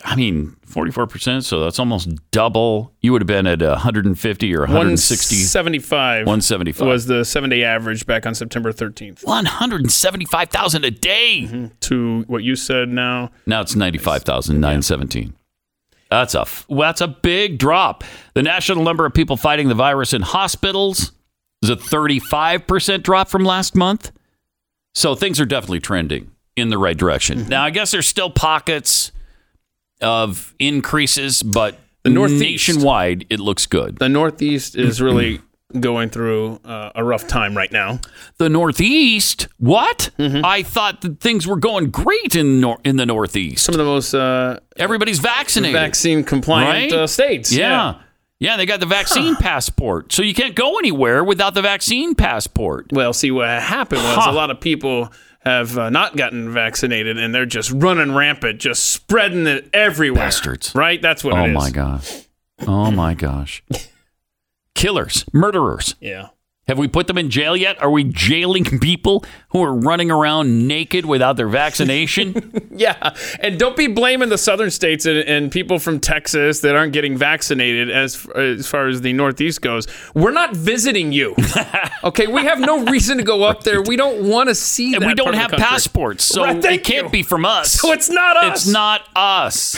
I 0.04 0.16
mean, 0.16 0.56
44%, 0.66 1.44
so 1.44 1.60
that's 1.62 1.78
almost 1.78 2.10
double. 2.30 2.92
You 3.00 3.12
would 3.12 3.22
have 3.22 3.26
been 3.26 3.46
at 3.46 3.62
150 3.62 4.54
or 4.54 4.60
160. 4.60 5.34
175. 5.36 6.26
175. 6.26 6.86
was 6.86 7.06
the 7.06 7.24
seven 7.24 7.48
day 7.48 7.64
average 7.64 8.04
back 8.04 8.26
on 8.26 8.34
September 8.34 8.72
13th. 8.72 9.24
175,000 9.24 10.84
a 10.84 10.90
day. 10.90 11.70
To 11.80 12.24
what 12.26 12.42
you 12.42 12.56
said 12.56 12.88
now. 12.88 13.30
Now 13.46 13.60
it's 13.62 13.74
95,917. 13.74 15.34
That's 16.10 16.34
a 16.34 16.40
f- 16.42 16.66
that's 16.70 17.00
a 17.00 17.08
big 17.08 17.58
drop. 17.58 18.02
The 18.34 18.42
national 18.42 18.82
number 18.84 19.04
of 19.04 19.12
people 19.14 19.36
fighting 19.36 19.68
the 19.68 19.74
virus 19.74 20.12
in 20.12 20.22
hospitals 20.22 21.12
is 21.62 21.70
a 21.70 21.76
35% 21.76 23.02
drop 23.02 23.28
from 23.28 23.44
last 23.44 23.74
month. 23.74 24.10
So 24.94 25.14
things 25.14 25.38
are 25.40 25.44
definitely 25.44 25.80
trending 25.80 26.30
in 26.56 26.70
the 26.70 26.78
right 26.78 26.96
direction. 26.96 27.40
Mm-hmm. 27.40 27.48
Now, 27.50 27.64
I 27.64 27.70
guess 27.70 27.90
there's 27.90 28.06
still 28.08 28.30
pockets 28.30 29.12
of 30.00 30.54
increases, 30.58 31.42
but 31.42 31.78
The 32.04 32.10
Northeast. 32.10 32.40
nationwide 32.68 33.26
it 33.30 33.38
looks 33.40 33.66
good. 33.66 33.98
The 33.98 34.08
Northeast 34.08 34.76
is 34.76 35.00
really 35.02 35.40
going 35.80 36.08
through 36.08 36.58
uh, 36.64 36.92
a 36.94 37.04
rough 37.04 37.26
time 37.26 37.56
right 37.56 37.70
now. 37.70 38.00
The 38.38 38.48
Northeast? 38.48 39.48
What? 39.58 40.10
Mm-hmm. 40.18 40.44
I 40.44 40.62
thought 40.62 41.02
that 41.02 41.20
things 41.20 41.46
were 41.46 41.56
going 41.58 41.90
great 41.90 42.34
in 42.34 42.60
nor- 42.60 42.78
in 42.84 42.96
the 42.96 43.04
Northeast. 43.06 43.64
Some 43.64 43.74
of 43.74 43.78
the 43.78 43.84
most 43.84 44.14
uh, 44.14 44.60
everybody's 44.76 45.18
vaccinated, 45.18 45.74
vaccine 45.78 46.24
compliant 46.24 46.92
Right? 46.92 47.00
uh, 47.00 47.06
states. 47.06 47.52
Yeah. 47.52 47.96
yeah. 48.38 48.56
they 48.56 48.64
got 48.64 48.80
the 48.80 48.86
vaccine 48.86 49.36
passport. 49.36 50.12
So 50.12 50.22
you 50.22 50.32
can't 50.34 50.54
go 50.54 50.78
anywhere 50.78 51.22
without 51.22 51.52
the 51.54 51.62
vaccine 51.62 52.14
passport. 52.14 52.86
Well, 52.92 53.12
see, 53.12 53.30
what 53.30 53.48
happened 53.48 54.02
was 54.02 54.14
Huh. 54.24 54.30
a 54.30 54.32
lot 54.32 54.50
of 54.50 54.60
people 54.60 55.12
have 55.44 55.76
uh, 55.78 55.90
not 55.90 56.16
gotten 56.16 56.50
vaccinated 56.52 57.16
and 57.18 57.34
they're 57.34 57.46
just 57.46 57.70
running 57.72 58.14
rampant, 58.14 58.58
just 58.58 58.84
spreading 58.90 59.46
it 59.46 59.68
everywhere. 59.74 60.24
Bastards. 60.24 60.74
Right? 60.74 61.00
That's 61.02 61.22
what 61.22 61.34
oh 61.34 61.44
it 61.44 61.50
is. 61.50 61.54
my 61.54 61.70
gosh. 61.70 62.22
Oh 62.66 62.90
my 62.90 63.12
gosh. 63.12 63.62
Killers, 64.78 65.24
murderers. 65.32 65.94
Yeah. 66.00 66.28
Have 66.68 66.78
we 66.78 66.86
put 66.86 67.06
them 67.06 67.16
in 67.16 67.30
jail 67.30 67.56
yet? 67.56 67.80
Are 67.82 67.90
we 67.90 68.04
jailing 68.04 68.64
people 68.80 69.24
who 69.48 69.62
are 69.62 69.74
running 69.74 70.10
around 70.10 70.68
naked 70.68 71.04
without 71.06 71.36
their 71.36 71.48
vaccination? 71.48 72.52
Yeah. 72.78 73.16
And 73.40 73.58
don't 73.58 73.76
be 73.76 73.88
blaming 73.88 74.28
the 74.28 74.38
southern 74.38 74.70
states 74.70 75.04
and, 75.04 75.18
and 75.18 75.50
people 75.50 75.80
from 75.80 75.98
Texas 75.98 76.60
that 76.60 76.76
aren't 76.76 76.92
getting 76.92 77.16
vaccinated 77.16 77.90
as, 77.90 78.24
as 78.36 78.68
far 78.68 78.86
as 78.86 79.00
the 79.00 79.12
Northeast 79.12 79.62
goes. 79.62 79.88
We're 80.14 80.30
not 80.30 80.54
visiting 80.54 81.10
you. 81.10 81.34
okay. 82.04 82.28
We 82.28 82.44
have 82.44 82.60
no 82.60 82.84
reason 82.84 83.18
to 83.18 83.24
go 83.24 83.42
up 83.42 83.64
there. 83.64 83.82
We 83.82 83.96
don't 83.96 84.28
want 84.28 84.48
to 84.48 84.54
see 84.54 84.94
and 84.94 85.02
that 85.02 85.08
we 85.08 85.14
don't 85.14 85.34
have 85.34 85.50
passports, 85.50 86.22
so 86.22 86.44
Right, 86.44 86.64
it 86.64 86.84
can't 86.84 87.06
you. 87.06 87.10
be 87.10 87.24
from 87.24 87.44
us. 87.44 87.72
So 87.72 87.90
it's 87.90 88.08
not 88.08 88.36
us. 88.36 88.58
It's 88.58 88.68
not 88.72 89.02
us. 89.16 89.76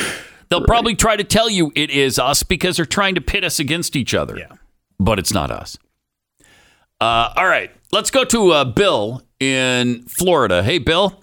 They'll 0.51 0.67
probably 0.67 0.95
try 0.95 1.17
to 1.17 1.25
tell 1.25 1.49
you 1.49 1.73
it 1.75 1.89
is 1.89 2.19
us 2.19 2.43
because 2.43 2.77
they're 2.77 2.85
trying 2.85 3.15
to 3.15 3.23
pit 3.23 3.45
us 3.45 3.59
against 3.59 3.97
each 3.97 4.13
other. 4.13 4.37
Yeah. 4.37 4.57
But 5.01 5.19
it's 5.19 5.33
not 5.33 5.51
us. 5.51 5.77
Uh, 7.01 7.33
all 7.35 7.47
right, 7.47 7.71
let's 7.91 8.11
go 8.11 8.25
to 8.25 8.51
uh, 8.53 8.65
Bill 8.65 9.23
in 9.41 10.03
Florida. 10.05 10.63
Hey, 10.63 10.79
Bill, 10.79 11.19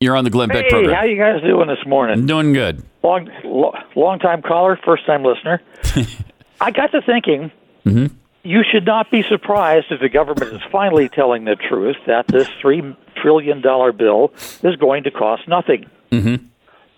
you're 0.00 0.14
on 0.14 0.24
the 0.24 0.30
Glenn 0.30 0.50
Beck 0.50 0.64
Hey, 0.64 0.70
program. 0.70 0.94
how 0.94 1.04
you 1.04 1.16
guys 1.16 1.40
doing 1.42 1.66
this 1.68 1.84
morning? 1.86 2.26
Doing 2.26 2.52
good. 2.52 2.82
Long, 3.02 3.30
lo- 3.42 3.72
long 3.96 4.18
time 4.18 4.42
caller, 4.42 4.78
first 4.84 5.06
time 5.06 5.24
listener. 5.24 5.62
I 6.60 6.70
got 6.70 6.92
to 6.92 7.00
thinking, 7.02 7.50
Mm-hmm. 7.86 8.14
you 8.44 8.62
should 8.70 8.84
not 8.84 9.10
be 9.10 9.22
surprised 9.24 9.86
if 9.90 10.00
the 10.00 10.08
government 10.08 10.52
is 10.52 10.60
finally 10.70 11.08
telling 11.08 11.46
the 11.46 11.56
truth 11.56 11.96
that 12.06 12.28
this 12.28 12.48
three 12.60 12.82
trillion 13.16 13.60
dollar 13.60 13.90
bill 13.92 14.32
is 14.62 14.76
going 14.76 15.02
to 15.04 15.10
cost 15.10 15.48
nothing, 15.48 15.86
Mm-hmm. 16.12 16.44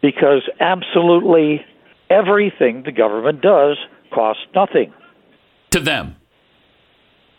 because 0.03 0.43
absolutely 0.61 1.65
everything 2.11 2.83
the 2.83 2.93
government 2.93 3.41
does 3.41 3.79
costs 4.13 4.43
nothing. 4.55 4.93
To 5.71 5.81
them. 5.81 6.17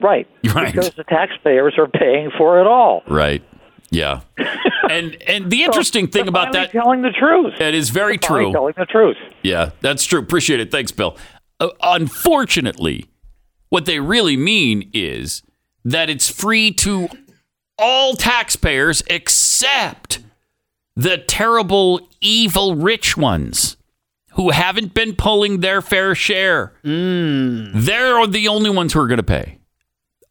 Right. 0.06 0.28
Right. 0.54 0.72
Because 0.74 0.94
the 0.94 1.04
taxpayers 1.04 1.74
are 1.80 1.88
paying 1.88 2.30
for 2.38 2.62
it 2.62 2.68
all. 2.68 3.02
Right. 3.08 3.44
Yeah. 3.90 4.22
and 4.90 5.18
and 5.28 5.50
the 5.52 5.64
interesting 5.64 6.08
thing 6.08 6.28
about 6.28 6.54
that 6.54 6.72
telling 6.72 7.02
the 7.02 7.10
truth. 7.12 7.60
It 7.60 7.74
is 7.74 7.90
very 7.90 8.18
true. 8.18 8.52
Telling 8.52 8.76
the 8.78 8.86
truth. 8.86 9.18
Yeah, 9.42 9.72
that's 9.82 10.06
true. 10.06 10.20
Appreciate 10.20 10.60
it. 10.60 10.72
Thanks, 10.72 10.92
Bill. 10.92 11.18
Uh, 11.60 11.70
unfortunately, 11.82 13.06
what 13.70 13.86
they 13.86 14.00
really 14.00 14.38
mean 14.38 14.90
is 14.94 15.42
that 15.84 16.10
it's 16.10 16.30
free 16.30 16.72
to 16.72 17.10
all 17.78 18.14
taxpayers 18.14 19.04
except 19.10 20.20
the 20.96 21.18
terrible, 21.18 22.08
evil 22.22 22.76
rich 22.76 23.18
ones 23.18 23.78
who 24.34 24.52
haven't 24.52 24.94
been 24.94 25.16
pulling 25.16 25.60
their 25.62 25.82
fair 25.82 26.14
share. 26.16 26.74
They're 26.84 28.28
the 28.28 28.48
only 28.50 28.70
ones 28.70 28.94
who 28.94 29.00
are 29.00 29.08
going 29.08 29.18
to 29.18 29.24
pay. 29.24 29.60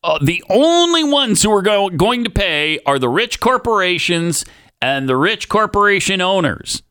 Uh, 0.04 0.18
the 0.22 0.44
only 0.50 1.02
ones 1.02 1.42
who 1.42 1.50
are 1.50 1.62
go- 1.62 1.88
going 1.88 2.24
to 2.24 2.30
pay 2.30 2.78
are 2.84 2.98
the 2.98 3.08
rich 3.08 3.40
corporations 3.40 4.44
and 4.82 5.08
the 5.08 5.16
rich 5.16 5.48
corporation 5.48 6.20
owners. 6.20 6.82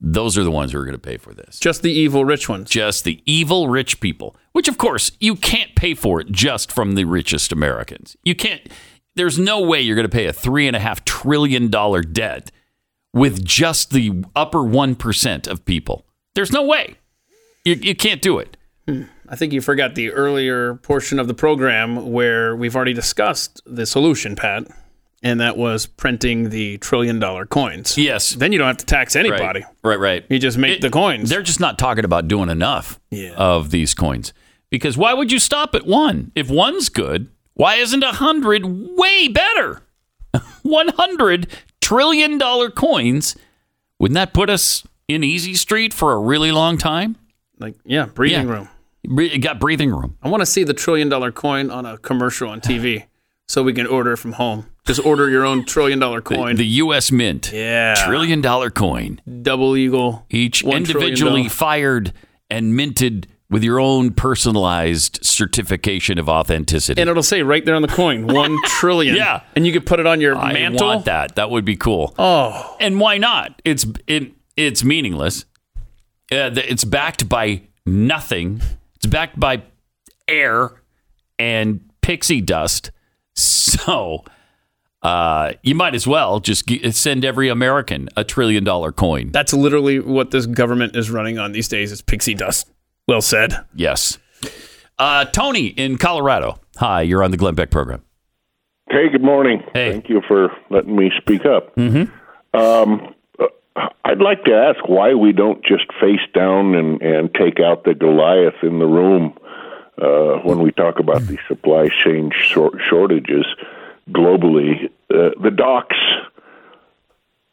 Those 0.00 0.36
are 0.36 0.42
the 0.42 0.50
ones 0.50 0.72
who 0.72 0.78
are 0.78 0.84
going 0.84 0.96
to 0.96 0.98
pay 0.98 1.16
for 1.16 1.32
this. 1.32 1.60
Just 1.60 1.82
the 1.82 1.92
evil 1.92 2.24
rich 2.24 2.48
ones. 2.48 2.68
Just 2.68 3.04
the 3.04 3.22
evil 3.24 3.68
rich 3.68 4.00
people, 4.00 4.36
which 4.52 4.66
of 4.66 4.78
course 4.78 5.12
you 5.20 5.36
can't 5.36 5.76
pay 5.76 5.94
for 5.94 6.20
it 6.20 6.32
just 6.32 6.72
from 6.72 6.96
the 6.96 7.04
richest 7.04 7.52
Americans. 7.52 8.16
You 8.24 8.34
can't, 8.34 8.60
there's 9.14 9.38
no 9.38 9.60
way 9.60 9.80
you're 9.80 9.94
going 9.96 10.08
to 10.08 10.14
pay 10.14 10.26
a 10.26 10.32
three 10.32 10.66
and 10.66 10.74
a 10.74 10.80
half 10.80 11.04
trillion 11.04 11.70
dollar 11.70 12.02
debt 12.02 12.50
with 13.12 13.44
just 13.44 13.90
the 13.90 14.24
upper 14.34 14.58
1% 14.58 15.46
of 15.46 15.64
people. 15.64 16.04
There's 16.34 16.50
no 16.50 16.64
way. 16.64 16.96
You, 17.64 17.74
you 17.74 17.94
can't 17.94 18.20
do 18.20 18.40
it. 18.40 18.56
I 19.28 19.36
think 19.36 19.52
you 19.52 19.60
forgot 19.60 19.94
the 19.94 20.10
earlier 20.10 20.74
portion 20.76 21.18
of 21.18 21.28
the 21.28 21.34
program 21.34 22.12
where 22.12 22.54
we've 22.54 22.74
already 22.76 22.92
discussed 22.92 23.60
the 23.66 23.86
solution, 23.86 24.36
Pat, 24.36 24.66
and 25.22 25.40
that 25.40 25.56
was 25.56 25.86
printing 25.86 26.50
the 26.50 26.78
trillion 26.78 27.18
dollar 27.18 27.46
coins. 27.46 27.96
Yes. 27.96 28.32
Then 28.32 28.52
you 28.52 28.58
don't 28.58 28.66
have 28.66 28.76
to 28.78 28.86
tax 28.86 29.16
anybody. 29.16 29.60
Right, 29.82 29.98
right. 29.98 30.00
right. 30.00 30.24
You 30.28 30.38
just 30.38 30.58
make 30.58 30.80
the 30.82 30.90
coins. 30.90 31.30
They're 31.30 31.42
just 31.42 31.60
not 31.60 31.78
talking 31.78 32.04
about 32.04 32.28
doing 32.28 32.50
enough 32.50 33.00
of 33.36 33.70
these 33.70 33.94
coins. 33.94 34.32
Because 34.70 34.96
why 34.98 35.14
would 35.14 35.30
you 35.32 35.38
stop 35.38 35.74
at 35.74 35.86
one? 35.86 36.32
If 36.34 36.50
one's 36.50 36.88
good, 36.88 37.28
why 37.54 37.76
isn't 37.76 38.02
a 38.02 38.12
hundred 38.12 38.64
way 38.66 39.28
better? 39.28 39.82
One 40.62 40.88
hundred 40.88 41.46
trillion 41.80 42.38
dollar 42.38 42.68
coins. 42.70 43.36
Wouldn't 44.00 44.16
that 44.16 44.34
put 44.34 44.50
us 44.50 44.82
in 45.06 45.22
easy 45.22 45.54
street 45.54 45.94
for 45.94 46.12
a 46.12 46.18
really 46.18 46.50
long 46.50 46.76
time? 46.76 47.16
Like, 47.60 47.76
yeah, 47.84 48.06
breathing 48.06 48.48
Yeah. 48.48 48.52
room. 48.52 48.68
Bre- 49.06 49.36
got 49.40 49.58
breathing 49.60 49.90
room. 49.90 50.16
I 50.22 50.28
want 50.28 50.40
to 50.40 50.46
see 50.46 50.64
the 50.64 50.74
trillion 50.74 51.08
dollar 51.08 51.32
coin 51.32 51.70
on 51.70 51.86
a 51.86 51.98
commercial 51.98 52.48
on 52.48 52.60
TV 52.60 53.06
so 53.48 53.62
we 53.62 53.72
can 53.72 53.86
order 53.86 54.12
it 54.12 54.16
from 54.18 54.32
home. 54.32 54.66
Just 54.86 55.04
order 55.04 55.30
your 55.30 55.44
own 55.46 55.64
trillion 55.64 55.98
dollar 55.98 56.20
coin. 56.20 56.56
The 56.56 56.66
U.S. 56.66 57.10
Mint. 57.10 57.50
Yeah. 57.52 57.94
Trillion 57.94 58.40
dollar 58.40 58.70
coin. 58.70 59.20
Double 59.42 59.76
eagle. 59.76 60.26
Each 60.30 60.62
individually 60.62 61.48
fired 61.48 62.12
and 62.50 62.76
minted 62.76 63.26
with 63.50 63.62
your 63.62 63.78
own 63.78 64.12
personalized 64.12 65.20
certification 65.22 66.18
of 66.18 66.28
authenticity. 66.28 67.00
and 67.00 67.08
it'll 67.08 67.22
say 67.22 67.42
right 67.42 67.64
there 67.64 67.74
on 67.74 67.82
the 67.82 67.88
coin, 67.88 68.26
one 68.34 68.56
trillion. 68.64 69.16
Yeah. 69.16 69.42
And 69.54 69.66
you 69.66 69.72
could 69.72 69.86
put 69.86 70.00
it 70.00 70.06
on 70.06 70.20
your 70.20 70.36
I 70.36 70.52
mantle. 70.52 70.88
I 70.88 70.94
want 70.94 71.04
that. 71.06 71.36
That 71.36 71.50
would 71.50 71.64
be 71.64 71.76
cool. 71.76 72.14
Oh. 72.18 72.76
And 72.80 72.98
why 72.98 73.18
not? 73.18 73.60
It's 73.64 73.86
it, 74.06 74.32
it's 74.56 74.82
meaningless. 74.84 75.44
Uh, 76.32 76.50
it's 76.56 76.84
backed 76.84 77.28
by 77.28 77.62
nothing. 77.86 78.60
It's 79.04 79.12
backed 79.12 79.38
by 79.38 79.62
air 80.26 80.80
and 81.38 81.90
pixie 82.00 82.40
dust. 82.40 82.90
So 83.34 84.24
uh, 85.02 85.52
you 85.62 85.74
might 85.74 85.94
as 85.94 86.06
well 86.06 86.40
just 86.40 86.66
g- 86.66 86.90
send 86.90 87.22
every 87.22 87.50
American 87.50 88.08
a 88.16 88.24
trillion 88.24 88.64
dollar 88.64 88.92
coin. 88.92 89.30
That's 89.30 89.52
literally 89.52 90.00
what 90.00 90.30
this 90.30 90.46
government 90.46 90.96
is 90.96 91.10
running 91.10 91.38
on 91.38 91.52
these 91.52 91.68
days. 91.68 91.92
Is 91.92 92.00
pixie 92.00 92.32
dust. 92.32 92.70
Well 93.06 93.20
said. 93.20 93.52
Yes. 93.74 94.16
Uh, 94.98 95.26
Tony 95.26 95.66
in 95.66 95.98
Colorado. 95.98 96.58
Hi, 96.76 97.02
you're 97.02 97.22
on 97.22 97.30
the 97.30 97.36
Glenn 97.36 97.54
Beck 97.54 97.70
program. 97.70 98.02
Hey, 98.88 99.10
good 99.10 99.22
morning. 99.22 99.62
Thank 99.74 100.08
you 100.08 100.22
for 100.26 100.48
letting 100.70 100.96
me 100.96 101.10
speak 101.20 101.44
up. 101.44 101.76
Mm-hmm. 101.76 102.56
Um, 102.58 103.14
I'd 103.76 104.20
like 104.20 104.44
to 104.44 104.54
ask 104.54 104.88
why 104.88 105.14
we 105.14 105.32
don't 105.32 105.64
just 105.64 105.92
face 106.00 106.20
down 106.32 106.74
and, 106.74 107.02
and 107.02 107.34
take 107.34 107.58
out 107.60 107.84
the 107.84 107.94
Goliath 107.94 108.62
in 108.62 108.78
the 108.78 108.86
room 108.86 109.36
uh, 110.00 110.38
when 110.44 110.60
we 110.60 110.70
talk 110.72 110.98
about 110.98 111.22
the 111.22 111.38
supply 111.48 111.88
chain 112.04 112.30
shor- 112.32 112.78
shortages 112.80 113.46
globally. 114.10 114.86
Uh, 115.10 115.30
the 115.42 115.50
docks 115.50 115.96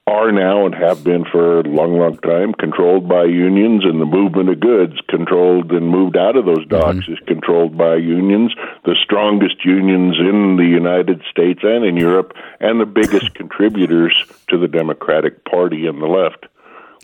are 0.07 0.31
now 0.31 0.65
and 0.65 0.73
have 0.73 1.03
been 1.03 1.25
for 1.25 1.59
a 1.59 1.63
long, 1.63 1.97
long 1.97 2.17
time 2.17 2.53
controlled 2.53 3.07
by 3.07 3.23
unions, 3.23 3.83
and 3.85 4.01
the 4.01 4.05
movement 4.05 4.49
of 4.49 4.59
goods 4.59 4.93
controlled 5.07 5.71
and 5.71 5.87
moved 5.87 6.17
out 6.17 6.35
of 6.35 6.45
those 6.45 6.65
mm-hmm. 6.65 6.79
docks 6.79 7.07
is 7.07 7.19
controlled 7.27 7.77
by 7.77 7.95
unions, 7.95 8.53
the 8.83 8.95
strongest 9.01 9.63
unions 9.63 10.17
in 10.19 10.57
the 10.57 10.65
United 10.65 11.21
States 11.29 11.59
and 11.63 11.85
in 11.85 11.97
Europe, 11.97 12.33
and 12.59 12.81
the 12.81 12.85
biggest 12.85 13.33
contributors 13.35 14.13
to 14.49 14.57
the 14.57 14.67
Democratic 14.67 15.45
Party 15.45 15.85
and 15.85 16.01
the 16.01 16.07
left. 16.07 16.47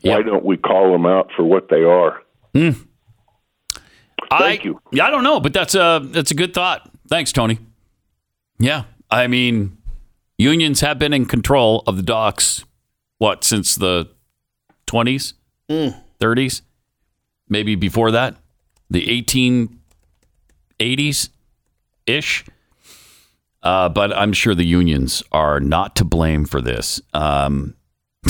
Why 0.01 0.21
don't 0.21 0.45
we 0.45 0.57
call 0.57 0.91
them 0.91 1.05
out 1.05 1.31
for 1.35 1.43
what 1.43 1.69
they 1.69 1.83
are? 1.83 2.21
Hmm. 2.53 2.71
Thank 4.29 4.63
you. 4.63 4.81
Yeah, 4.91 5.05
I 5.05 5.09
don't 5.09 5.23
know, 5.23 5.39
but 5.39 5.53
that's 5.53 5.75
a 5.75 6.01
that's 6.03 6.31
a 6.31 6.33
good 6.33 6.53
thought. 6.53 6.89
Thanks, 7.09 7.31
Tony. 7.31 7.59
Yeah, 8.59 8.83
I 9.09 9.27
mean, 9.27 9.77
unions 10.37 10.81
have 10.81 10.99
been 10.99 11.13
in 11.13 11.25
control 11.25 11.83
of 11.87 11.97
the 11.97 12.03
docks. 12.03 12.65
What 13.17 13.43
since 13.43 13.75
the 13.75 14.09
twenties, 14.85 15.33
thirties, 16.19 16.61
maybe 17.49 17.75
before 17.75 18.11
that, 18.11 18.35
the 18.89 19.09
eighteen 19.09 19.79
eighties 20.79 21.29
ish. 22.05 22.45
Uh, 23.63 23.89
but 23.89 24.15
I'm 24.15 24.33
sure 24.33 24.55
the 24.55 24.65
unions 24.65 25.23
are 25.31 25.59
not 25.59 25.95
to 25.97 26.05
blame 26.05 26.45
for 26.45 26.61
this. 26.61 27.01
Um, 27.13 27.75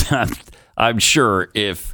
I'm 0.78 1.00
sure 1.00 1.50
if 1.54 1.94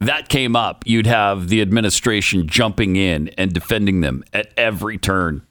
that 0.00 0.28
came 0.28 0.54
up, 0.54 0.84
you'd 0.86 1.06
have 1.06 1.48
the 1.48 1.60
administration 1.60 2.46
jumping 2.46 2.96
in 2.96 3.28
and 3.30 3.52
defending 3.52 4.00
them 4.00 4.22
at 4.32 4.52
every 4.56 4.96
turn. 4.96 5.42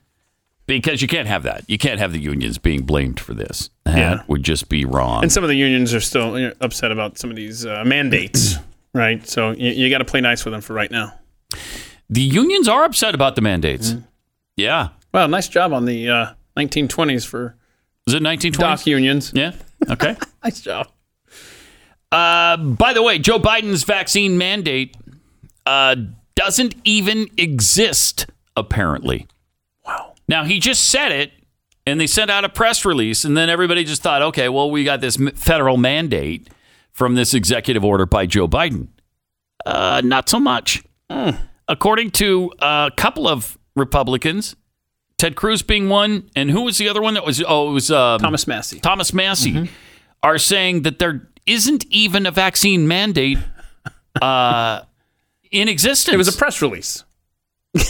Because 0.68 1.02
you 1.02 1.08
can't 1.08 1.28
have 1.30 1.44
that. 1.44 1.64
You 1.68 1.78
can't 1.78 2.00
have 2.00 2.12
the 2.12 2.20
unions 2.20 2.58
being 2.58 2.84
blamed 2.84 3.20
for 3.20 3.34
this. 3.34 3.70
That 3.86 3.98
Yeah. 3.98 4.24
would 4.28 4.44
just 4.44 4.68
be 4.70 4.84
wrong. 4.86 5.24
And 5.24 5.32
some 5.32 5.44
of 5.44 5.48
the 5.50 5.56
unions 5.56 5.94
are 5.94 6.02
still 6.02 6.52
upset 6.62 6.92
about 6.92 7.18
some 7.18 7.30
of 7.30 7.36
these 7.38 7.66
uh, 7.66 7.84
mandates, 7.86 8.56
right? 8.94 9.26
So 9.28 9.52
you, 9.52 9.72
you 9.72 9.90
got 9.90 10.00
to 10.00 10.06
play 10.06 10.20
nice 10.22 10.44
with 10.46 10.52
them 10.52 10.62
for 10.62 10.74
right 10.74 10.92
now. 10.92 11.14
the 12.10 12.22
unions 12.22 12.68
are 12.68 12.84
upset 12.84 13.16
about 13.16 13.36
the 13.36 13.42
mandates. 13.42 13.96
Yeah. 14.58 14.90
Well, 15.14 15.28
nice 15.30 15.48
job 15.48 15.72
on 15.72 15.86
the 15.86 16.10
uh, 16.10 16.34
1920s 16.58 17.26
for 17.26 17.56
Is 18.06 18.14
it 18.14 18.22
1920s? 18.22 18.58
dock 18.60 18.86
unions. 18.88 19.32
Yeah. 19.34 19.54
Okay. 19.90 20.16
nice 20.44 20.60
job. 20.60 20.90
Uh, 22.12 22.58
by 22.58 22.94
the 22.94 23.04
way, 23.04 23.20
Joe 23.20 23.40
Biden's 23.40 23.84
vaccine 23.84 24.38
mandate 24.38 24.96
uh, 25.66 25.96
doesn't 26.36 26.76
even 26.84 27.28
exist, 27.38 28.28
apparently. 28.56 29.28
Now, 30.28 30.44
he 30.44 30.60
just 30.60 30.86
said 30.90 31.12
it, 31.12 31.32
and 31.86 32.00
they 32.00 32.08
sent 32.08 32.30
out 32.30 32.44
a 32.44 32.50
press 32.50 32.84
release, 32.84 33.24
and 33.24 33.38
then 33.38 33.50
everybody 33.50 33.84
just 33.84 34.02
thought, 34.02 34.22
okay, 34.22 34.50
well, 34.50 34.70
we 34.70 34.84
got 34.84 35.02
this 35.02 35.18
federal 35.36 35.78
mandate 35.78 36.50
from 36.92 37.16
this 37.16 37.34
executive 37.34 37.86
order 37.86 38.06
by 38.06 38.26
Joe 38.26 38.48
Biden. 38.48 38.90
Uh, 39.66 40.02
not 40.04 40.28
so 40.28 40.40
much. 40.40 40.84
According 41.68 42.12
to 42.12 42.52
a 42.60 42.92
couple 42.96 43.28
of 43.28 43.58
Republicans, 43.76 44.56
Ted 45.18 45.36
Cruz 45.36 45.62
being 45.62 45.90
one, 45.90 46.30
and 46.36 46.52
who 46.52 46.62
was 46.62 46.78
the 46.78 46.90
other 46.90 47.02
one 47.02 47.14
that 47.16 47.26
was? 47.26 47.44
Oh, 47.46 47.70
it 47.70 47.74
was 47.74 47.92
um, 47.92 48.20
Thomas 48.20 48.48
Massie. 48.48 48.80
Thomas 48.80 49.14
Massie 49.14 49.70
are 50.24 50.38
saying 50.38 50.84
that 50.84 51.00
there 51.00 51.30
isn't 51.46 51.86
even 51.90 52.26
a 52.26 52.32
vaccine 52.32 52.88
mandate 52.88 53.40
uh, 54.22 54.82
in 55.52 55.68
existence. 55.68 56.14
It 56.14 56.18
was 56.18 56.34
a 56.34 56.38
press 56.38 56.62
release. 56.62 57.04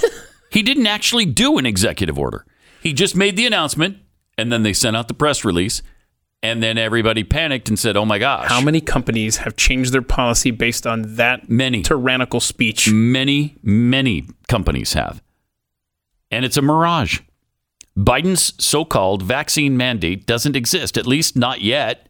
he 0.50 0.62
didn't 0.62 0.88
actually 0.88 1.26
do 1.26 1.58
an 1.58 1.66
executive 1.66 2.18
order. 2.18 2.46
He 2.82 2.94
just 2.94 3.16
made 3.16 3.36
the 3.36 3.46
announcement, 3.46 3.98
and 4.38 4.52
then 4.52 4.64
they 4.64 4.74
sent 4.74 4.96
out 4.96 5.08
the 5.08 5.14
press 5.14 5.44
release, 5.44 5.82
and 6.44 6.62
then 6.62 6.78
everybody 6.78 7.24
panicked 7.24 7.68
and 7.70 7.78
said, 7.78 7.98
"Oh 7.98 8.06
my 8.06 8.20
gosh!" 8.20 8.48
How 8.48 8.62
many 8.62 8.80
companies 8.80 9.38
have 9.38 9.56
changed 9.56 9.92
their 9.92 10.02
policy 10.02 10.52
based 10.52 10.86
on 10.86 11.16
that 11.16 11.50
many 11.50 11.82
tyrannical 11.82 12.40
speech? 12.40 12.92
Many, 12.92 13.58
many 13.62 14.28
companies 14.48 14.94
have. 14.94 15.22
And 16.30 16.46
it's 16.46 16.58
a 16.58 16.62
mirage. 16.62 17.22
Biden's 17.98 18.54
so 18.64 18.86
called 18.86 19.24
vaccine 19.24 19.76
mandate 19.76 20.28
doesn't 20.28 20.56
exist, 20.56 20.98
at 20.98 21.08
least 21.08 21.36
not 21.36 21.62
yet. 21.62 22.08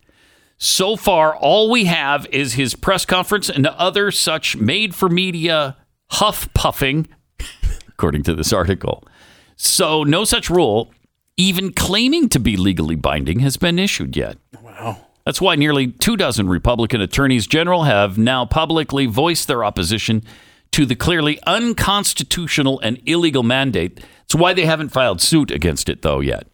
So 0.58 0.96
far, 0.96 1.36
all 1.36 1.70
we 1.70 1.86
have 1.86 2.26
is 2.32 2.54
his 2.54 2.76
press 2.76 3.06
conference 3.06 3.50
and 3.50 3.66
other 3.68 4.12
such 4.12 4.58
made 4.58 4.94
for 4.96 5.08
media 5.08 5.78
huff 6.10 6.52
puffing, 6.54 7.08
according 7.98 8.22
to 8.24 8.36
this 8.36 8.54
article. 8.54 9.04
So, 9.56 10.04
no 10.04 10.24
such 10.24 10.52
rule, 10.52 10.92
even 11.36 11.74
claiming 11.74 12.30
to 12.30 12.40
be 12.40 12.56
legally 12.56 12.96
binding, 12.96 13.40
has 13.40 13.58
been 13.58 13.80
issued 13.80 14.16
yet. 14.16 14.38
Wow. 14.62 14.98
That's 15.26 15.42
why 15.42 15.56
nearly 15.56 15.88
two 15.88 16.16
dozen 16.16 16.48
Republican 16.48 17.02
attorneys 17.02 17.48
general 17.48 17.84
have 17.84 18.18
now 18.18 18.46
publicly 18.46 19.08
voiced 19.08 19.48
their 19.48 19.64
opposition 19.64 20.24
to 20.72 20.86
the 20.86 20.96
clearly 20.96 21.40
unconstitutional 21.48 22.80
and 22.82 23.02
illegal 23.08 23.42
mandate. 23.42 24.00
It's 24.26 24.36
why 24.36 24.54
they 24.54 24.66
haven't 24.66 24.90
filed 24.90 25.20
suit 25.20 25.50
against 25.50 25.90
it, 25.90 26.04
though, 26.04 26.20
yet. 26.20 26.48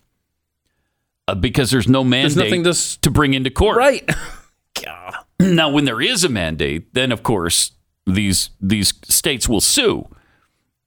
Uh, 1.27 1.35
because 1.35 1.71
there's 1.71 1.89
no 1.89 2.03
mandate 2.03 2.37
there's 2.37 2.51
nothing 2.51 2.63
to, 2.63 3.01
to 3.01 3.11
bring 3.11 3.33
into 3.33 3.49
court. 3.49 3.77
Right. 3.77 4.09
now, 5.39 5.69
when 5.69 5.85
there 5.85 6.01
is 6.01 6.23
a 6.23 6.29
mandate, 6.29 6.93
then 6.93 7.11
of 7.11 7.21
course 7.23 7.71
these 8.05 8.49
these 8.61 8.93
states 9.03 9.47
will 9.47 9.61
sue. 9.61 10.07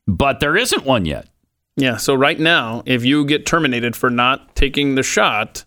But 0.07 0.40
there 0.40 0.57
isn't 0.57 0.84
one 0.84 1.04
yet. 1.04 1.28
Yeah. 1.76 1.96
So 1.96 2.14
right 2.14 2.38
now, 2.38 2.82
if 2.86 3.04
you 3.04 3.24
get 3.24 3.44
terminated 3.46 3.96
for 3.96 4.09
not 4.09 4.54
taking 4.54 4.94
the 4.94 5.02
shot, 5.02 5.64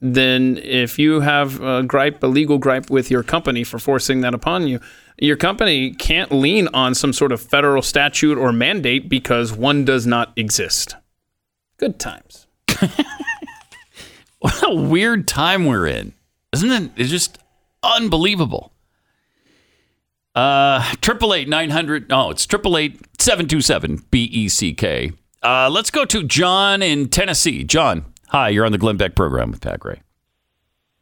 then 0.00 0.58
if 0.58 0.98
you 0.98 1.20
have 1.20 1.60
a 1.60 1.82
gripe, 1.82 2.22
a 2.22 2.26
legal 2.26 2.58
gripe 2.58 2.90
with 2.90 3.10
your 3.10 3.22
company 3.22 3.64
for 3.64 3.78
forcing 3.78 4.20
that 4.22 4.34
upon 4.34 4.66
you, 4.68 4.80
your 5.18 5.36
company 5.36 5.92
can't 5.92 6.32
lean 6.32 6.68
on 6.68 6.94
some 6.94 7.12
sort 7.12 7.32
of 7.32 7.40
federal 7.40 7.82
statute 7.82 8.38
or 8.38 8.52
mandate 8.52 9.08
because 9.08 9.52
one 9.52 9.84
does 9.84 10.06
not 10.06 10.32
exist. 10.36 10.96
Good 11.76 11.98
times. 11.98 12.46
What 14.44 14.62
a 14.62 14.74
weird 14.74 15.26
time 15.26 15.64
we're 15.64 15.86
in. 15.86 16.12
Isn't 16.52 16.70
it? 16.70 16.90
It's 16.96 17.08
just 17.08 17.38
unbelievable. 17.82 18.73
Uh, 20.34 20.82
triple 21.00 21.32
eight 21.32 21.48
nine 21.48 21.70
hundred. 21.70 22.12
Oh, 22.12 22.30
it's 22.30 22.46
triple 22.46 22.76
eight 22.76 23.00
seven 23.20 23.46
two 23.46 23.60
seven 23.60 24.04
B 24.10 24.24
E 24.24 24.48
C 24.48 24.72
K. 24.74 25.12
Uh, 25.42 25.68
let's 25.70 25.90
go 25.90 26.04
to 26.04 26.24
John 26.24 26.82
in 26.82 27.08
Tennessee. 27.08 27.64
John, 27.64 28.06
hi. 28.28 28.48
You're 28.48 28.64
on 28.64 28.72
the 28.72 28.78
Glenn 28.78 28.96
Beck 28.96 29.14
program 29.14 29.50
with 29.50 29.60
Pat 29.60 29.78
Gray. 29.78 30.00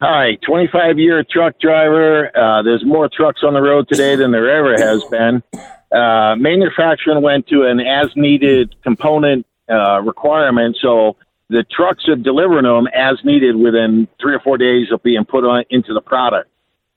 Hi, 0.01 0.37
25 0.45 0.99
year 0.99 1.23
truck 1.23 1.61
driver. 1.61 2.37
Uh, 2.37 2.63
there's 2.63 2.85
more 2.85 3.09
trucks 3.09 3.43
on 3.45 3.55
the 3.55 3.63
road 3.63 3.87
today 3.89 4.17
than 4.17 4.33
there 4.33 4.51
ever 4.51 4.75
has 4.75 5.05
been. 5.05 5.45
Uh, 5.93 6.35
manufacturing 6.37 7.23
went 7.23 7.47
to 7.47 7.63
an 7.63 7.79
as 7.79 8.09
needed 8.17 8.75
component 8.83 9.47
uh, 9.71 10.01
requirement, 10.03 10.77
so 10.83 11.17
the 11.51 11.65
trucks 11.71 12.09
are 12.09 12.17
delivering 12.17 12.65
them 12.65 12.89
as 12.93 13.19
needed 13.25 13.55
within 13.55 14.09
three 14.21 14.35
or 14.35 14.41
four 14.41 14.59
days 14.59 14.89
of 14.91 15.01
being 15.05 15.25
put 15.25 15.45
on 15.45 15.63
into 15.71 15.95
the 15.95 16.01
product, 16.01 16.51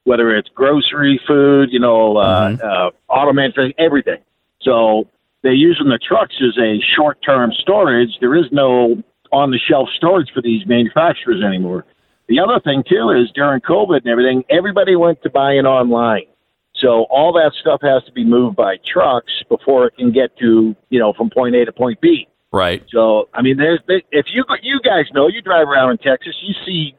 whether 0.05 0.35
it's 0.35 0.49
grocery, 0.55 1.19
food, 1.27 1.69
you 1.71 1.79
know, 1.79 2.17
uh, 2.17 2.55
uh, 2.63 2.91
auto 3.11 3.33
manufacturing, 3.33 3.73
everything. 3.77 4.21
So 4.61 5.07
they're 5.43 5.53
using 5.53 5.89
the 5.89 5.99
trucks 5.99 6.35
as 6.41 6.57
a 6.57 6.79
short 6.95 7.17
term 7.23 7.51
storage. 7.59 8.11
There 8.21 8.35
is 8.35 8.45
no 8.51 9.03
on 9.31 9.51
the 9.51 9.59
shelf 9.59 9.89
storage 9.97 10.29
for 10.33 10.41
these 10.41 10.65
manufacturers 10.65 11.43
anymore. 11.43 11.85
the 12.29 12.39
other 12.39 12.59
thing 12.63 12.83
too 12.87 13.09
is 13.09 13.29
during 13.35 13.59
COVID 13.61 13.97
and 13.97 14.07
everything, 14.07 14.43
everybody 14.49 14.95
went 14.95 15.21
to 15.23 15.29
buying 15.29 15.65
online. 15.65 16.25
So 16.75 17.05
all 17.09 17.33
that 17.33 17.53
stuff 17.59 17.81
has 17.81 18.03
to 18.05 18.11
be 18.11 18.23
moved 18.23 18.55
by 18.55 18.77
trucks 18.85 19.31
before 19.49 19.87
it 19.87 19.95
can 19.97 20.11
get 20.11 20.37
to 20.37 20.75
you 20.89 20.99
know 20.99 21.13
from 21.13 21.29
point 21.29 21.55
A 21.55 21.65
to 21.65 21.71
point 21.71 21.99
B. 21.99 22.27
Right. 22.51 22.83
So 22.89 23.27
I 23.33 23.41
mean, 23.41 23.57
there's 23.57 23.79
if 23.87 24.27
you 24.33 24.45
you 24.61 24.79
guys 24.83 25.05
know 25.13 25.27
you 25.27 25.41
drive 25.41 25.67
around 25.67 25.91
in 25.91 25.97
Texas, 25.97 26.35
you 26.41 26.53
see 26.65 26.95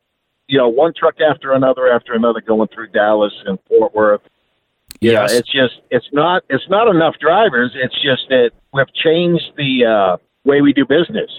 you 0.48 0.58
know 0.58 0.68
one 0.68 0.92
truck 0.96 1.16
after 1.20 1.52
another 1.52 1.88
after 1.88 2.14
another 2.14 2.40
going 2.40 2.68
through 2.68 2.88
Dallas 2.88 3.32
and 3.46 3.58
Fort 3.68 3.94
Worth. 3.94 4.22
Yeah, 5.00 5.26
it's 5.28 5.50
just 5.50 5.80
it's 5.90 6.08
not 6.12 6.42
it's 6.48 6.68
not 6.68 6.88
enough 6.88 7.16
drivers. 7.20 7.72
It's 7.74 7.94
just 7.94 8.28
that 8.28 8.52
we've 8.72 8.92
changed 8.94 9.52
the 9.56 9.84
uh, 9.84 10.16
way 10.44 10.60
we 10.62 10.72
do 10.72 10.86
business. 10.86 11.30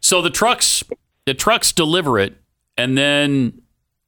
So 0.00 0.22
the 0.22 0.30
trucks, 0.30 0.82
the 1.26 1.34
trucks 1.34 1.72
deliver 1.72 2.18
it, 2.18 2.34
and 2.76 2.96
then 2.96 3.62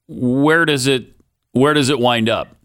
where 0.08 0.64
does 0.64 0.86
it 0.86 1.12
where 1.52 1.74
does 1.74 1.90
it 1.90 1.98
wind 1.98 2.28
up? 2.28 2.56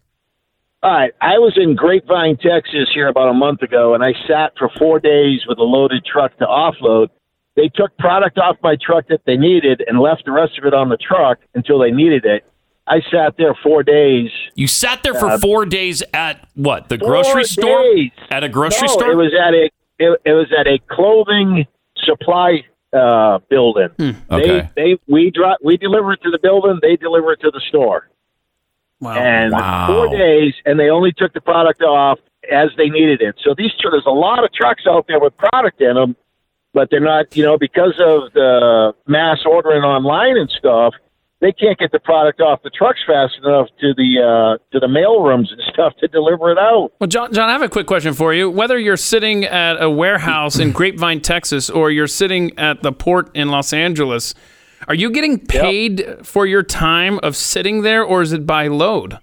All 0.83 0.91
right, 0.91 1.11
I 1.19 1.39
was 1.39 1.53
in 1.57 1.75
Grapevine, 1.75 2.37
Texas, 2.37 2.87
here 2.93 3.07
about 3.07 3.29
a 3.29 3.33
month 3.33 3.63
ago, 3.63 3.95
and 3.95 4.03
I 4.03 4.13
sat 4.27 4.53
for 4.57 4.69
four 4.77 4.99
days 4.99 5.41
with 5.47 5.57
a 5.57 5.63
loaded 5.63 6.05
truck 6.05 6.37
to 6.37 6.45
offload. 6.45 7.09
They 7.57 7.67
took 7.69 7.97
product 7.97 8.37
off 8.37 8.55
my 8.63 8.77
truck 8.79 9.07
that 9.09 9.21
they 9.25 9.35
needed 9.35 9.83
and 9.87 9.99
left 9.99 10.23
the 10.25 10.31
rest 10.31 10.57
of 10.57 10.63
it 10.65 10.73
on 10.73 10.87
the 10.89 10.97
truck 10.97 11.39
until 11.55 11.79
they 11.79 11.91
needed 11.91 12.23
it. 12.23 12.45
I 12.85 13.01
sat 13.11 13.35
there 13.37 13.53
four 13.63 13.83
days. 13.83 14.29
You 14.55 14.67
sat 14.67 15.03
there 15.03 15.13
for 15.15 15.27
Uh, 15.31 15.39
four 15.39 15.65
days 15.65 16.01
at 16.13 16.47
what? 16.55 16.87
The 16.87 16.97
Four 16.97 17.09
grocery 17.09 17.43
store? 17.43 17.81
days. 17.81 18.11
At 18.31 18.45
a 18.45 18.49
grocery 18.49 18.87
no, 18.87 18.93
store? 18.93 19.11
It 19.11 19.15
was 19.15 19.33
at 19.33 19.53
a 19.53 19.69
it, 19.99 20.21
it 20.23 20.31
was 20.33 20.47
at 20.57 20.67
a 20.67 20.77
clothing 20.87 21.65
supply 22.05 22.63
uh, 22.93 23.39
building. 23.49 23.89
Hmm. 23.97 24.11
Okay. 24.31 24.69
They 24.75 24.83
they 24.93 24.99
we 25.07 25.31
drop 25.31 25.57
we 25.61 25.75
deliver 25.75 26.13
it 26.13 26.21
to 26.21 26.29
the 26.31 26.39
building. 26.39 26.79
They 26.81 26.95
deliver 26.95 27.33
it 27.33 27.41
to 27.41 27.51
the 27.51 27.59
store. 27.67 28.07
Wow. 29.01 29.15
And 29.17 29.51
Wow. 29.51 29.87
four 29.87 30.07
days, 30.15 30.53
and 30.65 30.79
they 30.79 30.89
only 30.89 31.11
took 31.11 31.33
the 31.33 31.41
product 31.41 31.81
off 31.81 32.19
as 32.51 32.69
they 32.77 32.89
needed 32.89 33.21
it. 33.21 33.35
So 33.43 33.53
these 33.57 33.71
there's 33.83 34.05
a 34.05 34.11
lot 34.11 34.43
of 34.43 34.53
trucks 34.53 34.83
out 34.87 35.07
there 35.07 35.19
with 35.19 35.35
product 35.37 35.81
in 35.81 35.95
them, 35.95 36.15
but 36.77 36.89
they're 36.91 36.99
not 36.99 37.35
you 37.35 37.43
know 37.43 37.57
because 37.57 37.95
of 37.97 38.31
the 38.33 38.93
mass 39.07 39.39
ordering 39.47 39.81
online 39.81 40.37
and 40.37 40.47
stuff. 40.59 40.93
They 41.39 41.51
can't 41.51 41.77
get 41.77 41.91
the 41.91 41.99
product 41.99 42.39
off 42.39 42.61
the 42.63 42.69
trucks 42.69 42.99
fast 43.05 43.33
enough 43.43 43.67
to 43.81 43.93
the 43.95 44.21
uh, 44.21 44.63
to 44.71 44.79
the 44.79 44.87
mail 44.87 45.23
rooms 45.23 45.51
and 45.51 45.59
stuff 45.73 45.93
to 46.01 46.07
deliver 46.07 46.51
it 46.51 46.59
out. 46.59 46.91
Well, 46.99 47.07
John, 47.07 47.33
John, 47.33 47.49
I 47.49 47.53
have 47.53 47.63
a 47.63 47.69
quick 47.69 47.87
question 47.87 48.13
for 48.13 48.31
you. 48.31 48.47
Whether 48.49 48.77
you're 48.77 48.95
sitting 48.95 49.43
at 49.43 49.81
a 49.81 49.89
warehouse 49.89 50.59
in 50.59 50.71
Grapevine, 50.71 51.21
Texas, 51.21 51.67
or 51.69 51.89
you're 51.89 52.07
sitting 52.07 52.57
at 52.59 52.83
the 52.83 52.91
port 52.91 53.35
in 53.35 53.49
Los 53.49 53.73
Angeles, 53.73 54.35
are 54.87 54.95
you 54.95 55.09
getting 55.09 55.39
paid 55.39 56.05
for 56.23 56.45
your 56.45 56.61
time 56.61 57.19
of 57.23 57.35
sitting 57.35 57.81
there, 57.81 58.03
or 58.03 58.21
is 58.21 58.33
it 58.33 58.45
by 58.45 58.67
load? 58.67 59.17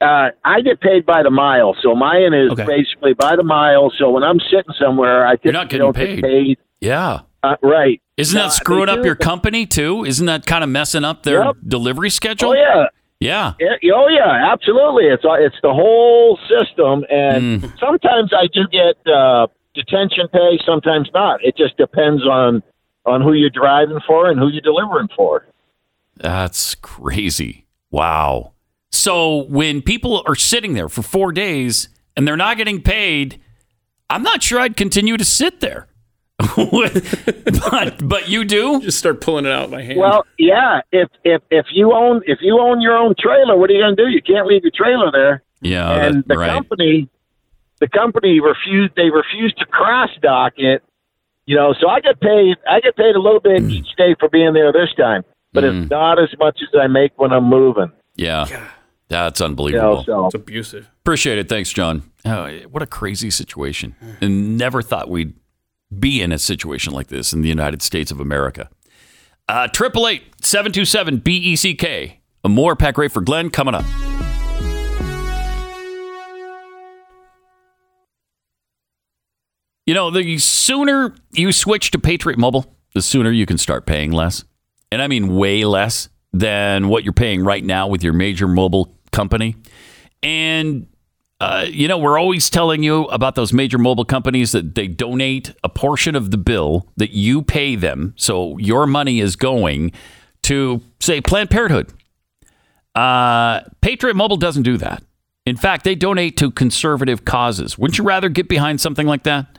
Uh, 0.00 0.30
I 0.44 0.60
get 0.60 0.80
paid 0.80 1.06
by 1.06 1.22
the 1.22 1.30
mile, 1.30 1.74
so 1.82 1.94
mine 1.94 2.34
is 2.34 2.52
basically 2.54 3.14
by 3.14 3.36
the 3.36 3.42
mile. 3.42 3.90
So 3.98 4.10
when 4.10 4.22
I'm 4.22 4.38
sitting 4.40 4.74
somewhere, 4.78 5.26
I 5.26 5.36
You're 5.42 5.52
not 5.52 5.70
typically 5.70 5.70
getting 5.70 5.78
don't 5.80 5.94
paid. 5.94 6.14
get 6.16 6.24
paid. 6.24 6.58
Yeah. 6.80 7.20
Uh, 7.42 7.56
right. 7.62 8.00
Isn't 8.16 8.38
Uh, 8.38 8.44
that 8.44 8.52
screwing 8.52 8.88
up 8.88 9.00
do- 9.00 9.06
your 9.06 9.14
company 9.14 9.66
too? 9.66 10.04
Isn't 10.04 10.26
that 10.26 10.46
kind 10.46 10.62
of 10.64 10.70
messing 10.70 11.04
up 11.04 11.22
their 11.22 11.44
Yep. 11.44 11.56
delivery 11.66 12.10
schedule? 12.10 12.50
Oh 12.50 12.54
yeah. 12.54 12.86
Yeah. 13.20 13.52
Yeah, 13.60 13.92
oh 13.94 14.08
yeah, 14.08 14.52
absolutely. 14.52 15.06
It's 15.06 15.24
uh, 15.24 15.32
it's 15.34 15.56
the 15.62 15.72
whole 15.72 16.38
system, 16.48 17.04
and 17.10 17.62
Mm. 17.62 17.78
sometimes 17.80 18.32
I 18.34 18.48
do 18.52 18.66
get 18.70 18.96
uh, 19.10 19.46
detention 19.74 20.28
pay, 20.28 20.58
sometimes 20.66 21.08
not. 21.14 21.42
It 21.42 21.56
just 21.56 21.76
depends 21.78 22.26
on 22.26 22.62
on 23.06 23.20
who 23.22 23.32
you're 23.32 23.50
driving 23.50 24.00
for 24.06 24.28
and 24.30 24.38
who 24.38 24.48
you're 24.48 24.60
delivering 24.62 25.08
for. 25.16 25.46
That's 26.16 26.74
crazy. 26.74 27.66
Wow. 27.90 28.52
So 28.94 29.44
when 29.44 29.82
people 29.82 30.22
are 30.26 30.34
sitting 30.36 30.74
there 30.74 30.88
for 30.88 31.02
four 31.02 31.32
days 31.32 31.88
and 32.16 32.26
they're 32.28 32.36
not 32.36 32.56
getting 32.56 32.80
paid, 32.80 33.40
I'm 34.08 34.22
not 34.22 34.42
sure 34.42 34.60
I'd 34.60 34.76
continue 34.76 35.16
to 35.16 35.24
sit 35.24 35.60
there. 35.60 35.88
but 36.56 38.06
but 38.08 38.28
you 38.28 38.44
do 38.44 38.80
just 38.80 38.98
start 38.98 39.20
pulling 39.20 39.46
it 39.46 39.52
out 39.52 39.70
my 39.70 39.82
hand. 39.82 39.98
Well, 39.98 40.24
yeah. 40.38 40.80
If 40.92 41.08
if 41.24 41.42
if 41.50 41.66
you 41.72 41.92
own 41.92 42.22
if 42.26 42.38
you 42.40 42.58
own 42.58 42.80
your 42.80 42.96
own 42.96 43.14
trailer, 43.18 43.56
what 43.56 43.70
are 43.70 43.72
you 43.72 43.82
going 43.82 43.96
to 43.96 44.04
do? 44.04 44.10
You 44.10 44.20
can't 44.20 44.46
leave 44.46 44.62
your 44.62 44.72
trailer 44.74 45.10
there. 45.12 45.42
Yeah, 45.60 45.90
and 46.06 46.16
that- 46.18 46.28
the 46.28 46.36
right. 46.36 46.50
company, 46.52 47.08
the 47.80 47.88
company 47.88 48.40
refused. 48.40 48.94
They 48.96 49.10
refused 49.10 49.58
to 49.58 49.66
cross 49.66 50.10
dock 50.22 50.54
it. 50.56 50.82
You 51.46 51.56
know, 51.56 51.72
so 51.80 51.88
I 51.88 52.00
get 52.00 52.20
paid. 52.20 52.56
I 52.68 52.80
get 52.80 52.96
paid 52.96 53.14
a 53.14 53.20
little 53.20 53.40
bit 53.40 53.62
each 53.70 53.94
day 53.96 54.14
for 54.18 54.28
being 54.28 54.54
there 54.54 54.72
this 54.72 54.92
time, 54.96 55.22
but 55.52 55.62
Mm. 55.64 55.82
it's 55.82 55.90
not 55.90 56.18
as 56.18 56.30
much 56.38 56.58
as 56.62 56.68
I 56.78 56.86
make 56.88 57.12
when 57.16 57.32
I'm 57.32 57.44
moving. 57.44 57.92
Yeah. 58.16 58.46
That's 59.08 59.40
unbelievable. 59.40 60.04
so- 60.04 60.26
It's 60.26 60.34
abusive. 60.34 60.88
Appreciate 61.02 61.38
it. 61.38 61.48
Thanks, 61.48 61.70
John. 61.72 62.02
Oh, 62.24 62.48
what 62.70 62.82
a 62.82 62.86
crazy 62.86 63.30
situation. 63.30 63.94
And 64.20 64.56
never 64.56 64.80
thought 64.82 65.10
we'd 65.10 65.34
be 65.98 66.22
in 66.22 66.32
a 66.32 66.38
situation 66.38 66.92
like 66.92 67.08
this 67.08 67.32
in 67.32 67.42
the 67.42 67.48
United 67.48 67.82
States 67.82 68.10
of 68.10 68.18
America. 68.20 68.68
Uh, 69.48 69.68
Triple 69.68 70.08
eight 70.08 70.22
seven 70.42 70.72
two 70.72 70.84
seven 70.86 71.18
B 71.18 71.36
E 71.36 71.56
C 71.56 71.74
K. 71.74 72.20
A 72.44 72.48
more 72.48 72.74
Pat 72.76 72.94
Gray 72.94 73.08
for 73.08 73.20
Glenn 73.20 73.50
coming 73.50 73.74
up. 73.74 73.84
You 79.86 79.94
know, 79.94 80.10
the 80.10 80.38
sooner 80.38 81.14
you 81.32 81.52
switch 81.52 81.90
to 81.90 81.98
Patriot 81.98 82.38
Mobile, 82.38 82.74
the 82.94 83.02
sooner 83.02 83.30
you 83.30 83.44
can 83.46 83.58
start 83.58 83.86
paying 83.86 84.12
less. 84.12 84.44
And 84.90 85.02
I 85.02 85.08
mean 85.08 85.36
way 85.36 85.64
less 85.64 86.08
than 86.34 86.88
what 86.88 87.04
you're 87.04 87.12
paying 87.12 87.44
right 87.44 87.64
now 87.64 87.86
with 87.86 88.02
your 88.02 88.12
major 88.12 88.48
mobile 88.48 88.94
company. 89.12 89.54
And, 90.22 90.88
uh, 91.40 91.66
you 91.68 91.86
know, 91.86 91.96
we're 91.96 92.18
always 92.18 92.50
telling 92.50 92.82
you 92.82 93.04
about 93.04 93.36
those 93.36 93.52
major 93.52 93.78
mobile 93.78 94.04
companies 94.04 94.52
that 94.52 94.74
they 94.74 94.88
donate 94.88 95.54
a 95.62 95.68
portion 95.68 96.16
of 96.16 96.32
the 96.32 96.36
bill 96.36 96.88
that 96.96 97.10
you 97.10 97.40
pay 97.42 97.76
them. 97.76 98.14
So 98.16 98.58
your 98.58 98.86
money 98.86 99.20
is 99.20 99.36
going 99.36 99.92
to, 100.42 100.82
say, 100.98 101.20
Planned 101.20 101.50
Parenthood. 101.50 101.92
Uh, 102.94 103.60
Patriot 103.80 104.14
Mobile 104.14 104.36
doesn't 104.36 104.64
do 104.64 104.76
that. 104.78 105.02
In 105.46 105.56
fact, 105.56 105.84
they 105.84 105.94
donate 105.94 106.36
to 106.38 106.50
conservative 106.50 107.24
causes. 107.24 107.78
Wouldn't 107.78 107.98
you 107.98 108.04
rather 108.04 108.28
get 108.28 108.48
behind 108.48 108.80
something 108.80 109.06
like 109.06 109.22
that? 109.22 109.58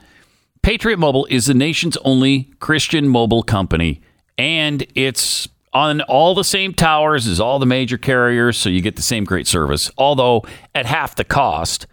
Patriot 0.62 0.98
Mobile 0.98 1.26
is 1.30 1.46
the 1.46 1.54
nation's 1.54 1.96
only 1.98 2.50
Christian 2.58 3.08
mobile 3.08 3.42
company, 3.42 4.00
and 4.36 4.84
it's 4.94 5.48
on 5.76 6.00
all 6.02 6.34
the 6.34 6.42
same 6.42 6.72
towers 6.72 7.26
as 7.26 7.38
all 7.38 7.58
the 7.58 7.66
major 7.66 7.98
carriers, 7.98 8.56
so 8.56 8.70
you 8.70 8.80
get 8.80 8.96
the 8.96 9.02
same 9.02 9.24
great 9.24 9.46
service, 9.46 9.90
although 9.98 10.42
at 10.74 10.86
half 10.86 11.14
the 11.14 11.24
cost. 11.24 11.86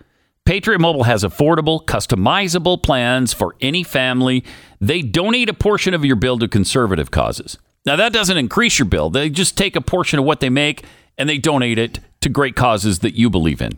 Patriot 0.46 0.80
Mobile 0.80 1.04
has 1.04 1.24
affordable, 1.24 1.84
customizable 1.84 2.82
plans 2.82 3.34
for 3.34 3.58
any 3.60 3.84
family. 3.84 4.42
They 4.80 5.02
donate 5.02 5.50
a 5.50 5.54
portion 5.54 5.94
of 5.94 6.06
your 6.06 6.16
bill 6.16 6.40
to 6.40 6.48
conservative 6.48 7.12
causes. 7.12 7.58
Now, 7.86 7.98
that 7.98 8.14
doesn't 8.14 8.38
increase 8.38 8.80
your 8.80 8.86
bill. 8.86 9.10
They 9.10 9.30
just 9.30 9.58
take 9.58 9.76
a 9.76 9.82
portion 9.82 10.18
of 10.18 10.24
what 10.24 10.40
they 10.40 10.50
make 10.50 10.86
and 11.18 11.28
they 11.28 11.38
donate 11.38 11.78
it 11.78 12.00
to 12.22 12.30
great 12.30 12.56
causes 12.56 13.00
that 13.00 13.16
you 13.16 13.30
believe 13.30 13.62
in. 13.62 13.78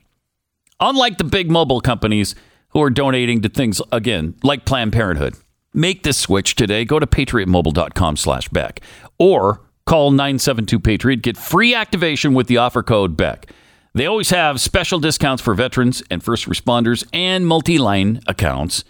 Unlike 0.79 1.17
the 1.17 1.23
big 1.23 1.49
mobile 1.49 1.81
companies 1.81 2.35
who 2.69 2.81
are 2.83 2.91
donating 2.91 3.41
to 3.41 3.49
things, 3.49 3.81
again, 3.91 4.35
like 4.43 4.65
Planned 4.65 4.93
Parenthood. 4.93 5.33
Make 5.73 6.03
this 6.03 6.17
switch 6.17 6.53
today. 6.53 6.85
Go 6.85 6.99
to 6.99 7.07
patriotmobile.com 7.07 8.17
slash 8.17 8.49
Beck 8.49 8.81
or 9.17 9.64
call 9.85 10.11
972-PATRIOT. 10.11 11.21
Get 11.21 11.37
free 11.37 11.73
activation 11.73 12.33
with 12.33 12.47
the 12.47 12.57
offer 12.57 12.83
code 12.83 13.15
Beck. 13.15 13.51
They 13.93 14.05
always 14.05 14.29
have 14.31 14.59
special 14.59 14.99
discounts 14.99 15.41
for 15.41 15.53
veterans 15.53 16.03
and 16.11 16.21
first 16.21 16.49
responders 16.49 17.07
and 17.13 17.47
multi-line 17.47 18.19
accounts. 18.27 18.83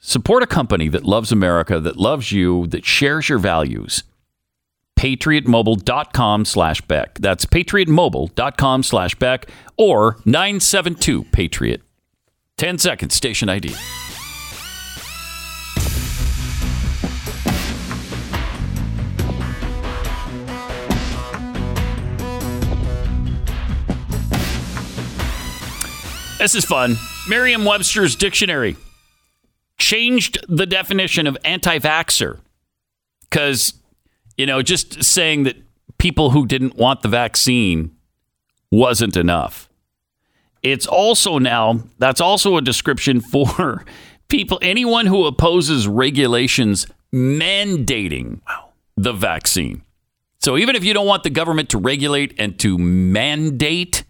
Support 0.00 0.42
a 0.42 0.46
company 0.46 0.88
that 0.88 1.04
loves 1.04 1.30
America, 1.30 1.78
that 1.78 1.96
loves 1.96 2.32
you, 2.32 2.66
that 2.68 2.84
shares 2.84 3.28
your 3.28 3.38
values. 3.38 4.02
PatriotMobile.com 4.98 6.44
slash 6.44 6.80
Beck. 6.82 7.18
That's 7.18 7.46
PatriotMobile.com 7.46 8.82
slash 8.82 9.14
Beck 9.14 9.48
or 9.76 10.16
972 10.24 11.24
Patriot. 11.24 11.82
10 12.56 12.78
seconds, 12.78 13.14
station 13.14 13.48
ID. 13.48 13.74
This 26.40 26.54
is 26.54 26.64
fun. 26.64 26.96
Merriam 27.28 27.66
Webster's 27.66 28.16
dictionary 28.16 28.78
changed 29.76 30.38
the 30.48 30.64
definition 30.64 31.26
of 31.26 31.36
anti 31.44 31.78
vaxxer 31.78 32.40
because, 33.20 33.74
you 34.38 34.46
know, 34.46 34.62
just 34.62 35.04
saying 35.04 35.42
that 35.42 35.56
people 35.98 36.30
who 36.30 36.46
didn't 36.46 36.76
want 36.76 37.02
the 37.02 37.08
vaccine 37.08 37.94
wasn't 38.72 39.18
enough. 39.18 39.68
It's 40.62 40.86
also 40.86 41.36
now, 41.36 41.82
that's 41.98 42.22
also 42.22 42.56
a 42.56 42.62
description 42.62 43.20
for 43.20 43.84
people, 44.28 44.58
anyone 44.62 45.04
who 45.04 45.26
opposes 45.26 45.86
regulations 45.86 46.86
mandating 47.12 48.40
the 48.96 49.12
vaccine. 49.12 49.82
So 50.38 50.56
even 50.56 50.74
if 50.74 50.84
you 50.84 50.94
don't 50.94 51.06
want 51.06 51.22
the 51.22 51.28
government 51.28 51.68
to 51.68 51.78
regulate 51.78 52.34
and 52.38 52.58
to 52.60 52.78
mandate 52.78 54.04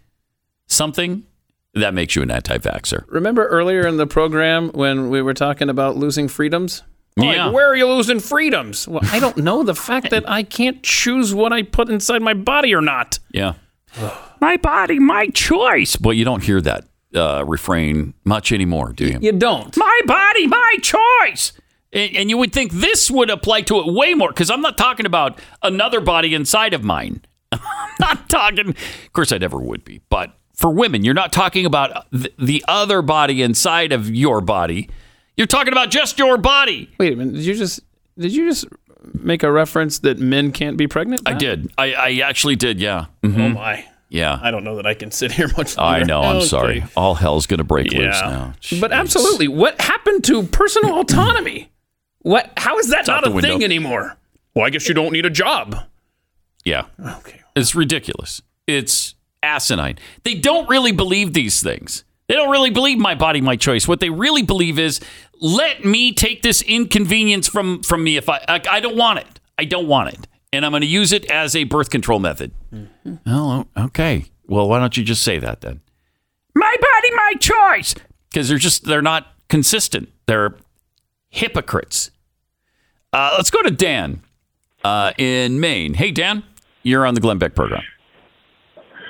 something, 0.67 1.25
that 1.73 1.93
makes 1.93 2.15
you 2.15 2.21
an 2.21 2.31
anti-vaxxer. 2.31 3.05
Remember 3.07 3.47
earlier 3.47 3.87
in 3.87 3.97
the 3.97 4.07
program 4.07 4.69
when 4.73 5.09
we 5.09 5.21
were 5.21 5.33
talking 5.33 5.69
about 5.69 5.95
losing 5.97 6.27
freedoms? 6.27 6.83
Like, 7.17 7.35
Yeah. 7.35 7.49
where 7.49 7.67
are 7.67 7.75
you 7.75 7.87
losing 7.87 8.19
freedoms? 8.19 8.87
Well, 8.87 9.01
I 9.11 9.19
don't 9.19 9.37
know. 9.37 9.63
The 9.63 9.75
fact 9.75 10.09
that 10.11 10.29
I 10.29 10.43
can't 10.43 10.81
choose 10.83 11.33
what 11.33 11.51
I 11.53 11.63
put 11.63 11.89
inside 11.89 12.21
my 12.21 12.33
body 12.33 12.73
or 12.73 12.81
not. 12.81 13.19
Yeah. 13.31 13.53
my 14.41 14.57
body, 14.57 14.99
my 14.99 15.27
choice. 15.27 15.95
But 15.97 16.11
you 16.11 16.25
don't 16.25 16.43
hear 16.43 16.61
that 16.61 16.85
uh, 17.13 17.43
refrain 17.45 18.13
much 18.23 18.51
anymore, 18.51 18.93
do 18.93 19.05
you? 19.05 19.19
You 19.21 19.33
don't. 19.33 19.75
My 19.77 20.01
body, 20.05 20.47
my 20.47 20.77
choice. 20.81 21.53
And, 21.93 22.15
and 22.15 22.29
you 22.29 22.37
would 22.37 22.53
think 22.53 22.71
this 22.71 23.11
would 23.11 23.29
apply 23.29 23.61
to 23.63 23.79
it 23.79 23.87
way 23.93 24.13
more 24.13 24.29
because 24.29 24.49
I'm 24.49 24.61
not 24.61 24.77
talking 24.77 25.05
about 25.05 25.39
another 25.61 25.99
body 25.99 26.33
inside 26.33 26.73
of 26.73 26.83
mine. 26.83 27.21
I'm 27.51 27.59
not 27.99 28.29
talking, 28.29 28.69
of 28.69 29.13
course, 29.13 29.33
I 29.33 29.37
never 29.37 29.57
would 29.59 29.83
be, 29.83 29.99
but 30.09 30.37
for 30.61 30.69
women, 30.71 31.03
you're 31.03 31.13
not 31.13 31.33
talking 31.33 31.65
about 31.65 32.09
th- 32.11 32.33
the 32.39 32.63
other 32.67 33.01
body 33.01 33.41
inside 33.41 33.91
of 33.91 34.09
your 34.09 34.39
body. 34.41 34.89
You're 35.35 35.47
talking 35.47 35.73
about 35.73 35.89
just 35.89 36.17
your 36.19 36.37
body. 36.37 36.89
Wait 36.99 37.13
a 37.13 37.15
minute. 37.15 37.33
Did 37.33 37.45
you 37.45 37.55
just 37.55 37.79
did 38.17 38.33
you 38.33 38.47
just 38.47 38.65
make 39.13 39.41
a 39.43 39.51
reference 39.51 39.99
that 39.99 40.19
men 40.19 40.51
can't 40.51 40.77
be 40.77 40.87
pregnant? 40.87 41.23
I 41.25 41.33
did. 41.33 41.71
I, 41.77 41.93
I 41.93 42.11
actually 42.23 42.55
did, 42.55 42.79
yeah. 42.79 43.05
Oh 43.23 43.27
Mhm. 43.27 43.55
my. 43.55 43.85
Yeah. 44.09 44.37
I 44.41 44.51
don't 44.51 44.63
know 44.65 44.75
that 44.75 44.85
I 44.85 44.93
can 44.93 45.09
sit 45.09 45.31
here 45.31 45.47
much 45.57 45.77
longer. 45.77 46.01
I 46.01 46.03
know. 46.03 46.21
I'm 46.21 46.35
Okay. 46.37 46.45
sorry. 46.45 46.83
All 46.97 47.15
hell's 47.15 47.47
going 47.47 47.59
to 47.59 47.63
break 47.63 47.91
loose 47.93 48.19
Yeah. 48.21 48.29
now. 48.29 48.53
But 48.81 48.91
absolutely, 48.91 49.47
what 49.47 49.79
happened 49.81 50.23
to 50.25 50.43
personal 50.43 50.99
autonomy? 50.99 51.71
What? 52.19 52.51
How 52.57 52.77
is 52.77 52.89
that 52.89 53.07
not 53.07 53.25
a 53.25 53.31
the 53.31 53.41
thing 53.41 53.63
anymore? 53.63 54.17
Well, 54.53 54.65
I 54.65 54.69
guess 54.69 54.87
you 54.89 54.93
don't 54.93 55.13
need 55.13 55.25
a 55.25 55.29
job. 55.29 55.77
Yeah. 56.65 56.83
Okay. 57.19 57.39
It's 57.55 57.73
ridiculous. 57.73 58.41
It's 58.67 59.15
asinine. 59.43 59.97
They 60.23 60.35
don't 60.35 60.69
really 60.69 60.91
believe 60.91 61.33
these 61.33 61.61
things. 61.61 62.03
They 62.27 62.35
don't 62.35 62.49
really 62.49 62.69
believe 62.69 62.97
my 62.97 63.15
body, 63.15 63.41
my 63.41 63.55
choice. 63.55 63.87
What 63.87 63.99
they 63.99 64.09
really 64.09 64.43
believe 64.43 64.79
is 64.79 65.01
let 65.39 65.83
me 65.83 66.13
take 66.13 66.41
this 66.43 66.61
inconvenience 66.61 67.47
from 67.47 67.83
from 67.83 68.03
me 68.03 68.15
if 68.17 68.29
I 68.29 68.37
I, 68.47 68.61
I 68.69 68.79
don't 68.79 68.95
want 68.95 69.19
it. 69.19 69.39
I 69.57 69.65
don't 69.65 69.87
want 69.87 70.13
it. 70.13 70.27
And 70.53 70.65
I'm 70.65 70.71
going 70.71 70.81
to 70.81 70.87
use 70.87 71.13
it 71.13 71.25
as 71.31 71.55
a 71.55 71.63
birth 71.63 71.89
control 71.89 72.19
method. 72.19 72.51
Oh, 73.25 73.67
okay. 73.77 74.25
Well, 74.47 74.67
why 74.67 74.79
don't 74.79 74.97
you 74.97 75.03
just 75.03 75.23
say 75.23 75.39
that 75.39 75.61
then? 75.61 75.79
My 76.55 76.75
body, 76.79 77.15
my 77.15 77.33
choice. 77.39 77.95
Because 78.29 78.49
they're 78.49 78.57
just 78.57 78.85
they're 78.85 79.01
not 79.01 79.27
consistent. 79.49 80.09
They're 80.25 80.55
hypocrites. 81.29 82.11
Uh, 83.13 83.33
let's 83.35 83.49
go 83.49 83.61
to 83.61 83.71
Dan 83.71 84.21
uh, 84.83 85.11
in 85.17 85.59
Maine. 85.59 85.95
Hey, 85.95 86.11
Dan, 86.11 86.43
you're 86.83 87.05
on 87.05 87.13
the 87.13 87.21
Glenn 87.21 87.37
Beck 87.37 87.55
program. 87.55 87.83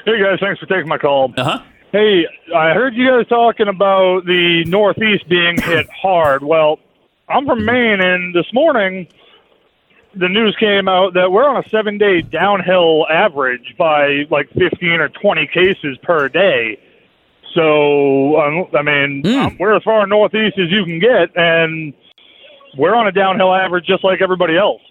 Hey 0.05 0.19
guys, 0.19 0.39
thanks 0.39 0.59
for 0.59 0.65
taking 0.65 0.87
my 0.87 0.97
call. 0.97 1.33
Uh 1.37 1.43
huh. 1.43 1.63
Hey, 1.91 2.25
I 2.55 2.73
heard 2.73 2.95
you 2.95 3.07
guys 3.07 3.27
talking 3.27 3.67
about 3.67 4.25
the 4.25 4.63
Northeast 4.65 5.27
being 5.29 5.61
hit 5.61 5.87
hard. 5.89 6.43
Well, 6.43 6.79
I'm 7.29 7.45
from 7.45 7.65
Maine, 7.65 8.01
and 8.01 8.33
this 8.33 8.51
morning 8.53 9.07
the 10.15 10.27
news 10.27 10.55
came 10.59 10.87
out 10.87 11.13
that 11.13 11.31
we're 11.31 11.47
on 11.47 11.63
a 11.63 11.69
seven 11.69 11.97
day 11.97 12.21
downhill 12.21 13.07
average 13.09 13.75
by 13.77 14.25
like 14.29 14.49
15 14.53 14.89
or 14.99 15.09
20 15.09 15.47
cases 15.47 15.97
per 16.03 16.27
day. 16.27 16.79
So, 17.53 18.39
um, 18.41 18.67
I 18.73 18.81
mean, 18.81 19.25
um, 19.27 19.57
we're 19.59 19.75
as 19.75 19.83
far 19.83 20.05
northeast 20.07 20.57
as 20.57 20.71
you 20.71 20.83
can 20.85 20.99
get, 20.99 21.35
and 21.35 21.93
we're 22.77 22.95
on 22.95 23.07
a 23.07 23.11
downhill 23.11 23.53
average 23.53 23.85
just 23.85 24.03
like 24.03 24.21
everybody 24.21 24.57
else. 24.57 24.81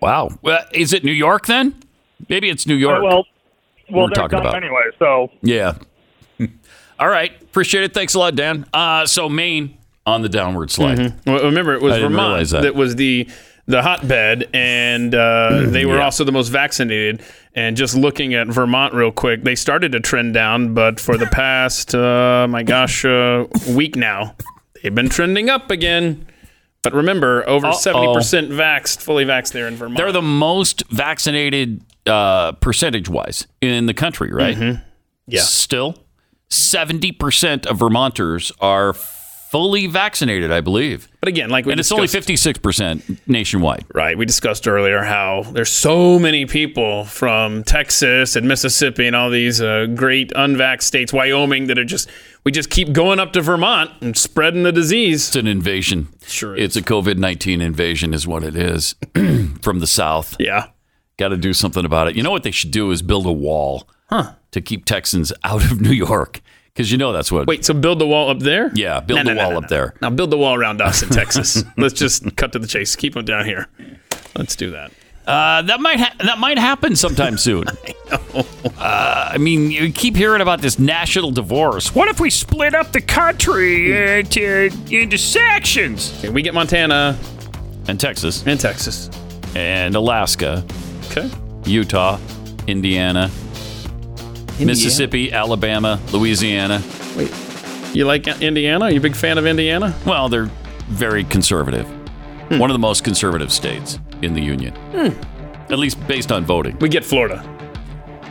Wow. 0.00 0.30
Well, 0.42 0.64
is 0.72 0.92
it 0.94 1.04
New 1.04 1.12
York 1.12 1.46
then? 1.46 1.74
Maybe 2.28 2.48
it's 2.48 2.66
New 2.66 2.74
York. 2.74 3.00
Uh, 3.02 3.04
well, 3.04 3.26
well, 3.90 4.04
We're 4.06 4.10
talking 4.10 4.38
about. 4.38 4.54
anyway. 4.54 4.82
So, 4.98 5.30
Yeah. 5.42 5.74
All 6.98 7.08
right. 7.08 7.32
Appreciate 7.42 7.84
it. 7.84 7.94
Thanks 7.94 8.14
a 8.14 8.18
lot, 8.18 8.34
Dan. 8.36 8.66
Uh, 8.72 9.06
so 9.06 9.28
Maine 9.28 9.76
on 10.06 10.22
the 10.22 10.28
downward 10.28 10.70
slide. 10.70 10.98
Mhm. 10.98 11.14
Well, 11.26 11.44
remember, 11.44 11.74
it 11.74 11.82
was 11.82 11.96
Vermont 11.98 12.48
that. 12.50 12.62
that. 12.62 12.74
was 12.74 12.96
the 12.96 13.28
the 13.66 13.82
hotbed, 13.82 14.48
and 14.52 15.14
uh, 15.14 15.62
they 15.66 15.86
were 15.86 15.96
Yeah. 15.98 16.04
also 16.04 16.24
the 16.24 16.32
most 16.32 16.48
vaccinated. 16.48 17.22
And 17.54 17.76
just 17.76 17.94
looking 17.96 18.34
at 18.34 18.48
Vermont 18.48 18.94
real 18.94 19.12
quick, 19.12 19.44
they 19.44 19.54
started 19.54 19.92
to 19.92 20.00
trend 20.00 20.34
down, 20.34 20.74
but 20.74 20.98
for 21.00 21.16
the 21.16 21.26
past, 21.32 21.94
uh, 21.94 22.46
my 22.50 22.62
gosh, 22.64 23.04
uh, 23.04 23.46
week 23.68 23.94
now, 23.96 24.34
they've 24.82 24.94
been 24.94 25.08
trending 25.08 25.48
up 25.50 25.70
again. 25.70 26.26
But 26.82 26.94
remember, 26.94 27.46
over 27.48 27.72
seventy 27.72 28.12
percent 28.12 28.50
vaxxed, 28.50 29.00
fully 29.02 29.24
vaxxed 29.24 29.52
there 29.52 29.68
in 29.68 29.76
Vermont. 29.76 29.98
They're 29.98 30.12
the 30.12 30.22
most 30.22 30.82
vaccinated 30.90 31.82
uh, 32.10 32.52
percentage 32.52 33.08
wise 33.08 33.46
in 33.60 33.86
the 33.86 33.94
country, 33.94 34.30
right? 34.32 34.56
Mhm. 34.56 34.82
Yeah. 35.26 35.40
Still, 35.42 35.96
70% 36.50 37.66
of 37.66 37.78
Vermonters 37.78 38.52
are 38.60 38.92
fully 38.92 39.88
vaccinated, 39.88 40.52
I 40.52 40.60
believe. 40.60 41.08
But 41.18 41.28
again, 41.28 41.50
like 41.50 41.66
we 41.66 41.72
and 41.72 41.80
it's 41.80 41.90
only 41.90 42.06
56% 42.06 43.18
nationwide. 43.26 43.84
Right. 43.92 44.16
We 44.16 44.24
discussed 44.24 44.68
earlier 44.68 45.02
how 45.02 45.42
there's 45.52 45.70
so 45.70 46.20
many 46.20 46.46
people 46.46 47.04
from 47.04 47.64
Texas 47.64 48.36
and 48.36 48.46
Mississippi 48.46 49.06
and 49.08 49.16
all 49.16 49.28
these 49.28 49.60
uh, 49.60 49.86
great 49.92 50.30
unvaxxed 50.34 50.82
states, 50.84 51.12
Wyoming, 51.12 51.66
that 51.66 51.78
are 51.78 51.84
just, 51.84 52.08
we 52.44 52.52
just 52.52 52.70
keep 52.70 52.92
going 52.92 53.18
up 53.18 53.32
to 53.32 53.40
Vermont 53.40 53.90
and 54.00 54.16
spreading 54.16 54.62
the 54.62 54.72
disease. 54.72 55.28
It's 55.28 55.36
an 55.36 55.48
invasion. 55.48 56.08
Sure 56.26 56.56
It's 56.56 56.76
a 56.76 56.82
COVID 56.82 57.16
19 57.18 57.60
invasion, 57.60 58.14
is 58.14 58.28
what 58.28 58.44
it 58.44 58.54
is 58.54 58.94
from 59.62 59.80
the 59.80 59.86
South. 59.88 60.36
Yeah. 60.38 60.66
Got 61.20 61.28
to 61.28 61.36
do 61.36 61.52
something 61.52 61.84
about 61.84 62.08
it. 62.08 62.16
You 62.16 62.22
know 62.22 62.30
what 62.30 62.44
they 62.44 62.50
should 62.50 62.70
do 62.70 62.90
is 62.92 63.02
build 63.02 63.26
a 63.26 63.32
wall 63.32 63.86
to 64.08 64.60
keep 64.62 64.86
Texans 64.86 65.34
out 65.44 65.62
of 65.70 65.78
New 65.82 65.90
York. 65.92 66.40
Because 66.72 66.90
you 66.90 66.96
know 66.96 67.12
that's 67.12 67.30
what. 67.30 67.46
Wait, 67.46 67.62
so 67.62 67.74
build 67.74 67.98
the 67.98 68.06
wall 68.06 68.30
up 68.30 68.38
there? 68.38 68.70
Yeah, 68.74 69.00
build 69.00 69.18
No, 69.18 69.24
the 69.24 69.34
no, 69.34 69.42
wall 69.42 69.50
no, 69.52 69.58
up 69.58 69.68
there. 69.68 69.92
Now 70.00 70.08
build 70.08 70.30
the 70.30 70.38
wall 70.38 70.54
around 70.54 70.80
us 70.80 71.02
in 71.02 71.10
Texas. 71.10 71.62
Let's 71.76 71.92
just 71.92 72.34
cut 72.36 72.52
to 72.52 72.58
the 72.58 72.66
chase. 72.66 72.96
Keep 72.96 73.12
them 73.12 73.26
down 73.26 73.44
here. 73.44 73.66
Let's 74.34 74.56
do 74.56 74.70
that. 74.70 74.92
Uh, 75.26 75.60
that 75.60 75.78
might 75.80 76.00
ha- 76.00 76.14
that 76.24 76.38
might 76.38 76.56
happen 76.56 76.96
sometime 76.96 77.36
soon. 77.46 77.64
I, 77.68 77.94
uh, 78.78 79.30
I 79.34 79.36
mean, 79.36 79.70
you 79.70 79.92
keep 79.92 80.16
hearing 80.16 80.40
about 80.40 80.62
this 80.62 80.78
national 80.78 81.32
divorce. 81.32 81.94
What 81.94 82.08
if 82.08 82.18
we 82.18 82.30
split 82.30 82.72
up 82.74 82.92
the 82.92 83.02
country 83.02 83.92
into, 84.20 84.70
into 84.90 85.18
sections? 85.18 86.14
Okay, 86.20 86.30
we 86.30 86.40
get 86.40 86.54
Montana 86.54 87.18
and 87.88 88.00
Texas 88.00 88.46
and 88.46 88.58
Texas 88.58 89.10
and 89.54 89.94
Alaska. 89.94 90.64
Okay. 91.10 91.28
Utah, 91.64 92.18
Indiana, 92.66 93.30
Mississippi, 94.60 95.32
Alabama, 95.32 96.00
Louisiana. 96.12 96.82
Wait, 97.16 97.34
you 97.92 98.04
like 98.04 98.28
Indiana? 98.40 98.84
Are 98.84 98.90
you 98.90 98.98
a 98.98 99.02
big 99.02 99.16
fan 99.16 99.36
of 99.36 99.46
Indiana? 99.46 99.94
Well, 100.06 100.28
they're 100.28 100.50
very 100.88 101.24
conservative. 101.24 101.86
Hmm. 102.48 102.58
One 102.58 102.70
of 102.70 102.74
the 102.74 102.80
most 102.80 103.02
conservative 103.02 103.52
states 103.52 103.98
in 104.22 104.34
the 104.34 104.40
union, 104.40 104.74
hmm. 104.92 105.72
at 105.72 105.78
least 105.78 106.06
based 106.06 106.30
on 106.30 106.44
voting. 106.44 106.76
We 106.78 106.88
get 106.88 107.04
Florida. 107.04 107.44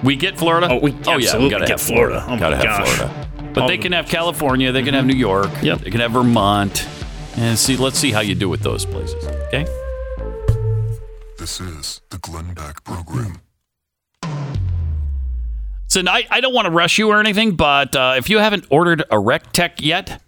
We 0.04 0.16
get 0.16 0.38
Florida. 0.38 0.70
Oh, 0.72 0.80
we 0.80 0.96
oh 1.06 1.18
yeah, 1.18 1.38
we 1.38 1.50
gotta 1.50 1.66
get 1.66 1.72
have 1.72 1.82
Florida. 1.82 2.26
Oh 2.28 2.38
gotta 2.38 2.56
have. 2.56 2.88
Florida. 2.88 3.28
But 3.54 3.64
All 3.64 3.68
they 3.68 3.78
oh. 3.78 3.82
can 3.82 3.92
have 3.92 4.08
California. 4.08 4.72
They 4.72 4.84
can 4.84 4.94
have 4.94 5.04
mm-hmm. 5.04 5.12
New 5.12 5.18
York. 5.18 5.50
Yep. 5.62 5.80
They 5.80 5.90
can 5.90 6.00
have 6.00 6.12
Vermont. 6.12 6.88
And 7.36 7.58
see, 7.58 7.78
let's 7.78 7.98
see 7.98 8.12
how 8.12 8.22
you 8.22 8.36
do 8.36 8.48
with 8.48 8.62
those 8.62 8.86
places. 8.86 9.26
Okay. 9.48 9.66
This 11.40 11.62
is 11.62 12.02
the 12.10 12.18
Glenn 12.18 12.54
Beck 12.54 12.84
Program. 12.84 13.40
So 15.88 16.02
I, 16.06 16.28
I 16.30 16.42
don't 16.42 16.54
want 16.54 16.66
to 16.66 16.72
rush 16.72 16.98
you 16.98 17.08
or 17.08 17.22
anything, 17.22 17.56
but 17.56 17.96
uh, 17.96 18.16
if 18.18 18.30
you 18.30 18.40
haven't 18.40 18.66
ordered 18.70 19.04
a 19.04 19.16
recteq 19.16 19.76
yet, 19.80 20.22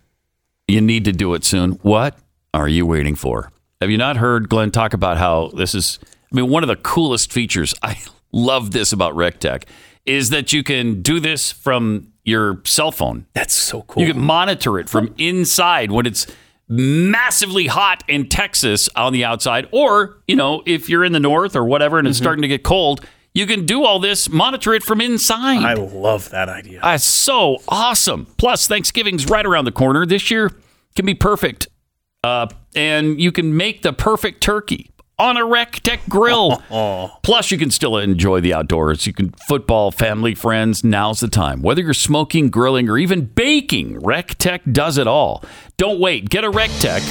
you 0.69 0.79
need 0.79 1.03
to 1.03 1.11
do 1.11 1.33
it 1.33 1.43
soon. 1.43 1.73
What 1.81 2.17
are 2.53 2.69
you 2.69 2.85
waiting 2.85 3.15
for? 3.15 3.51
Have 3.81 3.89
you 3.89 3.97
not 3.97 4.15
heard 4.15 4.47
Glenn 4.47 4.71
talk 4.71 4.93
about 4.93 5.17
how 5.17 5.49
this 5.49 5.75
is? 5.75 5.99
I 6.31 6.35
mean, 6.35 6.49
one 6.49 6.63
of 6.63 6.69
the 6.69 6.77
coolest 6.77 7.33
features. 7.33 7.75
I 7.83 7.97
love 8.31 8.71
this 8.71 8.93
about 8.93 9.13
recteq 9.13 9.63
is 10.05 10.29
that 10.29 10.53
you 10.53 10.63
can 10.63 11.01
do 11.01 11.19
this 11.19 11.51
from 11.51 12.13
your 12.23 12.61
cell 12.63 12.93
phone. 12.93 13.25
That's 13.33 13.53
so 13.53 13.81
cool. 13.81 14.01
You 14.01 14.13
can 14.13 14.21
monitor 14.21 14.79
it 14.79 14.87
from 14.87 15.13
inside 15.17 15.91
when 15.91 16.05
it's 16.05 16.25
massively 16.71 17.67
hot 17.67 18.01
in 18.07 18.29
Texas 18.29 18.89
on 18.95 19.11
the 19.11 19.25
outside, 19.25 19.67
or 19.71 20.17
you 20.27 20.35
know, 20.35 20.63
if 20.65 20.89
you're 20.89 21.03
in 21.03 21.11
the 21.11 21.19
north 21.19 21.55
or 21.55 21.65
whatever, 21.65 21.99
and 21.99 22.07
it's 22.07 22.17
starting 22.17 22.41
to 22.41 22.47
get 22.47 22.63
cold. 22.63 23.05
You 23.33 23.45
can 23.45 23.65
do 23.65 23.85
all 23.85 23.99
this, 23.99 24.29
monitor 24.29 24.73
it 24.73 24.83
from 24.83 24.99
inside. 24.99 25.63
I 25.63 25.75
love 25.75 26.31
that 26.31 26.49
idea. 26.49 26.81
That's 26.81 27.05
so 27.05 27.59
awesome. 27.69 28.25
Plus, 28.37 28.67
Thanksgiving's 28.67 29.29
right 29.29 29.45
around 29.45 29.63
the 29.63 29.71
corner. 29.71 30.05
This 30.05 30.29
year 30.29 30.51
can 30.97 31.05
be 31.05 31.13
perfect. 31.13 31.69
Uh, 32.25 32.47
and 32.75 33.19
you 33.21 33.31
can 33.31 33.55
make 33.55 33.83
the 33.83 33.93
perfect 33.93 34.41
turkey 34.41 34.90
on 35.21 35.37
a 35.37 35.41
recteq 35.41 35.99
grill. 36.09 36.61
Plus, 37.23 37.51
you 37.51 37.57
can 37.57 37.69
still 37.69 37.97
enjoy 37.97 38.41
the 38.41 38.53
outdoors. 38.53 39.05
You 39.05 39.13
can 39.13 39.31
football, 39.47 39.91
family, 39.91 40.33
friends. 40.33 40.83
Now's 40.83 41.19
the 41.19 41.27
time. 41.27 41.61
Whether 41.61 41.83
you're 41.83 41.93
smoking, 41.93 42.49
grilling, 42.49 42.89
or 42.89 42.97
even 42.97 43.25
baking, 43.25 44.01
recteq 44.01 44.73
does 44.73 44.97
it 44.97 45.07
all. 45.07 45.43
Don't 45.77 45.99
wait. 45.99 46.29
Get 46.29 46.43
a 46.43 46.51
recteq, 46.51 47.01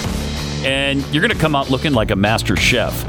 and 0.64 1.02
you're 1.14 1.22
going 1.22 1.32
to 1.32 1.38
come 1.38 1.54
out 1.54 1.70
looking 1.70 1.92
like 1.92 2.10
a 2.10 2.16
master 2.16 2.56
chef. 2.56 3.04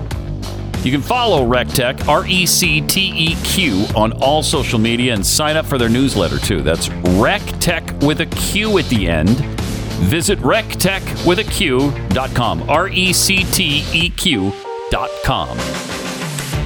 You 0.84 0.91
can 0.91 1.02
follow 1.02 1.47
recteq, 1.47 2.08
R 2.08 2.26
E 2.26 2.45
C 2.45 2.82
T 2.82 3.12
E 3.16 3.36
Q, 3.43 3.86
on 3.95 4.14
all 4.14 4.41
social 4.41 4.80
media 4.80 5.14
and 5.14 5.24
sign 5.26 5.56
up 5.56 5.66
for 5.66 5.78
their 5.78 5.89
newsletter 5.89 6.39
too. 6.39 6.62
That's 6.62 6.88
recteq 6.89 8.04
with 8.04 8.22
a 8.22 8.26
Q 8.26 8.80
at 8.80 8.86
the 8.86 9.08
end. 9.08 9.30
Visit 10.10 10.39
rectechwithaQ.com. 10.39 12.70
R 12.70 12.89
E 12.89 13.14
C 13.14 13.43
T 13.43 13.86
E 13.93 14.10
Q.com. 14.92 15.58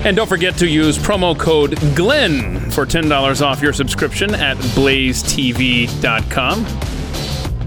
And 0.06 0.16
don't 0.16 0.28
forget 0.28 0.56
to 0.58 0.68
use 0.68 0.98
promo 0.98 1.38
code 1.38 1.78
GLEN 1.96 2.72
for 2.72 2.86
$10 2.86 3.42
off 3.42 3.62
your 3.62 3.74
subscription 3.74 4.36
at 4.36 4.58
blazetv.com. 4.58 6.60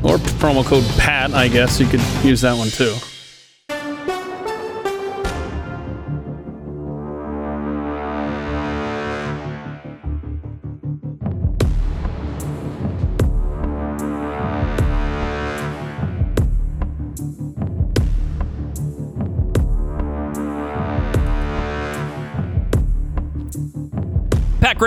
Or 0.05 0.19
promo 0.39 0.65
code 0.65 0.85
PAT, 0.99 1.33
I 1.33 1.49
guess. 1.49 1.81
You 1.81 1.87
could 1.87 2.03
use 2.23 2.43
that 2.43 2.57
one 2.57 2.69
too. 2.69 2.95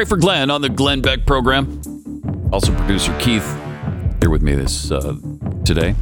Pat 0.01 0.07
Gray 0.07 0.17
for 0.17 0.19
Glenn 0.19 0.49
on 0.49 0.61
the 0.63 0.69
Glenn 0.69 1.01
Beck 1.01 1.27
program. 1.27 1.79
Also, 2.51 2.73
producer 2.75 3.15
Keith 3.19 3.45
here 4.19 4.31
with 4.31 4.41
me 4.41 4.55
this 4.55 4.91
uh, 4.91 5.15
today. 5.63 5.93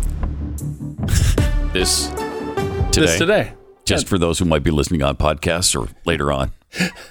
this 1.73 2.07
today. 2.07 3.01
This 3.01 3.17
today. 3.17 3.53
Just 3.83 4.07
for 4.07 4.17
those 4.17 4.39
who 4.39 4.45
might 4.45 4.63
be 4.63 4.71
listening 4.71 5.03
on 5.03 5.17
podcasts 5.17 5.77
or 5.77 5.89
later 6.05 6.31
on. 6.31 6.53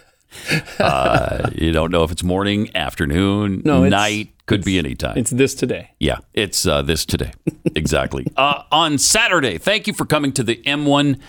uh, 0.78 1.51
you 1.55 1.72
don't 1.72 1.91
know 1.91 2.05
if 2.05 2.11
it's 2.11 2.22
morning, 2.22 2.74
afternoon, 2.74 3.61
No, 3.66 3.84
night, 3.86 4.30
could 4.47 4.64
be 4.64 4.78
any 4.78 4.95
time. 4.95 5.18
It's 5.18 5.30
this 5.30 5.55
today. 5.55 5.91
Yeah, 6.01 6.20
it's 6.32 6.66
uh, 6.66 6.80
this 6.80 7.05
today. 7.05 7.32
exactly. 7.74 8.26
Uh, 8.39 8.62
on 8.72 8.97
Saturday, 8.97 9.59
thank 9.59 9.86
you 9.86 9.93
for 9.93 10.07
coming 10.07 10.32
to 10.32 10.43
the 10.43 10.57
M1 10.64 11.20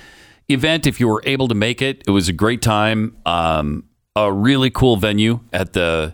event. 0.48 0.88
If 0.88 1.02
you 1.02 1.10
were 1.10 1.22
able 1.26 1.50
to 1.50 1.56
make 1.56 1.82
it, 1.82 2.04
it 2.08 2.12
was 2.12 2.30
a 2.30 2.34
great 2.34 2.62
time. 2.62 3.18
Um, 3.26 3.89
a 4.26 4.32
really 4.32 4.70
cool 4.70 4.98
venue 4.98 5.40
at 5.54 5.74
the 5.74 6.14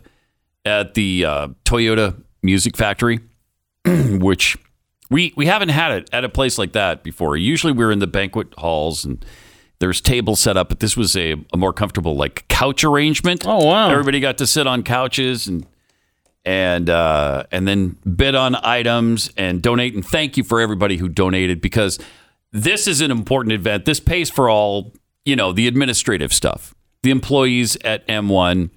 at 0.66 0.94
the 0.96 1.26
uh, 1.26 1.48
Toyota 1.64 2.22
Music 2.42 2.76
Factory, 2.76 3.20
which 3.86 4.58
we 5.10 5.34
we 5.36 5.46
haven't 5.46 5.70
had 5.70 5.92
it 5.92 6.10
at 6.12 6.24
a 6.24 6.30
place 6.30 6.58
like 6.58 6.74
that 6.74 7.04
before. 7.04 7.38
Usually 7.38 7.74
we're 7.74 7.92
in 7.92 8.00
the 8.00 8.08
banquet 8.08 8.54
halls 8.58 9.06
and 9.06 9.24
there's 9.80 10.02
tables 10.02 10.40
set 10.40 10.56
up, 10.56 10.70
but 10.70 10.80
this 10.80 10.96
was 10.96 11.16
a, 11.18 11.36
a 11.54 11.58
more 11.58 11.74
comfortable 11.74 12.16
like 12.16 12.48
couch 12.48 12.84
arrangement. 12.84 13.46
Oh 13.46 13.66
wow! 13.66 13.90
Everybody 13.90 14.20
got 14.20 14.38
to 14.40 14.48
sit 14.48 14.68
on 14.68 14.84
couches 14.84 15.48
and 15.48 15.66
and 16.46 16.90
uh, 16.90 17.44
and 17.52 17.68
then 17.68 17.98
bid 18.16 18.36
on 18.36 18.56
items 18.56 19.32
and 19.36 19.62
donate. 19.62 19.96
And 19.96 20.06
thank 20.06 20.38
you 20.38 20.44
for 20.44 20.62
everybody 20.62 20.98
who 20.98 21.10
donated 21.10 21.60
because 21.60 22.00
this 22.52 22.88
is 22.88 23.02
an 23.02 23.12
important 23.12 23.54
event. 23.54 23.86
This 23.86 24.00
pays 24.00 24.30
for 24.30 24.50
all 24.50 24.94
you 25.26 25.36
know 25.36 25.52
the 25.52 25.68
administrative 25.68 26.32
stuff. 26.32 26.75
The 27.06 27.12
employees 27.12 27.78
at 27.86 28.08
M1, 28.08 28.72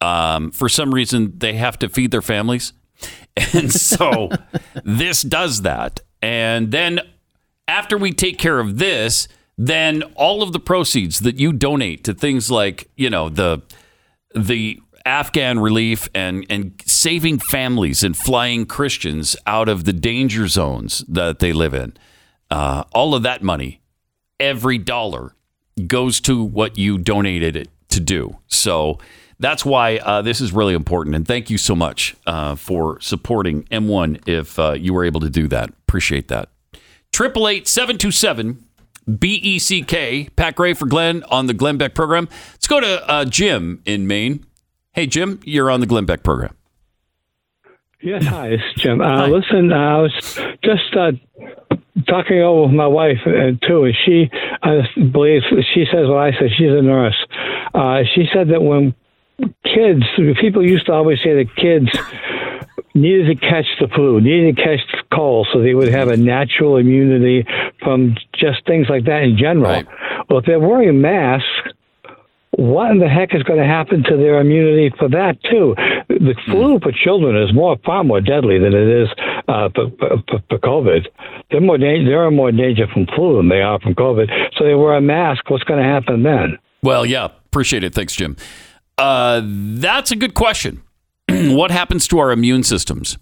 um, 0.00 0.50
for 0.52 0.70
some 0.70 0.94
reason, 0.94 1.34
they 1.36 1.52
have 1.52 1.78
to 1.80 1.90
feed 1.90 2.12
their 2.12 2.22
families, 2.22 2.72
and 3.52 3.70
so 3.70 4.30
this 4.82 5.20
does 5.20 5.60
that. 5.60 6.00
And 6.22 6.72
then 6.72 7.00
after 7.68 7.98
we 7.98 8.12
take 8.12 8.38
care 8.38 8.58
of 8.58 8.78
this, 8.78 9.28
then 9.58 10.02
all 10.14 10.42
of 10.42 10.54
the 10.54 10.60
proceeds 10.60 11.18
that 11.20 11.38
you 11.38 11.52
donate 11.52 12.04
to 12.04 12.14
things 12.14 12.50
like 12.50 12.88
you 12.96 13.10
know 13.10 13.28
the 13.28 13.60
the 14.34 14.80
Afghan 15.04 15.58
relief 15.58 16.08
and 16.14 16.46
and 16.48 16.80
saving 16.86 17.38
families 17.38 18.02
and 18.02 18.16
flying 18.16 18.64
Christians 18.64 19.36
out 19.46 19.68
of 19.68 19.84
the 19.84 19.92
danger 19.92 20.48
zones 20.48 21.04
that 21.06 21.40
they 21.40 21.52
live 21.52 21.74
in. 21.74 21.98
Uh, 22.50 22.84
all 22.94 23.14
of 23.14 23.22
that 23.24 23.42
money, 23.42 23.82
every 24.40 24.78
dollar, 24.78 25.34
goes 25.86 26.18
to 26.22 26.42
what 26.42 26.78
you 26.78 26.96
donated 26.96 27.56
it 27.56 27.68
to 27.94 28.00
do. 28.00 28.36
So 28.46 28.98
that's 29.38 29.64
why 29.64 29.96
uh, 29.98 30.22
this 30.22 30.40
is 30.40 30.52
really 30.52 30.74
important. 30.74 31.16
And 31.16 31.26
thank 31.26 31.50
you 31.50 31.58
so 31.58 31.74
much 31.74 32.14
uh, 32.26 32.54
for 32.54 33.00
supporting 33.00 33.64
M1 33.64 34.28
if 34.28 34.58
uh, 34.58 34.72
you 34.72 34.94
were 34.94 35.04
able 35.04 35.20
to 35.20 35.30
do 35.30 35.48
that. 35.48 35.70
Appreciate 35.70 36.28
that. 36.28 36.48
Triple 37.12 37.48
eight 37.48 37.68
seven 37.68 37.96
two 37.96 38.10
seven 38.10 38.64
B 39.18 39.34
E 39.34 39.58
C 39.58 39.82
K. 39.82 40.28
Pat 40.36 40.56
Gray 40.56 40.74
for 40.74 40.86
Glenn 40.86 41.22
on 41.24 41.46
the 41.46 41.54
Glenn 41.54 41.76
Beck 41.78 41.94
program. 41.94 42.28
Let's 42.52 42.66
go 42.66 42.80
to 42.80 43.08
uh, 43.08 43.24
Jim 43.24 43.82
in 43.84 44.06
Maine. 44.06 44.44
Hey, 44.92 45.06
Jim, 45.06 45.40
you're 45.44 45.70
on 45.70 45.80
the 45.80 45.86
Glenn 45.86 46.06
Beck 46.06 46.22
program. 46.22 46.56
Yes, 48.00 48.26
hi, 48.26 48.48
it's 48.48 48.62
Jim. 48.82 49.00
Uh, 49.00 49.28
listen, 49.28 49.72
uh, 49.72 49.76
I 49.76 49.98
was 49.98 50.38
just 50.62 50.94
uh, 50.94 51.12
talking 52.08 52.40
over 52.40 52.62
with 52.62 52.72
my 52.72 52.86
wife 52.86 53.18
uh, 53.26 53.52
too. 53.66 53.84
and 53.84 53.94
She 54.04 54.30
I 54.62 54.80
believe 55.12 55.42
she 55.74 55.84
says 55.90 56.08
what 56.08 56.18
I 56.18 56.32
said. 56.32 56.50
She's 56.56 56.70
a 56.70 56.82
nurse. 56.82 57.16
Uh, 57.74 58.02
she 58.14 58.26
said 58.32 58.48
that 58.48 58.62
when 58.62 58.94
kids, 59.64 60.02
people 60.40 60.64
used 60.64 60.86
to 60.86 60.92
always 60.92 61.18
say 61.22 61.34
that 61.34 61.54
kids 61.56 61.88
needed 62.94 63.26
to 63.26 63.34
catch 63.34 63.66
the 63.80 63.88
flu, 63.88 64.20
needed 64.20 64.56
to 64.56 64.62
catch 64.62 64.80
cold, 65.12 65.48
so 65.52 65.60
they 65.60 65.74
would 65.74 65.88
have 65.88 66.08
a 66.08 66.16
natural 66.16 66.76
immunity 66.76 67.44
from 67.82 68.14
just 68.34 68.64
things 68.66 68.86
like 68.88 69.04
that 69.04 69.22
in 69.22 69.36
general. 69.36 69.82
Well, 70.28 70.38
if 70.38 70.46
they're 70.46 70.60
wearing 70.60 71.00
masks, 71.00 71.48
what 72.56 72.90
in 72.90 72.98
the 72.98 73.08
heck 73.08 73.34
is 73.34 73.42
going 73.42 73.58
to 73.58 73.66
happen 73.66 74.02
to 74.04 74.16
their 74.16 74.40
immunity 74.40 74.94
for 74.98 75.08
that 75.08 75.42
too? 75.42 75.74
The 76.08 76.34
flu 76.46 76.78
for 76.80 76.92
children 76.92 77.36
is 77.42 77.54
more 77.54 77.76
far 77.84 78.04
more 78.04 78.20
deadly 78.20 78.58
than 78.58 78.74
it 78.74 79.02
is 79.02 79.08
uh, 79.48 79.68
for, 79.74 79.90
for, 79.98 80.38
for 80.48 80.58
COVID. 80.58 81.06
They're 81.50 81.60
more 81.60 81.78
dan- 81.78 82.04
they're 82.04 82.28
in 82.28 82.36
more 82.36 82.52
danger 82.52 82.86
from 82.92 83.06
flu 83.14 83.38
than 83.38 83.48
they 83.48 83.60
are 83.60 83.80
from 83.80 83.94
COVID. 83.94 84.28
So 84.56 84.64
they 84.64 84.74
wear 84.74 84.94
a 84.94 85.00
mask. 85.00 85.48
What's 85.50 85.64
going 85.64 85.82
to 85.82 85.88
happen 85.88 86.22
then? 86.22 86.58
Well, 86.82 87.06
yeah, 87.06 87.26
appreciate 87.46 87.84
it. 87.84 87.94
Thanks, 87.94 88.14
Jim. 88.14 88.36
Uh, 88.98 89.42
that's 89.44 90.10
a 90.10 90.16
good 90.16 90.34
question. 90.34 90.82
what 91.28 91.70
happens 91.70 92.06
to 92.08 92.18
our 92.18 92.30
immune 92.30 92.62
systems 92.62 93.18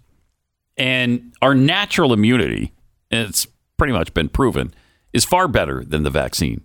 and 0.76 1.32
our 1.40 1.54
natural 1.54 2.12
immunity? 2.12 2.72
It's 3.10 3.46
pretty 3.76 3.92
much 3.92 4.12
been 4.14 4.28
proven 4.28 4.74
is 5.12 5.24
far 5.24 5.48
better 5.48 5.84
than 5.84 6.02
the 6.02 6.10
vaccine. 6.10 6.62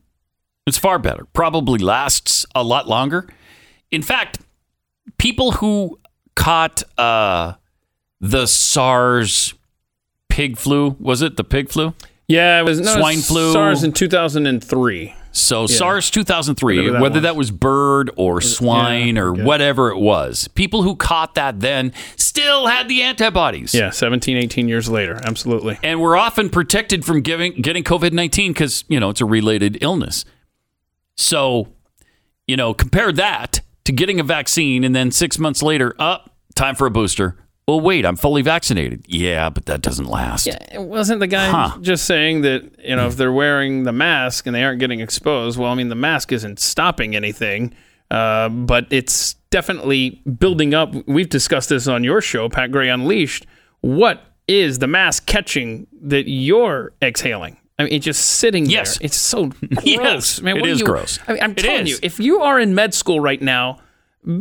It's 0.67 0.77
far 0.77 0.99
better. 0.99 1.25
Probably 1.33 1.79
lasts 1.79 2.45
a 2.53 2.63
lot 2.63 2.87
longer. 2.87 3.27
In 3.89 4.01
fact, 4.01 4.39
people 5.17 5.53
who 5.53 5.99
caught 6.35 6.83
uh, 6.99 7.53
the 8.19 8.45
SARS 8.45 9.53
pig 10.29 10.57
flu 10.57 10.95
was 10.99 11.21
it 11.21 11.37
the 11.37 11.43
pig 11.43 11.69
flu? 11.69 11.93
Yeah, 12.27 12.59
it 12.59 12.63
was 12.63 12.81
no, 12.81 12.97
swine 12.97 13.19
flu. 13.19 13.53
SARS 13.53 13.83
in 13.83 13.93
2003. 13.93 15.15
So 15.31 15.61
Yeah. 15.61 15.65
SARS 15.67 16.09
2003, 16.09 16.77
Whatever 16.77 16.93
that 16.93 17.01
whether 17.01 17.13
was. 17.15 17.23
that 17.23 17.35
was 17.35 17.51
bird 17.51 18.11
or 18.17 18.41
swine 18.41 19.17
or 19.17 19.31
whatever 19.31 19.89
it 19.91 19.97
was, 19.97 20.47
people 20.49 20.81
who 20.81 20.95
caught 20.95 21.35
that 21.35 21.59
then 21.61 21.93
still 22.17 22.65
had 22.67 22.89
the 22.89 23.03
antibodies. 23.03 23.73
Yeah, 23.73 23.91
17, 23.91 24.35
18 24.35 24.67
years 24.67 24.89
later. 24.89 25.19
Absolutely. 25.23 25.77
And 25.83 26.01
we're 26.01 26.17
often 26.17 26.49
protected 26.49 27.05
from 27.05 27.21
giving, 27.21 27.53
getting 27.61 27.83
COVID 27.83 28.11
19 28.13 28.51
because, 28.51 28.83
you 28.89 28.99
know, 28.99 29.09
it's 29.09 29.21
a 29.21 29.25
related 29.25 29.77
illness. 29.81 30.25
So, 31.17 31.69
you 32.47 32.55
know, 32.55 32.73
compare 32.73 33.11
that 33.11 33.61
to 33.85 33.91
getting 33.91 34.19
a 34.19 34.23
vaccine 34.23 34.83
and 34.83 34.95
then 34.95 35.11
six 35.11 35.37
months 35.39 35.61
later, 35.63 35.95
up, 35.99 36.35
time 36.55 36.75
for 36.75 36.87
a 36.87 36.91
booster. 36.91 37.35
Well, 37.67 37.81
wait, 37.81 38.05
I'm 38.05 38.15
fully 38.15 38.41
vaccinated. 38.43 39.03
Yeah, 39.07 39.49
but 39.49 39.65
that 39.65 39.81
doesn't 39.81 40.05
last. 40.05 40.45
Yeah, 40.47 40.57
it 40.71 40.81
wasn't 40.81 41.19
the 41.19 41.27
guy 41.27 41.49
Huh. 41.49 41.77
just 41.81 42.05
saying 42.05 42.41
that 42.41 42.63
you 42.79 42.95
know 42.95 43.07
if 43.07 43.17
they're 43.17 43.33
wearing 43.33 43.83
the 43.83 43.91
mask 43.91 44.45
and 44.45 44.55
they 44.55 44.63
aren't 44.63 44.79
getting 44.79 45.01
exposed. 45.01 45.59
Well, 45.59 45.69
I 45.71 45.75
mean 45.75 45.89
the 45.89 45.95
mask 45.95 46.31
isn't 46.31 46.59
stopping 46.59 47.13
anything, 47.13 47.73
uh, 48.09 48.47
but 48.47 48.85
it's 48.89 49.33
definitely 49.49 50.21
building 50.39 50.73
up. 50.73 50.93
We've 51.07 51.27
discussed 51.27 51.67
this 51.67 51.87
on 51.89 52.05
your 52.05 52.21
show, 52.21 52.47
Pat 52.47 52.71
Gray 52.71 52.87
Unleashed. 52.87 53.45
What 53.81 54.21
is 54.47 54.79
the 54.79 54.87
mask 54.87 55.25
catching 55.25 55.87
that 56.03 56.29
you're 56.29 56.93
exhaling? 57.01 57.57
I 57.79 57.83
mean, 57.83 57.93
it's 57.93 58.05
just 58.05 58.25
sitting 58.25 58.65
Yes. 58.65 58.97
there. 58.97 59.05
It's 59.05 59.17
so 59.17 59.45
gross. 59.75 59.85
Yes, 59.85 60.41
man. 60.41 60.57
it 60.57 60.63
are 60.65 60.67
you- 60.69 60.83
gross. 60.85 61.19
I 61.27 61.33
mean, 61.33 61.43
I'm 61.43 61.51
It 61.51 61.57
telling 61.57 61.81
is. 61.83 61.89
you, 61.91 61.97
if 62.01 62.19
you 62.19 62.41
are 62.41 62.59
in 62.59 62.73
med 62.75 62.93
school 62.93 63.19
right 63.19 63.41
now, 63.41 63.79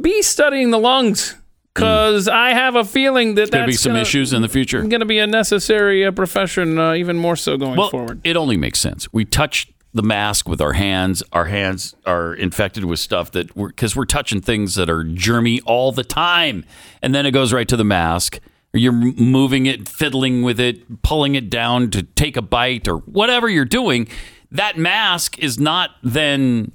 be 0.01 0.23
studying 0.23 0.71
the 0.71 0.79
lungs. 0.79 1.35
Because 1.75 2.27
I 2.27 2.51
have 2.55 2.75
a 2.75 2.85
feeling 2.87 3.35
that 3.35 3.51
There's 3.51 3.51
going 3.51 3.63
to 3.65 3.67
be 3.67 3.73
some 3.77 3.91
gonna- 3.91 4.01
issues 4.01 4.33
in 4.33 4.41
the 4.41 4.49
future. 4.49 4.81
going 4.81 5.01
to 5.01 5.05
be 5.05 5.19
a 5.19 5.27
necessary 5.27 6.07
uh, 6.07 6.11
profession, 6.11 6.79
uh, 6.79 6.95
even 6.95 7.19
more 7.19 7.37
so 7.37 7.59
going 7.59 7.77
well, 7.77 7.91
forward. 7.91 8.23
It 8.25 8.35
only 8.35 8.57
makes 8.57 8.79
sense. 8.81 9.13
We 9.13 9.27
touch 9.27 9.69
the 9.93 10.03
mask 10.03 10.49
with 10.49 10.63
our 10.63 10.73
hands. 10.73 11.23
Our 11.35 11.45
hands 11.45 11.95
are 12.07 12.33
infected 12.33 12.87
with 12.87 12.99
stuff 12.99 13.31
that 13.33 13.55
we're 13.55 13.69
because 13.69 13.95
we're 13.95 14.07
touching 14.07 14.41
things 14.41 14.75
that 14.77 14.89
are 14.89 15.05
germy 15.05 15.61
all 15.67 15.93
the 15.93 16.03
time, 16.03 16.65
and 17.03 17.15
then 17.15 17.27
it 17.27 17.33
goes 17.33 17.53
right 17.53 17.69
to 17.69 17.77
the 17.77 17.85
mask. 17.85 18.41
You're 18.77 18.93
moving 18.93 19.67
it, 19.67 19.89
fiddling 19.89 20.43
with 20.43 20.61
it, 20.61 21.03
pulling 21.03 21.35
it 21.35 21.51
down 21.51 21.91
to 21.91 22.03
take 22.03 22.37
a 22.37 22.43
bite 22.43 22.87
or 22.89 22.99
whatever 22.99 23.49
you're 23.49 23.65
doing. 23.65 24.09
That 24.51 24.79
mask 24.79 25.39
is 25.39 25.59
not 25.59 25.91
then 26.03 26.73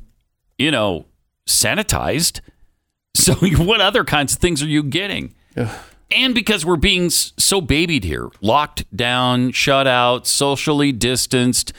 you 0.61 0.71
know, 0.71 1.05
sanitized. 1.47 2.39
So 3.13 3.35
what 3.57 3.81
other 3.81 4.05
kinds 4.05 4.33
of 4.35 4.39
things 4.39 4.63
are 4.63 4.69
you 4.69 4.83
getting? 4.83 5.35
And 6.11 6.33
because 6.33 6.65
we're 6.65 6.77
being 6.77 7.09
so 7.09 7.59
babied 7.59 8.05
here, 8.05 8.29
locked 8.39 8.85
down, 8.95 9.51
shut 9.51 9.85
out, 9.85 10.25
socially 10.25 10.93
distanced, 10.93 11.73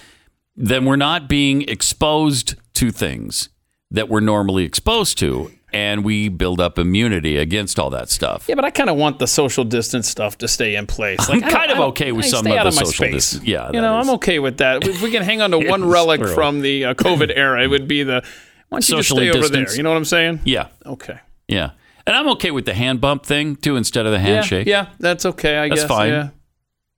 then 0.54 0.84
we're 0.84 0.96
not 0.96 1.30
being 1.30 1.62
exposed 1.62 2.56
to 2.74 2.90
things 2.90 3.48
that 3.90 4.10
we're 4.10 4.20
normally 4.20 4.64
exposed 4.64 5.16
to. 5.20 5.52
And 5.74 6.04
we 6.04 6.28
build 6.28 6.60
up 6.60 6.78
immunity 6.78 7.38
against 7.38 7.78
all 7.78 7.88
that 7.90 8.10
stuff. 8.10 8.44
Yeah, 8.46 8.56
but 8.56 8.64
I 8.66 8.70
kind 8.70 8.90
of 8.90 8.96
want 8.96 9.18
the 9.18 9.26
social 9.26 9.64
distance 9.64 10.06
stuff 10.08 10.36
to 10.38 10.48
stay 10.48 10.74
in 10.76 10.86
place. 10.86 11.18
I'm 11.30 11.40
kind 11.40 11.70
of 11.70 11.78
okay 11.90 12.12
with 12.12 12.26
I 12.26 12.28
some 12.28 12.46
of 12.46 12.52
the 12.52 12.60
of 12.66 12.74
social 12.74 13.10
distance. 13.10 13.42
Yeah, 13.44 13.70
you 13.72 13.80
know, 13.80 13.98
is- 13.98 14.06
I'm 14.08 14.14
okay 14.16 14.38
with 14.38 14.58
that. 14.58 14.86
If 14.86 15.00
we 15.00 15.10
can 15.10 15.22
hang 15.22 15.40
on 15.40 15.50
to 15.52 15.58
one 15.70 15.84
relic 15.88 16.20
true. 16.20 16.34
from 16.34 16.60
the 16.60 16.84
uh, 16.86 16.94
COVID 16.94 17.32
era, 17.36 17.62
it 17.62 17.68
would 17.68 17.88
be 17.88 18.02
the 18.02 18.22
why 18.68 18.76
don't 18.80 18.88
you 18.88 18.96
just 18.96 19.08
Socially 19.08 19.30
stay 19.30 19.38
over 19.38 19.48
there? 19.48 19.74
You 19.74 19.82
know 19.82 19.90
what 19.90 19.96
I'm 19.96 20.04
saying? 20.04 20.40
Yeah. 20.44 20.68
Okay. 20.84 21.18
Yeah. 21.48 21.70
And 22.06 22.16
I'm 22.16 22.28
okay 22.30 22.50
with 22.50 22.64
the 22.66 22.74
hand 22.74 23.00
bump 23.00 23.24
thing 23.24 23.56
too 23.56 23.76
instead 23.76 24.04
of 24.06 24.12
the 24.12 24.18
handshake. 24.18 24.66
Yeah, 24.66 24.82
yeah, 24.88 24.92
that's 24.98 25.24
okay. 25.24 25.56
I 25.56 25.68
That's 25.68 25.82
guess. 25.82 25.88
fine. 25.88 26.10
Yeah. 26.10 26.28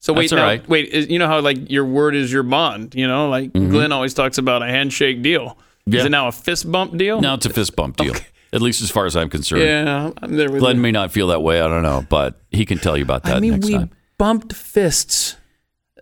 So 0.00 0.12
wait, 0.12 0.32
now, 0.32 0.42
right. 0.42 0.68
wait. 0.68 0.88
Is, 0.88 1.08
you 1.08 1.18
know 1.18 1.26
how 1.28 1.40
like 1.40 1.70
your 1.70 1.84
word 1.84 2.14
is 2.14 2.32
your 2.32 2.42
bond. 2.42 2.94
You 2.94 3.06
know, 3.06 3.28
like 3.28 3.52
Mhm. 3.52 3.70
Glenn 3.70 3.92
always 3.92 4.14
talks 4.14 4.38
about 4.38 4.62
a 4.62 4.66
handshake 4.66 5.22
deal. 5.22 5.58
Yeah. 5.86 6.00
Is 6.00 6.06
it 6.06 6.10
now 6.10 6.28
a 6.28 6.32
fist 6.32 6.70
bump 6.72 6.96
deal? 6.96 7.20
Now 7.20 7.34
it's 7.34 7.46
a 7.46 7.50
fist 7.50 7.76
bump 7.76 7.96
deal. 7.98 8.14
At 8.54 8.62
least 8.62 8.80
as 8.82 8.90
far 8.90 9.04
as 9.04 9.16
I'm 9.16 9.28
concerned. 9.28 9.62
Yeah, 9.62 10.10
I'm 10.22 10.36
there 10.36 10.50
with 10.50 10.60
Glenn 10.60 10.76
you. 10.76 10.82
may 10.82 10.92
not 10.92 11.10
feel 11.10 11.26
that 11.28 11.42
way. 11.42 11.60
I 11.60 11.66
don't 11.68 11.82
know, 11.82 12.06
but 12.08 12.40
he 12.50 12.64
can 12.64 12.78
tell 12.78 12.96
you 12.96 13.02
about 13.02 13.24
that 13.24 13.36
I 13.36 13.40
mean, 13.40 13.52
next 13.54 13.66
we 13.66 13.72
time. 13.74 13.90
bumped 14.16 14.52
fists. 14.54 15.36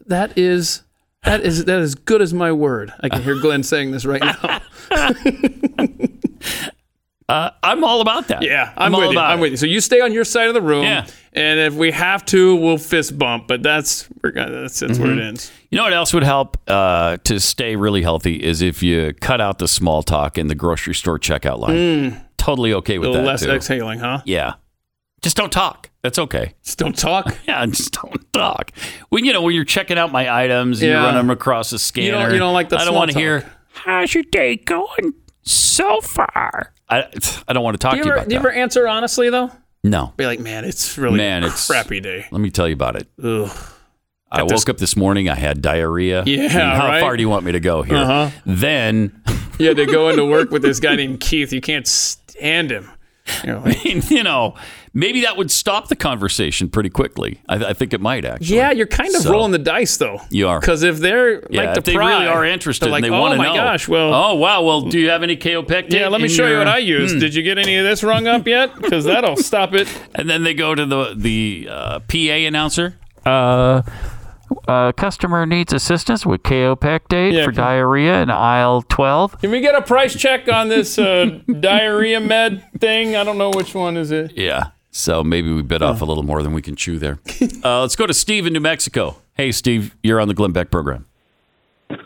That 0.06 0.36
is 0.36 0.82
that 1.24 1.40
is 1.40 1.64
that 1.64 1.80
is 1.80 1.94
good 1.94 2.20
as 2.20 2.34
my 2.34 2.52
word. 2.52 2.92
I 3.00 3.08
can 3.08 3.22
hear 3.22 3.40
Glenn 3.40 3.62
saying 3.62 3.90
this 3.92 4.04
right 4.04 4.20
now. 4.22 4.60
Uh, 7.28 7.50
I'm 7.62 7.82
all 7.82 8.02
about 8.02 8.28
that. 8.28 8.42
Yeah, 8.42 8.74
I'm, 8.76 8.94
all 8.94 9.00
with 9.00 9.12
you. 9.12 9.18
I'm 9.18 9.38
it. 9.38 9.42
with 9.42 9.50
you. 9.52 9.56
So 9.56 9.64
you 9.64 9.80
stay 9.80 10.00
on 10.02 10.12
your 10.12 10.24
side 10.24 10.48
of 10.48 10.54
the 10.54 10.60
room. 10.60 10.82
Yeah. 10.84 11.06
And 11.32 11.58
if 11.60 11.72
we 11.72 11.90
have 11.92 12.26
to, 12.26 12.56
we'll 12.56 12.76
fist 12.76 13.16
bump. 13.18 13.48
But 13.48 13.62
that's 13.62 14.06
we're 14.22 14.32
gonna, 14.32 14.62
that's, 14.62 14.80
that's 14.80 14.98
where 14.98 15.12
it 15.12 15.16
Mhm. 15.18 15.28
ends. 15.28 15.50
You 15.70 15.78
know 15.78 15.84
what 15.84 15.94
else 15.94 16.12
would 16.12 16.24
help 16.24 16.58
uh, 16.68 17.16
to 17.24 17.40
stay 17.40 17.74
really 17.76 18.02
healthy 18.02 18.42
is 18.42 18.60
if 18.60 18.82
you 18.82 19.14
cut 19.14 19.40
out 19.40 19.60
the 19.60 19.68
small 19.68 20.02
talk 20.02 20.36
in 20.36 20.48
the 20.48 20.54
grocery 20.54 20.94
store 20.94 21.18
checkout 21.18 21.58
line. 21.60 21.74
Mm. 21.76 22.20
Totally 22.42 22.72
okay 22.74 22.98
with 22.98 23.12
that 23.12 23.24
less 23.24 23.42
too. 23.44 23.50
exhaling, 23.52 23.98
huh? 24.00 24.20
Yeah. 24.24 24.54
Just 25.22 25.36
don't 25.36 25.52
talk. 25.52 25.90
That's 26.02 26.18
okay. 26.18 26.54
Just 26.64 26.78
don't 26.78 26.96
talk. 26.98 27.36
Yeah, 27.46 27.64
just 27.66 27.92
don't 27.92 28.32
talk. 28.32 28.72
When 29.10 29.24
you 29.24 29.32
know 29.32 29.42
when 29.42 29.54
you're 29.54 29.64
checking 29.64 29.96
out 29.98 30.10
my 30.10 30.28
items, 30.42 30.82
and 30.82 30.90
you 30.90 30.96
run 30.96 31.14
them 31.14 31.30
across 31.30 31.70
the 31.70 31.78
scanner. 31.78 32.06
You 32.06 32.12
don't- 32.12 32.32
you 32.32 32.38
don't 32.40 32.54
like 32.54 32.68
the 32.70 32.78
I 32.78 32.84
don't 32.84 32.94
want 32.96 33.12
to 33.12 33.18
hear. 33.18 33.48
How's 33.72 34.12
your 34.14 34.24
day 34.24 34.56
going 34.56 35.14
so 35.42 36.00
far? 36.00 36.72
I 36.88 37.04
I 37.46 37.52
don't 37.52 37.62
want 37.62 37.74
to 37.74 37.78
talk 37.78 37.92
Do 37.92 37.98
you 37.98 38.02
to 38.02 38.08
you 38.08 38.12
ever 38.12 38.18
about 38.20 38.28
do 38.28 38.34
you 38.34 38.40
that. 38.40 38.48
ever 38.48 38.52
answer 38.58 38.88
honestly 38.88 39.30
though? 39.30 39.50
no, 39.84 40.12
Be 40.16 40.26
like, 40.26 40.40
man, 40.40 40.64
it's 40.64 40.98
really 40.98 41.16
man, 41.16 41.44
a 41.44 41.46
it's 41.48 41.66
crappy 41.68 42.00
day. 42.00 42.26
Let 42.32 42.40
me 42.40 42.50
tell 42.50 42.66
you 42.68 42.74
about 42.74 42.96
it. 42.96 43.08
Ugh. 43.22 43.50
I 44.30 44.42
woke 44.42 44.50
this- 44.50 44.68
up 44.68 44.78
this 44.78 44.96
morning. 44.96 45.28
I 45.28 45.34
had 45.36 45.62
diarrhea. 45.62 46.24
Yeah, 46.26 46.48
how 46.48 46.88
right? 46.88 47.00
far 47.00 47.16
do 47.16 47.22
you 47.22 47.28
want 47.28 47.44
me 47.44 47.52
to 47.52 47.60
go 47.60 47.82
here? 47.82 47.96
Uh-huh. 47.96 48.30
Then, 48.46 49.22
You 49.58 49.68
had 49.68 49.76
to 49.76 49.86
go 49.86 50.08
into 50.08 50.24
work 50.24 50.50
with 50.50 50.62
this 50.62 50.80
guy 50.80 50.96
named 50.96 51.20
Keith. 51.20 51.52
You 51.52 51.60
can't 51.60 51.86
stand 52.32 52.70
him. 52.70 52.90
You 53.44 53.52
know, 53.52 53.60
like, 53.64 53.84
you 54.10 54.24
know, 54.24 54.56
maybe 54.92 55.20
that 55.20 55.36
would 55.36 55.48
stop 55.50 55.86
the 55.88 55.94
conversation 55.94 56.68
pretty 56.68 56.90
quickly. 56.90 57.40
I, 57.48 57.66
I 57.66 57.72
think 57.72 57.92
it 57.92 58.00
might 58.00 58.24
actually. 58.24 58.56
yeah, 58.56 58.72
you're 58.72 58.88
kind 58.88 59.14
of 59.14 59.22
So- 59.22 59.30
rolling 59.30 59.52
the 59.52 59.60
dice 59.60 59.96
though. 59.96 60.20
You 60.28 60.48
are. 60.48 60.58
Because 60.58 60.82
if 60.82 60.98
they're 60.98 61.40
Yeah, 61.48 61.62
like 61.62 61.74
the 61.74 61.78
if 61.78 61.84
they 61.84 61.96
really 61.96 62.26
are 62.26 62.44
interested 62.44 62.90
like, 62.90 63.04
and 63.04 63.12
they 63.12 63.16
oh 63.16 63.20
want 63.20 63.32
to 63.34 63.38
my 63.38 63.54
gosh, 63.54 63.86
well, 63.86 64.12
oh 64.12 64.34
wow, 64.34 64.62
well, 64.64 64.80
do 64.82 64.98
you 64.98 65.10
have 65.10 65.22
any 65.22 65.36
kaopectate? 65.36 65.92
yeah, 65.92 66.08
let 66.08 66.20
me 66.20 66.24
in 66.26 66.30
show 66.32 66.48
you 66.48 66.58
what 66.58 66.66
I 66.66 66.78
use. 66.78 67.12
Hmm. 67.12 67.20
Did 67.20 67.34
you 67.36 67.44
get 67.44 67.58
any 67.58 67.76
of 67.76 67.84
this 67.84 68.02
rung 68.02 68.26
up 68.26 68.44
yet? 68.48 68.74
Because 68.80 69.04
that'll 69.04 69.36
stop 69.36 69.72
it. 69.74 69.88
And 70.16 70.28
then 70.28 70.42
they 70.42 70.52
go 70.54 70.74
to 70.74 70.84
the 70.84 71.14
the 71.16 71.68
uh, 71.70 71.98
PA 72.00 72.16
announcer. 72.16 72.96
Uh, 73.24 73.82
uh, 74.68 74.92
customer 74.92 75.46
needs 75.46 75.72
assistance 75.72 76.24
with 76.26 76.42
kaopectate 76.42 77.32
Yeah, 77.32 77.44
for 77.44 77.52
diarrhea 77.52 78.22
in 78.22 78.30
aisle 78.30 78.82
12. 78.82 79.40
Can 79.40 79.50
we 79.50 79.60
get 79.60 79.74
a 79.74 79.82
price 79.82 80.14
check 80.14 80.48
on 80.48 80.68
this 80.68 80.98
uh, 80.98 81.40
diarrhea 81.60 82.20
med 82.20 82.64
thing? 82.80 83.16
I 83.16 83.24
don't 83.24 83.38
know 83.38 83.50
which 83.50 83.74
one 83.74 83.96
is 83.96 84.10
it. 84.10 84.32
Yeah. 84.36 84.70
So 84.90 85.24
maybe 85.24 85.50
we 85.50 85.62
bit 85.62 85.80
off 85.80 86.02
a 86.02 86.04
little 86.04 86.22
more 86.22 86.42
than 86.42 86.52
we 86.52 86.60
can 86.62 86.76
chew 86.76 86.98
there. 86.98 87.18
Uh, 87.64 87.80
let's 87.82 87.94
go 87.94 88.06
to 88.06 88.14
Steve 88.14 88.44
in 88.46 88.52
New 88.52 88.60
Mexico. 88.60 89.16
Hey, 89.34 89.52
Steve, 89.52 89.96
you're 90.02 90.20
on 90.20 90.26
the 90.26 90.34
Glenn 90.34 90.50
Beck 90.52 90.70
program. 90.70 91.06
Hey, 91.88 91.98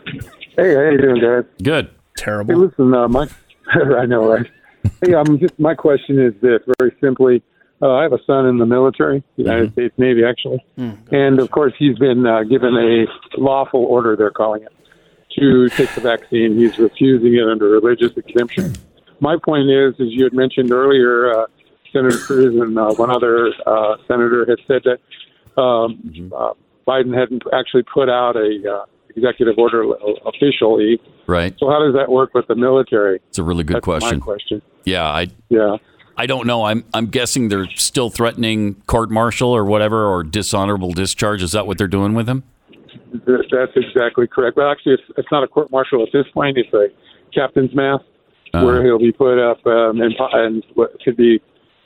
how 0.75 0.81
you 0.89 0.97
doing, 1.01 1.21
guys? 1.21 1.43
Good. 1.63 1.89
Terrible. 2.15 2.53
Hey, 2.53 2.59
listen, 2.59 2.93
uh, 2.93 3.07
my 3.07 3.27
I 3.97 4.05
know, 4.05 4.27
right? 4.31 4.45
hey, 5.03 5.13
um, 5.13 5.39
just 5.39 5.57
my 5.59 5.73
question 5.73 6.19
is 6.19 6.33
this: 6.41 6.61
very 6.79 6.95
simply, 7.01 7.41
uh, 7.81 7.91
I 7.93 8.03
have 8.03 8.13
a 8.13 8.23
son 8.25 8.45
in 8.47 8.57
the 8.57 8.65
military, 8.65 9.23
United 9.35 9.71
States 9.73 9.93
Navy, 9.97 10.23
actually, 10.23 10.63
and 11.11 11.39
of 11.39 11.51
course, 11.51 11.73
he's 11.77 11.97
been 11.97 12.25
uh, 12.25 12.43
given 12.43 12.75
a 12.75 13.05
lawful 13.39 13.83
order. 13.85 14.15
They're 14.15 14.31
calling 14.31 14.63
it 14.63 14.73
to 15.39 15.69
take 15.69 15.93
the 15.93 16.01
vaccine. 16.01 16.57
He's 16.57 16.77
refusing 16.79 17.35
it 17.35 17.47
under 17.47 17.67
religious 17.69 18.11
exemption. 18.17 18.75
My 19.19 19.35
point 19.43 19.69
is, 19.69 19.93
as 19.99 20.07
you 20.09 20.23
had 20.23 20.33
mentioned 20.33 20.71
earlier, 20.71 21.31
uh, 21.31 21.45
Senator 21.91 22.17
Cruz 22.17 22.59
and 22.59 22.77
uh, 22.77 22.93
one 22.95 23.09
other 23.09 23.51
uh, 23.65 23.97
senator 24.07 24.45
had 24.45 24.59
said 24.67 24.83
that 24.85 25.61
um, 25.61 26.31
uh, 26.35 26.53
Biden 26.87 27.17
hadn't 27.17 27.43
actually 27.53 27.83
put 27.83 28.09
out 28.09 28.35
a 28.35 28.61
uh, 28.71 28.85
executive 29.15 29.57
order 29.57 29.83
officially. 30.25 31.01
Right. 31.25 31.53
So 31.59 31.69
how 31.69 31.79
does 31.79 31.95
that 31.95 32.09
work 32.09 32.33
with 32.33 32.47
the 32.47 32.55
military? 32.55 33.19
It's 33.29 33.39
a 33.39 33.43
really 33.43 33.63
good 33.63 33.77
That's 33.77 33.83
question. 33.83 34.19
My 34.19 34.23
question. 34.25 34.61
Yeah, 34.85 35.05
I 35.05 35.27
Yeah. 35.49 35.77
I 36.17 36.25
don't 36.25 36.47
know. 36.47 36.63
I'm 36.65 36.83
I'm 36.93 37.05
guessing 37.07 37.49
they're 37.49 37.69
still 37.75 38.09
threatening 38.09 38.75
court 38.87 39.09
martial 39.11 39.49
or 39.49 39.63
whatever 39.63 40.05
or 40.05 40.23
dishonorable 40.23 40.91
discharge. 40.91 41.43
Is 41.43 41.51
that 41.51 41.67
what 41.67 41.77
they're 41.77 41.87
doing 41.87 42.13
with 42.15 42.27
him? 42.27 42.43
That's 43.25 43.71
exactly 43.75 44.27
correct. 44.27 44.57
Well, 44.57 44.69
actually, 44.69 44.93
it's, 44.95 45.03
it's 45.17 45.31
not 45.31 45.43
a 45.43 45.47
court 45.47 45.71
martial 45.71 46.01
at 46.03 46.09
this 46.11 46.25
point. 46.33 46.57
It's 46.57 46.73
a 46.73 46.87
captain's 47.33 47.73
mast 47.73 48.03
Uh-huh. 48.53 48.65
where 48.65 48.83
he'll 48.83 48.99
be 48.99 49.11
put 49.11 49.37
up 49.39 49.65
um, 49.67 50.01
and, 50.01 50.15
and 50.33 50.63
what 50.73 50.91
could 51.03 51.15
be 51.17 51.39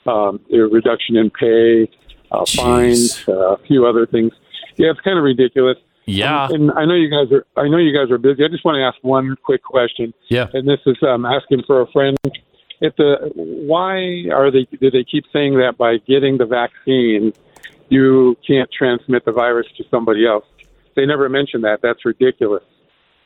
um, 0.06 0.40
a 0.52 0.58
reduction 0.58 1.16
in 1.16 1.28
pay, 1.30 1.90
uh, 2.30 2.44
fines, 2.56 3.22
uh, 3.28 3.54
a 3.54 3.58
few 3.66 3.84
other 3.86 4.06
things. 4.06 4.32
Yeah, 4.76 4.90
it's 4.90 5.00
kind 5.00 5.18
of 5.18 5.24
ridiculous. 5.24 5.76
Yeah. 6.06 6.46
And, 6.46 6.70
and 6.70 6.72
I 6.72 6.84
know 6.84 6.94
you 6.94 7.10
guys 7.10 7.30
are. 7.32 7.44
I 7.62 7.68
know 7.68 7.78
you 7.78 7.92
guys 7.96 8.10
are 8.10 8.18
busy. 8.18 8.44
I 8.44 8.48
just 8.48 8.64
want 8.64 8.76
to 8.76 8.82
ask 8.82 8.96
one 9.02 9.36
quick 9.44 9.62
question. 9.62 10.12
Yeah. 10.28 10.48
And 10.52 10.66
this 10.68 10.80
is 10.86 10.96
um, 11.02 11.24
asking 11.26 11.62
for 11.66 11.82
a 11.82 11.86
friend. 11.92 12.16
If 12.82 12.96
the 12.96 13.30
why 13.34 14.28
are 14.34 14.50
they? 14.50 14.66
Do 14.78 14.90
they 14.90 15.04
keep 15.04 15.24
saying 15.32 15.54
that 15.58 15.78
by 15.78 15.98
getting 15.98 16.36
the 16.36 16.46
vaccine, 16.46 17.32
you 17.88 18.36
can't 18.44 18.68
transmit 18.76 19.24
the 19.24 19.30
virus 19.30 19.68
to 19.76 19.84
somebody 19.88 20.26
else? 20.26 20.44
They 20.96 21.06
never 21.06 21.28
mention 21.28 21.60
that. 21.62 21.78
That's 21.80 22.04
ridiculous. 22.04 22.64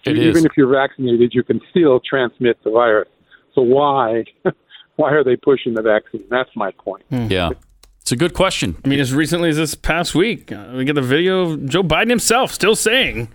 It 0.04 0.18
Even 0.18 0.36
is. 0.36 0.44
if 0.44 0.52
you're 0.58 0.70
vaccinated, 0.70 1.32
you 1.34 1.42
can 1.42 1.62
still 1.70 2.00
transmit 2.00 2.62
the 2.64 2.70
virus. 2.70 3.08
So 3.54 3.62
why? 3.62 4.24
Why 4.96 5.12
are 5.12 5.22
they 5.22 5.36
pushing 5.36 5.74
the 5.74 5.82
vaccine? 5.82 6.24
That's 6.30 6.48
my 6.56 6.70
point. 6.70 7.04
Yeah. 7.10 7.50
It's 8.00 8.12
a 8.12 8.16
good 8.16 8.32
question. 8.32 8.76
I 8.82 8.88
mean, 8.88 8.98
as 8.98 9.12
recently 9.12 9.50
as 9.50 9.58
this 9.58 9.74
past 9.74 10.14
week, 10.14 10.50
uh, 10.50 10.72
we 10.74 10.86
get 10.86 10.96
a 10.96 11.02
video 11.02 11.42
of 11.42 11.66
Joe 11.66 11.82
Biden 11.82 12.08
himself 12.08 12.50
still 12.50 12.74
saying, 12.74 13.28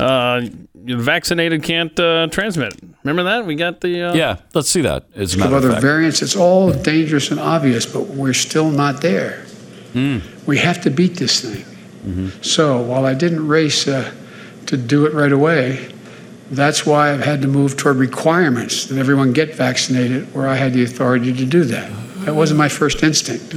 uh, 0.00 0.40
"Vaccinated 0.74 1.62
can't 1.62 1.98
uh, 1.98 2.26
transmit." 2.28 2.74
Remember 3.04 3.22
that? 3.24 3.46
We 3.46 3.54
got 3.54 3.80
the 3.80 4.02
uh, 4.02 4.14
Yeah, 4.14 4.36
let's 4.54 4.68
see 4.70 4.82
that. 4.82 5.04
As 5.14 5.34
a 5.34 5.36
of 5.36 5.40
matter 5.40 5.56
of 5.56 5.64
other 5.64 5.70
fact. 5.72 5.82
variants. 5.82 6.22
It's 6.22 6.36
all 6.36 6.72
dangerous 6.72 7.30
and 7.30 7.40
obvious, 7.40 7.86
but 7.86 8.06
we're 8.08 8.34
still 8.34 8.70
not 8.70 9.00
there. 9.00 9.44
Mm. 9.92 10.46
We 10.46 10.58
have 10.58 10.80
to 10.82 10.90
beat 10.90 11.16
this 11.16 11.40
thing. 11.40 11.64
Mm-hmm. 11.64 12.42
So 12.42 12.80
while 12.80 13.04
I 13.04 13.14
didn't 13.14 13.46
race 13.46 13.86
uh, 13.88 14.12
to 14.66 14.76
do 14.76 15.06
it 15.06 15.12
right 15.12 15.32
away, 15.32 15.92
that's 16.50 16.86
why 16.86 17.12
I've 17.12 17.24
had 17.24 17.42
to 17.42 17.48
move 17.48 17.76
toward 17.76 17.96
requirements 17.96 18.86
that 18.86 18.98
everyone 18.98 19.32
get 19.32 19.54
vaccinated 19.54 20.32
where 20.34 20.48
I 20.48 20.54
had 20.56 20.72
the 20.72 20.82
authority 20.82 21.32
to 21.32 21.44
do 21.46 21.64
that. 21.64 21.90
That 22.24 22.34
wasn't 22.34 22.58
my 22.58 22.68
first 22.68 23.02
instinct. 23.02 23.54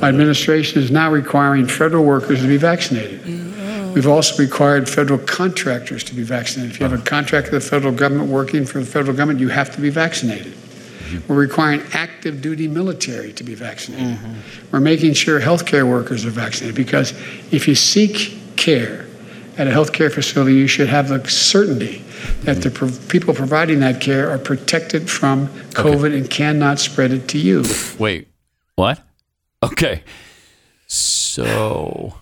My 0.00 0.08
administration 0.08 0.82
is 0.82 0.90
now 0.90 1.10
requiring 1.10 1.66
federal 1.66 2.04
workers 2.04 2.40
to 2.40 2.46
be 2.46 2.56
vaccinated. 2.56 3.20
We've 3.94 4.06
also 4.06 4.36
required 4.36 4.88
federal 4.88 5.18
contractors 5.18 6.04
to 6.04 6.14
be 6.14 6.22
vaccinated. 6.22 6.74
If 6.74 6.80
you 6.80 6.88
have 6.88 6.98
a 6.98 7.02
contract 7.02 7.50
with 7.50 7.62
the 7.62 7.68
federal 7.68 7.94
government 7.94 8.30
working 8.30 8.64
for 8.64 8.80
the 8.80 8.86
federal 8.86 9.16
government, 9.16 9.40
you 9.40 9.48
have 9.48 9.74
to 9.74 9.80
be 9.80 9.90
vaccinated. 9.90 10.52
Mm-hmm. 10.52 11.32
We're 11.32 11.40
requiring 11.40 11.82
active 11.92 12.40
duty 12.40 12.68
military 12.68 13.32
to 13.34 13.44
be 13.44 13.54
vaccinated. 13.54 14.18
We're 14.70 14.80
making 14.80 15.14
sure 15.14 15.40
healthcare 15.40 15.88
workers 15.88 16.24
are 16.24 16.30
vaccinated 16.30 16.74
because 16.74 17.12
if 17.52 17.68
you 17.68 17.74
seek 17.74 18.56
care 18.56 19.06
at 19.58 19.66
a 19.66 19.70
healthcare 19.70 20.10
facility, 20.10 20.54
you 20.54 20.66
should 20.66 20.88
have 20.88 21.08
the 21.08 21.28
certainty 21.28 22.02
that 22.42 22.62
the 22.62 22.70
pro- 22.70 22.90
people 23.08 23.34
providing 23.34 23.80
that 23.80 24.00
care 24.00 24.30
are 24.30 24.38
protected 24.38 25.10
from 25.10 25.48
COVID 25.70 26.16
and 26.16 26.30
cannot 26.30 26.78
spread 26.78 27.12
it 27.12 27.28
to 27.28 27.38
you. 27.38 27.64
Wait, 27.98 28.28
what? 28.76 29.00
Okay. 29.62 30.02
So 30.86 32.14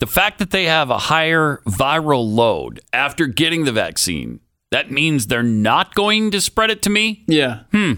the 0.00 0.06
fact 0.06 0.38
that 0.40 0.50
they 0.50 0.64
have 0.64 0.90
a 0.90 0.98
higher 0.98 1.62
viral 1.66 2.28
load 2.28 2.80
after 2.92 3.26
getting 3.26 3.64
the 3.64 3.72
vaccine 3.72 4.40
That 4.70 4.90
means 4.90 5.26
they're 5.26 5.42
not 5.42 5.94
going 5.94 6.30
to 6.30 6.40
spread 6.40 6.70
it 6.70 6.82
to 6.82 6.90
me? 6.90 7.24
Yeah. 7.26 7.62
Hmm. 7.72 7.92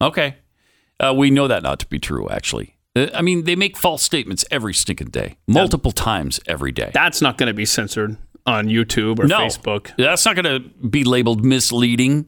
Okay. 0.00 0.36
Uh, 1.00 1.14
we 1.16 1.30
know 1.30 1.48
that 1.48 1.62
not 1.62 1.78
to 1.80 1.86
be 1.86 1.98
true, 1.98 2.28
actually. 2.28 2.76
Uh, 2.94 3.06
I 3.14 3.22
mean, 3.22 3.44
they 3.44 3.56
make 3.56 3.76
false 3.76 4.02
statements 4.02 4.44
every 4.50 4.74
stinking 4.74 5.08
day, 5.08 5.38
multiple 5.46 5.92
times 5.92 6.38
every 6.46 6.70
day. 6.72 6.90
That's 6.92 7.22
not 7.22 7.38
going 7.38 7.46
to 7.48 7.54
be 7.54 7.64
censored 7.64 8.16
on 8.46 8.66
YouTube 8.66 9.18
or 9.18 9.26
no, 9.26 9.38
Facebook. 9.38 9.90
That's 9.96 10.24
not 10.26 10.36
going 10.36 10.62
to 10.62 10.68
be 10.88 11.04
labeled 11.04 11.44
misleading. 11.44 12.26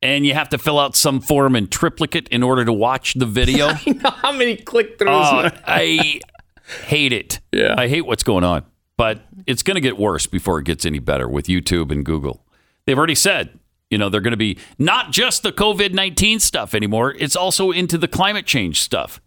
And 0.00 0.24
you 0.24 0.32
have 0.34 0.48
to 0.50 0.58
fill 0.58 0.78
out 0.78 0.94
some 0.94 1.20
form 1.20 1.56
in 1.56 1.66
triplicate 1.66 2.28
in 2.28 2.42
order 2.44 2.64
to 2.64 2.72
watch 2.72 3.14
the 3.14 3.26
video. 3.26 3.68
I 3.86 3.90
know 3.90 4.10
how 4.10 4.32
many 4.32 4.56
click 4.56 4.96
throughs. 4.98 5.52
Oh, 5.52 5.58
I 5.66 6.20
hate 6.68 7.12
it. 7.12 7.40
Yeah. 7.52 7.74
I 7.76 7.88
hate 7.88 8.06
what's 8.06 8.22
going 8.22 8.44
on. 8.44 8.64
But 8.96 9.20
it's 9.46 9.62
going 9.62 9.76
to 9.76 9.80
get 9.80 9.96
worse 9.96 10.26
before 10.26 10.58
it 10.58 10.64
gets 10.64 10.84
any 10.84 10.98
better 10.98 11.28
with 11.28 11.46
YouTube 11.46 11.92
and 11.92 12.04
Google. 12.04 12.44
They've 12.84 12.98
already 12.98 13.14
said, 13.14 13.58
you 13.90 13.96
know, 13.96 14.08
they're 14.08 14.20
going 14.20 14.32
to 14.32 14.36
be 14.36 14.58
not 14.78 15.12
just 15.12 15.42
the 15.42 15.52
COVID 15.52 15.92
19 15.92 16.40
stuff 16.40 16.74
anymore, 16.74 17.14
it's 17.18 17.36
also 17.36 17.70
into 17.70 17.96
the 17.96 18.08
climate 18.08 18.44
change 18.44 18.82
stuff. 18.82 19.20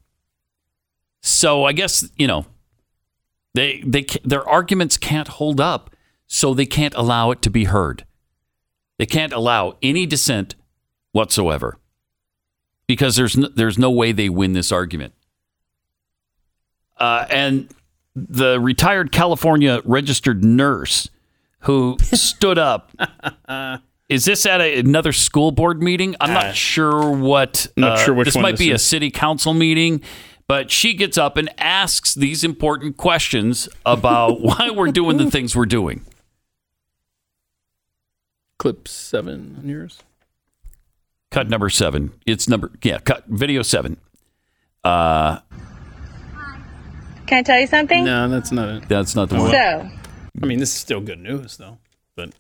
So 1.22 1.64
I 1.64 1.72
guess, 1.72 2.10
you 2.18 2.28
know, 2.28 2.46
they, 3.54 3.82
they, 3.86 4.06
their 4.24 4.48
arguments 4.48 4.98
can't 4.98 5.28
hold 5.28 5.62
up, 5.62 5.96
so 6.28 6.54
they 6.54 6.66
can't 6.66 6.94
allow 6.96 7.32
it 7.32 7.42
to 7.44 7.50
be 7.50 7.66
heard. 7.66 8.06
They 8.98 9.06
can't 9.06 9.34
allow 9.34 9.78
any 9.82 10.06
dissent 10.06 10.56
whatsoever 11.12 11.78
because 12.88 13.16
there's 13.16 13.38
no, 13.38 13.50
there's 13.56 13.78
no 13.78 13.90
way 13.90 14.12
they 14.12 14.30
win 14.30 14.54
this 14.54 14.72
argument. 14.72 15.14
Uh, 17.02 17.26
and 17.32 17.68
the 18.16 18.60
retired 18.60 19.12
California 19.12 19.82
registered 19.86 20.44
nurse 20.44 21.10
who 21.62 21.98
stood 22.02 22.60
up. 22.60 22.92
Is 24.08 24.26
this 24.26 24.46
at 24.46 24.62
a, 24.62 24.80
another 24.80 25.12
school 25.12 25.52
board 25.52 25.82
meeting? 25.82 26.16
I'm 26.22 26.32
not 26.32 26.56
sure 26.56 27.10
what. 27.10 27.66
Uh, 27.76 27.82
not 27.82 28.00
sure 28.00 28.14
which 28.14 28.26
This 28.26 28.36
one 28.36 28.44
might 28.44 28.52
this 28.52 28.60
be 28.60 28.72
a 28.72 28.78
city 28.78 29.10
council 29.10 29.56
meeting, 29.56 30.02
but 30.48 30.70
she 30.70 30.94
gets 30.94 31.18
up 31.18 31.38
and 31.38 31.50
asks 31.58 32.14
these 32.14 32.44
important 32.44 32.98
questions 32.98 33.68
about 33.84 34.42
why 34.42 34.70
we're 34.70 34.92
doing 34.92 35.18
the 35.18 35.32
things 35.32 35.56
we're 35.56 35.66
doing. 35.66 36.06
Clip 38.60 38.88
seven 38.88 39.56
on 39.60 39.68
yours. 39.68 40.04
Cut 41.32 41.50
number 41.50 41.70
seven. 41.70 42.12
It's 42.28 42.48
number 42.48 42.72
yeah. 42.84 43.00
Cut 43.00 43.26
video 43.28 43.64
seven. 43.64 43.98
Uh, 44.84 45.40
Can 47.32 47.38
I 47.40 47.44
tell 47.44 47.60
you 47.62 47.68
something? 47.68 48.04
No, 48.04 48.28
that's 48.28 48.52
not 48.52 48.68
it. 48.68 48.90
that's 48.90 49.16
not 49.16 49.30
the 49.30 49.38
one. 49.38 49.52
So, 49.52 49.90
I 50.44 50.46
mean, 50.46 50.60
this 50.60 50.68
is 50.68 50.76
still 50.76 51.00
good 51.00 51.20
news, 51.20 51.56
though. 51.56 51.78
But 52.18 52.34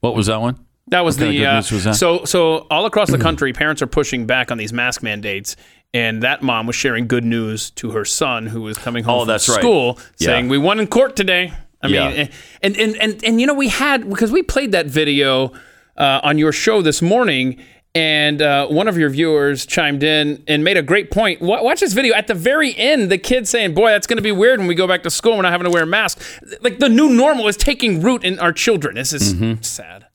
What 0.00 0.14
was 0.14 0.26
that 0.26 0.38
one? 0.38 0.58
That 0.88 1.02
was 1.02 1.16
What 1.16 1.20
kind 1.24 1.28
of 1.30 1.34
the 1.34 1.38
good 1.38 1.46
uh, 1.46 1.54
news 1.54 1.72
was 1.72 1.84
that? 1.84 1.94
so 1.96 2.26
so 2.26 2.66
all 2.70 2.84
across 2.84 3.10
the 3.10 3.16
country, 3.16 3.54
parents 3.54 3.80
are 3.80 3.86
pushing 3.86 4.26
back 4.26 4.50
on 4.52 4.58
these 4.58 4.70
mask 4.70 5.02
mandates, 5.02 5.56
and 5.94 6.22
that 6.24 6.42
mom 6.42 6.66
was 6.66 6.76
sharing 6.76 7.06
good 7.06 7.24
news 7.24 7.70
to 7.70 7.92
her 7.92 8.04
son 8.04 8.44
who 8.44 8.60
was 8.60 8.76
coming 8.76 9.02
home 9.04 9.14
Oh, 9.14 9.20
from 9.20 9.28
that's 9.28 9.48
right. 9.48 9.58
school, 9.60 9.98
Yeah. 10.18 10.26
saying 10.26 10.50
we 10.50 10.58
won 10.58 10.78
in 10.78 10.88
court 10.88 11.16
today. 11.16 11.54
I 11.82 11.86
Yeah. 11.88 12.08
mean, 12.10 12.28
and, 12.62 12.76
and 12.76 12.96
and 12.96 13.24
and 13.24 13.40
you 13.40 13.46
know 13.46 13.54
we 13.54 13.68
had 13.68 14.10
because 14.10 14.30
we 14.30 14.42
played 14.42 14.72
that 14.72 14.84
video 14.84 15.54
uh, 15.96 16.20
on 16.22 16.36
your 16.36 16.52
show 16.52 16.82
this 16.82 17.00
morning. 17.00 17.56
And 17.96 18.42
uh, 18.42 18.66
one 18.66 18.88
of 18.88 18.98
your 18.98 19.08
viewers 19.08 19.66
chimed 19.66 20.02
in 20.02 20.42
and 20.48 20.64
made 20.64 20.76
a 20.76 20.82
great 20.82 21.12
point. 21.12 21.40
Wa- 21.40 21.62
Watch 21.62 21.78
this 21.78 21.92
video. 21.92 22.12
At 22.14 22.26
the 22.26 22.34
very 22.34 22.76
end, 22.76 23.08
the 23.08 23.18
kid 23.18 23.46
saying, 23.46 23.74
Boy, 23.74 23.90
that's 23.90 24.08
going 24.08 24.16
to 24.16 24.22
be 24.22 24.32
weird 24.32 24.58
when 24.58 24.66
we 24.66 24.74
go 24.74 24.88
back 24.88 25.04
to 25.04 25.10
school. 25.10 25.36
We're 25.36 25.42
not 25.42 25.52
having 25.52 25.66
to 25.66 25.70
wear 25.70 25.86
masks. 25.86 26.40
Like 26.60 26.80
the 26.80 26.88
new 26.88 27.08
normal 27.08 27.46
is 27.46 27.56
taking 27.56 28.00
root 28.02 28.24
in 28.24 28.40
our 28.40 28.52
children. 28.52 28.96
This 28.96 29.12
is 29.12 29.34
Mm-hmm. 29.34 29.62
sad. 29.62 30.06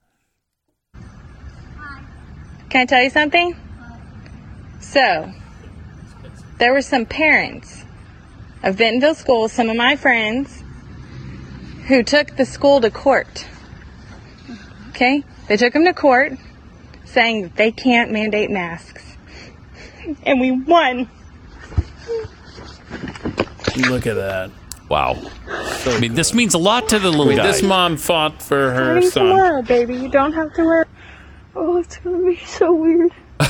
can 2.70 2.82
I 2.82 2.86
tell 2.86 3.02
you 3.02 3.10
something? 3.10 3.56
So, 4.82 5.32
there 6.58 6.74
were 6.74 6.82
some 6.82 7.06
parents 7.06 7.84
of 8.62 8.76
Bentonville 8.78 9.16
School, 9.16 9.48
some 9.48 9.70
of 9.70 9.78
my 9.78 9.96
friends, 9.96 10.64
who 11.88 12.04
took 12.04 12.36
the 12.36 12.46
school 12.46 12.82
to 12.82 12.92
court. 12.92 13.46
Okay? 14.90 15.24
They 15.48 15.56
took 15.56 15.72
them 15.72 15.86
to 15.86 15.94
court 15.94 16.34
saying 17.10 17.44
that 17.44 17.56
they 17.56 17.72
can't 17.72 18.12
mandate 18.12 18.50
masks. 18.50 19.04
And 20.24 20.40
we 20.40 20.52
won. 20.52 21.10
Look 23.90 24.08
at 24.08 24.16
that. 24.16 24.52
Wow. 24.90 25.18
I 25.48 26.00
mean, 26.00 26.16
this 26.16 26.34
means 26.34 26.54
a 26.56 26.58
lot 26.58 26.90
to 26.90 27.00
the 27.00 27.10
little 27.12 27.36
guy. 27.36 27.46
this 27.46 27.62
mom 27.62 27.96
fought 27.98 28.42
for 28.42 28.72
her 28.72 29.02
Starting 29.02 29.10
son. 29.12 29.26
tomorrow, 29.28 29.62
baby. 29.62 29.96
You 29.96 30.10
don't 30.10 30.34
have 30.34 30.54
to 30.56 30.64
wear. 30.66 30.88
Oh, 31.56 31.78
it's 31.78 31.98
gonna 31.98 32.26
be 32.26 32.38
so 32.38 32.74
weird. 32.74 33.12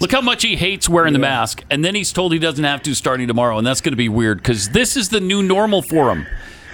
Look 0.00 0.12
how 0.12 0.20
much 0.20 0.42
he 0.42 0.56
hates 0.56 0.86
wearing 0.86 1.14
the 1.14 1.18
mask, 1.18 1.64
and 1.70 1.82
then 1.82 1.94
he's 1.94 2.12
told 2.12 2.32
he 2.32 2.38
doesn't 2.38 2.64
have 2.64 2.82
to 2.82 2.94
starting 2.94 3.26
tomorrow, 3.26 3.56
and 3.56 3.66
that's 3.66 3.80
going 3.80 3.92
to 3.92 3.96
be 3.96 4.10
weird 4.10 4.36
because 4.38 4.68
this 4.70 4.98
is 4.98 5.08
the 5.08 5.20
new 5.20 5.42
normal 5.42 5.80
for 5.80 6.10
him. 6.10 6.26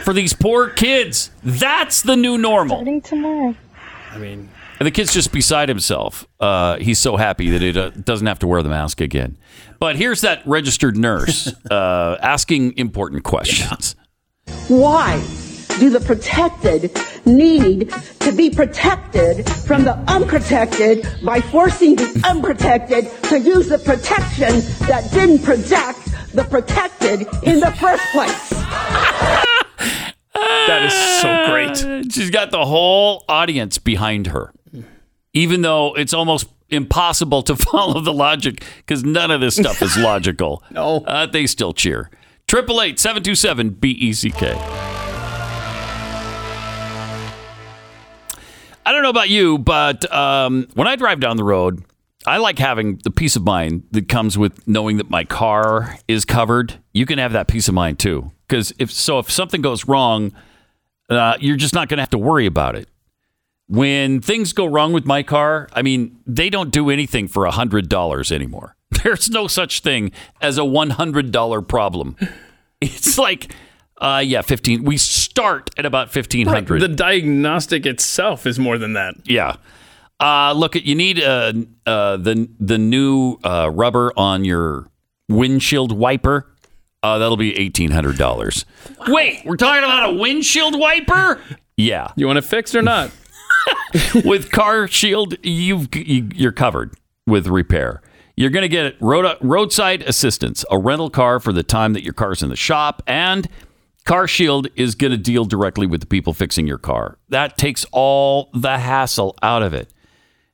For 0.02 0.12
these 0.12 0.32
poor 0.32 0.68
kids, 0.68 1.30
that's 1.44 2.02
the 2.02 2.16
new 2.16 2.38
normal. 2.38 2.78
Starting 2.78 3.00
tomorrow. 3.00 3.54
I 4.10 4.18
mean, 4.18 4.48
And 4.80 4.86
the 4.86 4.90
kid's 4.90 5.12
just 5.12 5.30
beside 5.30 5.68
himself. 5.68 6.26
Uh, 6.40 6.78
he's 6.78 6.98
so 6.98 7.18
happy 7.18 7.50
that 7.50 7.60
he 7.60 7.78
uh, 7.78 7.90
doesn't 7.90 8.26
have 8.26 8.38
to 8.38 8.46
wear 8.46 8.62
the 8.62 8.70
mask 8.70 9.02
again. 9.02 9.36
But 9.78 9.96
here's 9.96 10.22
that 10.22 10.40
registered 10.46 10.96
nurse 10.96 11.52
uh, 11.70 12.16
asking 12.22 12.78
important 12.78 13.22
questions. 13.22 13.94
Why 14.68 15.22
do 15.78 15.90
the 15.90 16.00
protected 16.00 16.96
need 17.26 17.92
to 18.20 18.32
be 18.32 18.48
protected 18.48 19.46
from 19.50 19.84
the 19.84 19.96
unprotected 20.08 21.06
by 21.22 21.42
forcing 21.42 21.96
the 21.96 22.24
unprotected 22.26 23.04
to 23.24 23.38
use 23.38 23.68
the 23.68 23.78
protection 23.78 24.60
that 24.86 25.10
didn't 25.12 25.42
protect 25.42 26.06
the 26.34 26.44
protected 26.44 27.20
in 27.42 27.60
the 27.60 27.70
first 27.78 28.04
place? 28.12 28.54
That 30.32 30.84
is 30.84 30.92
so 31.20 31.46
great. 31.50 32.12
She's 32.12 32.30
got 32.30 32.50
the 32.50 32.64
whole 32.64 33.24
audience 33.28 33.78
behind 33.78 34.28
her, 34.28 34.52
even 35.32 35.62
though 35.62 35.94
it's 35.94 36.12
almost 36.14 36.48
impossible 36.68 37.42
to 37.42 37.56
follow 37.70 38.00
the 38.00 38.12
logic 38.12 38.64
because 38.78 39.04
none 39.04 39.30
of 39.30 39.40
this 39.40 39.56
stuff 39.56 39.82
is 39.82 39.96
logical. 39.98 40.62
no. 40.70 40.98
Uh, 41.06 41.26
they 41.26 41.46
still 41.46 41.72
cheer. 41.72 42.10
Triple 42.46 42.82
eight 42.82 42.98
seven 42.98 43.22
two 43.22 43.34
seven 43.34 43.70
B 43.70 43.90
E 43.90 44.12
C 44.12 44.30
K. 44.30 44.52
I 48.86 48.92
don't 48.92 49.02
know 49.02 49.10
about 49.10 49.28
you, 49.28 49.58
but 49.58 50.12
um, 50.12 50.66
when 50.74 50.88
I 50.88 50.96
drive 50.96 51.20
down 51.20 51.36
the 51.36 51.44
road, 51.44 51.84
I 52.26 52.38
like 52.38 52.58
having 52.58 52.96
the 53.04 53.10
peace 53.10 53.36
of 53.36 53.44
mind 53.44 53.84
that 53.92 54.08
comes 54.08 54.36
with 54.36 54.66
knowing 54.66 54.96
that 54.96 55.08
my 55.10 55.24
car 55.24 55.96
is 56.08 56.24
covered. 56.24 56.74
You 56.92 57.06
can 57.06 57.18
have 57.18 57.32
that 57.32 57.46
peace 57.46 57.68
of 57.68 57.74
mind 57.74 57.98
too, 57.98 58.32
because 58.48 58.72
if 58.78 58.90
so, 58.90 59.18
if 59.20 59.30
something 59.30 59.60
goes 59.62 59.86
wrong, 59.86 60.32
uh, 61.08 61.36
you're 61.40 61.56
just 61.56 61.74
not 61.74 61.88
going 61.88 61.98
to 61.98 62.02
have 62.02 62.10
to 62.10 62.18
worry 62.18 62.46
about 62.46 62.74
it. 62.74 62.88
When 63.70 64.20
things 64.20 64.52
go 64.52 64.66
wrong 64.66 64.92
with 64.92 65.06
my 65.06 65.22
car, 65.22 65.68
I 65.72 65.82
mean, 65.82 66.18
they 66.26 66.50
don't 66.50 66.72
do 66.72 66.90
anything 66.90 67.28
for 67.28 67.44
a 67.46 67.52
hundred 67.52 67.88
dollars 67.88 68.32
anymore. 68.32 68.74
There's 69.04 69.30
no 69.30 69.46
such 69.46 69.78
thing 69.78 70.10
as 70.40 70.58
a 70.58 70.64
one 70.64 70.90
hundred 70.90 71.30
dollar 71.30 71.62
problem. 71.62 72.16
It's 72.80 73.16
like, 73.16 73.54
uh, 73.98 74.24
yeah, 74.26 74.42
fifteen. 74.42 74.82
We 74.82 74.96
start 74.96 75.70
at 75.78 75.86
about 75.86 76.10
fifteen 76.10 76.48
hundred. 76.48 76.80
The 76.82 76.88
diagnostic 76.88 77.86
itself 77.86 78.44
is 78.44 78.58
more 78.58 78.76
than 78.76 78.94
that. 78.94 79.14
Yeah. 79.24 79.54
Uh, 80.18 80.52
look, 80.52 80.74
you 80.74 80.96
need 80.96 81.22
uh, 81.22 81.52
uh, 81.86 82.16
the 82.16 82.48
the 82.58 82.76
new 82.76 83.38
uh, 83.44 83.70
rubber 83.72 84.12
on 84.16 84.44
your 84.44 84.90
windshield 85.28 85.92
wiper. 85.92 86.52
Uh, 87.04 87.18
that'll 87.18 87.36
be 87.36 87.56
eighteen 87.56 87.92
hundred 87.92 88.18
dollars. 88.18 88.64
Wait, 89.06 89.42
we're 89.44 89.56
talking 89.56 89.84
about 89.84 90.10
a 90.10 90.12
windshield 90.14 90.76
wiper? 90.76 91.40
Yeah. 91.76 92.12
You 92.16 92.26
want 92.26 92.38
it 92.38 92.44
fixed 92.44 92.74
or 92.74 92.82
not? 92.82 93.12
with 94.24 94.50
CarShield, 94.50 95.38
you, 95.42 95.86
you're 96.34 96.52
covered 96.52 96.94
with 97.26 97.46
repair. 97.46 98.02
You're 98.36 98.50
going 98.50 98.62
to 98.62 98.68
get 98.68 98.96
road, 99.00 99.36
roadside 99.40 100.02
assistance, 100.02 100.64
a 100.70 100.78
rental 100.78 101.10
car 101.10 101.40
for 101.40 101.52
the 101.52 101.62
time 101.62 101.92
that 101.92 102.02
your 102.02 102.14
car's 102.14 102.42
in 102.42 102.48
the 102.48 102.56
shop, 102.56 103.02
and 103.06 103.48
CarShield 104.06 104.68
is 104.76 104.94
going 104.94 105.10
to 105.10 105.18
deal 105.18 105.44
directly 105.44 105.86
with 105.86 106.00
the 106.00 106.06
people 106.06 106.32
fixing 106.32 106.66
your 106.66 106.78
car. 106.78 107.18
That 107.28 107.58
takes 107.58 107.84
all 107.92 108.50
the 108.54 108.78
hassle 108.78 109.36
out 109.42 109.62
of 109.62 109.74
it. 109.74 109.92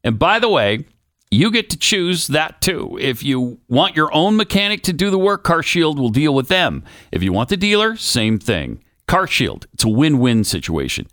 And 0.03 0.19
by 0.19 0.39
the 0.39 0.49
way, 0.49 0.85
you 1.31 1.51
get 1.51 1.71
to 1.71 1.77
choose 1.77 2.29
that 2.29 2.61
too. 2.61 2.99
If 3.01 3.23
you 3.23 3.61
want 3.69 3.97
your 3.97 4.13
own 4.15 4.37
mechanic 4.37 4.83
to 4.85 4.93
do 4.93 5.11
the 5.11 5.19
work, 5.19 5.45
CarShield 5.45 5.97
will 5.97 6.11
deal 6.11 6.35
with 6.35 6.49
them. 6.49 6.85
If 7.13 7.23
you 7.23 7.33
want 7.33 7.49
the 7.49 7.57
dealer, 7.57 7.97
same 7.97 8.39
thing. 8.39 8.83
CarShield, 9.09 9.67
it's 9.75 9.85
a 9.85 9.89
win 9.89 10.19
win 10.19 10.45
situation. 10.45 11.07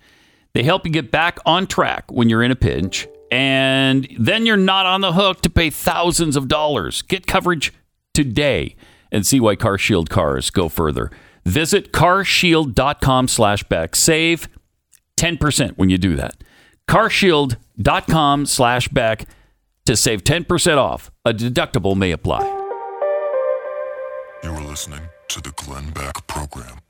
They 0.54 0.64
help 0.64 0.86
you 0.86 0.92
get 0.92 1.10
back 1.12 1.40
on 1.46 1.68
track 1.68 2.12
when 2.12 2.30
you're 2.30 2.44
in 2.44 2.52
a 2.52 2.56
pinch, 2.56 3.08
and 3.32 4.08
then 4.20 4.46
you're 4.46 4.56
not 4.58 4.86
on 4.86 5.02
the 5.02 5.14
hook 5.14 5.42
to 5.42 5.50
pay 5.50 5.70
thousands 5.70 6.36
of 6.36 6.48
dollars. 6.48 7.02
Get 7.02 7.26
coverage 7.26 7.74
today 8.14 8.76
and 9.12 9.26
see 9.26 9.40
why 9.40 9.56
CarShield 9.56 10.10
cars 10.10 10.50
go 10.52 10.70
further. 10.70 11.10
Visit 11.46 11.92
carshield.com 11.92 13.28
slash 13.28 13.64
Beck. 13.64 13.96
Save 13.96 14.48
10% 15.18 15.72
when 15.78 15.90
you 15.90 15.98
do 15.98 16.16
that. 16.16 16.44
carshield.com 16.88 18.46
slash 18.46 18.88
Beck 18.90 19.28
to 19.86 19.96
save 19.98 20.24
10% 20.24 20.78
off. 20.78 21.12
A 21.26 21.34
deductible 21.34 21.96
may 21.96 22.12
apply. 22.12 22.42
You're 24.44 24.62
listening 24.62 25.02
to 25.30 25.42
the 25.42 25.52
Glenn 25.56 25.90
Beck 25.92 26.28
Program. 26.28 26.83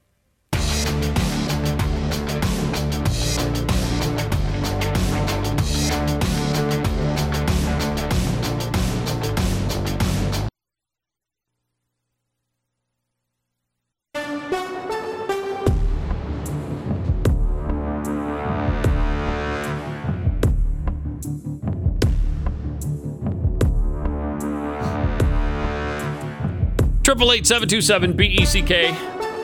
Triple 27.14 27.31
eight 27.34 27.45
seven 27.45 27.69
two 27.69 27.80
seven 27.80 28.14
B 28.14 28.26
E 28.26 28.44
C 28.44 28.64
K. 28.64 28.88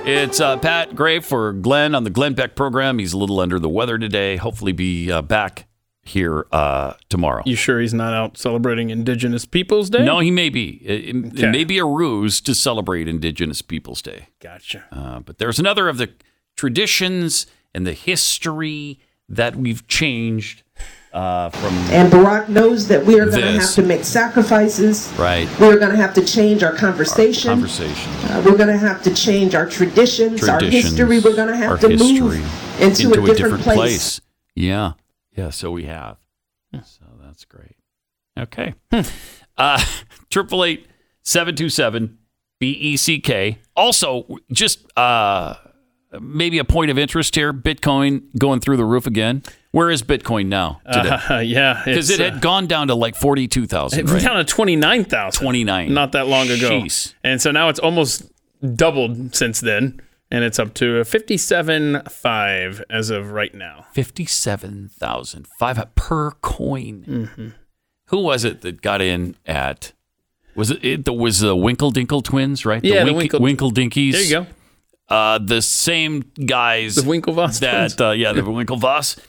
It's 0.04 0.40
uh, 0.42 0.58
Pat 0.58 0.96
Gray 0.96 1.20
for 1.20 1.54
Glenn 1.54 1.94
on 1.94 2.04
the 2.04 2.10
Glenn 2.10 2.34
Beck 2.34 2.56
program. 2.56 2.98
He's 2.98 3.14
a 3.14 3.18
little 3.20 3.40
under 3.40 3.60
the 3.60 3.70
weather 3.70 4.00
today. 4.00 4.38
Hopefully, 4.38 4.72
be 4.72 5.12
uh, 5.12 5.22
back 5.22 5.68
here 6.02 6.48
uh, 6.52 6.94
tomorrow. 7.10 7.44
You 7.46 7.56
sure 7.56 7.80
he's 7.80 7.94
not 7.94 8.12
out 8.16 8.40
celebrating 8.40 8.90
Indigenous 8.90 9.46
Peoples 9.46 9.92
Day? 9.92 10.04
No, 10.04 10.18
he 10.18 10.32
may 10.32 10.50
be. 10.50 10.82
It, 10.84 11.16
it- 11.16 11.44
it 11.44 11.52
may 11.52 11.64
be 11.64 11.78
a 11.78 11.86
ruse 11.86 12.42
to 12.42 12.56
celebrate 12.56 13.08
Indigenous 13.08 13.62
Peoples 13.62 14.02
Day. 14.02 14.30
Gotcha. 14.40 14.86
Uh, 14.92 15.20
but 15.20 15.38
there's 15.38 15.60
another 15.60 15.88
of 15.90 16.00
the 16.00 16.10
traditions 16.58 17.46
and 17.76 17.86
the 17.86 17.94
history 17.94 19.00
that 19.28 19.56
we've 19.56 19.86
changed 19.88 20.64
uh, 21.14 21.50
from 21.50 21.74
And 21.92 22.12
Barack 22.12 22.50
knows 22.50 22.88
that 22.88 23.06
we 23.06 23.20
are 23.20 23.26
going 23.26 23.42
to 23.42 23.60
have 23.60 23.74
to 23.74 23.82
make 23.82 24.04
sacrifices. 24.04 25.12
right 25.18 25.48
We're 25.60 25.80
going 25.80 25.92
to 25.92 25.98
have 25.98 26.14
to 26.16 26.26
change 26.26 26.64
our 26.64 26.74
conversation. 26.76 27.50
conversation. 27.50 28.12
Uh, 28.26 28.44
we're 28.46 28.58
going 28.58 28.70
to 28.70 28.78
have 28.78 29.02
to 29.04 29.14
change 29.14 29.56
our 29.56 29.66
traditions, 29.66 30.48
our 30.48 30.60
history. 30.62 31.20
We're 31.20 31.36
going 31.36 31.48
to 31.50 31.58
have 31.58 31.80
to 31.80 31.90
history 31.90 32.20
move 32.20 32.82
into, 32.82 33.12
a, 33.12 33.36
different, 33.36 33.64
place. 33.64 34.22
Yeah, 34.56 34.94
yeah. 35.36 35.50
So 35.50 35.72
we 35.72 35.86
have. 35.86 36.18
So 36.84 37.06
that's 37.22 37.46
great. 37.46 37.76
Okay. 38.38 38.74
Uh 39.58 39.84
Triple 40.30 40.64
eight 40.64 40.88
seven 41.24 41.56
two 41.56 41.70
seven 41.70 42.20
B 42.60 42.72
E 42.72 42.98
C 42.98 43.20
K. 43.20 43.60
Also, 43.76 44.38
just 44.52 44.86
uh, 44.98 45.56
maybe 46.20 46.60
a 46.60 46.64
point 46.64 46.92
of 46.92 46.98
interest 46.98 47.36
here: 47.36 47.54
Bitcoin 47.54 48.24
going 48.38 48.60
through 48.60 48.78
the 48.78 48.86
roof 48.86 49.08
again. 49.08 49.44
Where 49.72 49.92
is 49.92 50.02
Bitcoin 50.02 50.48
now 50.48 50.82
today? 50.92 51.10
Uh, 51.10 51.40
yeah, 51.46 51.84
Because 51.86 52.10
it 52.10 52.20
had 52.20 52.34
uh, 52.36 52.40
gone 52.40 52.66
down 52.68 52.88
to 52.88 52.96
like 52.96 53.16
forty 53.16 53.48
two 53.48 53.68
thousand. 53.68 54.00
It 54.00 54.10
went 54.10 54.24
down 54.24 54.38
to 54.38 54.44
29,000. 54.44 55.40
29. 55.40 55.94
Not 55.94 56.14
that 56.14 56.28
long 56.28 56.50
ago. 56.50 56.70
Jeez. 56.72 57.14
And 57.24 57.40
so 57.42 57.52
now 57.52 57.70
it's 57.70 57.80
almost 57.80 58.24
doubled 58.76 59.36
since 59.36 59.60
then. 59.60 60.02
And 60.32 60.44
it's 60.44 60.60
up 60.60 60.76
to 60.76 61.02
57.5 61.02 62.84
as 62.90 63.10
of 63.10 63.32
right 63.32 63.54
now. 63.54 63.86
Fifty-seven 63.94 64.90
thousand 64.90 65.48
five 65.60 65.84
per 65.96 66.32
coin. 66.32 67.04
Mm-hmm. 67.08 67.48
Who 68.06 68.18
was 68.20 68.44
it 68.46 68.62
that 68.62 68.82
got 68.82 69.02
in 69.02 69.36
at? 69.46 69.94
Was 70.56 70.72
it, 70.72 70.84
it 70.84 71.06
the 71.06 71.14
was 71.14 71.40
the 71.40 71.56
Winkle 71.56 71.92
Dinkle 71.92 72.24
twins, 72.24 72.66
right? 72.66 72.84
Yeah, 72.84 73.04
the 73.06 73.14
Wink, 73.14 73.34
Winkle- 73.34 73.72
Dinkies. 73.72 74.12
There 74.14 74.22
you 74.22 74.30
go. 74.30 74.48
Uh, 75.08 75.40
the 75.40 75.62
same 75.62 76.32
guys, 76.46 76.94
The 76.96 77.02
Winklevoss 77.02 77.60
that 77.62 78.00
uh, 78.00 78.12
yeah, 78.12 78.32
the 78.32 78.42
Winklevoss 78.44 79.20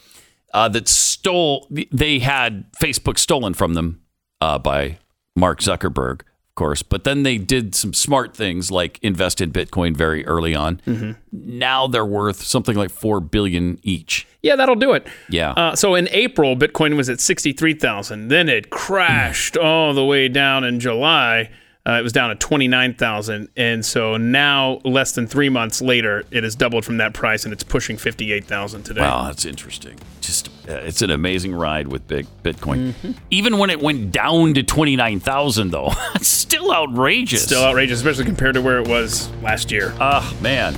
uh, 0.53 0.69
that 0.69 0.89
stole. 0.89 1.69
They 1.93 2.19
had 2.19 2.71
Facebook 2.73 3.19
stolen 3.19 3.55
from 3.55 3.75
them 3.75 4.01
uh, 4.41 4.59
by 4.59 4.99
Mark 5.37 5.61
Zuckerberg, 5.61 6.21
of 6.21 6.55
course. 6.55 6.83
But 6.83 7.05
then 7.05 7.23
they 7.23 7.39
did 7.39 7.75
some 7.75 7.93
smart 7.93 8.35
things 8.37 8.71
like 8.71 8.99
invest 9.03 9.41
in 9.41 9.53
Bitcoin 9.53 9.97
very 9.97 10.27
early 10.27 10.55
on. 10.55 10.81
Mm-hmm. 10.87 11.13
Now 11.33 11.87
they're 11.87 12.07
worth 12.07 12.43
something 12.43 12.77
like 12.77 12.91
four 12.91 13.21
billion 13.21 13.79
each. 13.83 14.27
Yeah, 14.43 14.57
that'll 14.57 14.77
do 14.77 14.93
it. 14.93 15.07
Yeah. 15.29 15.53
Uh, 15.53 15.77
so 15.77 15.95
in 15.95 16.09
April, 16.11 16.57
Bitcoin 16.57 16.97
was 16.97 17.09
at 17.09 17.21
63,000. 17.21 18.29
Then 18.29 18.49
it 18.49 18.71
crashed 18.71 19.57
all 19.57 19.93
the 19.95 20.05
way 20.05 20.29
down 20.29 20.65
in 20.65 20.81
July. 20.81 21.51
Uh, 21.87 21.93
it 21.93 22.03
was 22.03 22.13
down 22.13 22.29
to 22.29 22.37
29,000. 22.37 23.49
And 23.57 23.85
so 23.85 24.19
now, 24.19 24.81
less 24.85 25.13
than 25.13 25.27
three 25.27 25.49
months 25.49 25.81
later, 25.81 26.25
it 26.31 26.45
has 26.45 26.55
doubled 26.55 26.85
from 26.85 26.99
that 26.99 27.15
price 27.15 27.45
and 27.45 27.55
it's 27.55 27.65
pushing 27.65 27.97
58,000 27.97 28.83
today. 28.83 29.01
Wow, 29.01 29.25
that's 29.25 29.47
interesting. 29.47 29.99
Just 30.21 30.49
uh, 30.69 30.75
it's 30.75 31.01
an 31.01 31.11
amazing 31.11 31.55
ride 31.55 31.89
with 31.89 32.07
big 32.07 32.27
Bitcoin. 32.43 32.93
Mm-hmm. 32.93 33.13
Even 33.31 33.57
when 33.59 33.71
it 33.71 33.81
went 33.81 34.13
down 34.13 34.55
to 34.55 34.63
twenty 34.63 34.95
nine 34.95 35.19
thousand, 35.19 35.71
though, 35.71 35.91
it's 36.15 36.29
still 36.29 36.71
outrageous. 36.71 37.43
Still 37.43 37.65
outrageous, 37.65 37.99
especially 37.99 38.27
compared 38.27 38.55
to 38.55 38.63
where 38.63 38.79
it 38.79 38.87
was 38.87 39.31
last 39.43 39.73
year. 39.73 39.93
Ah, 39.99 40.33
man. 40.41 40.75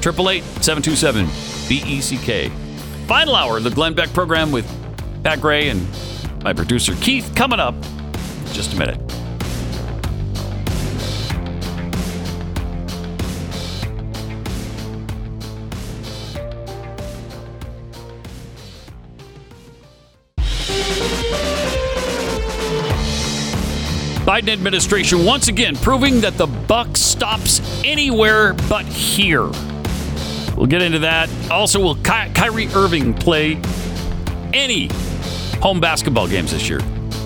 Triple 0.00 0.30
eight 0.30 0.44
seven 0.60 0.82
two 0.82 0.94
seven 0.94 1.26
B 1.68 1.82
E 1.86 2.00
C 2.00 2.18
K. 2.18 2.50
Final 3.06 3.34
hour 3.34 3.56
of 3.56 3.64
the 3.64 3.70
Glenn 3.70 3.94
Beck 3.94 4.12
program 4.12 4.52
with 4.52 4.70
Pat 5.24 5.40
Gray 5.40 5.70
and 5.70 5.84
my 6.44 6.52
producer 6.52 6.94
Keith 6.96 7.32
coming 7.34 7.58
up. 7.58 7.74
in 7.74 8.52
Just 8.52 8.74
a 8.74 8.78
minute. 8.78 9.00
Biden 24.24 24.50
administration 24.50 25.24
once 25.24 25.48
again 25.48 25.74
proving 25.74 26.20
that 26.20 26.36
the 26.38 26.46
buck 26.46 26.96
stops 26.96 27.60
anywhere 27.84 28.52
but 28.68 28.84
here. 28.86 29.48
We'll 30.56 30.66
get 30.68 30.80
into 30.80 31.00
that. 31.00 31.28
Also, 31.50 31.80
will 31.80 31.96
Ky- 31.96 32.30
Kyrie 32.32 32.68
Irving 32.68 33.14
play 33.14 33.60
any 34.54 34.88
home 35.60 35.80
basketball 35.80 36.28
games 36.28 36.52
this 36.52 36.68
year? 36.68 36.78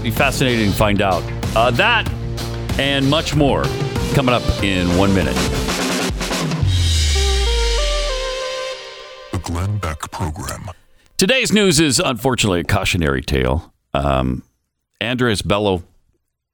Be 0.02 0.10
fascinating 0.10 0.70
to 0.70 0.77
find 0.77 1.02
out. 1.02 1.23
Uh, 1.55 1.70
that 1.73 2.10
and 2.78 3.09
much 3.10 3.35
more 3.36 3.64
coming 4.14 4.35
up 4.35 4.43
in 4.62 4.89
one 4.97 5.14
minute. 5.14 5.36
The 9.32 9.39
Glenn 9.43 9.77
Beck 9.77 10.01
Program. 10.10 10.70
Today's 11.18 11.52
news 11.52 11.78
is 11.78 12.01
unfortunately 12.01 12.60
a 12.60 12.64
cautionary 12.64 13.20
tale. 13.20 13.74
Um, 13.93 14.44
Andres 14.98 15.43
Bello 15.43 15.82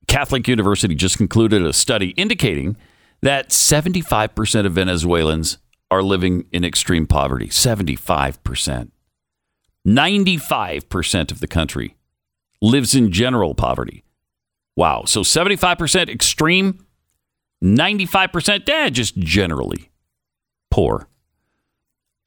Catholic 0.09 0.49
University 0.49 0.95
just 0.95 1.16
concluded 1.16 1.65
a 1.65 1.73
study 1.73 2.11
indicating 2.11 2.77
that 3.23 3.51
75% 3.51 4.66
of 4.66 4.73
Venezuelans 4.73 5.59
are 5.91 6.03
living 6.03 6.47
in 6.53 6.65
extreme 6.65 7.07
poverty. 7.07 7.49
75%. 7.49 8.91
95% 9.87 11.33
of 11.33 11.41
the 11.41 11.47
country 11.47 11.97
lives 12.61 12.95
in 12.95 13.11
general 13.11 13.55
poverty. 13.55 14.05
Wow. 14.77 15.05
So 15.07 15.20
75% 15.20 16.09
extreme, 16.09 16.87
95% 17.62 18.69
eh, 18.69 18.91
just 18.91 19.16
generally 19.19 19.91
poor. 20.70 21.09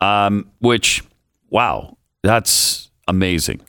Um, 0.01 0.51
which, 0.59 1.03
wow, 1.49 1.97
that's 2.21 2.91
amazing. 3.07 3.61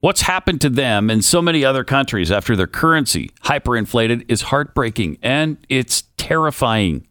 What's 0.00 0.22
happened 0.22 0.62
to 0.62 0.70
them 0.70 1.10
and 1.10 1.22
so 1.22 1.42
many 1.42 1.62
other 1.62 1.84
countries 1.84 2.30
after 2.30 2.56
their 2.56 2.66
currency 2.66 3.30
hyperinflated 3.44 4.24
is 4.28 4.42
heartbreaking 4.42 5.18
and 5.22 5.58
it's 5.68 6.04
terrifying. 6.16 7.06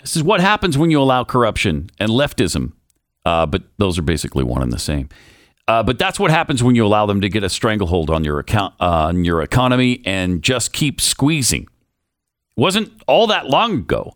This 0.00 0.16
is 0.16 0.22
what 0.22 0.40
happens 0.40 0.78
when 0.78 0.90
you 0.90 1.02
allow 1.02 1.24
corruption 1.24 1.90
and 1.98 2.10
leftism, 2.10 2.72
uh, 3.26 3.44
but 3.44 3.64
those 3.76 3.98
are 3.98 4.02
basically 4.02 4.42
one 4.42 4.62
and 4.62 4.72
the 4.72 4.78
same. 4.78 5.10
Uh, 5.66 5.82
but 5.82 5.98
that's 5.98 6.18
what 6.18 6.30
happens 6.30 6.62
when 6.62 6.74
you 6.74 6.86
allow 6.86 7.04
them 7.04 7.20
to 7.20 7.28
get 7.28 7.44
a 7.44 7.48
stranglehold 7.50 8.08
on 8.08 8.24
your 8.24 8.38
account, 8.38 8.72
uh, 8.80 9.08
on 9.08 9.26
your 9.26 9.42
economy, 9.42 10.00
and 10.06 10.42
just 10.42 10.72
keep 10.72 11.02
squeezing. 11.02 11.64
It 11.64 11.68
wasn't 12.56 12.90
all 13.06 13.26
that 13.26 13.48
long 13.50 13.74
ago. 13.74 14.14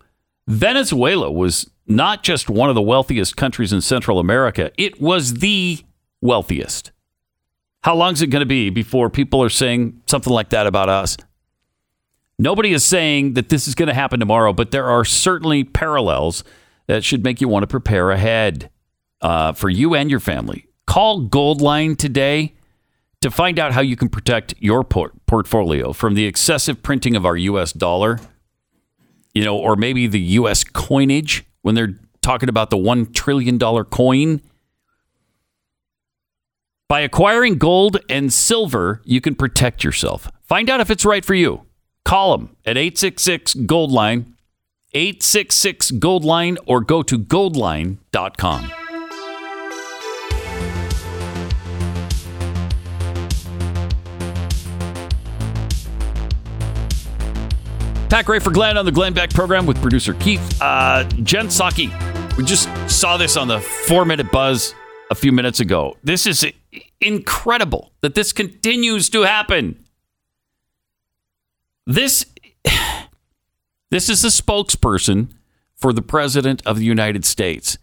Venezuela 0.48 1.30
was 1.30 1.70
not 1.86 2.22
just 2.22 2.48
one 2.48 2.70
of 2.70 2.74
the 2.74 2.80
wealthiest 2.80 3.36
countries 3.36 3.70
in 3.70 3.82
Central 3.82 4.18
America; 4.18 4.72
it 4.78 4.98
was 4.98 5.34
the 5.34 5.84
wealthiest. 6.22 6.90
How 7.82 7.94
long 7.96 8.12
is 8.12 8.22
it 8.22 8.28
going 8.28 8.40
to 8.40 8.46
be 8.46 8.70
before 8.70 9.10
people 9.10 9.42
are 9.42 9.48
saying 9.48 10.00
something 10.06 10.32
like 10.32 10.50
that 10.50 10.66
about 10.66 10.88
us? 10.88 11.16
Nobody 12.38 12.72
is 12.72 12.84
saying 12.84 13.34
that 13.34 13.48
this 13.48 13.68
is 13.68 13.74
going 13.74 13.88
to 13.88 13.94
happen 13.94 14.20
tomorrow, 14.20 14.52
but 14.52 14.70
there 14.70 14.86
are 14.86 15.04
certainly 15.04 15.64
parallels 15.64 16.44
that 16.86 17.04
should 17.04 17.24
make 17.24 17.40
you 17.40 17.48
want 17.48 17.62
to 17.62 17.66
prepare 17.66 18.10
ahead 18.10 18.70
uh, 19.20 19.52
for 19.52 19.68
you 19.68 19.94
and 19.94 20.10
your 20.10 20.20
family. 20.20 20.66
Call 20.86 21.22
Goldline 21.22 21.96
today 21.96 22.54
to 23.20 23.30
find 23.30 23.58
out 23.58 23.72
how 23.72 23.80
you 23.80 23.96
can 23.96 24.08
protect 24.08 24.54
your 24.58 24.82
port- 24.82 25.14
portfolio 25.26 25.92
from 25.92 26.14
the 26.14 26.24
excessive 26.24 26.82
printing 26.82 27.14
of 27.16 27.24
our 27.24 27.36
U.S. 27.36 27.72
dollar, 27.72 28.18
you 29.34 29.44
know, 29.44 29.56
or 29.56 29.76
maybe 29.76 30.06
the 30.06 30.20
U.S. 30.20 30.64
coinage 30.64 31.44
when 31.62 31.74
they're 31.74 31.98
talking 32.20 32.48
about 32.48 32.70
the 32.70 32.76
$1 32.76 33.14
trillion 33.14 33.58
coin. 33.58 34.40
By 36.88 37.00
acquiring 37.00 37.56
gold 37.56 37.98
and 38.08 38.32
silver, 38.32 39.00
you 39.04 39.20
can 39.20 39.34
protect 39.34 39.82
yourself. 39.82 40.28
Find 40.42 40.68
out 40.68 40.80
if 40.80 40.90
it's 40.90 41.04
right 41.04 41.24
for 41.24 41.34
you. 41.34 41.62
Call 42.04 42.36
them 42.36 42.56
at 42.66 42.76
866 42.76 43.54
Gold 43.54 43.90
Line, 43.90 44.36
866 44.92 45.92
Gold 45.92 46.24
Line, 46.24 46.58
or 46.66 46.80
go 46.80 47.02
to 47.02 47.18
goldline.com. 47.18 48.70
Pat 58.10 58.26
Gray 58.26 58.40
for 58.40 58.50
Glenn 58.50 58.76
on 58.76 58.84
the 58.84 58.92
Glenn 58.92 59.14
Beck 59.14 59.30
program 59.30 59.64
with 59.64 59.80
producer 59.80 60.12
Keith. 60.12 60.60
Uh, 60.60 61.04
Jen 61.22 61.46
Psaki, 61.46 61.88
we 62.36 62.44
just 62.44 62.68
saw 62.86 63.16
this 63.16 63.38
on 63.38 63.48
the 63.48 63.58
four 63.60 64.04
minute 64.04 64.30
buzz 64.30 64.74
a 65.10 65.14
few 65.14 65.32
minutes 65.32 65.60
ago. 65.60 65.96
This 66.04 66.26
is 66.26 66.44
incredible 67.00 67.92
that 68.00 68.14
this 68.14 68.32
continues 68.32 69.08
to 69.10 69.22
happen. 69.22 69.84
This, 71.86 72.26
this 73.90 74.08
is 74.08 74.22
the 74.22 74.28
spokesperson 74.28 75.30
for 75.76 75.92
the 75.92 76.02
president 76.02 76.62
of 76.64 76.78
the 76.78 76.84
United 76.84 77.24
States. 77.24 77.78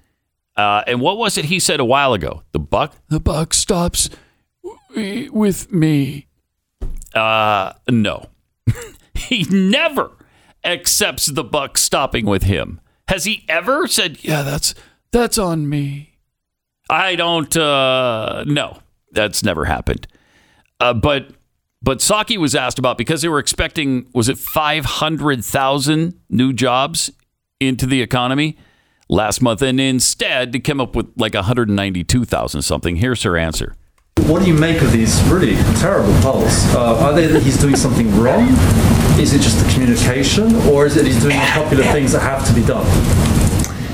Uh, 0.56 0.84
and 0.88 1.00
what 1.00 1.18
was 1.18 1.38
it 1.38 1.46
he 1.46 1.60
said 1.60 1.80
a 1.80 1.86
while 1.86 2.14
ago? 2.14 2.44
The 2.52 2.60
buck, 2.60 2.96
the 3.08 3.20
buck 3.20 3.54
stops 3.54 4.10
with 4.96 5.72
me. 5.72 6.28
Uh, 7.14 7.74
no, 7.90 8.28
he 9.14 9.44
never 9.50 10.12
accepts 10.64 11.28
the 11.28 11.44
buck 11.44 11.78
stopping 11.78 12.26
with 12.26 12.44
him. 12.44 12.82
Has 13.08 13.24
he 13.24 13.46
ever 13.48 13.88
said, 13.88 14.24
"Yeah, 14.24 14.42
that's 14.42 14.74
that's 15.12 15.38
on 15.38 15.70
me"? 15.70 16.09
I 16.90 17.16
don't. 17.16 17.56
Uh, 17.56 18.44
no, 18.48 18.80
that's 19.12 19.44
never 19.44 19.66
happened. 19.66 20.08
Uh, 20.80 20.94
but 20.94 21.30
but 21.82 22.00
Psaki 22.00 22.38
was 22.38 22.56
asked 22.56 22.80
about 22.80 22.98
because 22.98 23.22
they 23.22 23.30
were 23.30 23.40
expecting 23.40 24.10
was 24.14 24.28
it 24.30 24.38
five 24.38 24.86
hundred 24.86 25.46
thousand 25.46 26.20
new 26.30 26.52
jobs 26.54 27.12
into 27.60 27.86
the 27.86 28.02
economy 28.02 28.58
last 29.08 29.42
month, 29.42 29.62
and 29.62 29.80
instead 29.80 30.52
they 30.52 30.60
came 30.60 30.82
up 30.82 30.96
with 30.96 31.12
like 31.16 31.34
one 31.34 31.44
hundred 31.44 31.70
ninety 31.70 32.04
two 32.04 32.26
thousand 32.26 32.64
something. 32.64 32.96
Here's 32.96 33.24
her 33.24 33.38
answer. 33.38 33.76
What 34.24 34.42
do 34.42 34.48
you 34.48 34.54
make 34.54 34.82
of 34.82 34.92
these 34.92 35.22
really 35.24 35.56
terrible 35.80 36.14
polls? 36.22 36.66
Uh, 36.76 37.06
are 37.06 37.14
they 37.14 37.28
that 37.28 37.42
he's 37.42 37.58
doing 37.58 37.76
something 37.76 38.14
wrong? 38.20 38.48
Is 39.18 39.34
it 39.34 39.42
just 39.42 39.64
the 39.64 39.72
communication, 39.72 40.56
or 40.68 40.86
is 40.86 40.98
it 40.98 41.06
he's 41.06 41.22
doing 41.22 41.38
the 41.38 41.52
popular 41.54 41.84
things 41.86 42.12
that 42.12 42.22
have 42.22 42.46
to 42.48 42.54
be 42.54 42.66
done, 42.66 42.86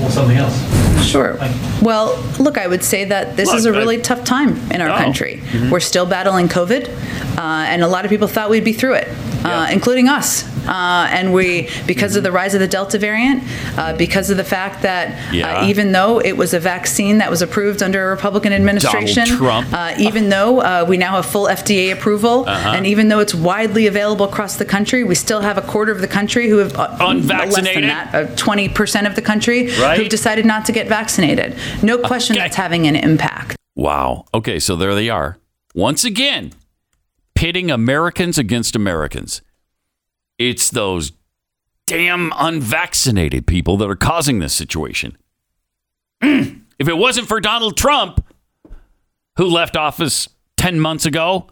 or 0.02 0.10
something 0.10 0.36
else? 0.36 0.56
Sure. 1.04 1.38
Well, 1.82 2.16
look, 2.38 2.58
I 2.58 2.66
would 2.66 2.82
say 2.84 3.04
that 3.04 3.36
this 3.36 3.48
Look, 3.48 3.56
is 3.58 3.64
a 3.66 3.72
really 3.72 3.98
tough 3.98 4.24
time 4.24 4.58
in 4.70 4.80
our 4.80 4.90
Oh. 4.90 4.96
country. 4.96 5.40
Mhm. 5.52 5.70
We're 5.70 5.80
still 5.80 6.06
battling 6.06 6.48
COVID, 6.48 6.88
uh, 7.38 7.40
and 7.40 7.82
a 7.82 7.88
lot 7.88 8.04
of 8.04 8.10
people 8.10 8.28
thought 8.28 8.50
we'd 8.50 8.64
be 8.64 8.72
through 8.72 8.94
it, 8.94 9.08
uh, 9.44 9.68
including 9.70 10.08
us. 10.08 10.44
Uh, 10.68 11.06
and 11.10 11.32
we, 11.32 11.68
because 11.86 12.16
of 12.16 12.22
the 12.22 12.32
rise 12.32 12.54
of 12.54 12.60
the 12.60 12.66
Delta 12.68 12.98
variant, 12.98 13.42
uh, 13.78 13.94
because 13.96 14.30
of 14.30 14.36
the 14.36 14.44
fact 14.44 14.82
that 14.82 15.32
Yeah. 15.32 15.60
uh, 15.62 15.66
even 15.66 15.92
though 15.92 16.20
it 16.20 16.36
was 16.36 16.52
a 16.54 16.60
vaccine 16.60 17.18
that 17.18 17.30
was 17.30 17.42
approved 17.42 17.82
under 17.82 18.06
a 18.06 18.10
Republican 18.10 18.52
administration, 18.52 19.26
Trump. 19.26 19.72
Uh, 19.72 19.94
even 19.98 20.28
though 20.28 20.60
uh, 20.60 20.84
we 20.88 20.96
now 20.96 21.12
have 21.16 21.26
full 21.26 21.46
FDA 21.48 21.90
approval, 21.92 22.44
Uh-huh. 22.48 22.70
and 22.76 22.86
even 22.86 23.08
though 23.08 23.20
it's 23.20 23.34
widely 23.34 23.86
available 23.86 24.26
across 24.26 24.56
the 24.56 24.64
country, 24.64 25.04
we 25.04 25.14
still 25.14 25.40
have 25.40 25.58
a 25.58 25.62
quarter 25.62 25.92
of 25.92 26.00
the 26.00 26.08
country 26.08 26.48
who 26.48 26.58
have 26.58 26.74
uh, 26.76 26.96
Unvaccinated? 27.00 27.84
Less 27.84 28.12
than 28.12 28.22
that, 28.22 28.30
uh, 28.32 28.34
20% 28.36 29.06
of 29.06 29.14
the 29.14 29.22
country 29.22 29.70
Right. 29.80 29.98
who've 29.98 30.08
decided 30.08 30.44
not 30.46 30.64
to 30.66 30.72
get 30.72 30.88
vaccinated. 30.88 31.54
No 31.82 31.98
question 31.98 32.36
that's 32.36 32.56
having 32.56 32.86
an 32.86 32.96
impact. 32.96 33.56
Wow. 33.74 34.24
Okay, 34.32 34.58
so 34.58 34.74
there 34.76 34.94
they 34.94 35.08
are. 35.10 35.36
Once 35.74 36.04
again, 36.04 36.52
pitting 37.34 37.70
Americans 37.70 38.38
against 38.38 38.74
Americans. 38.74 39.42
It's 40.38 40.70
those 40.70 41.12
damn 41.86 42.32
unvaccinated 42.36 43.46
people 43.46 43.76
that 43.78 43.88
are 43.88 43.96
causing 43.96 44.38
this 44.38 44.54
situation. 44.54 45.16
Mm. 46.22 46.62
If 46.78 46.88
it 46.88 46.96
wasn't 46.96 47.28
for 47.28 47.40
Donald 47.40 47.76
Trump, 47.76 48.24
who 49.36 49.46
left 49.46 49.76
office 49.76 50.28
10 50.56 50.80
months 50.80 51.06
ago, 51.06 51.48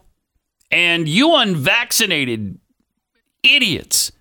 and 0.71 1.09
you 1.09 1.35
unvaccinated 1.35 2.59
idiots, 3.43 4.13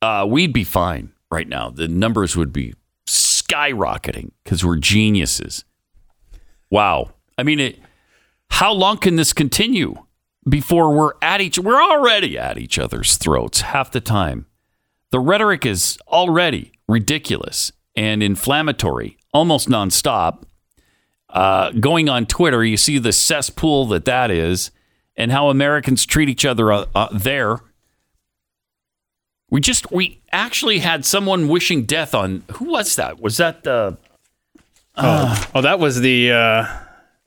uh, 0.00 0.26
we'd 0.28 0.52
be 0.52 0.64
fine 0.64 1.12
right 1.30 1.48
now. 1.48 1.70
The 1.70 1.88
numbers 1.88 2.36
would 2.36 2.52
be 2.52 2.74
skyrocketing 3.06 4.32
because 4.42 4.64
we're 4.64 4.76
geniuses. 4.76 5.64
Wow. 6.70 7.12
I 7.38 7.42
mean, 7.42 7.60
it, 7.60 7.78
how 8.50 8.72
long 8.72 8.98
can 8.98 9.16
this 9.16 9.32
continue 9.32 9.94
before 10.48 10.92
we're 10.94 11.12
at 11.22 11.40
each? 11.40 11.58
We're 11.58 11.82
already 11.82 12.38
at 12.38 12.58
each 12.58 12.78
other's 12.78 13.16
throats 13.16 13.62
half 13.62 13.90
the 13.90 14.00
time. 14.00 14.46
The 15.10 15.20
rhetoric 15.20 15.66
is 15.66 15.98
already 16.08 16.72
ridiculous 16.88 17.72
and 17.94 18.22
inflammatory, 18.22 19.18
almost 19.32 19.68
nonstop. 19.68 20.44
Uh, 21.28 21.70
going 21.72 22.08
on 22.08 22.26
Twitter, 22.26 22.62
you 22.64 22.76
see 22.76 22.98
the 22.98 23.12
cesspool 23.12 23.86
that 23.86 24.04
that 24.04 24.30
is, 24.30 24.70
and 25.16 25.32
how 25.32 25.48
Americans 25.48 26.04
treat 26.04 26.28
each 26.28 26.44
other 26.44 26.72
uh, 26.72 26.86
uh, 26.94 27.08
there. 27.12 27.60
We 29.50 29.60
just 29.60 29.90
we 29.92 30.22
actually 30.30 30.78
had 30.78 31.04
someone 31.04 31.48
wishing 31.48 31.84
death 31.84 32.14
on 32.14 32.42
who 32.52 32.66
was 32.66 32.96
that? 32.96 33.20
Was 33.20 33.36
that 33.36 33.64
the? 33.64 33.98
oh, 34.96 35.50
oh, 35.54 35.60
that 35.62 35.78
was 35.78 36.00
the 36.00 36.32
uh, 36.32 36.66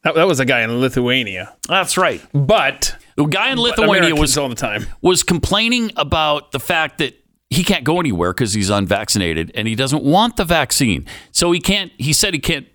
that, 0.04 0.16
that 0.16 0.28
was 0.28 0.40
a 0.40 0.46
guy 0.46 0.62
in 0.62 0.80
Lithuania. 0.80 1.56
That's 1.68 1.98
right. 1.98 2.22
But 2.34 2.96
the 3.16 3.26
guy 3.26 3.52
in 3.52 3.58
Lithuania 3.58 4.16
was 4.16 4.38
all 4.38 4.50
the 4.50 4.56
time. 4.56 4.86
was 5.02 5.24
complaining 5.24 5.92
about 5.96 6.52
the 6.52 6.60
fact 6.60 6.98
that 7.00 7.14
he 7.50 7.64
can't 7.64 7.84
go 7.84 8.00
anywhere 8.00 8.34
because 8.34 8.54
he's 8.54 8.70
unvaccinated 8.70 9.52
and 9.56 9.68
he 9.68 9.76
doesn't 9.76 10.04
want 10.04 10.36
the 10.36 10.44
vaccine. 10.46 11.06
So 11.32 11.52
he 11.52 11.60
can't. 11.60 11.92
He 11.98 12.12
said 12.14 12.34
he 12.34 12.40
can't 12.40 12.68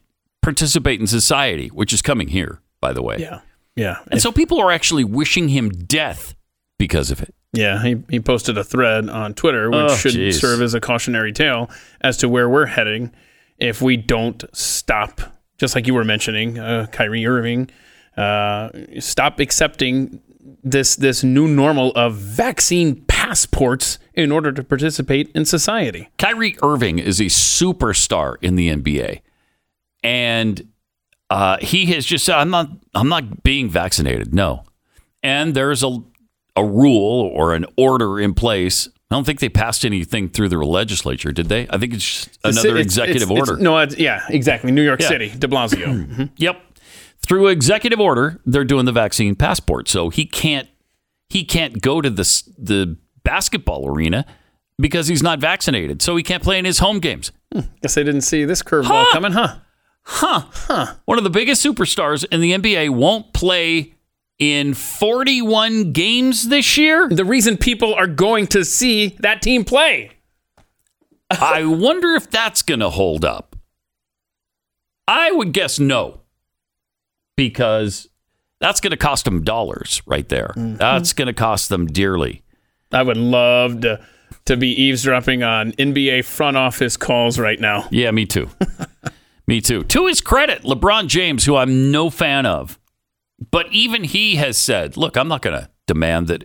participate 0.43 1.01
in 1.01 1.07
society, 1.07 1.69
which 1.69 1.93
is 1.93 2.01
coming 2.03 2.29
here, 2.29 2.61
by 2.81 2.93
the 2.93 3.03
way. 3.03 3.17
Yeah, 3.19 3.41
yeah. 3.77 3.99
And 4.11 4.23
so 4.23 4.33
people 4.33 4.59
are 4.61 4.71
actually 4.71 5.05
wishing 5.05 5.49
him 5.49 5.69
death 5.71 6.35
because 6.79 7.11
of 7.11 7.21
it. 7.21 7.35
Yeah, 7.53 7.83
he, 7.83 7.97
he 8.09 8.21
posted 8.21 8.57
a 8.57 8.63
thread 8.65 9.11
on 9.11 9.35
Twitter, 9.35 9.69
which 9.71 9.91
Oh, 9.91 9.97
should 9.97 10.13
jeez. 10.15 10.35
serve 10.41 10.63
as 10.63 10.73
a 10.73 10.81
cautionary 10.81 11.33
tale 11.33 11.69
as 12.01 12.17
to 12.19 12.29
where 12.29 12.49
we're 12.49 12.67
heading 12.67 13.11
if 13.59 13.83
we 13.83 13.97
don't 13.97 14.45
stop, 14.53 15.21
just 15.59 15.75
like 15.75 15.87
you 15.89 15.93
were 15.95 16.05
mentioning, 16.05 16.59
uh, 16.61 16.87
Kyrie 16.93 17.27
Irving, 17.27 17.69
uh, 18.17 18.71
stop 19.01 19.41
accepting 19.41 20.21
this 20.63 20.97
this 20.97 21.23
new 21.25 21.47
normal 21.49 21.93
of 21.93 22.15
vaccine 22.15 23.03
passports 23.07 23.99
in 24.15 24.33
order 24.33 24.53
to 24.53 24.63
participate 24.63 25.31
in 25.35 25.45
society. 25.45 26.09
Kyrie 26.19 26.57
Irving 26.63 26.99
is 26.99 27.21
a 27.21 27.25
superstar 27.27 28.37
in 28.43 28.57
the 28.57 28.69
NBA, 28.75 29.21
and 30.03 30.67
uh, 31.29 31.59
he 31.61 31.87
has 31.87 32.05
just 32.05 32.25
said, 32.25 32.37
"I'm 32.37 32.51
not, 32.51 32.69
I'm 32.95 33.09
not 33.09 33.43
being 33.43 33.69
vaccinated." 33.69 34.35
No, 34.35 34.65
and 35.23 35.55
there's 35.55 35.83
a 35.83 35.99
a 36.57 36.65
rule 36.65 37.31
or 37.35 37.55
an 37.55 37.67
order 37.77 38.19
in 38.19 38.35
place. 38.35 38.89
I 39.11 39.17
don't 39.17 39.25
think 39.25 39.41
they 39.41 39.49
passed 39.49 39.85
anything 39.85 40.29
through 40.29 40.51
their 40.51 40.65
legislature, 40.65 41.33
did 41.33 41.49
they? 41.49 41.67
I 41.71 41.79
think 41.79 41.95
it's 41.95 42.05
just 42.05 42.39
another 42.45 42.69
it's- 42.77 42.87
executive 42.87 43.23
it's- 43.23 43.31
it's- 43.39 43.49
order. 43.51 43.61
no, 43.63 43.79
it's, 43.79 43.97
yeah, 43.99 44.23
exactly. 44.29 44.71
New 44.71 44.83
York 44.85 45.01
Yeah. 45.01 45.09
City, 45.09 45.33
De 45.37 45.49
Blasio. 45.49 46.07
Mhm. 46.07 46.31
Yep. 46.37 46.61
Through 47.31 47.47
executive 47.47 48.01
order, 48.01 48.41
they're 48.45 48.65
doing 48.65 48.87
the 48.87 48.93
vaccine 48.93 49.37
passport. 49.37 49.87
So 49.87 50.09
he 50.09 50.27
can't 50.27 50.69
he 51.29 51.45
can't 51.45 51.81
go 51.81 52.01
to 52.01 52.11
the 52.11 52.25
the 52.59 52.97
basketball 53.23 53.89
arena 53.89 54.27
because 54.81 55.07
he's 55.07 55.23
not 55.23 55.39
vaccinated. 55.39 56.03
So 56.03 56.17
he 56.17 56.25
can't 56.25 56.43
play 56.43 56.59
in 56.59 56.65
his 56.65 56.81
home 56.81 56.99
games. 56.99 57.31
Hmm, 57.53 57.61
guess 57.83 57.97
I 57.97 58.03
didn't 58.03 58.23
see 58.23 58.45
this 58.45 58.65
curveball 58.65 59.13
coming, 59.13 59.31
huh? 59.31 59.59
Huh. 60.03 60.43
Huh. 60.51 60.95
One 61.05 61.19
of 61.19 61.23
the 61.23 61.31
biggest 61.31 61.65
superstars 61.65 62.25
in 62.33 62.41
the 62.41 62.51
NBA 62.51 62.91
won't 62.91 63.33
play 63.33 63.95
in 64.41 64.75
41 64.75 65.93
games 65.93 66.49
this 66.49 66.77
year. 66.77 67.09
The 67.09 67.25
reason 67.25 67.59
people 67.59 67.95
are 67.95 68.09
going 68.09 68.49
to 68.49 68.65
see 68.65 69.17
that 69.21 69.41
team 69.41 69.65
play. 69.65 70.11
I 71.31 71.65
wonder 71.65 72.17
if 72.17 72.29
that's 72.29 72.63
going 72.63 72.81
to 72.81 72.91
hold 72.91 73.25
up. 73.25 73.55
I 75.07 75.31
would 75.31 75.53
guess 75.53 75.79
no, 75.79 76.23
because 77.49 78.07
that's 78.61 78.83
going 78.83 78.91
to 78.91 78.97
cost 78.99 79.25
them 79.25 79.43
dollars 79.43 80.03
right 80.05 80.29
there. 80.29 80.53
That's 80.55 81.15
going 81.15 81.27
to 81.27 81.33
cost 81.33 81.71
them 81.71 81.87
dearly. 81.87 82.43
I 82.93 83.03
would 83.03 83.17
love 83.17 83.81
to 83.81 84.05
to 84.45 84.57
be 84.59 84.69
eavesdropping 84.69 85.43
on 85.43 85.73
NBA 85.73 86.25
front 86.25 86.59
office 86.59 86.99
calls 86.99 87.39
right 87.39 87.59
now. 87.59 87.89
Yeah, 87.91 88.11
me 88.11 88.27
too. 88.27 88.51
me 89.47 89.63
too. 89.63 89.85
To 89.85 90.07
his 90.07 90.21
credit, 90.21 90.63
LeBron 90.63 91.07
James, 91.07 91.47
who 91.47 91.57
I'm 91.57 91.91
no 91.91 92.11
fan 92.11 92.45
of, 92.45 92.79
but 93.51 93.67
even 93.73 94.05
he 94.05 94.37
has 94.37 94.59
said, 94.59 94.99
look, 94.99 95.17
I'm 95.17 95.29
not 95.29 95.41
going 95.41 95.59
to 95.59 95.71
demand 95.87 96.29
that 96.29 96.45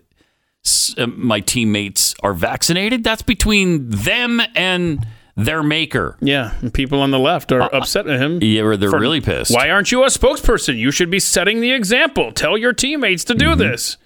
uh, 0.98 1.08
my 1.08 1.42
teammates 1.42 2.16
are 2.24 2.34
vaccinated. 2.34 3.04
That's 3.04 3.22
between 3.22 3.90
them 3.90 4.42
and 4.56 5.06
their 5.36 5.62
maker. 5.64 6.18
Yeah, 6.22 6.54
and 6.62 6.74
people 6.74 7.02
on 7.02 7.12
the 7.12 7.20
left 7.20 7.52
are 7.52 7.74
upset 7.76 8.08
at 8.08 8.20
him. 8.22 8.40
Yeah, 8.42 8.76
they're 8.76 8.90
for- 8.90 9.00
really 9.00 9.22
pissed. 9.22 9.54
Why 9.54 9.70
aren't 9.70 9.92
you 9.92 10.04
a 10.04 10.08
spokesperson? 10.08 10.78
You 10.78 10.92
should 10.92 11.10
be 11.10 11.20
setting 11.20 11.60
the 11.62 11.72
example. 11.72 12.32
Tell 12.32 12.58
your 12.58 12.74
teammates 12.74 13.24
to 13.26 13.34
Mm-hmm. 13.34 13.50
do 13.60 13.68
this. 13.68 13.98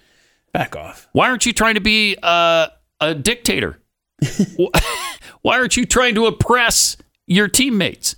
Back 0.52 0.74
off. 0.74 1.08
Why 1.12 1.28
aren't 1.28 1.46
you 1.46 1.52
trying 1.52 1.74
to 1.74 1.80
be 1.80 2.16
uh, 2.22 2.66
a 3.00 3.14
dictator? 3.14 3.80
Why 5.42 5.58
aren't 5.58 5.76
you 5.76 5.86
trying 5.86 6.14
to 6.16 6.26
oppress 6.26 6.96
your 7.26 7.48
teammates? 7.48 8.16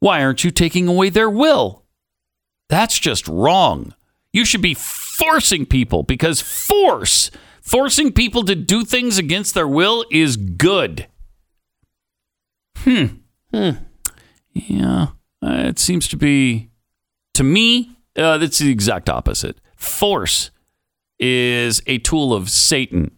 Why 0.00 0.22
aren't 0.22 0.44
you 0.44 0.50
taking 0.50 0.86
away 0.88 1.08
their 1.10 1.30
will? 1.30 1.84
That's 2.68 2.98
just 2.98 3.26
wrong. 3.28 3.94
You 4.32 4.44
should 4.44 4.62
be 4.62 4.74
forcing 4.74 5.66
people 5.66 6.02
because 6.02 6.40
force, 6.40 7.30
forcing 7.60 8.12
people 8.12 8.44
to 8.44 8.54
do 8.54 8.84
things 8.84 9.18
against 9.18 9.54
their 9.54 9.68
will 9.68 10.04
is 10.10 10.36
good. 10.36 11.06
Hmm. 12.84 13.06
Hmm. 13.52 13.70
Yeah. 14.52 15.06
Uh, 15.42 15.64
it 15.66 15.78
seems 15.78 16.08
to 16.08 16.16
be, 16.16 16.70
to 17.34 17.42
me, 17.42 17.96
uh, 18.16 18.38
that's 18.38 18.58
the 18.58 18.70
exact 18.70 19.08
opposite. 19.10 19.58
Force 19.76 20.50
is 21.18 21.82
a 21.86 21.98
tool 21.98 22.32
of 22.34 22.48
Satan. 22.50 23.10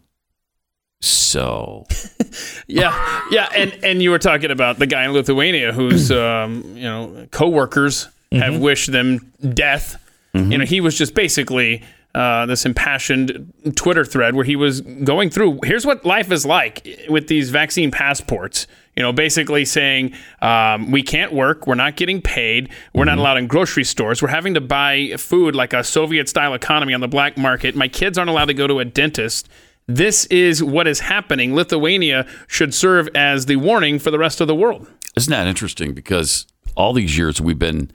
So, 1.01 1.85
Yeah, 2.67 3.21
yeah, 3.29 3.49
and 3.55 3.71
and 3.83 4.01
you 4.01 4.09
were 4.09 4.17
talking 4.19 4.49
about 4.49 4.79
the 4.79 4.87
guy 4.87 5.05
in 5.05 5.11
Lithuania 5.11 5.71
whose 5.71 6.09
um, 6.11 6.63
you 6.75 6.83
know 6.83 7.27
coworkers 7.31 8.07
Mm-hmm. 8.31 8.41
have 8.53 8.59
wished 8.59 8.91
them 8.91 9.31
death. 9.53 10.01
You 10.33 10.57
know, 10.57 10.65
he 10.65 10.81
was 10.81 10.97
just 10.97 11.13
basically 11.13 11.83
uh, 12.15 12.45
this 12.45 12.65
impassioned 12.65 13.53
Twitter 13.75 14.05
thread 14.05 14.35
where 14.35 14.45
he 14.45 14.55
was 14.55 14.81
going 14.81 15.29
through. 15.29 15.59
Here's 15.63 15.85
what 15.85 16.05
life 16.05 16.31
is 16.31 16.45
like 16.45 16.87
with 17.09 17.27
these 17.27 17.49
vaccine 17.51 17.91
passports. 17.91 18.65
You 18.95 19.03
know, 19.03 19.11
basically 19.11 19.65
saying 19.65 20.13
um, 20.41 20.89
we 20.89 21.03
can't 21.03 21.33
work, 21.33 21.67
we're 21.67 21.75
not 21.75 21.97
getting 21.97 22.21
paid, 22.21 22.69
we're 22.93 23.01
Mm-hmm. 23.03 23.07
not 23.09 23.17
allowed 23.17 23.37
in 23.37 23.47
grocery 23.47 23.83
stores, 23.83 24.21
we're 24.21 24.29
having 24.29 24.53
to 24.53 24.61
buy 24.61 25.15
food 25.17 25.53
like 25.53 25.73
a 25.73 25.83
Soviet 25.83 26.29
style 26.29 26.53
economy 26.53 26.93
on 26.93 27.01
the 27.01 27.07
black 27.09 27.37
market. 27.37 27.75
My 27.75 27.89
kids 27.89 28.17
aren't 28.17 28.29
allowed 28.29 28.45
to 28.45 28.53
go 28.53 28.67
to 28.67 28.79
a 28.79 28.85
dentist. 28.85 29.49
This 29.85 30.25
is 30.27 30.63
what 30.63 30.87
is 30.87 31.01
happening. 31.01 31.53
Lithuania 31.53 32.25
should 32.47 32.73
serve 32.73 33.09
as 33.13 33.45
the 33.47 33.57
warning 33.57 33.99
for 33.99 34.09
the 34.11 34.17
rest 34.17 34.39
of 34.39 34.47
the 34.47 34.55
world. 34.55 34.87
isn't 35.17 35.29
that 35.31 35.45
interesting? 35.45 35.93
Because 35.93 36.47
all 36.77 36.93
these 36.93 37.17
years 37.17 37.41
we've 37.41 37.59
been 37.59 37.91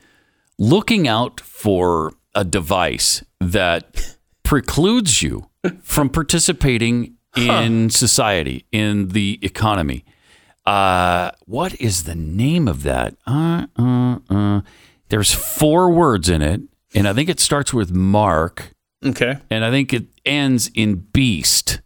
looking 0.58 1.08
out 1.08 1.40
for 1.40 2.12
a 2.34 2.44
device 2.44 3.24
that 3.40 4.16
precludes 4.42 5.22
you 5.22 5.48
from 5.82 6.08
participating 6.08 7.14
in 7.36 7.90
society, 7.90 8.66
in 8.72 9.08
the 9.08 9.38
economy. 9.42 10.04
Uh, 10.66 11.30
what 11.46 11.74
is 11.80 12.04
the 12.04 12.14
name 12.14 12.68
of 12.68 12.82
that? 12.82 13.14
Uh, 13.26 13.66
uh, 13.78 14.18
uh. 14.28 14.60
There's 15.08 15.32
four 15.32 15.90
words 15.90 16.28
in 16.28 16.42
it, 16.42 16.60
and 16.94 17.08
I 17.08 17.12
think 17.12 17.28
it 17.28 17.40
starts 17.40 17.72
with 17.74 17.90
Mark, 17.92 18.72
Okay. 19.04 19.38
and 19.50 19.64
I 19.64 19.70
think 19.70 19.92
it 19.92 20.06
ends 20.24 20.70
in 20.74 20.96
Beast. 21.12 21.80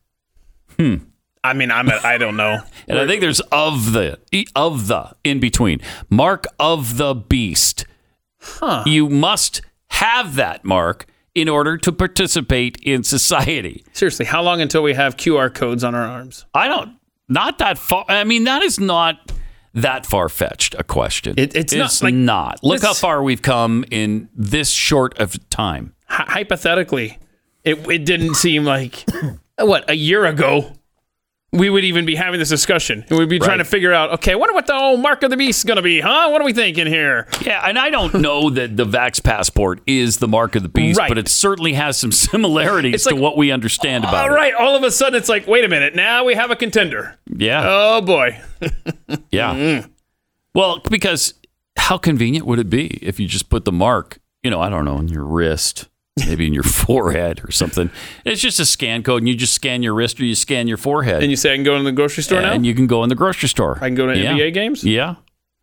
Hmm. 0.79 0.97
I 1.43 1.53
mean, 1.53 1.71
I'm 1.71 1.89
a, 1.91 2.01
I 2.03 2.17
don't 2.19 2.37
know. 2.37 2.61
And 2.89 2.99
I 2.99 3.07
think 3.07 3.21
there's 3.21 3.41
of 3.53 3.93
the 3.93 4.19
of 4.57 4.89
the 4.89 5.13
in 5.25 5.41
between. 5.41 5.81
Mark 6.11 6.45
of 6.59 6.97
the 6.99 7.15
beast. 7.15 7.87
Huh. 8.41 8.83
You 8.87 9.09
must 9.09 9.63
have 9.89 10.35
that 10.35 10.65
mark 10.65 11.07
in 11.35 11.49
order 11.49 11.77
to 11.79 11.93
participate 11.93 12.79
in 12.83 13.03
society. 13.03 13.85
Seriously, 13.93 14.25
how 14.27 14.43
long 14.43 14.61
until 14.61 14.83
we 14.83 14.95
have 14.95 15.17
QR 15.17 15.53
codes 15.53 15.83
on 15.85 15.95
our 15.95 16.03
arms? 16.07 16.47
I 16.55 16.69
don't 16.69 16.97
not 17.29 17.59
that 17.59 17.79
far 17.79 18.05
I 18.09 18.25
mean 18.25 18.45
that 18.45 18.63
is 18.63 18.79
not 18.79 19.33
that 19.73 20.07
far 20.07 20.29
fetched 20.29 20.75
a 20.79 20.85
question. 20.85 21.35
It- 21.37 21.57
it's 21.57 21.75
not, 21.75 22.01
like, 22.03 22.15
not. 22.15 22.63
Look 22.63 22.83
how 22.83 22.95
far 22.95 23.23
we've 23.25 23.43
come 23.43 23.85
in 23.91 24.29
this 24.35 24.71
short 24.71 25.19
of 25.19 25.37
time. 25.51 25.95
Hy- 26.07 26.27
hypothetically, 26.29 27.19
it, 27.65 27.79
it 27.91 28.05
didn't 28.05 28.35
seem 28.37 28.65
like 28.65 29.05
what 29.59 29.89
a 29.91 29.95
year 29.95 30.27
ago 30.27 30.71
we 31.55 31.71
would 31.71 31.85
even 31.85 32.05
be 32.05 32.15
having 32.17 32.39
this 32.41 32.49
discussion 32.49 33.05
and 33.09 33.19
we'd 33.19 33.29
be 33.29 33.39
trying 33.39 33.59
to 33.59 33.65
figure 33.65 33.93
out 33.93 34.11
okay 34.11 34.33
I 34.33 34.35
wonder 34.35 34.53
what 34.55 34.67
the 34.67 34.75
old 34.75 35.01
mark 35.01 35.23
of 35.23 35.31
the 35.31 35.37
beast 35.37 35.59
is 35.61 35.65
going 35.65 35.77
to 35.77 35.83
be 35.83 36.01
huh 36.01 36.29
what 36.31 36.41
are 36.41 36.45
we 36.45 36.53
thinking 36.53 36.87
here 36.87 37.27
Yeah, 37.43 37.63
and 37.67 37.79
I 37.79 37.91
don't 37.91 38.15
know 38.15 38.51
that 38.51 38.77
the 38.77 38.85
Vax 38.85 39.23
passport 39.23 39.81
is 39.87 40.19
the 40.19 40.29
mark 40.29 40.57
of 40.57 40.63
the 40.63 40.69
beast, 40.69 40.99
Right. 40.99 41.09
but 41.09 41.17
it 41.19 41.29
certainly 41.29 41.73
has 41.75 41.97
some 41.99 42.13
similarities 42.29 42.95
It's 42.95 43.05
to 43.05 43.15
like, 43.15 43.23
what 43.23 43.37
we 43.37 43.51
understand 43.53 44.05
about 44.05 44.29
all 44.29 44.35
it. 44.35 44.37
right 44.37 44.55
all 44.55 44.77
of 44.77 44.83
a 44.83 44.91
sudden 44.91 45.17
it's 45.17 45.29
like 45.29 45.47
wait 45.47 45.65
a 45.65 45.69
minute 45.69 45.95
now 45.95 46.25
we 46.25 46.35
have 46.35 46.51
a 46.51 46.57
contender 46.57 47.17
Yeah. 47.35 47.63
oh 47.65 48.01
boy 48.01 48.41
Yeah. 49.31 49.55
Mm-hmm. 49.55 49.91
Well, 50.55 50.81
because 50.91 51.35
how 51.77 51.99
convenient 51.99 52.47
would 52.47 52.59
it 52.59 52.71
be 52.71 52.87
if 53.03 53.19
you 53.19 53.27
just 53.27 53.49
put 53.49 53.65
the 53.65 53.73
mark, 53.73 54.19
you 54.43 54.51
know, 54.51 54.61
I 54.61 54.69
don't 54.69 54.85
know, 54.85 54.97
on 54.97 55.09
your 55.09 55.25
wrist, 55.25 55.89
maybe 56.17 56.47
in 56.47 56.55
your 56.55 56.63
forehead 56.87 57.41
or 57.45 57.51
something. 57.51 57.91
It's 58.25 58.41
just 58.41 58.61
a 58.61 58.65
scan 58.65 59.03
code, 59.03 59.23
and 59.23 59.29
you 59.29 59.35
just 59.35 59.53
scan 59.55 59.83
your 59.83 59.95
wrist 59.95 60.21
or 60.21 60.25
you 60.25 60.35
scan 60.35 60.69
your 60.69 60.77
forehead. 60.77 61.23
and 61.23 61.31
you 61.31 61.37
say 61.37 61.53
I 61.53 61.57
can 61.57 61.65
go 61.65 61.77
in 61.77 61.85
the 61.85 61.93
grocery 61.93 62.23
store 62.23 62.41
now 62.43 62.53
And 62.53 62.65
you 62.67 62.75
can 62.75 62.87
go 62.87 63.03
in 63.03 63.09
the 63.09 63.15
grocery 63.15 63.49
store. 63.49 63.77
I 63.81 63.89
can 63.89 63.95
go 63.95 64.07
to 64.07 64.17
Yeah. 64.19 64.33
NBA 64.35 64.53
games 64.55 64.85
Yeah. 64.85 65.17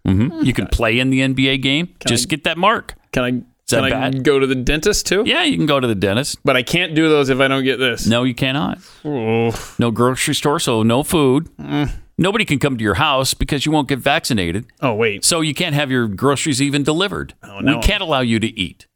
hmm 0.06 0.30
You 0.44 0.54
can 0.54 0.68
play 0.68 1.00
in 1.00 1.10
the 1.10 1.20
NBA 1.22 1.62
game. 1.62 1.96
just 2.08 2.28
get 2.30 2.44
that 2.44 2.58
mark. 2.58 2.96
can 3.12 3.24
I 3.24 3.32
that 3.70 3.90
can 3.90 4.04
I 4.04 4.10
bad? 4.12 4.24
go 4.26 4.38
to 4.38 4.46
the 4.46 4.56
dentist 4.56 5.06
too 5.06 5.24
Yeah, 5.26 5.44
you 5.44 5.56
can 5.56 5.66
go 5.66 5.80
to 5.80 5.88
the 5.88 5.96
dentist. 5.96 6.40
but 6.44 6.58
I 6.58 6.64
can't 6.64 6.94
do 6.94 7.08
those 7.08 7.30
if 7.30 7.40
I 7.40 7.48
don't 7.48 7.64
get 7.64 7.78
this 7.80 8.06
No, 8.06 8.24
you 8.24 8.34
cannot. 8.36 8.80
Oh. 9.06 9.52
No 9.80 9.92
grocery 9.92 10.36
store, 10.36 10.60
so 10.60 10.84
no 10.84 11.04
food. 11.04 11.48
Mm. 11.58 11.90
Nobody 12.18 12.44
can 12.44 12.60
come 12.60 12.78
to 12.78 12.84
your 12.84 12.96
house 12.96 13.34
because 13.34 13.66
you 13.66 13.72
won't 13.72 13.88
get 13.88 14.00
vaccinated. 14.00 14.66
oh 14.82 14.94
wait 14.96 15.24
So 15.24 15.40
you 15.40 15.54
can't 15.54 15.74
have 15.76 15.90
your 15.90 16.08
groceries 16.10 16.62
even 16.62 16.84
delivered. 16.84 17.34
no. 17.62 17.78
We 17.78 17.82
can't 17.82 18.04
allow 18.04 18.20
you 18.20 18.40
to 18.40 18.48
eat. 18.60 18.88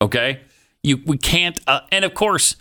Okay? 0.00 0.40
You 0.82 1.00
we 1.04 1.18
can't 1.18 1.58
uh, 1.66 1.80
and 1.92 2.04
of 2.04 2.14
course 2.14 2.56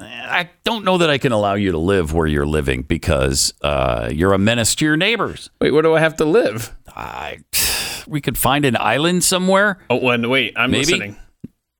I 0.00 0.50
don't 0.64 0.84
know 0.84 0.98
that 0.98 1.08
I 1.10 1.18
can 1.18 1.32
allow 1.32 1.54
you 1.54 1.70
to 1.72 1.78
live 1.78 2.12
where 2.12 2.26
you're 2.26 2.46
living 2.46 2.82
because 2.82 3.54
uh, 3.62 4.10
you're 4.12 4.32
a 4.32 4.38
menace 4.38 4.74
to 4.76 4.84
your 4.84 4.96
neighbors. 4.96 5.50
wait 5.60 5.70
where 5.70 5.82
do 5.82 5.94
I 5.94 6.00
have 6.00 6.16
to 6.16 6.24
live 6.24 6.74
I, 6.94 7.38
we 8.06 8.20
could 8.20 8.36
find 8.36 8.64
an 8.64 8.76
island 8.76 9.24
somewhere. 9.24 9.78
oh 9.88 9.96
when 9.96 10.28
wait 10.28 10.52
I'm 10.56 10.70
Maybe. 10.72 10.84
listening 10.84 11.16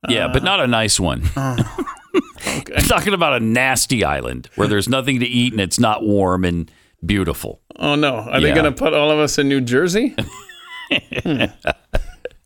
Yeah, 0.09 0.29
but 0.33 0.43
not 0.43 0.59
a 0.59 0.67
nice 0.67 0.99
one. 0.99 1.23
okay 1.37 2.73
I'm 2.75 2.83
talking 2.87 3.13
about 3.13 3.33
a 3.33 3.39
nasty 3.39 4.03
island 4.03 4.49
where 4.55 4.67
there's 4.67 4.89
nothing 4.89 5.19
to 5.19 5.25
eat 5.25 5.53
and 5.53 5.61
it's 5.61 5.79
not 5.79 6.03
warm 6.03 6.43
and 6.45 6.69
beautiful. 7.05 7.61
Oh 7.77 7.95
no! 7.95 8.15
Are 8.17 8.39
they 8.39 8.53
going 8.53 8.65
to 8.65 8.71
put 8.71 8.93
all 8.93 9.09
of 9.11 9.19
us 9.19 9.37
in 9.37 9.49
New 9.49 9.61
Jersey? 9.61 10.15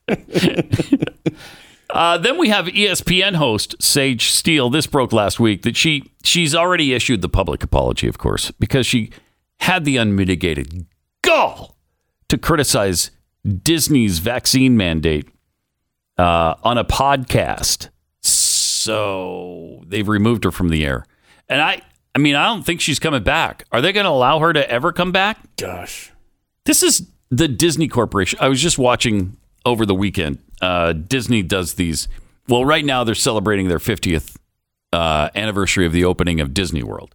Uh, 1.89 2.17
then 2.17 2.37
we 2.37 2.49
have 2.49 2.65
ESPN 2.65 3.35
host 3.35 3.75
Sage 3.81 4.29
Steele. 4.31 4.69
This 4.69 4.87
broke 4.87 5.13
last 5.13 5.39
week 5.39 5.61
that 5.61 5.77
she 5.77 6.11
she's 6.23 6.53
already 6.53 6.93
issued 6.93 7.21
the 7.21 7.29
public 7.29 7.63
apology, 7.63 8.07
of 8.07 8.17
course, 8.17 8.51
because 8.51 8.85
she 8.85 9.09
had 9.59 9.85
the 9.85 9.97
unmitigated 9.97 10.85
gall 11.21 11.77
to 12.29 12.37
criticize 12.37 13.11
Disney's 13.63 14.19
vaccine 14.19 14.75
mandate 14.75 15.29
uh, 16.17 16.55
on 16.63 16.77
a 16.77 16.83
podcast. 16.83 17.89
So 18.21 19.83
they've 19.87 20.07
removed 20.07 20.43
her 20.43 20.51
from 20.51 20.69
the 20.69 20.85
air, 20.85 21.05
and 21.49 21.61
I 21.61 21.81
I 22.15 22.19
mean 22.19 22.35
I 22.35 22.45
don't 22.45 22.63
think 22.65 22.81
she's 22.81 22.99
coming 22.99 23.23
back. 23.23 23.63
Are 23.71 23.81
they 23.81 23.93
going 23.93 24.05
to 24.05 24.09
allow 24.09 24.39
her 24.39 24.51
to 24.53 24.69
ever 24.69 24.91
come 24.91 25.11
back? 25.11 25.39
Gosh, 25.57 26.11
This 26.65 26.83
is 26.83 27.07
the 27.29 27.47
Disney 27.47 27.87
Corporation. 27.87 28.39
I 28.41 28.47
was 28.49 28.61
just 28.61 28.77
watching 28.77 29.37
over 29.65 29.85
the 29.85 29.95
weekend. 29.95 30.39
Uh, 30.61 30.93
Disney 30.93 31.43
does 31.43 31.75
these. 31.75 32.07
Well, 32.47 32.65
right 32.65 32.85
now 32.85 33.03
they're 33.03 33.15
celebrating 33.15 33.67
their 33.67 33.79
50th 33.79 34.37
uh, 34.93 35.29
anniversary 35.35 35.85
of 35.85 35.91
the 35.91 36.05
opening 36.05 36.39
of 36.39 36.53
Disney 36.53 36.83
World. 36.83 37.13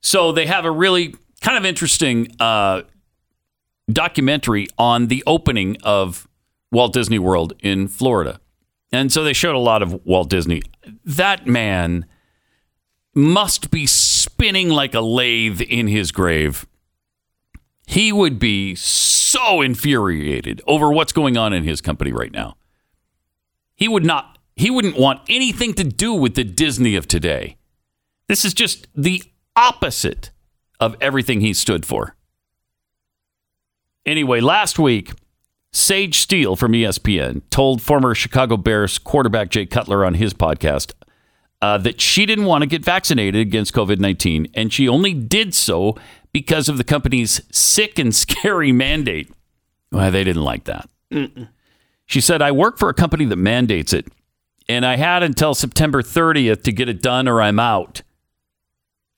So 0.00 0.32
they 0.32 0.46
have 0.46 0.64
a 0.64 0.70
really 0.70 1.14
kind 1.40 1.56
of 1.56 1.64
interesting 1.64 2.34
uh, 2.38 2.82
documentary 3.90 4.68
on 4.78 5.06
the 5.08 5.22
opening 5.26 5.76
of 5.82 6.28
Walt 6.70 6.92
Disney 6.92 7.18
World 7.18 7.54
in 7.60 7.88
Florida. 7.88 8.40
And 8.92 9.10
so 9.10 9.24
they 9.24 9.32
showed 9.32 9.54
a 9.54 9.58
lot 9.58 9.82
of 9.82 10.04
Walt 10.04 10.30
Disney. 10.30 10.62
That 11.04 11.46
man 11.46 12.06
must 13.14 13.70
be 13.70 13.86
spinning 13.86 14.68
like 14.68 14.94
a 14.94 15.00
lathe 15.00 15.60
in 15.62 15.88
his 15.88 16.12
grave 16.12 16.66
he 17.86 18.12
would 18.12 18.38
be 18.38 18.74
so 18.74 19.62
infuriated 19.62 20.60
over 20.66 20.90
what's 20.90 21.12
going 21.12 21.36
on 21.36 21.52
in 21.52 21.62
his 21.62 21.80
company 21.80 22.12
right 22.12 22.32
now. 22.32 22.56
He 23.76 23.88
would 23.88 24.04
not 24.04 24.38
he 24.56 24.70
wouldn't 24.70 24.98
want 24.98 25.20
anything 25.28 25.74
to 25.74 25.84
do 25.84 26.14
with 26.14 26.34
the 26.34 26.44
Disney 26.44 26.96
of 26.96 27.06
today. 27.06 27.56
This 28.26 28.44
is 28.44 28.54
just 28.54 28.88
the 28.94 29.22
opposite 29.54 30.30
of 30.80 30.96
everything 31.00 31.40
he 31.42 31.52
stood 31.52 31.84
for. 31.84 32.16
Anyway, 34.06 34.40
last 34.40 34.78
week, 34.78 35.12
Sage 35.72 36.18
Steele 36.18 36.56
from 36.56 36.72
ESPN 36.72 37.42
told 37.50 37.82
former 37.82 38.14
Chicago 38.14 38.56
Bears 38.56 38.98
quarterback 38.98 39.50
Jay 39.50 39.66
Cutler 39.66 40.06
on 40.06 40.14
his 40.14 40.32
podcast 40.32 40.92
uh, 41.60 41.76
that 41.78 42.00
she 42.00 42.24
didn't 42.24 42.44
want 42.46 42.62
to 42.62 42.66
get 42.66 42.84
vaccinated 42.84 43.40
against 43.40 43.74
COVID 43.74 43.98
19, 43.98 44.48
and 44.54 44.72
she 44.72 44.88
only 44.88 45.12
did 45.12 45.54
so 45.54 45.96
because 46.32 46.68
of 46.68 46.78
the 46.78 46.84
company's 46.84 47.42
sick 47.50 47.98
and 47.98 48.14
scary 48.14 48.72
mandate. 48.72 49.30
Well, 49.92 50.10
they 50.10 50.24
didn't 50.24 50.44
like 50.44 50.64
that. 50.64 50.88
Mm-mm. 51.12 51.48
She 52.06 52.20
said, 52.20 52.40
I 52.40 52.52
work 52.52 52.78
for 52.78 52.88
a 52.88 52.94
company 52.94 53.24
that 53.26 53.36
mandates 53.36 53.92
it, 53.92 54.06
and 54.68 54.86
I 54.86 54.96
had 54.96 55.22
until 55.22 55.54
September 55.54 56.02
30th 56.02 56.62
to 56.62 56.72
get 56.72 56.88
it 56.88 57.02
done 57.02 57.28
or 57.28 57.42
I'm 57.42 57.58
out. 57.58 58.02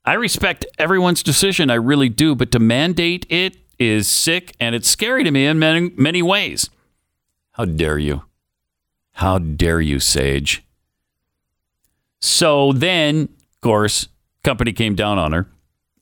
I 0.05 0.15
respect 0.15 0.66
everyone's 0.78 1.23
decision, 1.23 1.70
I 1.70 1.74
really 1.74 2.09
do, 2.09 2.35
but 2.35 2.51
to 2.52 2.59
mandate 2.59 3.27
it 3.28 3.59
is 3.78 4.09
sick 4.09 4.56
and 4.59 4.74
it's 4.74 4.89
scary 4.89 5.23
to 5.23 5.31
me 5.31 5.47
in 5.47 5.59
many, 5.59 5.90
many 5.97 6.23
ways. 6.23 6.70
How 7.52 7.66
dare 7.66 7.98
you? 7.98 8.23
How 9.12 9.39
dare 9.39 9.81
you, 9.81 10.01
Sage? 10.01 10.65
So 12.20 12.73
then, 12.73 13.28
of 13.55 13.60
course, 13.60 14.09
company 14.43 14.73
came 14.73 14.94
down 14.94 15.19
on 15.19 15.32
her 15.32 15.48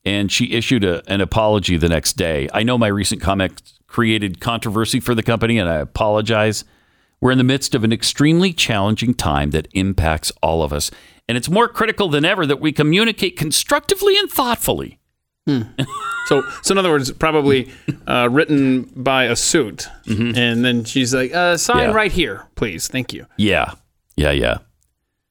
and 0.05 0.31
she 0.31 0.53
issued 0.53 0.85
a, 0.85 1.03
an 1.11 1.21
apology 1.21 1.77
the 1.77 1.89
next 1.89 2.13
day. 2.15 2.49
I 2.55 2.63
know 2.63 2.79
my 2.79 2.87
recent 2.87 3.21
comments 3.21 3.81
created 3.87 4.41
controversy 4.41 5.01
for 5.01 5.15
the 5.15 5.23
company 5.23 5.59
and 5.59 5.69
I 5.69 5.77
apologize. 5.77 6.65
We're 7.21 7.33
in 7.33 7.39
the 7.39 7.45
midst 7.45 7.75
of 7.75 7.83
an 7.85 7.93
extremely 7.93 8.53
challenging 8.53 9.15
time 9.15 9.51
that 9.51 9.69
impacts 9.73 10.31
all 10.43 10.63
of 10.63 10.73
us. 10.73 10.91
And 11.29 11.37
it's 11.39 11.49
more 11.49 11.67
critical 11.69 12.09
than 12.09 12.25
ever 12.25 12.47
that 12.47 12.61
we 12.61 12.73
communicate 12.73 13.37
constructively 13.37 14.17
and 14.19 14.31
thoughtfully. 14.31 14.99
So, 16.29 16.43
so 16.61 16.73
in 16.73 16.79
other 16.79 16.91
words, 16.91 17.13
probably 17.13 17.71
uh, 18.09 18.29
written 18.33 18.91
by 18.97 19.27
a 19.27 19.37
suit, 19.37 19.87
and 20.09 20.65
then 20.65 20.83
she's 20.83 21.15
like, 21.15 21.33
uh, 21.33 21.57
"Sign 21.57 21.77
Mm-hmm. 21.77 21.91
Yeah. 21.91 21.95
right 21.95 22.11
here, 22.11 22.47
please. 22.57 22.89
Thank 22.89 23.13
you." 23.13 23.27
Yeah, 23.37 23.75
yeah, 24.17 24.33
yeah. 24.33 24.59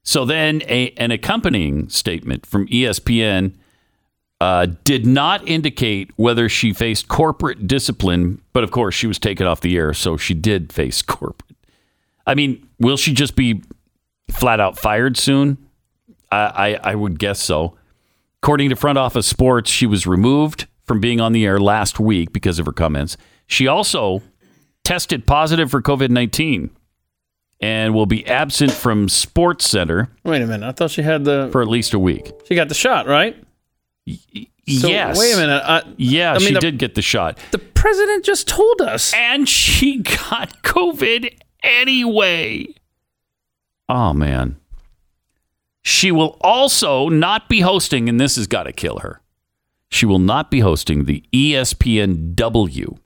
So 0.04 0.24
then, 0.24 0.62
a, 0.68 0.92
an 0.92 1.10
accompanying 1.10 1.90
statement 1.90 2.46
from 2.46 2.66
ESPN 2.68 3.56
uh, 4.40 4.68
did 4.84 5.04
not 5.04 5.46
indicate 5.46 6.12
whether 6.16 6.48
she 6.48 6.72
faced 6.72 7.08
corporate 7.08 7.66
discipline, 7.66 8.40
but 8.54 8.64
of 8.64 8.70
course, 8.70 8.94
she 8.94 9.06
was 9.06 9.18
taken 9.18 9.46
off 9.46 9.60
the 9.60 9.76
air, 9.76 9.92
so 9.92 10.16
she 10.16 10.32
did 10.32 10.72
face 10.72 11.02
corporate. 11.06 11.45
I 12.26 12.34
mean, 12.34 12.68
will 12.80 12.96
she 12.96 13.12
just 13.12 13.36
be 13.36 13.62
flat 14.30 14.60
out 14.60 14.78
fired 14.78 15.16
soon? 15.16 15.58
I, 16.32 16.36
I, 16.82 16.90
I 16.92 16.94
would 16.94 17.18
guess 17.18 17.40
so. 17.40 17.76
According 18.42 18.70
to 18.70 18.76
Front 18.76 18.98
Office 18.98 19.26
Sports, 19.26 19.70
she 19.70 19.86
was 19.86 20.06
removed 20.06 20.66
from 20.84 21.00
being 21.00 21.20
on 21.20 21.32
the 21.32 21.44
air 21.44 21.58
last 21.58 21.98
week 22.00 22.32
because 22.32 22.58
of 22.58 22.66
her 22.66 22.72
comments. 22.72 23.16
She 23.46 23.66
also 23.66 24.22
tested 24.84 25.26
positive 25.26 25.70
for 25.70 25.80
COVID 25.82 26.10
19 26.10 26.70
and 27.60 27.94
will 27.94 28.06
be 28.06 28.26
absent 28.26 28.70
from 28.70 29.08
Sports 29.08 29.66
Center 29.68 30.10
Wait 30.24 30.42
a 30.42 30.46
minute. 30.46 30.66
I 30.66 30.72
thought 30.72 30.90
she 30.90 31.02
had 31.02 31.24
the. 31.24 31.48
for 31.52 31.62
at 31.62 31.68
least 31.68 31.94
a 31.94 31.98
week. 31.98 32.30
She 32.46 32.54
got 32.54 32.68
the 32.68 32.74
shot, 32.74 33.06
right? 33.06 33.36
So, 34.08 34.88
yes. 34.88 35.18
Wait 35.18 35.32
a 35.32 35.36
minute. 35.36 35.62
I, 35.64 35.82
Yeah, 35.96 36.32
I 36.34 36.38
mean, 36.38 36.48
she 36.48 36.54
the- 36.54 36.60
did 36.60 36.78
get 36.78 36.94
the 36.96 37.02
shot. 37.02 37.38
The 37.52 37.58
president 37.58 38.24
just 38.24 38.46
told 38.48 38.80
us. 38.80 39.12
And 39.14 39.48
she 39.48 39.98
got 40.30 40.62
COVID 40.62 41.32
anyway. 41.66 42.68
Oh, 43.88 44.12
man. 44.12 44.56
She 45.82 46.10
will 46.10 46.36
also 46.40 47.08
not 47.08 47.48
be 47.48 47.60
hosting, 47.60 48.08
and 48.08 48.18
this 48.20 48.36
has 48.36 48.46
got 48.46 48.64
to 48.64 48.72
kill 48.72 48.98
her. 48.98 49.20
She 49.88 50.04
will 50.04 50.18
not 50.18 50.50
be 50.50 50.60
hosting 50.60 51.04
the 51.04 51.22
ESPNW 51.32 52.98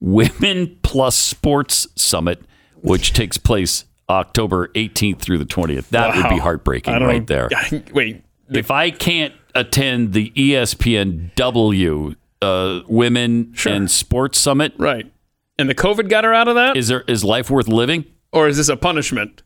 Women 0.00 0.78
Plus 0.82 1.16
Sports 1.16 1.86
Summit, 1.96 2.42
which 2.82 3.12
takes 3.14 3.38
place 3.38 3.86
October 4.10 4.68
18th 4.68 5.20
through 5.20 5.38
the 5.38 5.46
20th. 5.46 5.88
That 5.88 6.14
would 6.14 6.28
be 6.28 6.38
heartbreaking 6.38 6.92
right 7.02 7.26
there. 7.26 7.48
Wait. 7.92 8.22
if 8.50 8.70
I 8.70 8.90
can't 8.90 9.32
attend 9.54 10.12
the 10.12 10.30
ESPNW 10.36 12.14
uh, 12.42 12.80
Women 12.86 13.54
and 13.66 13.90
Sports 13.90 14.38
Summit, 14.38 14.74
right? 14.76 15.10
And 15.58 15.68
the 15.68 15.74
COVID 15.74 16.08
got 16.08 16.24
her 16.24 16.34
out 16.34 16.48
of 16.48 16.54
that. 16.56 16.76
Is 16.76 16.88
there 16.88 17.02
is 17.08 17.24
life 17.24 17.50
worth 17.50 17.68
living? 17.68 18.04
Or 18.32 18.46
is 18.48 18.56
this 18.58 18.68
a 18.68 18.76
punishment? 18.76 19.42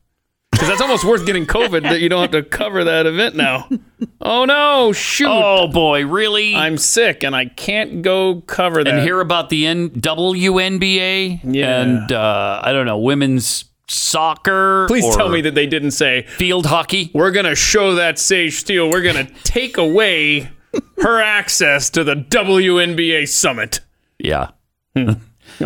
Because 0.51 0.69
that's 0.69 0.81
almost 0.81 1.05
worth 1.05 1.25
getting 1.25 1.47
COVID 1.47 1.83
that 1.85 2.01
you 2.01 2.09
don't 2.09 2.21
have 2.23 2.33
to 2.33 2.43
cover 2.43 2.83
that 2.85 3.07
event 3.07 3.37
now. 3.37 3.69
Oh 4.21 4.45
no! 4.45 4.93
Shoot! 4.93 5.29
Oh 5.31 5.69
boy, 5.69 6.05
really? 6.07 6.55
I'm 6.55 6.77
sick 6.77 7.23
and 7.23 7.35
I 7.37 7.47
can't 7.47 8.03
go 8.03 8.41
cover 8.43 8.83
that. 8.85 8.93
and 8.95 9.03
hear 9.03 9.21
about 9.21 9.49
the 9.49 9.67
N- 9.67 9.91
WNBA 9.91 11.41
Yeah. 11.45 11.81
and 11.83 12.13
uh, 12.13 12.61
I 12.63 12.73
don't 12.73 12.85
know 12.87 12.99
women's 12.99 13.65
soccer. 13.89 14.87
Please 14.89 15.05
tell 15.17 15.29
me 15.29 15.41
that 15.43 15.55
they 15.55 15.67
didn't 15.67 15.93
say 15.93 16.23
field 16.37 16.67
hockey. 16.67 17.11
We're 17.15 17.31
gonna 17.31 17.55
show 17.55 17.95
that 17.95 18.19
Sage 18.19 18.57
Steele. 18.57 18.91
We're 18.91 19.03
gonna 19.03 19.29
take 19.45 19.79
away 19.79 20.51
her 20.99 21.21
access 21.21 21.89
to 21.91 22.05
the 22.05 22.17
WNBA 22.17 23.29
summit. 23.29 23.81
Yeah. 24.19 24.51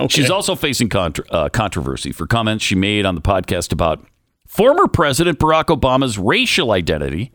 She's 0.08 0.30
also 0.30 0.54
facing 0.54 0.88
contra- 0.88 1.26
uh, 1.30 1.48
controversy 1.48 2.12
for 2.12 2.26
comments 2.26 2.64
she 2.64 2.74
made 2.74 3.06
on 3.06 3.14
the 3.14 3.20
podcast 3.20 3.72
about 3.72 4.04
former 4.46 4.88
President 4.88 5.38
Barack 5.38 5.66
Obama's 5.66 6.18
racial 6.18 6.72
identity, 6.72 7.32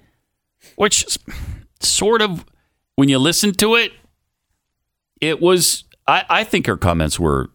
which 0.75 1.17
sort 1.79 2.21
of, 2.21 2.45
when 2.95 3.09
you 3.09 3.17
listen 3.17 3.53
to 3.53 3.75
it, 3.75 3.91
it 5.21 5.41
was, 5.41 5.85
I, 6.07 6.25
I 6.29 6.43
think 6.43 6.67
her 6.67 6.77
comments 6.77 7.19
were 7.19 7.49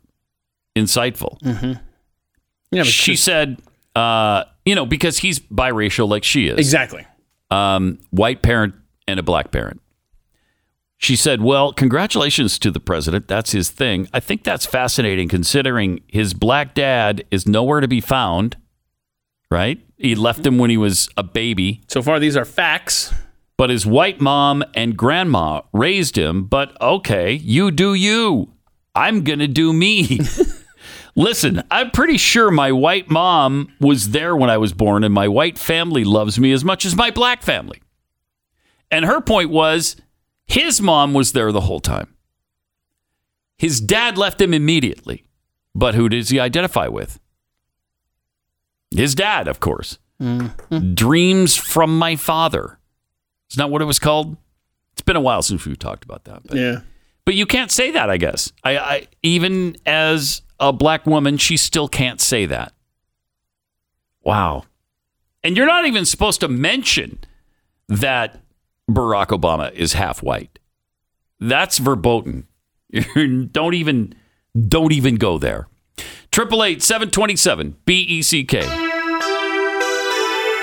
insightful. 0.77 1.39
Mm-hmm. 1.41 2.83
She 2.83 3.15
said, 3.17 3.61
uh, 3.95 4.45
you 4.65 4.75
know, 4.75 4.87
because 4.87 5.19
he's 5.19 5.39
biracial 5.39 6.09
like 6.09 6.25
she 6.25 6.49
is. 6.49 6.59
Exactly. 6.59 7.07
Um, 7.51 8.01
white 8.11 8.43
parent 8.43 8.75
and 9.07 9.21
a 9.21 9.23
black 9.23 9.51
parent. 9.51 9.81
She 11.05 11.17
said, 11.17 11.43
Well, 11.43 11.75
congratulations 11.75 12.59
to 12.61 12.71
the 12.71 12.81
president. 12.81 13.29
That's 13.29 13.53
his 13.53 13.69
thing. 13.69 14.09
I 14.15 14.21
think 14.21 14.43
that's 14.43 14.65
fascinating 14.65 15.29
considering 15.29 16.01
his 16.09 16.33
black 16.33 16.73
dad 16.75 17.27
is 17.31 17.47
nowhere 17.47 17.83
to 17.83 17.89
be 17.89 18.01
found, 18.01 18.57
right? 19.51 19.79
He 19.99 20.15
left 20.15 20.47
him 20.47 20.57
when 20.57 20.71
he 20.71 20.79
was 20.79 21.11
a 21.19 21.23
baby. 21.23 21.83
So 21.89 22.01
far, 22.01 22.19
these 22.19 22.39
are 22.39 22.47
facts. 22.47 23.13
But 23.59 23.69
his 23.69 23.85
white 23.85 24.19
mom 24.19 24.65
and 24.73 24.97
grandma 24.97 25.61
raised 25.75 26.17
him. 26.17 26.47
But 26.47 26.81
okay, 26.81 27.35
you 27.35 27.71
do 27.71 27.93
you. 27.93 28.55
I'm 28.95 29.25
going 29.25 29.41
to 29.41 29.47
do 29.47 29.75
me. 29.75 30.21
Listen, 31.15 31.65
I'm 31.71 31.91
pretty 31.91 32.17
sure 32.17 32.51
my 32.51 32.73
white 32.73 33.11
mom 33.11 33.71
was 33.79 34.13
there 34.13 34.35
when 34.35 34.49
I 34.49 34.57
was 34.57 34.73
born, 34.73 35.05
and 35.05 35.13
my 35.13 35.29
white 35.29 35.59
family 35.59 36.03
loves 36.03 36.39
me 36.41 36.51
as 36.53 36.65
much 36.65 36.87
as 36.87 36.97
my 36.97 37.11
black 37.11 37.43
family. 37.43 37.83
And 38.91 39.05
her 39.05 39.21
point 39.21 39.51
was 39.51 39.97
his 40.47 40.81
mom 40.81 41.15
was 41.15 41.33
there 41.33 41.53
the 41.53 41.63
whole 41.63 41.81
time. 41.81 42.15
His 43.59 43.81
dad 43.81 44.19
left 44.19 44.41
him 44.41 44.53
immediately. 44.53 45.25
But 45.75 45.95
who 45.95 46.09
does 46.09 46.29
he 46.29 46.39
identify 46.39 46.87
with? 46.87 47.19
His 48.91 49.15
dad, 49.15 49.49
of 49.49 49.59
course. 49.61 49.99
Mm-hmm. 50.23 50.95
Dreams 50.95 51.57
from 51.57 51.99
my 51.99 52.15
father. 52.17 52.79
Isn't 53.51 53.59
that 53.59 53.71
what 53.71 53.83
it 53.83 53.87
was 53.87 53.99
called? 53.99 54.37
It's 54.93 55.03
been 55.03 55.17
a 55.17 55.21
while 55.21 55.43
since 55.43 55.65
we've 55.67 55.79
talked 55.79 56.05
about 56.05 56.25
that. 56.25 56.43
But, 56.47 56.57
Yeah. 56.57 56.81
but 57.25 57.35
you 57.35 57.47
can't 57.47 57.73
say 57.73 57.91
that, 57.91 58.09
I 58.09 58.17
guess. 58.19 58.53
I, 58.63 58.79
I 58.79 59.07
even 59.25 59.77
as 59.85 60.43
a 60.61 60.73
black 60.73 61.07
woman, 61.07 61.37
she 61.39 61.57
still 61.57 61.89
can't 61.89 62.21
say 62.21 62.47
that. 62.47 62.73
Wow. 64.23 64.65
And 65.43 65.57
you're 65.57 65.67
not 65.67 65.87
even 65.87 66.05
supposed 66.05 66.41
to 66.41 66.49
mention 66.49 67.19
that 67.89 68.41
Barack 68.91 69.29
Obama 69.29 69.73
is 69.73 69.95
half 69.95 70.23
white. 70.23 70.59
That's 71.41 71.79
verboten. 71.79 72.47
don't 73.51 73.75
even 73.75 74.15
don't 74.69 74.93
even 74.93 75.17
go 75.17 75.39
there. 75.39 75.69
Triple 76.31 76.65
eight 76.65 76.83
seven 76.83 77.11
twenty 77.11 77.37
seven 77.37 77.77
B 77.85 78.03
E 78.03 78.23
C 78.23 78.45
K. 78.45 78.93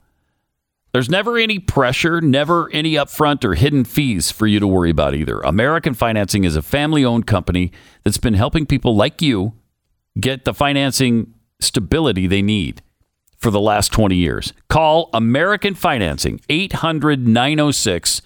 There's 0.93 1.11
never 1.11 1.37
any 1.37 1.59
pressure, 1.59 2.21
never 2.21 2.71
any 2.73 2.93
upfront 2.93 3.45
or 3.45 3.55
hidden 3.55 3.85
fees 3.85 4.31
for 4.31 4.47
you 4.47 4.61
to 4.61 4.67
worry 4.67 4.91
about 4.91 5.17
either. 5.17 5.41
American 5.41 5.93
Financing 5.93 6.45
is 6.45 6.55
a 6.55 6.63
family 6.63 7.05
owned 7.05 7.27
company 7.27 7.73
that's 8.05 8.19
been 8.19 8.35
helping 8.35 8.65
people 8.65 8.95
like 8.95 9.21
you 9.21 9.55
get 10.21 10.45
the 10.45 10.55
financing 10.55 11.35
stability 11.59 12.29
they 12.29 12.43
need 12.43 12.81
for 13.43 13.51
the 13.51 13.61
last 13.61 13.93
20 13.93 14.15
years. 14.15 14.55
Call 14.69 15.11
American 15.13 15.75
Financing 15.75 16.41
800 16.49 17.27
906 17.27 18.23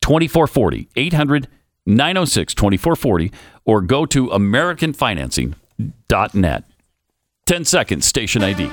2440. 0.00 0.88
800 0.96 1.48
906 1.84 2.54
2440 2.54 3.32
or 3.64 3.80
go 3.80 4.06
to 4.06 4.28
AmericanFinancing.net. 4.28 6.64
10 7.46 7.64
seconds, 7.64 8.06
station 8.06 8.44
ID. 8.44 8.70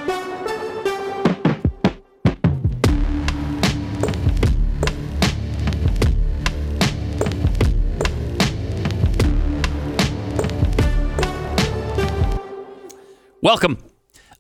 Welcome. 13.42 13.78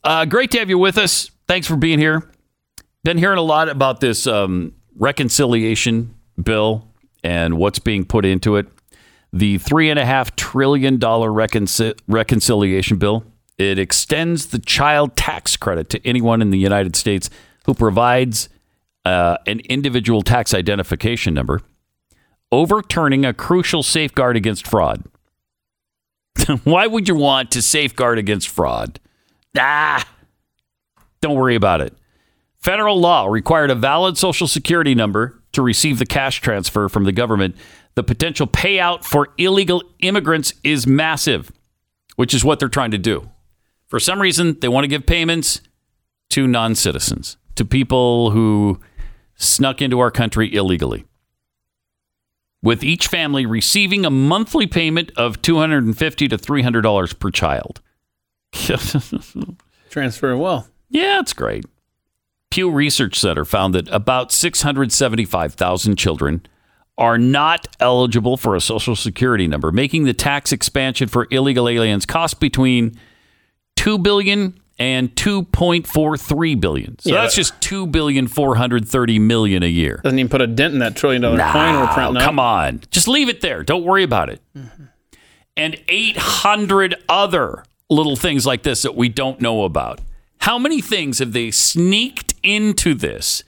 Uh, 0.07 0.23
great 0.23 0.51
to 0.51 0.57
have 0.57 0.69
you 0.69 0.77
with 0.77 0.97
us. 0.97 1.31
Thanks 1.49 1.67
for 1.67 1.75
being 1.75 1.99
here. 1.99 2.31
Been 3.03 3.17
hearing 3.17 3.37
a 3.37 3.41
lot 3.41 3.67
about 3.67 3.99
this 3.99 4.25
um, 4.25 4.73
reconciliation 4.95 6.15
bill 6.41 6.87
and 7.25 7.57
what's 7.57 7.79
being 7.79 8.05
put 8.05 8.23
into 8.23 8.55
it. 8.55 8.67
The 9.33 9.57
three 9.57 9.89
and 9.89 9.99
a 9.99 10.05
half 10.05 10.33
trillion 10.37 10.97
dollar 10.97 11.29
reconcil- 11.29 11.99
reconciliation 12.07 12.95
bill. 12.95 13.25
It 13.57 13.77
extends 13.77 14.45
the 14.45 14.59
child 14.59 15.17
tax 15.17 15.57
credit 15.57 15.89
to 15.89 16.07
anyone 16.07 16.41
in 16.41 16.51
the 16.51 16.57
United 16.57 16.95
States 16.95 17.29
who 17.65 17.73
provides 17.73 18.47
uh, 19.03 19.35
an 19.45 19.59
individual 19.65 20.21
tax 20.21 20.53
identification 20.53 21.33
number, 21.33 21.59
overturning 22.49 23.25
a 23.25 23.33
crucial 23.33 23.83
safeguard 23.83 24.37
against 24.37 24.67
fraud. 24.67 25.03
Why 26.63 26.87
would 26.87 27.09
you 27.09 27.15
want 27.15 27.51
to 27.51 27.61
safeguard 27.61 28.17
against 28.17 28.47
fraud? 28.47 29.01
Ah, 29.59 30.07
don't 31.21 31.35
worry 31.35 31.55
about 31.55 31.81
it. 31.81 31.93
Federal 32.55 32.99
law 32.99 33.25
required 33.25 33.71
a 33.71 33.75
valid 33.75 34.17
social 34.17 34.47
security 34.47 34.95
number 34.95 35.41
to 35.53 35.61
receive 35.61 35.99
the 35.99 36.05
cash 36.05 36.41
transfer 36.41 36.89
from 36.89 37.05
the 37.05 37.11
government. 37.11 37.55
The 37.95 38.03
potential 38.03 38.47
payout 38.47 39.03
for 39.03 39.29
illegal 39.37 39.83
immigrants 39.99 40.53
is 40.63 40.85
massive, 40.85 41.51
which 42.15 42.33
is 42.33 42.43
what 42.43 42.59
they're 42.59 42.69
trying 42.69 42.91
to 42.91 42.97
do. 42.97 43.29
For 43.87 43.99
some 43.99 44.21
reason, 44.21 44.59
they 44.59 44.67
want 44.67 44.83
to 44.83 44.89
give 44.89 45.05
payments 45.05 45.61
to 46.29 46.45
non 46.47 46.75
citizens, 46.75 47.37
to 47.55 47.63
people 47.63 48.31
who 48.31 48.79
snuck 49.35 49.81
into 49.81 49.99
our 49.99 50.11
country 50.11 50.53
illegally 50.53 51.05
with 52.61 52.83
each 52.83 53.07
family 53.07 53.45
receiving 53.45 54.05
a 54.05 54.09
monthly 54.09 54.67
payment 54.67 55.11
of 55.15 55.41
250 55.41 56.27
to 56.27 56.37
$300 56.37 57.19
per 57.19 57.31
child. 57.31 57.81
Transfer 59.89 60.35
well. 60.37 60.67
Yeah, 60.89 61.19
it's 61.19 61.33
great. 61.33 61.65
Pew 62.49 62.69
Research 62.71 63.19
Center 63.19 63.45
found 63.45 63.73
that 63.75 63.87
about 63.89 64.31
675,000 64.31 65.95
children 65.97 66.45
are 66.97 67.17
not 67.17 67.67
eligible 67.79 68.37
for 68.37 68.55
a 68.55 68.61
social 68.61 68.95
security 68.95 69.47
number, 69.47 69.71
making 69.71 70.05
the 70.05 70.13
tax 70.13 70.51
expansion 70.51 71.07
for 71.07 71.27
illegal 71.29 71.69
aliens 71.69 72.05
cost 72.05 72.39
between 72.39 72.97
2 73.75 73.99
billion 73.99 74.59
and 74.79 75.13
2.43 75.15 76.59
billion. 76.59 76.97
So 76.99 77.09
Yeah, 77.11 77.21
that's 77.21 77.35
just 77.35 77.59
2 77.61 77.87
billion 77.87 78.27
430 78.27 79.19
million 79.19 79.61
a 79.63 79.67
year. 79.67 79.99
Doesn't 80.03 80.17
even 80.17 80.29
put 80.29 80.41
a 80.41 80.47
dent 80.47 80.73
in 80.73 80.79
that 80.79 80.95
trillion 80.95 81.21
dollar 81.21 81.37
coin 81.37 81.75
we're 81.79 81.87
printing 81.87 82.13
No, 82.15 82.19
up. 82.19 82.25
come 82.25 82.39
on. 82.39 82.81
Just 82.91 83.07
leave 83.07 83.29
it 83.29 83.41
there. 83.41 83.63
Don't 83.63 83.83
worry 83.83 84.03
about 84.03 84.29
it. 84.29 84.41
Mm-hmm. 84.55 84.83
And 85.55 85.81
800 85.87 86.95
other 87.09 87.63
little 87.89 88.15
things 88.15 88.45
like 88.45 88.63
this 88.63 88.81
that 88.81 88.95
we 88.95 89.09
don't 89.09 89.41
know 89.41 89.63
about. 89.63 89.99
How 90.39 90.57
many 90.57 90.81
things 90.81 91.19
have 91.19 91.33
they 91.33 91.51
sneaked 91.51 92.33
into 92.43 92.93
this 92.93 93.43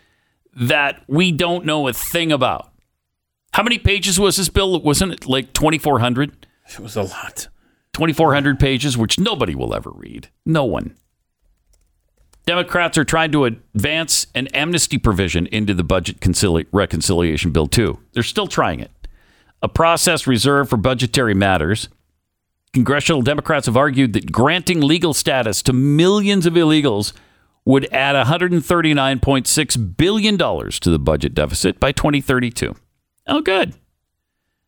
that 0.54 1.04
we 1.08 1.32
don't 1.32 1.66
know 1.66 1.88
a 1.88 1.94
thing 1.94 2.32
about? 2.32 2.72
How 3.54 3.64
many 3.64 3.78
pages 3.78 4.20
was 4.20 4.38
this 4.38 4.50
bill? 4.50 4.80
Wasn't 4.82 5.12
it 5.12 5.26
like 5.28 5.54
2,400? 5.54 6.48
It 6.70 6.80
was 6.80 6.96
a 6.96 7.04
lot. 7.04 7.48
2,400 7.94 8.60
pages, 8.60 8.98
which 8.98 9.20
nobody 9.20 9.56
will 9.56 9.74
ever 9.74 9.90
read. 9.92 10.30
No 10.46 10.66
one. 10.66 10.96
Democrats 12.46 12.98
are 12.98 13.04
trying 13.04 13.32
to 13.32 13.46
advance 13.46 14.28
an 14.34 14.48
amnesty 14.48 14.98
provision 14.98 15.48
into 15.48 15.74
the 15.74 15.84
budget 15.84 16.20
concili- 16.20 16.66
reconciliation 16.72 17.52
bill, 17.52 17.68
too. 17.68 18.00
They're 18.14 18.24
still 18.24 18.48
trying 18.48 18.80
it. 18.80 18.92
A 19.62 19.68
process 19.68 20.26
reserved 20.26 20.70
for 20.70 20.78
budgetary 20.78 21.34
matters. 21.34 21.90
Congressional 22.74 23.22
Democrats 23.22 23.66
have 23.66 23.78
argued 23.78 24.14
that 24.14 24.32
granting 24.32 24.82
legal 24.82 25.14
status 25.14 25.62
to 25.64 25.74
millions 25.74 26.46
of 26.46 26.54
illegals 26.54 27.14
would 27.66 27.92
add 27.94 28.16
$139.6 28.16 29.98
billion 29.98 30.38
to 30.38 30.90
the 30.90 31.00
budget 31.00 31.34
deficit 31.34 31.80
by 31.80 31.92
2032. 31.92 32.76
Oh, 33.28 33.42
good. 33.42 33.76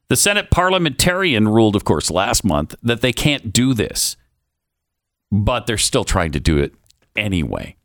The 0.07 0.15
Senate 0.15 0.51
parliamentarian 0.51 1.47
ruled, 1.47 1.75
of 1.75 1.85
course, 1.85 2.11
last 2.11 2.43
month 2.43 2.75
that 2.83 3.01
they 3.01 3.13
can't 3.13 3.53
do 3.53 3.73
this, 3.73 4.17
but 5.31 5.67
they're 5.67 5.77
still 5.77 6.03
trying 6.03 6.31
to 6.33 6.39
do 6.39 6.57
it 6.57 6.73
anyway 7.15 7.75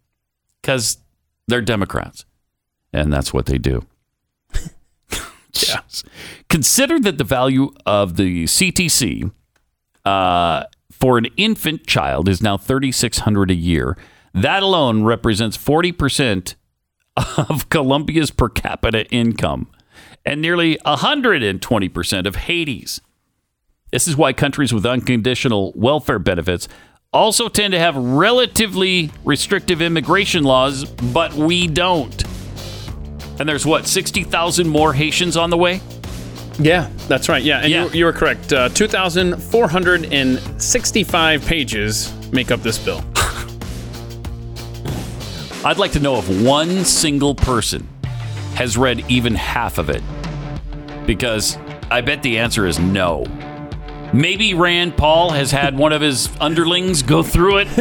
because 0.61 0.99
they're 1.47 1.63
Democrats, 1.63 2.25
and 2.93 3.13
that's 3.13 3.33
what 3.33 3.47
they 3.47 3.59
do. 3.59 3.87
yes. 5.53 6.03
Consider 6.49 6.99
that 6.99 7.19
the 7.19 7.25
value 7.25 7.71
of 7.87 8.17
the 8.17 8.45
CTC 8.45 9.31
uh, 10.07 10.65
for 10.91 11.19
an 11.19 11.27
infant 11.37 11.87
child 11.87 12.29
is 12.29 12.43
now 12.43 12.57
thirty 12.57 12.93
six 12.93 13.19
hundred 13.19 13.51
a 13.51 13.55
year. 13.55 13.99
That 14.33 14.63
alone 14.63 15.05
represents 15.05 15.57
forty 15.57 15.93
percent 15.93 16.57
of 17.17 17.69
Colombia's 17.71 18.31
per 18.31 18.49
capita 18.49 19.07
income 19.11 19.69
and 20.27 20.43
nearly 20.43 20.77
120% 20.85 22.27
of 22.27 22.37
Haiti's. 22.37 23.01
This 23.93 24.09
is 24.09 24.17
why 24.17 24.33
countries 24.33 24.75
with 24.75 24.85
unconditional 24.85 25.73
welfare 25.77 26.19
benefits 26.19 26.69
also 27.13 27.49
tend 27.49 27.73
to 27.73 27.79
have 27.79 27.97
relatively 27.97 29.11
restrictive 29.25 29.81
immigration 29.81 30.43
laws, 30.43 30.85
but 30.85 31.33
we 31.35 31.69
don't. 31.69 32.25
And 33.39 33.49
there's 33.49 33.65
what, 33.65 33.87
60,000 33.87 34.69
more 34.69 34.93
Haitians 34.93 35.37
on 35.37 35.51
the 35.51 35.57
way? 35.57 35.81
Yeah, 36.59 36.89
that's 37.09 37.29
right. 37.29 37.43
Yeah, 37.43 37.61
and 37.61 37.71
You, 37.71 37.91
you 37.91 38.05
were 38.07 38.13
correct. 38.13 38.53
Uh, 38.53 38.69
2,465 38.71 41.45
pages 41.47 42.13
make 42.33 42.51
up 42.51 42.63
this 42.63 42.79
bill. 42.79 43.05
I'd 45.65 45.79
like 45.79 45.93
to 45.93 46.01
know 46.01 46.17
if 46.19 46.29
one 46.43 46.85
single 46.85 47.35
person 47.35 47.87
has 48.55 48.77
read 48.79 49.05
even 49.11 49.35
half 49.35 49.79
of 49.79 49.91
it. 49.91 50.03
Because 51.07 51.59
I 51.91 52.01
bet 52.01 52.23
the 52.23 52.39
answer 52.39 52.67
is 52.67 52.79
no. 52.79 53.27
Maybe 54.13 54.55
Rand 54.55 54.97
Paul 54.97 55.31
has 55.31 55.51
had 55.51 55.77
one 55.77 55.93
of 55.93 56.01
his 56.01 56.31
underlings 56.41 57.03
go 57.03 57.23
through 57.23 57.59
it. 57.59 57.69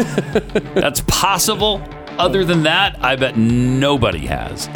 That's 0.73 1.01
possible. 1.01 1.81
Other 2.17 2.43
than 2.43 2.63
that, 2.63 2.97
I 3.03 3.15
bet 3.15 3.37
nobody 3.37 4.25
has. 4.25 4.67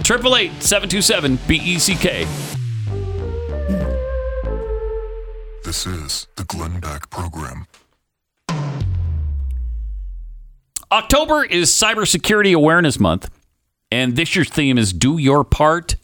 888 0.00 0.62
727 0.62 1.38
BECK. 1.46 2.57
This 5.68 5.86
is 5.86 6.26
the 6.36 6.44
Glenn 6.44 6.80
Beck 6.80 7.10
Program. 7.10 7.66
October 10.90 11.44
is 11.44 11.70
Cybersecurity 11.70 12.54
Awareness 12.54 12.98
Month, 12.98 13.28
and 13.92 14.16
this 14.16 14.34
year's 14.34 14.48
theme 14.48 14.78
is 14.78 14.94
Do 14.94 15.18
Your 15.18 15.44
Part, 15.44 15.96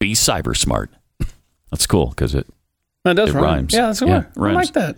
Be 0.00 0.14
Cyber 0.14 0.56
Smart. 0.56 0.90
That's 1.70 1.86
cool 1.86 2.06
because 2.06 2.34
it, 2.34 2.46
That 3.04 3.16
does 3.16 3.28
it 3.28 3.34
rhyme. 3.34 3.44
rhymes. 3.44 3.74
Yeah, 3.74 3.88
that's 3.88 4.00
cool. 4.00 4.08
it 4.16 4.26
I 4.34 4.52
like 4.52 4.72
that. 4.72 4.96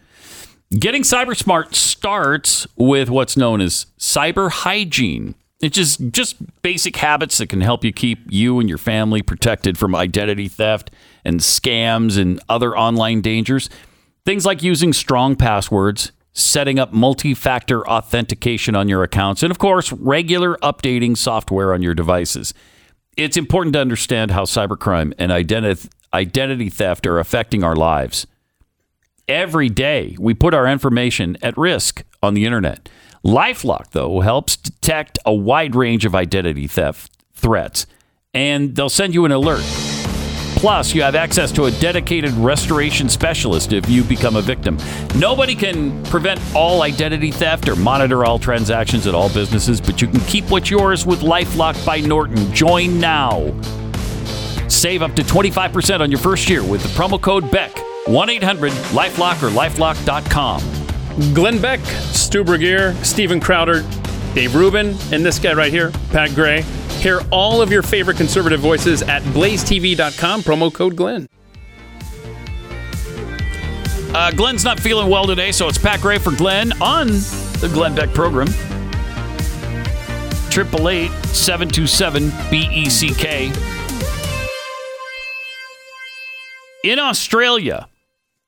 Getting 0.70 1.02
cyber 1.02 1.36
smart 1.36 1.74
starts 1.74 2.68
with 2.76 3.10
what's 3.10 3.36
known 3.36 3.60
as 3.60 3.86
cyber 3.98 4.48
hygiene. 4.48 5.34
It's 5.60 5.74
just 5.74 6.12
just 6.12 6.36
basic 6.62 6.94
habits 6.98 7.38
that 7.38 7.48
can 7.48 7.62
help 7.62 7.82
you 7.82 7.92
keep 7.92 8.20
you 8.28 8.60
and 8.60 8.68
your 8.68 8.78
family 8.78 9.22
protected 9.22 9.76
from 9.76 9.96
identity 9.96 10.46
theft 10.46 10.92
and 11.24 11.40
scams 11.40 12.16
and 12.16 12.40
other 12.48 12.78
online 12.78 13.20
dangers. 13.20 13.68
Things 14.26 14.46
like 14.46 14.62
using 14.62 14.94
strong 14.94 15.36
passwords, 15.36 16.10
setting 16.32 16.78
up 16.78 16.94
multi-factor 16.94 17.86
authentication 17.86 18.74
on 18.74 18.88
your 18.88 19.02
accounts, 19.02 19.42
and 19.42 19.50
of 19.50 19.58
course, 19.58 19.92
regular 19.92 20.56
updating 20.62 21.14
software 21.14 21.74
on 21.74 21.82
your 21.82 21.92
devices. 21.92 22.54
It's 23.18 23.36
important 23.36 23.74
to 23.74 23.80
understand 23.80 24.30
how 24.30 24.44
cybercrime 24.44 25.12
and 25.18 25.30
identity 25.30 25.90
identity 26.14 26.70
theft 26.70 27.06
are 27.06 27.18
affecting 27.18 27.62
our 27.62 27.76
lives. 27.76 28.26
Every 29.28 29.68
day, 29.68 30.16
we 30.18 30.32
put 30.32 30.54
our 30.54 30.66
information 30.68 31.36
at 31.42 31.58
risk 31.58 32.02
on 32.22 32.32
the 32.32 32.46
internet. 32.46 32.88
Lifelock, 33.24 33.90
though, 33.90 34.20
helps 34.20 34.56
detect 34.56 35.18
a 35.26 35.34
wide 35.34 35.74
range 35.74 36.06
of 36.06 36.14
identity 36.14 36.66
theft 36.66 37.12
threats, 37.34 37.86
and 38.32 38.74
they'll 38.74 38.88
send 38.88 39.12
you 39.12 39.26
an 39.26 39.32
alert. 39.32 39.64
Plus, 40.64 40.94
you 40.94 41.02
have 41.02 41.14
access 41.14 41.52
to 41.52 41.66
a 41.66 41.70
dedicated 41.72 42.32
restoration 42.32 43.06
specialist 43.06 43.74
if 43.74 43.86
you 43.86 44.02
become 44.02 44.34
a 44.34 44.40
victim. 44.40 44.78
Nobody 45.14 45.54
can 45.54 46.02
prevent 46.04 46.40
all 46.54 46.80
identity 46.80 47.30
theft 47.30 47.68
or 47.68 47.76
monitor 47.76 48.24
all 48.24 48.38
transactions 48.38 49.06
at 49.06 49.14
all 49.14 49.28
businesses, 49.28 49.78
but 49.78 50.00
you 50.00 50.08
can 50.08 50.20
keep 50.20 50.50
what's 50.50 50.70
yours 50.70 51.04
with 51.04 51.20
Lifelock 51.20 51.84
by 51.84 52.00
Norton. 52.00 52.50
Join 52.54 52.98
now. 52.98 53.54
Save 54.68 55.02
up 55.02 55.14
to 55.16 55.22
25% 55.22 56.00
on 56.00 56.10
your 56.10 56.18
first 56.18 56.48
year 56.48 56.64
with 56.64 56.82
the 56.82 56.88
promo 56.98 57.20
code 57.20 57.50
BECK. 57.50 57.78
1 58.06 58.30
800 58.30 58.72
Lifelock 58.72 59.42
or 59.42 59.50
lifelock.com. 59.50 60.62
Glenn 61.34 61.60
Beck, 61.60 61.80
Stu 61.80 62.42
Burguiere, 62.42 62.94
Steven 63.04 63.38
Crowder, 63.38 63.84
Dave 64.32 64.54
Rubin, 64.54 64.96
and 65.12 65.26
this 65.26 65.38
guy 65.38 65.52
right 65.52 65.70
here, 65.70 65.92
Pat 66.10 66.34
Gray. 66.34 66.64
Hear 67.04 67.20
all 67.30 67.60
of 67.60 67.70
your 67.70 67.82
favorite 67.82 68.16
conservative 68.16 68.60
voices 68.60 69.02
at 69.02 69.20
blazetv.com, 69.24 70.40
promo 70.40 70.72
code 70.72 70.96
Glenn. 70.96 71.28
Uh, 74.14 74.30
Glenn's 74.30 74.64
not 74.64 74.80
feeling 74.80 75.10
well 75.10 75.26
today, 75.26 75.52
so 75.52 75.68
it's 75.68 75.76
Pat 75.76 76.00
Gray 76.00 76.16
for 76.16 76.34
Glenn 76.34 76.72
on 76.80 77.08
the 77.08 77.70
Glenn 77.74 77.94
Beck 77.94 78.14
program. 78.14 78.48
888 80.48 81.10
727 81.26 82.30
BECK. 82.50 83.54
In 86.84 86.98
Australia, 86.98 87.86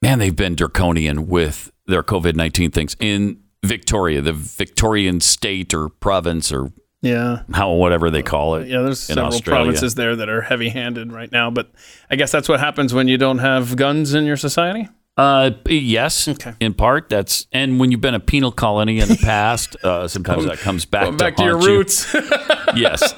man, 0.01 0.19
they've 0.19 0.35
been 0.35 0.55
draconian 0.55 1.27
with 1.27 1.71
their 1.85 2.03
COVID 2.03 2.37
19 2.37 2.71
things. 2.71 2.97
In 3.01 3.43
Victoria, 3.63 4.23
the 4.23 4.33
Victorian 4.33 5.21
state 5.21 5.75
or 5.75 5.91
province 5.91 6.51
or 6.51 6.71
Yeah. 7.03 7.43
how 7.53 7.73
whatever 7.73 8.11
they 8.11 8.23
call 8.23 8.57
it. 8.57 8.69
Yeah, 8.69 8.81
there's 8.83 9.01
several 9.01 9.27
Australia. 9.29 9.65
provinces 9.65 9.95
there 9.95 10.17
that 10.17 10.29
are 10.29 10.41
heavy 10.41 10.71
handed 10.71 11.13
right 11.13 11.31
now, 11.31 11.51
but 11.51 11.71
I 12.11 12.17
guess 12.17 12.33
that's 12.33 12.49
what 12.49 12.59
happens 12.61 12.93
when 12.95 13.07
you 13.07 13.19
don't 13.19 13.39
have 13.39 13.77
guns 13.77 14.15
in 14.15 14.25
your 14.25 14.37
society. 14.37 14.89
Uh, 15.17 15.51
yes, 15.67 16.29
okay. 16.29 16.55
in 16.61 16.75
part. 16.75 17.09
That's 17.09 17.47
and 17.53 17.79
when 17.81 17.91
you've 17.91 18.01
been 18.03 18.15
a 18.15 18.21
penal 18.21 18.53
colony 18.53 18.99
in 18.99 19.09
the 19.09 19.17
past, 19.17 19.77
uh, 19.83 20.09
sometimes 20.17 20.45
that 20.47 20.59
comes 20.59 20.85
back 20.85 21.05
Going 21.05 21.17
to 21.19 21.25
back 21.25 21.37
to 21.37 21.43
your 21.45 21.55
haunt 21.59 21.65
you. 21.69 21.77
roots. 21.79 22.15
yes, 22.77 23.15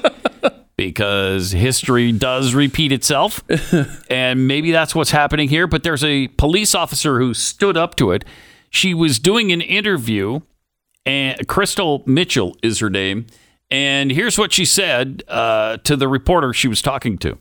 because 0.77 1.51
history 1.51 2.11
does 2.13 2.53
repeat 2.53 2.91
itself, 2.93 3.43
and 4.09 4.47
maybe 4.47 4.71
that's 4.71 4.95
what's 4.95 5.11
happening 5.11 5.49
here. 5.49 5.67
But 5.67 5.83
there's 5.83 6.03
a 6.03 6.27
police 6.29 6.73
officer 6.73 7.19
who 7.19 7.33
stood 7.33 7.75
up 7.75 7.95
to 7.95 8.11
it. 8.11 8.23
She 8.69 8.93
was 8.93 9.19
doing 9.19 9.51
an 9.51 9.59
interview, 9.61 10.39
and 11.05 11.45
Crystal 11.49 12.03
Mitchell 12.05 12.55
is 12.63 12.79
her 12.79 12.89
name. 12.89 13.25
And 13.71 14.11
here's 14.11 14.37
what 14.37 14.51
she 14.51 14.65
said 14.65 15.23
uh, 15.27 15.77
to 15.83 15.95
the 15.95 16.07
reporter 16.07 16.53
she 16.53 16.67
was 16.67 16.81
talking 16.81 17.17
to. 17.19 17.37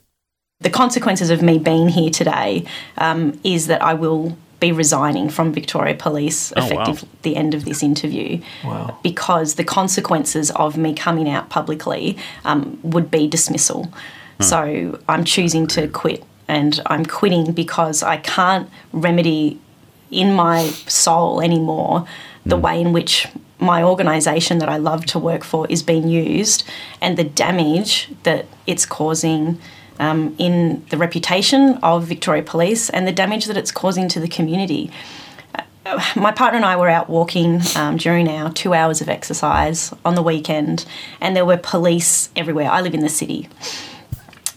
The 0.60 0.70
consequences 0.70 1.30
of 1.30 1.40
me 1.40 1.59
being 1.59 1.88
here 1.88 2.10
today 2.10 2.64
um, 2.96 3.38
is 3.44 3.68
that 3.68 3.80
I 3.82 3.94
will 3.94 4.36
be 4.60 4.72
resigning 4.72 5.30
from 5.30 5.52
Victoria 5.52 5.94
Police 5.94 6.52
Oh, 6.56 6.60
wow. 6.60 6.66
effective 6.66 7.09
the 7.22 7.36
end 7.36 7.55
of 7.55 7.64
this 7.64 7.82
interview. 7.82 8.42
Wow. 8.64 8.98
Because 9.02 9.55
the 9.55 9.62
consequences 9.64 10.50
of 10.50 10.76
me 10.76 10.94
coming 10.94 11.28
out 11.28 11.48
publicly 11.48 12.18
um, 12.44 12.78
would 12.82 13.10
be 13.10 13.28
dismissal. 13.28 13.92
So 14.40 15.00
I'm 15.09 15.24
choosing 15.24 15.66
to 15.68 15.88
quit, 15.88 16.22
and 16.46 16.80
I'm 16.86 17.05
quitting 17.05 17.50
because 17.50 18.05
I 18.05 18.18
can't 18.18 18.70
remedy 18.92 19.59
in 20.12 20.32
my 20.32 20.66
soul 20.86 21.40
anymore 21.40 22.06
the 22.46 22.56
way 22.56 22.80
in 22.80 22.92
which 22.92 23.26
my 23.60 23.82
organisation 23.82 24.59
that 24.59 24.68
I 24.68 24.76
love 24.76 25.05
to 25.06 25.18
work 25.18 25.44
for 25.44 25.66
is 25.68 25.82
being 25.82 26.09
used 26.09 26.64
and 27.01 27.16
the 27.16 27.24
damage 27.24 28.09
that 28.22 28.47
it's 28.66 28.86
causing 28.86 29.59
um, 29.98 30.35
in 30.39 30.85
the 30.90 30.97
reputation 30.97 31.78
of 31.82 32.05
Victoria 32.05 32.43
Police 32.43 32.89
and 32.90 33.06
the 33.06 33.12
damage 33.12 33.47
that 33.47 33.56
it's 33.56 33.72
causing 33.72 34.09
to 34.09 34.20
the 34.20 34.28
community. 34.28 34.90
Uh, 35.85 36.01
My 36.16 36.30
partner 36.30 36.56
and 36.56 36.64
I 36.64 36.76
were 36.76 36.89
out 36.89 37.09
walking 37.10 37.60
um, 37.74 37.97
during 37.97 38.28
our 38.28 38.52
two 38.52 38.74
hours 38.74 39.01
of 39.01 39.09
exercise 39.09 39.93
on 40.05 40.14
the 40.14 40.22
weekend, 40.22 40.85
and 41.20 41.35
there 41.35 41.44
were 41.44 41.56
police 41.56 42.30
everywhere. 42.36 42.70
I 42.70 42.80
live 42.80 42.94
in 42.94 43.01
the 43.01 43.09
city, 43.09 43.48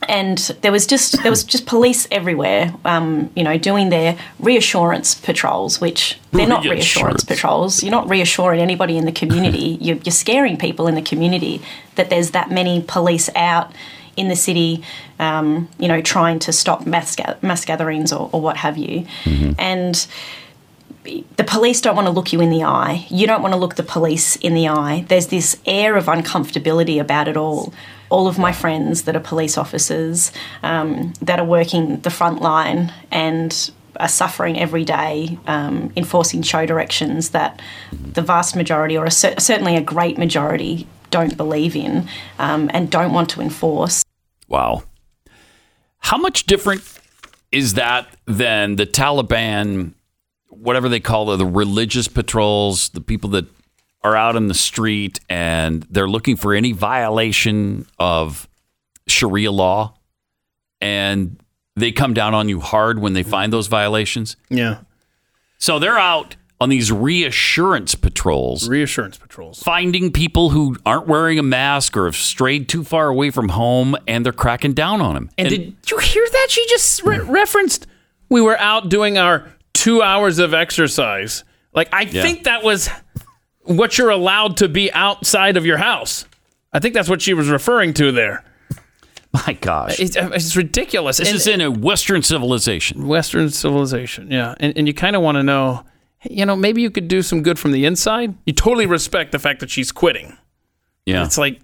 and 0.09 0.37
there 0.61 0.71
was 0.71 0.87
just 0.87 1.21
there 1.21 1.31
was 1.31 1.43
just 1.43 1.65
police 1.65 2.07
everywhere, 2.11 2.73
um, 2.85 3.29
you 3.35 3.43
know, 3.43 3.57
doing 3.57 3.89
their 3.89 4.17
reassurance 4.39 5.15
patrols, 5.15 5.79
which 5.79 6.19
they're 6.31 6.47
not 6.47 6.63
reassurance 6.63 7.23
patrols. 7.23 7.83
You're 7.83 7.91
not 7.91 8.09
reassuring 8.09 8.59
anybody 8.59 8.97
in 8.97 9.05
the 9.05 9.11
community. 9.11 9.77
you're, 9.81 9.97
you're 9.97 10.11
scaring 10.11 10.57
people 10.57 10.87
in 10.87 10.95
the 10.95 11.01
community 11.01 11.61
that 11.95 12.09
there's 12.09 12.31
that 12.31 12.49
many 12.49 12.83
police 12.87 13.29
out 13.35 13.71
in 14.17 14.27
the 14.27 14.35
city, 14.35 14.83
um, 15.19 15.69
you 15.79 15.87
know, 15.87 16.01
trying 16.01 16.39
to 16.39 16.51
stop 16.51 16.85
mass, 16.85 17.15
ga- 17.15 17.37
mass 17.41 17.63
gatherings 17.63 18.11
or, 18.11 18.29
or 18.33 18.41
what 18.41 18.57
have 18.57 18.77
you, 18.77 19.05
and 19.57 20.07
the 21.37 21.43
police 21.43 21.81
don't 21.81 21.95
want 21.95 22.07
to 22.07 22.11
look 22.11 22.31
you 22.31 22.41
in 22.41 22.49
the 22.49 22.63
eye. 22.63 23.05
You 23.09 23.25
don't 23.25 23.41
want 23.41 23.53
to 23.53 23.59
look 23.59 23.75
the 23.75 23.83
police 23.83 24.35
in 24.35 24.53
the 24.53 24.67
eye. 24.67 25.05
There's 25.07 25.27
this 25.27 25.57
air 25.65 25.95
of 25.95 26.05
uncomfortability 26.05 26.99
about 26.99 27.27
it 27.27 27.37
all. 27.37 27.73
All 28.11 28.27
of 28.27 28.37
my 28.37 28.51
friends 28.51 29.03
that 29.03 29.15
are 29.15 29.21
police 29.21 29.57
officers 29.57 30.31
um, 30.63 31.13
that 31.21 31.39
are 31.39 31.45
working 31.45 32.01
the 32.01 32.09
front 32.09 32.41
line 32.41 32.93
and 33.09 33.71
are 33.99 34.07
suffering 34.07 34.59
every 34.59 34.83
day 34.83 35.37
um, 35.47 35.91
enforcing 35.95 36.41
show 36.41 36.65
directions 36.65 37.29
that 37.29 37.61
the 37.91 38.21
vast 38.21 38.55
majority, 38.55 38.97
or 38.97 39.05
a 39.05 39.11
cer- 39.11 39.39
certainly 39.39 39.75
a 39.75 39.81
great 39.81 40.17
majority, 40.17 40.87
don't 41.09 41.37
believe 41.37 41.75
in 41.75 42.07
um, 42.39 42.69
and 42.73 42.89
don't 42.89 43.13
want 43.13 43.29
to 43.29 43.41
enforce. 43.41 44.03
Wow. 44.47 44.83
How 45.99 46.17
much 46.17 46.45
different 46.45 46.81
is 47.51 47.75
that 47.75 48.07
than 48.25 48.75
the 48.75 48.85
Taliban, 48.85 49.93
whatever 50.47 50.89
they 50.89 50.99
call 50.99 51.31
it, 51.31 51.37
the 51.37 51.45
religious 51.45 52.07
patrols, 52.07 52.89
the 52.89 53.01
people 53.01 53.29
that 53.31 53.45
are 54.03 54.15
out 54.15 54.35
in 54.35 54.47
the 54.47 54.53
street 54.53 55.19
and 55.29 55.83
they're 55.89 56.07
looking 56.09 56.35
for 56.35 56.53
any 56.53 56.71
violation 56.71 57.85
of 57.99 58.47
Sharia 59.07 59.51
law 59.51 59.93
and 60.79 61.37
they 61.75 61.91
come 61.91 62.13
down 62.13 62.33
on 62.33 62.49
you 62.49 62.59
hard 62.59 62.99
when 62.99 63.13
they 63.13 63.23
find 63.23 63.51
those 63.53 63.67
violations? 63.67 64.35
Yeah. 64.49 64.79
So 65.59 65.77
they're 65.79 65.99
out 65.99 66.35
on 66.59 66.69
these 66.69 66.91
reassurance 66.91 67.95
patrols. 67.95 68.67
Reassurance 68.69 69.17
patrols. 69.17 69.61
Finding 69.63 70.11
people 70.11 70.49
who 70.51 70.77
aren't 70.85 71.07
wearing 71.07 71.39
a 71.39 71.43
mask 71.43 71.95
or 71.97 72.05
have 72.05 72.15
strayed 72.15 72.69
too 72.69 72.83
far 72.83 73.07
away 73.07 73.29
from 73.31 73.49
home 73.49 73.95
and 74.07 74.25
they're 74.25 74.33
cracking 74.33 74.73
down 74.73 75.01
on 75.01 75.13
them. 75.15 75.29
And, 75.37 75.49
did 75.49 75.75
you 75.89 75.97
hear 75.99 76.25
that? 76.31 76.47
She 76.49 76.65
just 76.67 77.03
re- 77.03 77.19
referenced 77.19 77.87
we 78.29 78.41
were 78.41 78.57
out 78.59 78.89
doing 78.89 79.17
our 79.17 79.51
two 79.73 80.01
hours 80.01 80.39
of 80.39 80.53
exercise. 80.53 81.43
Like, 81.73 81.89
I 81.93 82.01
Yeah. 82.01 82.21
think 82.21 82.43
that 82.43 82.63
was 82.63 82.89
what 83.63 83.97
you're 83.97 84.09
allowed 84.09 84.57
to 84.57 84.67
be 84.69 84.91
outside 84.93 85.57
of 85.57 85.65
your 85.65 85.77
house. 85.77 86.25
I 86.73 86.79
think 86.79 86.93
that's 86.93 87.09
what 87.09 87.21
she 87.21 87.33
was 87.33 87.49
referring 87.49 87.93
to 87.95 88.11
there. 88.11 88.43
My 89.33 89.53
gosh. 89.53 89.99
It's, 89.99 90.15
it's 90.17 90.55
ridiculous. 90.55 91.17
This 91.17 91.29
And- 91.29 91.35
is 91.35 91.47
in 91.47 91.61
a 91.61 91.71
Western 91.71 92.21
civilization. 92.21 93.07
Western 93.07 93.49
civilization, 93.49 94.29
yeah. 94.31 94.55
And, 94.59 94.77
and 94.77 94.87
you 94.87 94.93
kind 94.93 95.15
of 95.15 95.21
want 95.21 95.35
to 95.37 95.43
know, 95.43 95.85
you 96.29 96.45
know, 96.45 96.55
maybe 96.55 96.81
you 96.81 96.91
could 96.91 97.07
do 97.07 97.21
some 97.21 97.41
good 97.41 97.57
from 97.57 97.71
the 97.71 97.85
inside. 97.85 98.35
You 98.45 98.53
totally 98.53 98.85
respect 98.85 99.31
the 99.31 99.39
fact 99.39 99.59
that 99.61 99.69
she's 99.69 99.91
quitting. 99.91 100.37
Yeah. 101.05 101.23
It's 101.23 101.37
like, 101.37 101.59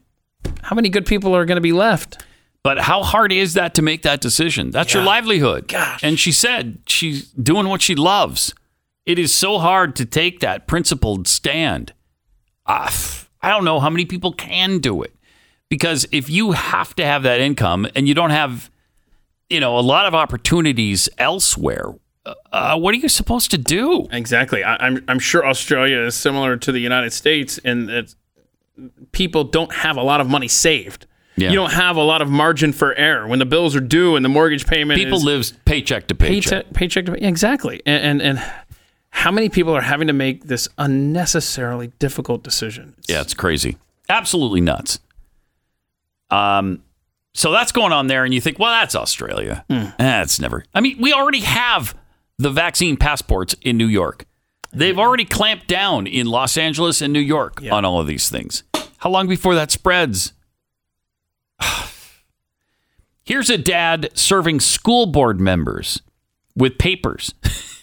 how 0.62 0.76
many 0.76 0.90
good 0.90 1.06
people 1.06 1.36
are 1.36 1.46
going 1.46 1.58
to 1.58 1.62
be 1.62 1.74
left? 1.74 2.24
But 2.64 2.80
how 2.80 3.04
hard 3.04 3.32
is 3.32 3.54
that 3.56 3.76
to 3.76 3.82
make 3.82 4.02
that 4.04 4.20
decision? 4.22 4.72
That's 4.72 4.94
your 4.94 5.04
Yeah. 5.04 5.08
livelihood. 5.10 5.74
And 6.02 6.20
she 6.20 6.32
said 6.32 6.80
she's 6.86 7.30
doing 7.32 7.68
what 7.70 7.82
she 7.82 7.96
loves. 7.96 8.54
It 9.08 9.18
is 9.18 9.34
so 9.34 9.58
hard 9.58 9.96
to 9.96 10.06
take 10.06 10.42
that 10.42 10.68
principled 10.68 11.28
stand. 11.28 11.94
F- 12.68 13.32
I 13.42 13.50
don't 13.50 13.64
know 13.64 13.80
how 13.80 13.90
many 13.90 14.06
people 14.06 14.34
can 14.34 14.80
do 14.80 15.02
it. 15.02 15.16
Because 15.70 16.06
if 16.12 16.30
you 16.30 16.52
have 16.52 16.94
to 16.96 17.06
have 17.06 17.24
that 17.24 17.40
income 17.42 17.88
and 17.96 18.08
you 18.08 18.14
don't 18.14 18.30
have, 18.30 18.70
you 19.50 19.60
know, 19.60 19.78
a 19.78 19.82
lot 19.82 20.06
of 20.06 20.14
opportunities 20.14 21.10
elsewhere, 21.18 21.96
uh, 22.52 22.78
what 22.78 22.94
are 22.94 22.98
you 22.98 23.10
supposed 23.10 23.52
to 23.52 23.58
do? 23.58 24.08
Exactly. 24.12 24.64
I, 24.64 24.76
I'm 24.76 25.04
I'm 25.08 25.20
sure 25.20 25.46
Australia 25.46 26.00
is 26.00 26.16
similar 26.16 26.58
to 26.58 26.72
the 26.74 26.80
United 26.80 27.14
States 27.14 27.58
in 27.60 27.86
that 27.88 28.14
people 29.14 29.46
don't 29.46 29.74
have 29.74 29.98
a 29.98 30.04
lot 30.04 30.20
of 30.22 30.30
money 30.30 30.48
saved. 30.48 31.06
Yeah. 31.38 31.50
You 31.50 31.56
don't 31.56 31.74
have 31.74 31.98
a 31.98 32.02
lot 32.02 32.22
of 32.22 32.30
margin 32.30 32.74
for 32.74 32.96
error 32.96 33.28
when 33.28 33.40
the 33.40 33.46
bills 33.46 33.76
are 33.76 33.82
due 33.82 34.16
and 34.16 34.26
the 34.26 34.30
mortgage 34.30 34.66
payment. 34.66 34.98
People 35.00 35.22
live 35.22 35.52
paycheck 35.66 36.08
to 36.08 36.16
paycheck. 36.16 36.66
paycheck, 36.66 36.74
paycheck 36.74 37.06
to 37.06 37.12
pay- 37.14 37.28
exactly. 37.28 37.82
And, 37.86 38.22
and 38.22 38.38
and 38.40 38.52
how 39.18 39.32
many 39.32 39.50
people 39.50 39.76
are 39.76 39.82
having 39.82 40.06
to 40.08 40.14
make 40.14 40.44
this 40.44 40.70
unnecessarily 40.78 41.88
difficult 41.98 42.44
decision? 42.44 42.96
Yeah, 43.08 43.22
it's 43.22 43.34
crazy. 43.34 43.78
Absolutely 44.08 44.62
nuts. 44.62 45.00
Um, 46.30 46.84
so 47.34 47.52
that's 47.52 47.72
going 47.72 47.92
on 47.92 48.06
there, 48.08 48.26
and 48.26 48.34
you 48.34 48.40
think, 48.40 48.60
well, 48.60 48.72
that's 48.72 48.96
Australia. 48.96 49.66
That's 49.98 50.40
never. 50.40 50.66
I 50.74 50.82
mean, 50.82 50.98
we 51.02 51.14
already 51.14 51.42
have 51.42 51.98
the 52.38 52.52
vaccine 52.52 52.96
passports 52.96 53.56
in 53.62 53.76
New 53.76 53.88
York. 53.88 54.26
They've 54.72 55.00
already 55.00 55.26
clamped 55.26 55.68
down 55.68 56.06
in 56.06 56.28
Los 56.28 56.56
Angeles 56.56 57.02
and 57.02 57.12
New 57.12 57.20
York 57.20 57.62
on 57.72 57.86
all 57.86 58.00
of 58.00 58.06
these 58.06 58.30
things. 58.30 58.64
How 58.98 59.10
long 59.10 59.28
before 59.28 59.56
that 59.56 59.72
spreads? 59.72 60.34
Here's 63.24 63.50
a 63.50 63.58
dad 63.58 64.10
serving 64.14 64.60
school 64.60 65.08
board 65.08 65.40
members 65.42 66.04
with 66.56 66.78
papers, 66.78 67.34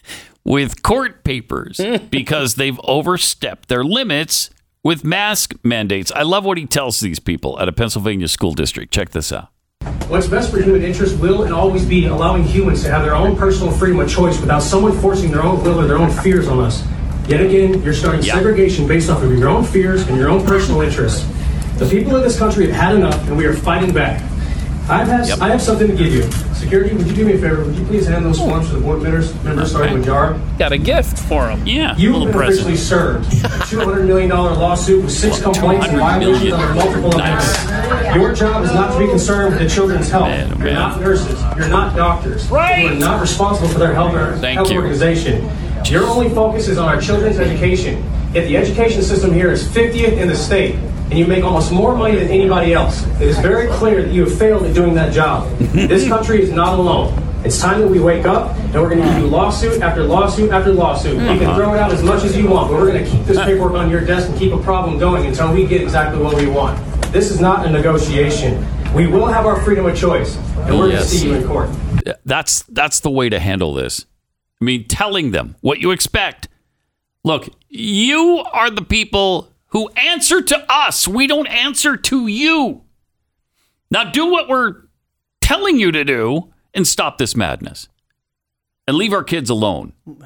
with 0.44 0.82
court 0.82 1.24
papers, 1.24 1.80
because 2.10 2.56
they've 2.56 2.78
overstepped 2.84 3.68
their 3.68 3.84
limits 3.84 4.50
with 4.82 5.04
mask 5.04 5.54
mandates. 5.62 6.12
I 6.12 6.22
love 6.22 6.44
what 6.44 6.58
he 6.58 6.66
tells 6.66 7.00
these 7.00 7.18
people 7.18 7.58
at 7.58 7.68
a 7.68 7.72
Pennsylvania 7.72 8.28
school 8.28 8.52
district. 8.52 8.92
Check 8.92 9.10
this 9.10 9.32
out. 9.32 9.48
What's 10.08 10.26
best 10.26 10.50
for 10.50 10.60
human 10.60 10.82
interest 10.82 11.18
will 11.18 11.44
and 11.44 11.52
always 11.52 11.84
be 11.84 12.06
allowing 12.06 12.44
humans 12.44 12.82
to 12.82 12.90
have 12.90 13.02
their 13.02 13.14
own 13.14 13.36
personal 13.36 13.72
freedom 13.72 14.00
of 14.00 14.10
choice 14.10 14.38
without 14.40 14.62
someone 14.62 14.92
forcing 15.00 15.30
their 15.30 15.42
own 15.42 15.62
will 15.62 15.80
or 15.80 15.86
their 15.86 15.98
own 15.98 16.10
fears 16.10 16.46
on 16.46 16.60
us. 16.60 16.86
Yet 17.26 17.40
again, 17.40 17.82
you're 17.82 17.94
starting 17.94 18.22
segregation 18.22 18.86
based 18.86 19.08
off 19.08 19.22
of 19.22 19.32
your 19.32 19.48
own 19.48 19.64
fears 19.64 20.06
and 20.08 20.16
your 20.18 20.28
own 20.28 20.44
personal 20.44 20.82
interests. 20.82 21.26
The 21.78 21.88
people 21.88 22.16
in 22.16 22.22
this 22.22 22.38
country 22.38 22.66
have 22.66 22.74
had 22.74 22.94
enough, 22.94 23.26
and 23.28 23.36
we 23.36 23.46
are 23.46 23.54
fighting 23.54 23.92
back. 23.92 24.22
I've 24.86 25.08
had, 25.08 25.30
I 25.40 25.48
have 25.48 25.62
something 25.62 25.86
to 25.86 25.94
give 25.96 26.12
you. 26.12 26.30
Security, 26.52 26.94
would 26.94 27.06
you 27.06 27.14
do 27.14 27.24
me 27.24 27.32
a 27.32 27.38
favor? 27.38 27.64
Would 27.64 27.74
you 27.74 27.86
please 27.86 28.06
hand 28.06 28.26
those 28.26 28.38
forms 28.38 28.68
to 28.68 28.74
the 28.74 28.80
board 28.82 29.02
members, 29.02 29.32
members 29.42 29.70
starting 29.70 29.94
with 29.94 30.04
Jar? 30.04 30.38
Got 30.58 30.72
a 30.72 30.78
gift 30.78 31.18
for 31.20 31.48
him. 31.48 31.66
Yeah, 31.66 31.96
You 31.96 32.12
have 32.12 32.32
been 32.32 32.42
officially 32.42 32.76
served. 32.76 33.26
A 33.32 33.48
$200 33.64 34.06
million 34.06 34.28
lawsuit 34.28 35.02
with 35.04 35.12
six 35.12 35.40
complaints 35.40 35.86
and 35.88 35.98
violations 35.98 36.52
under 36.52 36.74
multiple 36.74 37.10
events. 37.18 38.14
Your 38.14 38.34
job 38.34 38.62
is 38.62 38.74
not 38.74 38.92
to 38.92 38.98
be 38.98 39.06
concerned 39.06 39.54
with 39.54 39.62
the 39.62 39.68
children's 39.74 40.10
health. 40.10 40.28
You're 40.58 40.72
not 40.72 41.00
nurses. 41.00 41.40
You're 41.56 41.68
not 41.68 41.96
doctors. 41.96 42.48
Right. 42.50 42.84
You 42.84 42.90
are 42.90 42.94
not 42.98 43.22
responsible 43.22 43.68
for 43.68 43.78
their 43.78 43.94
health, 43.94 44.14
or 44.14 44.36
health 44.36 44.70
you. 44.70 44.76
organization. 44.76 45.50
Your 45.86 46.04
only 46.04 46.28
focus 46.28 46.68
is 46.68 46.76
on 46.76 46.88
our 46.88 47.00
children's 47.00 47.38
education. 47.38 48.02
Yet 48.34 48.48
the 48.48 48.56
education 48.56 49.02
system 49.02 49.32
here 49.32 49.52
is 49.52 49.64
50th 49.68 50.18
in 50.18 50.26
the 50.26 50.34
state, 50.34 50.74
and 50.74 51.16
you 51.16 51.24
make 51.24 51.44
almost 51.44 51.70
more 51.70 51.94
money 51.94 52.16
than 52.16 52.28
anybody 52.28 52.72
else. 52.72 53.06
It 53.20 53.28
is 53.28 53.38
very 53.38 53.68
clear 53.68 54.02
that 54.02 54.12
you 54.12 54.24
have 54.24 54.36
failed 54.36 54.64
at 54.64 54.74
doing 54.74 54.94
that 54.94 55.12
job. 55.12 55.48
this 55.58 56.08
country 56.08 56.42
is 56.42 56.50
not 56.50 56.76
alone. 56.76 57.16
It's 57.44 57.60
time 57.60 57.80
that 57.80 57.86
we 57.86 58.00
wake 58.00 58.26
up, 58.26 58.56
and 58.56 58.74
we're 58.74 58.88
going 58.88 59.02
to 59.02 59.06
give 59.06 59.18
you 59.18 59.26
lawsuit 59.28 59.80
after 59.82 60.02
lawsuit 60.02 60.50
after 60.50 60.72
lawsuit. 60.72 61.12
You 61.12 61.18
can 61.20 61.44
uh-huh. 61.44 61.56
throw 61.56 61.74
it 61.74 61.78
out 61.78 61.92
as 61.92 62.02
much 62.02 62.24
as 62.24 62.36
you 62.36 62.48
want, 62.48 62.72
but 62.72 62.80
we're 62.80 62.90
going 62.90 63.04
to 63.04 63.08
keep 63.08 63.24
this 63.24 63.38
paperwork 63.38 63.74
on 63.74 63.88
your 63.88 64.00
desk 64.00 64.30
and 64.30 64.36
keep 64.36 64.52
a 64.52 64.60
problem 64.60 64.98
going 64.98 65.26
until 65.26 65.54
we 65.54 65.64
get 65.64 65.80
exactly 65.80 66.20
what 66.20 66.34
we 66.34 66.48
want. 66.48 66.76
This 67.12 67.30
is 67.30 67.40
not 67.40 67.64
a 67.64 67.70
negotiation. 67.70 68.66
We 68.94 69.06
will 69.06 69.26
have 69.26 69.46
our 69.46 69.62
freedom 69.62 69.86
of 69.86 69.96
choice, 69.96 70.36
and 70.36 70.76
we're 70.76 70.88
going 70.88 70.96
to 70.96 71.04
see 71.04 71.28
you 71.28 71.34
in 71.34 71.46
court. 71.46 71.70
That's 72.24 72.64
that's 72.64 72.98
the 72.98 73.10
way 73.10 73.28
to 73.28 73.38
handle 73.38 73.74
this. 73.74 74.06
I 74.60 74.64
mean, 74.64 74.88
telling 74.88 75.30
them 75.30 75.54
what 75.60 75.78
you 75.78 75.92
expect. 75.92 76.48
Look, 77.26 77.48
you 77.74 78.44
are 78.52 78.70
the 78.70 78.82
people 78.84 79.50
who 79.68 79.88
answer 79.90 80.40
to 80.42 80.64
us. 80.72 81.08
We 81.08 81.26
don't 81.26 81.46
answer 81.48 81.96
to 81.96 82.26
you. 82.28 82.82
Now 83.90 84.04
do 84.10 84.30
what 84.30 84.48
we're 84.48 84.82
telling 85.40 85.78
you 85.78 85.90
to 85.92 86.04
do 86.04 86.52
and 86.72 86.86
stop 86.86 87.18
this 87.18 87.34
madness. 87.36 87.88
And 88.86 88.96
leave 88.98 89.12
our 89.14 89.24
kids 89.24 89.48
alone. 89.50 89.94
But 90.06 90.18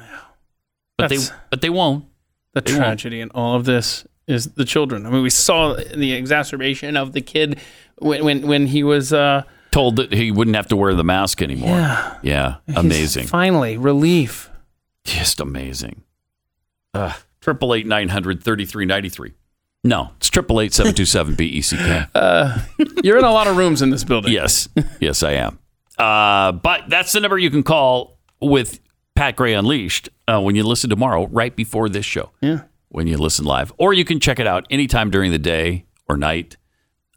That's- 0.97 1.29
they 1.29 1.35
but 1.49 1.61
they 1.61 1.69
won't. 1.69 2.05
The 2.53 2.61
They 2.61 2.73
won't. 2.73 2.83
tragedy 2.83 3.21
in 3.21 3.29
all 3.31 3.55
of 3.55 3.63
this 3.65 4.05
is 4.27 4.47
the 4.53 4.65
children. 4.65 5.05
I 5.05 5.09
mean, 5.09 5.23
we 5.23 5.29
saw 5.29 5.75
the 5.75 6.11
exacerbation 6.13 6.97
of 6.97 7.13
the 7.13 7.21
kid 7.21 7.57
when 7.99 8.23
when, 8.25 8.47
when 8.47 8.67
he 8.67 8.83
was 8.83 9.13
uh, 9.13 9.43
told 9.71 9.95
that 9.95 10.11
he 10.11 10.29
wouldn't 10.31 10.55
have 10.57 10.67
to 10.67 10.75
wear 10.75 10.93
the 10.93 11.03
mask 11.05 11.41
anymore. 11.41 11.69
Yeah. 11.69 12.17
Yeah. 12.21 12.55
He's 12.67 12.75
Amazing. 12.77 13.27
finally 13.27 13.77
relief. 13.77 14.49
Just 15.05 15.39
amazing. 15.39 16.03
Triple 17.41 17.73
eight 17.73 17.87
nine 17.87 18.09
hundred 18.09 18.43
thirty 18.43 18.65
three 18.65 18.85
ninety 18.85 19.09
three. 19.09 19.33
No, 19.83 20.11
it's 20.17 20.29
triple 20.29 20.59
eight 20.59 20.73
seven 20.73 20.93
two 20.93 21.05
seven 21.05 21.35
B 21.35 21.45
E 21.45 21.61
C 21.61 21.77
K. 21.77 22.05
Uh, 22.15 22.59
you're 23.03 23.17
in 23.17 23.23
a 23.23 23.31
lot 23.31 23.47
of 23.47 23.55
rooms 23.57 23.81
in 23.81 23.89
this 23.91 24.03
building. 24.03 24.31
Yes, 24.33 24.67
yes, 24.99 25.23
I 25.23 25.31
am. 25.33 25.57
Uh, 25.97 26.51
but 26.51 26.89
that's 26.89 27.11
the 27.13 27.19
number 27.21 27.37
you 27.37 27.49
can 27.49 27.63
call 27.63 28.17
with 28.41 28.79
Pat 29.15 29.35
Gray 29.37 29.53
Unleashed 29.53 30.09
uh, 30.27 30.41
when 30.41 30.55
you 30.55 30.63
listen 30.63 30.89
tomorrow, 30.89 31.27
right 31.27 31.55
before 31.55 31.87
this 31.89 32.05
show. 32.05 32.31
Yeah. 32.41 32.61
When 32.89 33.05
you 33.07 33.17
listen 33.17 33.45
live, 33.45 33.71
or 33.77 33.93
you 33.93 34.03
can 34.03 34.19
check 34.19 34.39
it 34.39 34.47
out 34.47 34.65
anytime 34.69 35.11
during 35.11 35.31
the 35.31 35.37
day 35.39 35.85
or 36.07 36.17
night, 36.17 36.57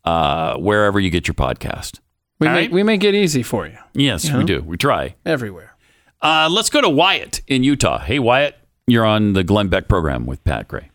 uh, 0.04 0.56
wherever 0.56 1.00
you 1.00 1.10
get 1.10 1.26
your 1.26 1.34
podcast. 1.34 1.98
We 2.38 2.46
All 2.46 2.52
may, 2.54 2.60
right? 2.62 2.72
we 2.72 2.82
make 2.82 3.02
it 3.04 3.14
easy 3.14 3.42
for 3.42 3.66
you 3.66 3.78
Yes, 3.94 4.24
You 4.26 4.34
we 4.34 4.40
know? 4.40 4.46
do. 4.46 4.62
We 4.62 4.76
try. 4.76 5.14
everywhere. 5.24 5.74
Uh, 6.20 6.48
let's 6.50 6.70
go 6.70 6.80
to 6.80 6.88
Wyatt 6.90 7.40
in 7.46 7.64
Utah. 7.64 7.98
Hey, 8.00 8.18
Wyatt, 8.18 8.56
you're 8.86 9.04
on 9.06 9.32
the 9.32 9.44
Glenn 9.44 9.68
Beck 9.68 9.88
program 9.88 10.26
with 10.26 10.42
Pat 10.44 10.68
Gray. 10.68 10.88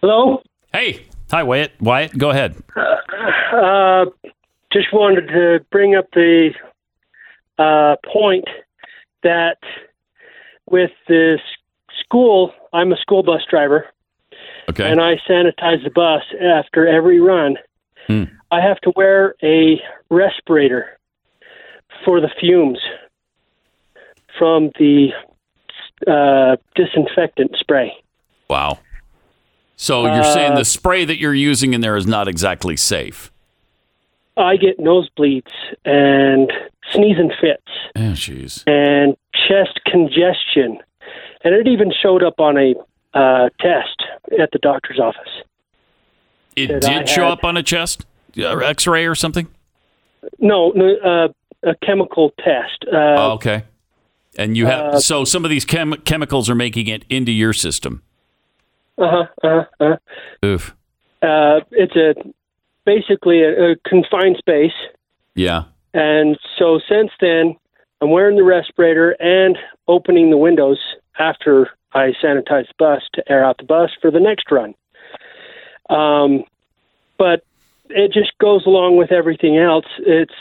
Hello. 0.00 0.42
Hey, 0.72 1.06
hi, 1.30 1.42
Wyatt. 1.42 1.72
Wyatt, 1.80 2.16
go 2.18 2.30
ahead. 2.30 2.56
Uh, 2.76 4.06
just 4.72 4.92
wanted 4.92 5.28
to 5.28 5.64
bring 5.70 5.94
up 5.94 6.06
the 6.12 6.50
uh, 7.58 7.96
point 8.12 8.44
that 9.22 9.58
with 10.68 10.90
the 11.08 11.38
s- 11.38 11.94
school, 12.04 12.52
I'm 12.72 12.92
a 12.92 12.96
school 12.96 13.22
bus 13.22 13.42
driver, 13.48 13.86
Okay. 14.68 14.90
and 14.90 15.00
I 15.00 15.14
sanitize 15.28 15.82
the 15.84 15.90
bus 15.94 16.22
after 16.42 16.86
every 16.88 17.20
run. 17.20 17.56
Hmm. 18.08 18.24
I 18.50 18.60
have 18.60 18.80
to 18.80 18.92
wear 18.96 19.34
a 19.42 19.80
respirator 20.10 20.98
for 22.04 22.20
the 22.20 22.28
fumes 22.40 22.78
from 24.38 24.70
the 24.78 25.08
uh, 26.06 26.56
disinfectant 26.74 27.52
spray. 27.58 27.92
Wow. 28.48 28.78
So 29.76 30.06
you're 30.12 30.22
saying 30.24 30.52
Uh, 30.52 30.56
the 30.58 30.64
spray 30.64 31.04
that 31.04 31.18
you're 31.18 31.34
using 31.34 31.74
in 31.74 31.80
there 31.80 31.96
is 31.96 32.06
not 32.06 32.28
exactly 32.28 32.76
safe. 32.76 33.30
I 34.36 34.56
get 34.56 34.78
nosebleeds 34.78 35.50
and 35.84 36.52
sneezing 36.92 37.32
fits. 37.40 37.62
Oh, 37.96 38.00
jeez. 38.14 38.64
and 38.66 39.16
chest 39.48 39.80
congestion. 39.86 40.78
And 41.44 41.54
it 41.54 41.66
even 41.68 41.92
showed 42.02 42.22
up 42.22 42.40
on 42.40 42.56
a 42.56 42.74
uh, 43.16 43.48
test 43.60 44.02
at 44.40 44.50
the 44.52 44.58
doctor's 44.60 44.98
office. 44.98 45.30
It 46.56 46.68
did 46.68 46.84
I 46.84 47.04
show 47.04 47.24
had- 47.24 47.32
up 47.32 47.44
on 47.44 47.56
a 47.56 47.62
chest 47.62 48.06
uh, 48.38 48.56
X-ray 48.58 49.06
or 49.06 49.14
something. 49.14 49.46
No, 50.38 50.70
no 50.70 50.96
uh, 50.96 51.28
a 51.68 51.74
chemical 51.84 52.30
test. 52.38 52.84
Uh, 52.86 52.96
oh, 53.18 53.30
okay. 53.32 53.64
And 54.38 54.56
you 54.56 54.66
have 54.66 54.94
uh, 54.94 55.00
so 55.00 55.24
some 55.24 55.44
of 55.44 55.50
these 55.50 55.64
chem- 55.64 56.00
chemicals 56.04 56.50
are 56.50 56.54
making 56.54 56.88
it 56.88 57.04
into 57.08 57.32
your 57.32 57.52
system. 57.52 58.02
Uh-huh, 58.98 59.26
uh-huh, 59.42 59.96
uh 60.42 60.46
Oof. 60.46 60.74
Uh, 61.22 61.60
it's 61.70 61.96
a 61.96 62.14
basically 62.84 63.42
a, 63.42 63.72
a 63.72 63.76
confined 63.86 64.36
space. 64.38 64.72
Yeah. 65.34 65.64
And 65.92 66.38
so 66.58 66.80
since 66.88 67.10
then, 67.20 67.56
I'm 68.00 68.10
wearing 68.10 68.36
the 68.36 68.44
respirator 68.44 69.12
and 69.20 69.56
opening 69.88 70.30
the 70.30 70.36
windows 70.36 70.78
after 71.18 71.70
I 71.92 72.12
sanitize 72.22 72.66
the 72.68 72.74
bus 72.78 73.02
to 73.14 73.30
air 73.30 73.44
out 73.44 73.58
the 73.58 73.64
bus 73.64 73.90
for 74.00 74.10
the 74.10 74.20
next 74.20 74.50
run. 74.50 74.74
Um, 75.88 76.44
but 77.18 77.44
it 77.88 78.12
just 78.12 78.36
goes 78.38 78.66
along 78.66 78.96
with 78.96 79.12
everything 79.12 79.56
else. 79.58 79.86
It's 80.00 80.32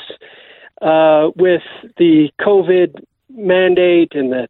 uh, 0.81 1.29
with 1.35 1.61
the 1.97 2.29
COVID 2.41 3.03
mandate 3.33 4.13
and 4.15 4.31
the 4.31 4.47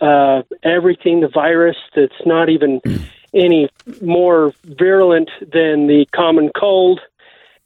uh, 0.00 0.42
everything, 0.64 1.20
the 1.20 1.28
virus 1.28 1.76
that's 1.94 2.26
not 2.26 2.48
even 2.48 2.80
any 3.34 3.68
more 4.00 4.52
virulent 4.64 5.30
than 5.40 5.86
the 5.86 6.06
common 6.12 6.50
cold 6.58 7.00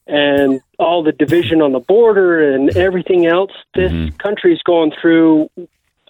and 0.06 0.60
all 0.78 1.02
the 1.02 1.12
division 1.12 1.60
on 1.62 1.72
the 1.72 1.80
border 1.80 2.52
and 2.54 2.76
everything 2.76 3.26
else. 3.26 3.52
This 3.74 4.12
country's 4.18 4.62
going 4.62 4.92
through 5.00 5.48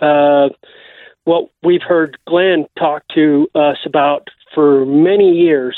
uh, 0.00 0.48
what 1.24 1.48
we've 1.62 1.82
heard 1.82 2.18
Glenn 2.26 2.66
talk 2.78 3.04
to 3.14 3.48
us 3.54 3.78
about 3.86 4.28
for 4.54 4.84
many 4.84 5.32
years. 5.32 5.76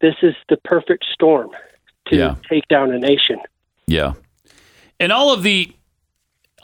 This 0.00 0.14
is 0.22 0.34
the 0.48 0.56
perfect 0.58 1.04
storm 1.12 1.50
to 2.06 2.16
Yeah. 2.16 2.34
take 2.48 2.66
down 2.68 2.92
a 2.92 2.98
nation. 2.98 3.38
Yeah. 3.86 4.14
And 4.98 5.12
all 5.12 5.32
of 5.32 5.42
the 5.42 5.72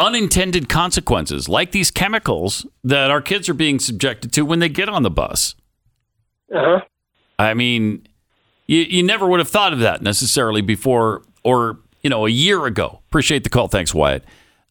unintended 0.02 0.68
consequences, 0.68 1.48
like 1.48 1.70
these 1.70 1.90
chemicals 1.90 2.66
that 2.82 3.10
our 3.10 3.22
kids 3.22 3.48
are 3.48 3.54
being 3.54 3.78
subjected 3.78 4.32
to 4.32 4.42
when 4.42 4.58
they 4.58 4.68
get 4.68 4.88
on 4.88 5.02
the 5.02 5.10
bus. 5.10 5.54
Uh 6.54 6.60
huh. 6.60 6.80
I 7.38 7.54
mean, 7.54 8.06
you, 8.66 8.80
you 8.80 9.02
never 9.02 9.26
would 9.26 9.40
have 9.40 9.48
thought 9.48 9.72
of 9.72 9.78
that 9.78 10.02
necessarily 10.02 10.60
before 10.60 11.22
or, 11.44 11.78
you 12.02 12.10
know, 12.10 12.26
a 12.26 12.30
year 12.30 12.66
ago. 12.66 13.00
Appreciate 13.08 13.44
the 13.44 13.50
call. 13.50 13.68
Thanks, 13.68 13.94
Wyatt. 13.94 14.24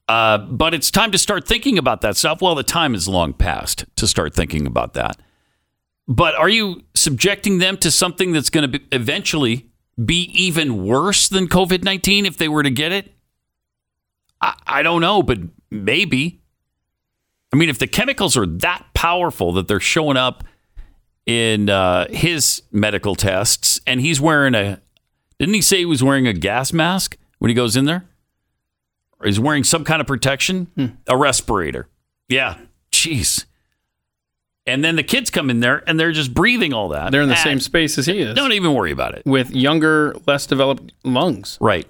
Uh, 0.08 0.38
but 0.38 0.74
it's 0.74 0.92
time 0.92 1.12
to 1.12 1.18
start 1.18 1.48
thinking 1.48 1.78
about 1.78 2.02
that 2.02 2.18
stuff. 2.18 2.42
Well, 2.42 2.56
the 2.56 2.64
time 2.64 2.94
is 2.94 3.08
long 3.08 3.34
past 3.34 3.86
to 3.96 4.08
start 4.08 4.34
thinking 4.34 4.68
about 4.68 4.94
that. 4.94 5.18
But 6.08 6.36
are 6.36 6.50
you 6.50 6.84
subjecting 6.94 7.60
them 7.60 7.78
to 7.78 7.90
something 7.90 8.34
that's 8.34 8.50
going 8.50 8.70
to 8.70 8.82
eventually 8.92 9.70
be 10.04 10.24
even 10.34 10.86
worse 10.86 11.30
than 11.30 11.48
COVID 11.48 11.84
19 11.84 12.26
if 12.26 12.38
they 12.38 12.50
were 12.50 12.64
to 12.64 12.70
get 12.70 12.92
it? 12.92 13.14
I, 14.42 14.54
I 14.66 14.84
don't 14.84 15.02
know, 15.02 15.22
but 15.24 15.40
maybe. 15.70 16.40
I 17.54 17.58
mean, 17.58 17.70
if 17.70 17.80
the 17.80 17.88
chemicals 17.88 18.38
are 18.38 18.46
that 18.46 18.86
powerful 18.94 19.52
that 19.54 19.68
they're 19.68 19.80
showing 19.80 20.18
up 20.18 20.44
in 21.26 21.70
uh, 21.70 22.08
his 22.10 22.64
medical 22.72 23.16
tests, 23.16 23.82
and 23.86 24.00
he's 24.02 24.20
wearing 24.22 24.56
a, 24.56 24.82
didn't 25.38 25.54
he 25.54 25.62
say 25.62 25.78
he 25.78 25.86
was 25.86 26.02
wearing 26.04 26.28
a 26.28 26.34
gas 26.34 26.72
mask 26.74 27.18
when 27.40 27.50
he 27.50 27.56
goes 27.56 27.76
in 27.76 27.86
there? 27.86 28.06
Or 29.20 29.28
he's 29.28 29.40
wearing 29.40 29.64
some 29.64 29.84
kind 29.84 30.02
of 30.02 30.08
protection? 30.08 30.98
A 31.08 31.16
respirator. 31.18 31.88
Yeah. 32.28 32.58
Jeez. 32.92 33.46
And 34.66 34.84
then 34.84 34.96
the 34.96 35.04
kids 35.04 35.30
come 35.30 35.50
in 35.50 35.60
there 35.60 35.84
and 35.88 36.00
they're 36.00 36.12
just 36.12 36.34
breathing 36.34 36.72
all 36.74 36.90
that. 36.90 37.12
They're 37.12 37.22
in 37.22 37.30
the 37.30 37.36
And 37.36 37.44
same 37.44 37.60
space 37.60 37.98
as 37.98 38.06
he 38.06 38.20
is. 38.20 38.36
Don't 38.36 38.54
even 38.54 38.74
worry 38.74 38.92
about 38.92 39.16
it. 39.16 39.24
With 39.26 39.52
younger, 39.52 40.16
less 40.26 40.46
developed 40.46 40.94
lungs. 41.04 41.58
Right. 41.60 41.88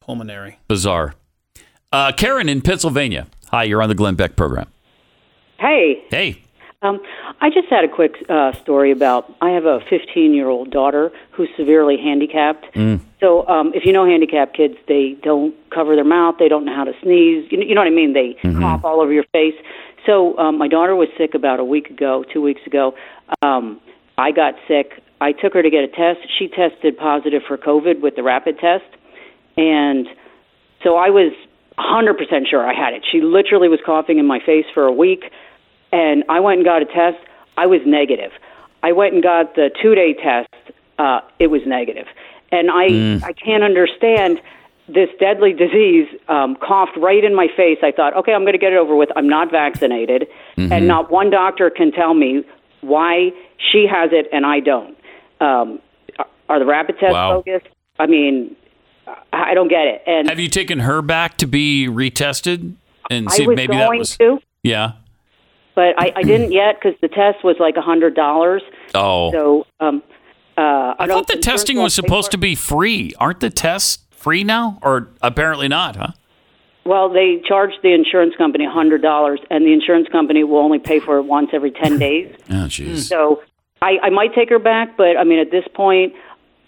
Pulmonary. 0.00 0.58
Bizarre. 0.68 1.14
Uh, 1.92 2.12
Karen 2.12 2.48
in 2.48 2.60
Pennsylvania. 2.60 3.26
Hi, 3.50 3.64
you're 3.64 3.82
on 3.82 3.88
the 3.88 3.94
Glenn 3.94 4.16
Beck 4.16 4.36
program. 4.36 4.68
Hey. 5.58 6.02
Hey. 6.10 6.42
Um, 6.82 7.00
I 7.40 7.48
just 7.48 7.68
had 7.68 7.84
a 7.84 7.88
quick 7.88 8.16
uh, 8.28 8.52
story 8.52 8.90
about 8.90 9.32
I 9.40 9.50
have 9.50 9.64
a 9.64 9.80
15 9.88 10.34
year 10.34 10.48
old 10.48 10.70
daughter 10.70 11.10
who's 11.32 11.48
severely 11.56 11.96
handicapped. 11.96 12.66
Mm. 12.74 13.00
So 13.20 13.46
um, 13.48 13.72
if 13.74 13.84
you 13.86 13.92
know 13.92 14.04
handicapped 14.04 14.56
kids, 14.56 14.74
they 14.86 15.16
don't 15.22 15.54
cover 15.70 15.94
their 15.94 16.04
mouth, 16.04 16.36
they 16.38 16.48
don't 16.48 16.64
know 16.64 16.74
how 16.74 16.84
to 16.84 16.92
sneeze. 17.02 17.50
You 17.50 17.58
know, 17.58 17.64
you 17.66 17.74
know 17.74 17.80
what 17.80 17.86
I 17.88 17.90
mean? 17.90 18.12
They 18.12 18.36
Mm-hmm. 18.42 18.60
cough 18.60 18.84
all 18.84 19.00
over 19.00 19.12
your 19.12 19.24
face. 19.32 19.54
So 20.04 20.36
um, 20.38 20.58
my 20.58 20.68
daughter 20.68 20.94
was 20.94 21.08
sick 21.16 21.34
about 21.34 21.58
a 21.60 21.64
week 21.64 21.88
ago, 21.88 22.24
two 22.32 22.42
weeks 22.42 22.60
ago. 22.66 22.94
Um, 23.42 23.80
I 24.18 24.30
got 24.30 24.54
sick. 24.68 25.02
I 25.20 25.32
took 25.32 25.54
her 25.54 25.62
to 25.62 25.70
get 25.70 25.82
a 25.84 25.88
test. 25.88 26.20
She 26.38 26.48
tested 26.48 26.96
positive 26.98 27.42
for 27.48 27.56
COVID 27.56 28.00
with 28.02 28.16
the 28.16 28.22
rapid 28.22 28.58
test, 28.58 28.84
and 29.56 30.06
so 30.84 30.96
I 30.96 31.08
was 31.08 31.32
100% 31.78 32.46
sure 32.48 32.66
I 32.66 32.74
had 32.74 32.94
it. 32.94 33.04
She 33.10 33.20
literally 33.20 33.68
was 33.68 33.80
coughing 33.84 34.18
in 34.18 34.26
my 34.26 34.40
face 34.40 34.64
for 34.72 34.84
a 34.86 34.92
week, 34.92 35.30
and 35.92 36.24
I 36.28 36.40
went 36.40 36.58
and 36.58 36.64
got 36.64 36.82
a 36.82 36.86
test. 36.86 37.18
I 37.56 37.66
was 37.66 37.80
negative. 37.86 38.32
I 38.82 38.92
went 38.92 39.14
and 39.14 39.22
got 39.22 39.54
the 39.54 39.70
two 39.82 39.94
day 39.94 40.14
test. 40.14 40.48
Uh, 40.98 41.20
it 41.38 41.48
was 41.48 41.62
negative. 41.66 42.06
And 42.52 42.70
I, 42.70 42.88
Mm. 42.88 43.24
I 43.24 43.32
can't 43.32 43.62
understand 43.62 44.40
this 44.88 45.10
deadly 45.18 45.52
disease 45.52 46.06
um, 46.28 46.56
coughed 46.56 46.96
right 46.96 47.24
in 47.24 47.34
my 47.34 47.48
face. 47.56 47.78
I 47.82 47.90
thought, 47.90 48.14
okay, 48.16 48.32
I'm 48.32 48.42
going 48.42 48.52
to 48.52 48.58
get 48.58 48.72
it 48.72 48.76
over 48.78 48.94
with. 48.94 49.10
I'm 49.16 49.28
not 49.28 49.50
vaccinated. 49.50 50.28
Mhm. 50.56 50.70
And 50.70 50.86
not 50.86 51.10
one 51.10 51.28
doctor 51.28 51.68
can 51.70 51.90
tell 51.90 52.14
me 52.14 52.44
why 52.82 53.32
she 53.58 53.86
has 53.90 54.10
it 54.12 54.28
and 54.32 54.46
I 54.46 54.60
don't. 54.60 54.96
Um, 55.40 55.80
are 56.48 56.58
the 56.60 56.64
rapid 56.66 56.98
tests 57.00 57.14
Wow. 57.14 57.42
bogus? 57.42 57.62
I 57.98 58.06
mean, 58.06 58.54
I 59.32 59.54
don't 59.54 59.68
get 59.68 59.86
it. 59.86 60.02
And 60.06 60.28
Have 60.28 60.40
you 60.40 60.48
taken 60.48 60.80
her 60.80 61.02
back 61.02 61.38
to 61.38 61.46
be 61.46 61.86
retested 61.86 62.74
and 63.10 63.30
see 63.30 63.42
if 63.42 63.48
was 63.48 63.56
maybe 63.56 63.74
going 63.74 63.78
that 63.78 63.98
was 63.98 64.16
to, 64.16 64.40
yeah. 64.62 64.92
but 65.74 65.94
I, 65.98 66.12
I 66.16 66.22
didn't 66.22 66.52
yet 66.52 66.76
because 66.80 66.98
the 67.00 67.08
test 67.08 67.44
was 67.44 67.56
like 67.60 67.76
a 67.76 67.82
hundred 67.82 68.14
dollars. 68.14 68.62
Oh, 68.94 69.30
So 69.30 69.66
um, 69.80 70.02
uh, 70.56 70.94
I 70.98 71.06
thought 71.06 71.28
the 71.28 71.36
testing 71.36 71.78
was 71.78 71.94
supposed 71.94 72.30
to 72.32 72.38
be 72.38 72.54
free. 72.54 73.12
Aren't 73.18 73.40
the 73.40 73.50
tests 73.50 74.04
free 74.10 74.42
now, 74.42 74.78
or 74.82 75.08
apparently 75.22 75.68
not? 75.68 75.96
Huh? 75.96 76.08
Well, 76.84 77.08
they 77.08 77.42
charge 77.46 77.72
the 77.82 77.92
insurance 77.92 78.34
company 78.36 78.64
a 78.64 78.70
hundred 78.70 79.02
dollars, 79.02 79.40
and 79.50 79.64
the 79.64 79.72
insurance 79.72 80.08
company 80.08 80.44
will 80.44 80.58
only 80.58 80.78
pay 80.78 81.00
for 81.00 81.18
it 81.18 81.22
once 81.22 81.50
every 81.52 81.72
ten 81.72 81.98
days. 82.00 82.34
Oh, 82.48 82.66
jeez. 82.66 83.08
So 83.08 83.42
I, 83.82 83.98
I 84.04 84.10
might 84.10 84.34
take 84.34 84.48
her 84.50 84.58
back, 84.58 84.96
but 84.96 85.16
I 85.16 85.24
mean, 85.24 85.38
at 85.38 85.50
this 85.50 85.64
point, 85.74 86.14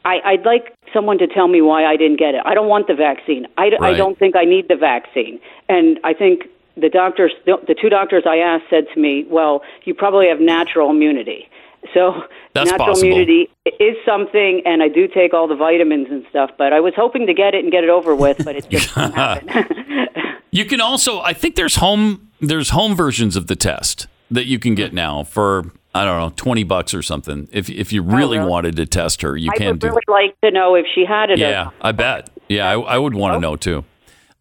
I, 0.04 0.20
I'd 0.24 0.44
like 0.44 0.74
someone 0.92 1.18
to 1.18 1.26
tell 1.26 1.48
me 1.48 1.60
why 1.60 1.84
I 1.84 1.96
didn't 1.96 2.18
get 2.18 2.34
it. 2.34 2.42
I 2.44 2.54
don't 2.54 2.68
want 2.68 2.86
the 2.86 2.94
vaccine. 2.94 3.46
I, 3.56 3.70
Right. 3.80 3.96
don't 3.96 4.18
think 4.18 4.36
I 4.36 4.44
need 4.44 4.68
the 4.68 4.76
vaccine, 4.76 5.40
and 5.68 5.98
I 6.04 6.14
think 6.14 6.44
the 6.76 6.88
doctors, 6.88 7.32
the, 7.46 7.56
the 7.66 7.74
two 7.74 7.88
doctors 7.88 8.24
I 8.26 8.36
asked, 8.38 8.64
said 8.70 8.86
to 8.94 9.00
me, 9.00 9.24
"Well, 9.28 9.62
you 9.84 9.94
probably 9.94 10.28
have 10.28 10.40
natural 10.40 10.90
immunity." 10.90 11.48
So 11.94 12.22
That's 12.54 12.70
natural 12.70 12.88
possible. 12.88 13.08
immunity 13.08 13.50
is 13.80 13.96
something, 14.04 14.62
and 14.64 14.82
I 14.82 14.88
do 14.88 15.08
take 15.08 15.34
all 15.34 15.46
the 15.48 15.56
vitamins 15.56 16.08
and 16.10 16.24
stuff. 16.30 16.50
But 16.56 16.72
I 16.72 16.80
was 16.80 16.94
hoping 16.96 17.26
to 17.26 17.34
get 17.34 17.54
it 17.54 17.62
and 17.64 17.72
get 17.72 17.84
it 17.84 17.90
over 17.90 18.14
with, 18.14 18.44
but 18.44 18.56
it 18.56 18.68
just 18.70 18.94
didn't 18.94 19.12
happen. 19.12 19.66
You 20.50 20.64
can 20.64 20.80
also, 20.80 21.20
I 21.20 21.34
think 21.34 21.56
there's 21.56 21.76
home 21.76 22.30
there's 22.40 22.70
home 22.70 22.94
versions 22.96 23.36
of 23.36 23.48
the 23.48 23.56
test 23.56 24.06
that 24.30 24.46
you 24.46 24.58
can 24.58 24.74
get 24.74 24.88
mm-hmm. 24.88 24.96
now 24.96 25.24
for 25.24 25.72
I 25.98 26.04
don't 26.04 26.20
know 26.20 26.32
twenty 26.36 26.64
bucks 26.64 26.94
or 26.94 27.02
something. 27.02 27.48
If 27.52 27.68
if 27.68 27.92
you 27.92 28.02
really, 28.02 28.38
Oh, 28.38 28.40
really? 28.42 28.50
wanted 28.50 28.76
to 28.76 28.86
test 28.86 29.22
her, 29.22 29.36
you 29.36 29.50
can 29.50 29.58
do 29.58 29.64
I 29.64 29.66
can 29.66 29.72
would 29.74 29.80
do. 29.80 29.86
really 29.88 30.24
like 30.26 30.40
to 30.42 30.50
know 30.50 30.74
if 30.74 30.86
she 30.94 31.04
had 31.04 31.30
it. 31.30 31.38
Yeah, 31.38 31.70
I 31.80 31.92
bet. 31.92 32.30
Yeah, 32.48 32.68
I, 32.68 32.78
I 32.78 32.98
would 32.98 33.14
want 33.14 33.34
to 33.34 33.40
know 33.40 33.56
too. 33.56 33.84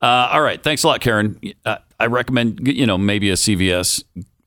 Uh, 0.02 0.30
all 0.32 0.42
right, 0.42 0.62
thanks 0.62 0.84
a 0.84 0.88
lot, 0.88 1.02
Karen. 1.02 1.40
Uh, 1.66 1.78
I 2.00 2.06
recommend 2.06 2.68
you 2.68 2.86
know 2.86 2.98
maybe 2.98 3.30
a 3.30 3.34
CVS 3.34 4.04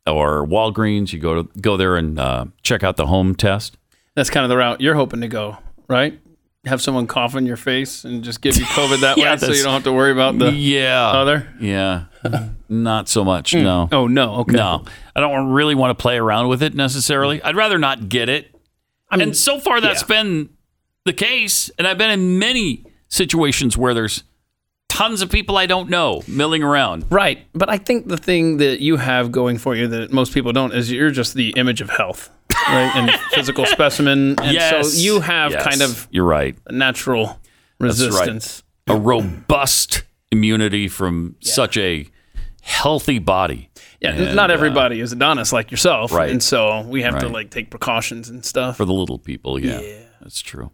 or 0.06 0.46
Walgreens. 0.46 1.12
You 1.12 1.18
go 1.18 1.42
to 1.42 1.60
go 1.60 1.76
there 1.76 1.96
and 1.96 2.18
uh, 2.18 2.44
check 2.62 2.82
out 2.84 2.96
the 2.96 3.06
home 3.06 3.34
test. 3.34 3.76
That's 4.14 4.30
kind 4.30 4.44
of 4.44 4.48
the 4.50 4.56
route 4.56 4.80
you're 4.80 4.94
hoping 4.94 5.20
to 5.22 5.28
go, 5.28 5.58
right? 5.88 6.18
Have 6.66 6.82
someone 6.82 7.06
cough 7.06 7.36
in 7.36 7.46
your 7.46 7.56
face 7.56 8.04
and 8.04 8.22
just 8.22 8.42
give 8.42 8.56
you 8.56 8.64
COVID 8.66 9.00
that 9.00 9.16
Yeah, 9.18 9.32
way 9.32 9.36
so 9.38 9.52
you 9.52 9.62
don't 9.62 9.72
have 9.72 9.84
to 9.84 9.92
worry 9.92 10.12
about 10.12 10.38
the 10.38 10.50
yeah 10.52 11.08
other? 11.08 11.48
Yeah, 11.58 12.04
not 12.68 13.08
so 13.08 13.24
much. 13.24 13.52
Mm. 13.52 13.62
No. 13.62 13.88
Oh 13.92 14.06
no. 14.06 14.34
Okay. 14.36 14.56
No, 14.56 14.84
I 15.16 15.20
don't 15.20 15.48
really 15.48 15.74
want 15.74 15.96
to 15.96 16.00
play 16.00 16.18
around 16.18 16.48
with 16.48 16.62
it 16.62 16.74
necessarily. 16.74 17.42
I'd 17.42 17.56
rather 17.56 17.78
not 17.78 18.10
get 18.10 18.28
it. 18.28 18.54
I 19.10 19.16
and 19.22 19.34
so 19.34 19.58
far, 19.58 19.80
that's 19.80 20.02
been 20.02 20.50
the 21.04 21.14
case. 21.14 21.70
And 21.78 21.86
I've 21.86 21.98
been 21.98 22.10
in 22.10 22.38
many 22.38 22.84
situations 23.08 23.76
where 23.78 23.94
there's 23.94 24.22
tons 24.88 25.22
of 25.22 25.30
people 25.30 25.56
I 25.56 25.64
don't 25.66 25.88
know 25.88 26.22
milling 26.28 26.62
around. 26.62 27.06
Right. 27.10 27.46
But 27.54 27.70
I 27.70 27.78
think 27.78 28.08
the 28.08 28.16
thing 28.16 28.58
that 28.58 28.80
you 28.80 28.98
have 28.98 29.32
going 29.32 29.56
for 29.56 29.74
you 29.74 29.88
that 29.88 30.12
most 30.12 30.34
people 30.34 30.52
don't 30.52 30.74
is 30.74 30.92
you're 30.92 31.10
just 31.10 31.34
the 31.34 31.50
image 31.56 31.80
of 31.80 31.90
health, 31.90 32.28
right? 32.70 32.90
And 32.96 33.10
physical 33.34 33.66
specimen. 33.66 34.34
And 34.40 34.52
Yes. 34.52 34.92
so 34.92 34.98
you 35.00 35.20
have 35.20 35.52
Yes. 35.52 35.64
kind 35.64 35.82
of 35.82 36.08
You're 36.10 36.24
right. 36.24 36.56
natural 36.70 37.26
That's 37.26 38.00
right. 38.00 38.08
resistance. 38.08 38.62
A 38.88 38.96
robust 38.96 40.02
immunity 40.32 40.88
from 40.88 41.36
such 41.40 41.76
a 41.76 42.06
healthy 42.62 43.18
body. 43.18 43.68
Yeah, 44.00 44.10
And, 44.14 44.34
not 44.36 44.50
uh, 44.50 44.54
everybody 44.54 45.00
is 45.00 45.12
Adonis 45.12 45.52
like 45.52 45.70
yourself. 45.70 46.12
Right. 46.12 46.30
And 46.30 46.42
so 46.42 46.82
we 46.82 47.02
have 47.02 47.18
to 47.20 47.28
like 47.28 47.50
take 47.50 47.70
precautions 47.70 48.28
and 48.28 48.44
stuff. 48.44 48.76
for 48.76 48.84
the 48.84 48.92
little 48.92 49.18
people. 49.18 49.58
Yeah, 49.58 49.80
that's 50.20 50.40
true. 50.40 50.70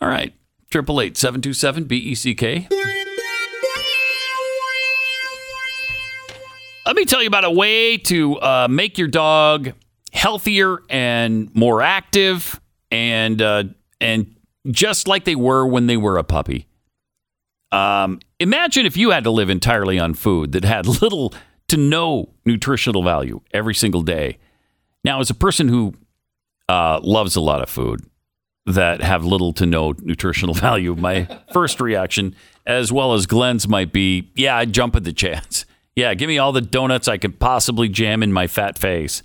All 0.00 0.08
right, 0.08 0.34
triple 0.70 1.00
eight 1.00 1.16
seven 1.16 1.40
two 1.40 1.52
seven 1.54 1.84
B 1.84 1.96
E 1.96 2.14
C 2.14 2.34
K. 2.34 2.68
Let 6.86 6.96
me 6.96 7.04
tell 7.06 7.22
you 7.22 7.28
about 7.28 7.44
a 7.44 7.50
way 7.50 7.96
to 7.96 8.36
uh, 8.40 8.68
make 8.70 8.98
your 8.98 9.08
dog 9.08 9.72
healthier 10.14 10.78
and 10.88 11.54
more 11.54 11.82
active, 11.82 12.60
and 12.90 13.42
uh, 13.42 13.64
and 14.00 14.34
just 14.70 15.06
like 15.06 15.24
they 15.24 15.34
were 15.34 15.66
when 15.66 15.86
they 15.86 15.96
were 15.96 16.16
a 16.16 16.24
puppy. 16.24 16.66
Um, 17.72 18.20
imagine 18.38 18.86
if 18.86 18.96
you 18.96 19.10
had 19.10 19.24
to 19.24 19.30
live 19.30 19.50
entirely 19.50 19.98
on 19.98 20.14
food 20.14 20.52
that 20.52 20.64
had 20.64 20.86
little 21.02 21.34
to 21.68 21.76
no 21.76 22.30
nutritional 22.44 23.02
value 23.02 23.40
every 23.52 23.74
single 23.74 24.02
day. 24.02 24.38
Now, 25.02 25.20
as 25.20 25.28
a 25.28 25.34
person 25.34 25.68
who 25.68 25.94
uh, 26.68 27.00
loves 27.02 27.36
a 27.36 27.40
lot 27.40 27.62
of 27.62 27.68
food 27.68 28.00
that 28.66 29.02
have 29.02 29.24
little 29.24 29.52
to 29.54 29.66
no 29.66 29.92
nutritional 30.02 30.54
value, 30.54 30.94
my 30.94 31.28
first 31.52 31.80
reaction, 31.80 32.34
as 32.64 32.92
well 32.92 33.12
as 33.12 33.26
Glenn's, 33.26 33.68
might 33.68 33.92
be, 33.92 34.30
yeah, 34.34 34.56
I'd 34.56 34.72
jump 34.72 34.94
at 34.96 35.04
the 35.04 35.12
chance. 35.12 35.66
Yeah, 35.96 36.14
give 36.14 36.28
me 36.28 36.38
all 36.38 36.52
the 36.52 36.60
donuts 36.60 37.06
I 37.06 37.18
could 37.18 37.38
possibly 37.38 37.88
jam 37.88 38.22
in 38.22 38.32
my 38.32 38.46
fat 38.46 38.78
face. 38.78 39.22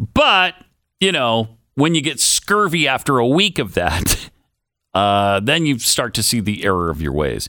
But, 0.00 0.54
you 0.98 1.12
know, 1.12 1.58
when 1.74 1.94
you 1.94 2.00
get 2.00 2.18
scurvy 2.18 2.88
after 2.88 3.18
a 3.18 3.26
week 3.26 3.58
of 3.58 3.74
that, 3.74 4.30
uh, 4.94 5.40
then 5.40 5.66
you 5.66 5.78
start 5.78 6.14
to 6.14 6.22
see 6.22 6.40
the 6.40 6.64
error 6.64 6.90
of 6.90 7.02
your 7.02 7.12
ways. 7.12 7.48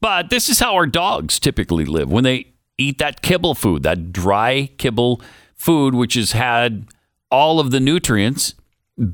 But 0.00 0.30
this 0.30 0.48
is 0.48 0.58
how 0.58 0.74
our 0.74 0.86
dogs 0.86 1.38
typically 1.38 1.84
live 1.84 2.10
when 2.10 2.24
they 2.24 2.48
eat 2.76 2.98
that 2.98 3.22
kibble 3.22 3.54
food, 3.54 3.84
that 3.84 4.12
dry 4.12 4.68
kibble 4.76 5.22
food, 5.54 5.94
which 5.94 6.14
has 6.14 6.32
had 6.32 6.88
all 7.30 7.60
of 7.60 7.70
the 7.70 7.78
nutrients 7.78 8.54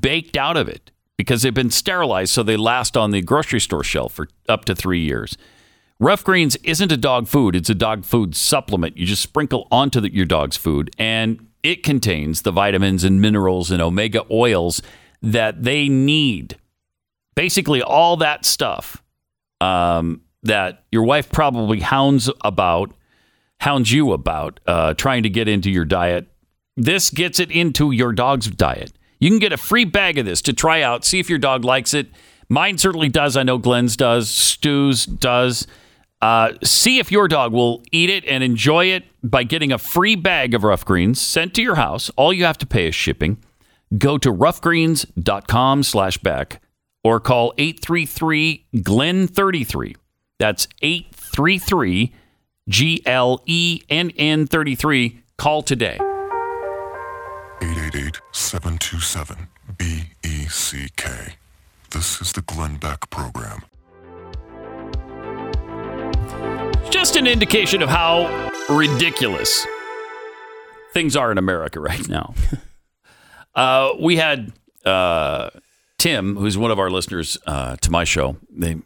baked 0.00 0.36
out 0.36 0.56
of 0.56 0.66
it 0.66 0.90
because 1.18 1.42
they've 1.42 1.52
been 1.52 1.70
sterilized 1.70 2.32
so 2.32 2.42
they 2.42 2.56
last 2.56 2.96
on 2.96 3.10
the 3.10 3.20
grocery 3.20 3.60
store 3.60 3.84
shelf 3.84 4.14
for 4.14 4.28
up 4.48 4.64
to 4.64 4.74
three 4.74 5.00
years. 5.00 5.36
Ruff 6.00 6.24
Greens 6.24 6.56
isn't 6.62 6.92
a 6.92 6.96
dog 6.96 7.28
food, 7.28 7.54
it's 7.54 7.68
a 7.68 7.74
dog 7.74 8.04
food 8.04 8.34
supplement. 8.34 8.96
You 8.96 9.04
just 9.04 9.22
sprinkle 9.22 9.66
onto 9.70 10.00
the, 10.00 10.14
your 10.14 10.26
dog's 10.26 10.56
food, 10.56 10.94
and 10.96 11.47
it 11.62 11.82
contains 11.82 12.42
the 12.42 12.52
vitamins 12.52 13.04
and 13.04 13.20
minerals 13.20 13.70
and 13.70 13.82
omega 13.82 14.24
oils 14.30 14.82
that 15.22 15.62
they 15.62 15.88
need. 15.88 16.56
Basically, 17.34 17.82
all 17.82 18.16
that 18.16 18.44
stuff 18.44 19.02
um, 19.60 20.22
that 20.42 20.84
your 20.90 21.04
wife 21.04 21.30
probably 21.30 21.80
hounds 21.80 22.30
about, 22.42 22.92
hounds 23.60 23.92
you 23.92 24.12
about 24.12 24.60
uh, 24.66 24.94
trying 24.94 25.22
to 25.22 25.28
get 25.28 25.48
into 25.48 25.70
your 25.70 25.84
diet. 25.84 26.28
This 26.76 27.10
gets 27.10 27.40
it 27.40 27.50
into 27.50 27.90
your 27.90 28.12
dog's 28.12 28.48
diet. 28.48 28.92
You 29.20 29.30
can 29.30 29.40
get 29.40 29.52
a 29.52 29.56
free 29.56 29.84
bag 29.84 30.18
of 30.18 30.26
this 30.26 30.40
to 30.42 30.52
try 30.52 30.82
out, 30.82 31.04
see 31.04 31.18
if 31.18 31.28
your 31.28 31.40
dog 31.40 31.64
likes 31.64 31.92
it. 31.92 32.08
Mine 32.48 32.78
certainly 32.78 33.08
does. 33.08 33.36
I 33.36 33.42
know 33.42 33.58
Glenn's 33.58 33.96
does. 33.96 34.30
Stu's 34.30 35.04
does. 35.04 35.66
Uh, 36.20 36.52
see 36.64 36.98
if 36.98 37.12
your 37.12 37.28
dog 37.28 37.52
will 37.52 37.82
eat 37.92 38.10
it 38.10 38.24
and 38.24 38.42
enjoy 38.42 38.86
it 38.86 39.04
by 39.22 39.44
getting 39.44 39.70
a 39.72 39.78
free 39.78 40.16
bag 40.16 40.54
of 40.54 40.64
Ruff 40.64 40.84
Greens 40.84 41.20
sent 41.20 41.54
to 41.54 41.62
your 41.62 41.76
house. 41.76 42.10
All 42.16 42.32
you 42.32 42.44
have 42.44 42.58
to 42.58 42.66
pay 42.66 42.88
is 42.88 42.94
shipping. 42.94 43.38
Go 43.96 44.18
to 44.18 44.32
ruffgreens.com 44.32 45.82
slash 45.82 46.18
Beck 46.18 46.60
or 47.04 47.20
call 47.20 47.54
833 47.56 48.66
Glen 48.82 49.28
33. 49.28 49.96
That's 50.38 50.68
833 50.82 52.12
G 52.68 53.02
L 53.06 53.42
E 53.46 53.80
N 53.88 54.10
N 54.16 54.46
33. 54.46 55.22
Call 55.38 55.62
today. 55.62 55.98
888 57.60 58.20
727 58.32 59.48
BECK. 59.78 60.18
E 60.24 60.46
This 61.90 62.20
is 62.20 62.32
the 62.32 62.42
Glenn 62.42 62.76
Beck 62.76 63.08
Program. 63.10 63.62
Just 66.90 67.16
an 67.16 67.26
indication 67.26 67.82
of 67.82 67.88
how 67.88 68.50
ridiculous 68.68 69.66
things 70.92 71.16
are 71.16 71.30
in 71.30 71.38
America 71.38 71.80
right 71.80 72.08
now. 72.08 72.34
uh, 73.54 73.92
we 74.00 74.16
had 74.16 74.52
uh, 74.84 75.50
Tim, 75.98 76.36
who's 76.36 76.56
one 76.58 76.70
of 76.70 76.78
our 76.78 76.90
listeners 76.90 77.38
uh, 77.46 77.76
to 77.76 77.90
my 77.90 78.04
show. 78.04 78.36
They 78.50 78.76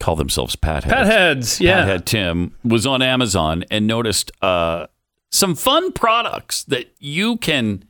call 0.00 0.16
themselves 0.16 0.56
Pat 0.56 0.84
Heads. 0.84 0.94
Pat 0.94 1.06
Heads, 1.06 1.60
yeah. 1.60 1.76
Pat 1.80 1.86
Head 1.88 2.06
Tim 2.06 2.54
was 2.64 2.86
on 2.86 3.02
Amazon 3.02 3.64
and 3.70 3.86
noticed 3.86 4.30
uh, 4.40 4.86
some 5.30 5.54
fun 5.54 5.92
products 5.92 6.64
that 6.64 6.90
you 6.98 7.36
can 7.36 7.84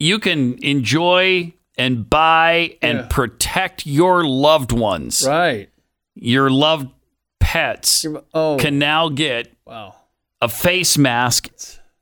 you 0.00 0.18
can 0.18 0.58
enjoy 0.64 1.52
and 1.76 2.08
buy 2.08 2.76
and 2.82 2.98
Yeah. 2.98 3.06
protect 3.10 3.86
your 3.86 4.24
loved 4.26 4.72
ones. 4.72 5.24
Right. 5.26 5.68
Your 6.14 6.50
loved 6.50 6.88
pets 7.48 8.04
oh. 8.34 8.58
can 8.58 8.78
now 8.78 9.08
get 9.08 9.50
Wow. 9.64 9.94
a 10.42 10.48
face 10.48 10.98
mask, 10.98 11.48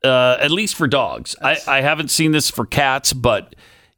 uh, 0.03 0.37
at 0.41 0.51
least 0.51 0.75
for 0.75 0.87
dogs. 0.87 1.37
I, 1.41 1.57
I 1.65 1.81
haven't 1.81 2.11
seen 2.11 2.33
this 2.33 2.49
for 2.49 2.65
cats, 2.65 3.13
but 3.13 3.55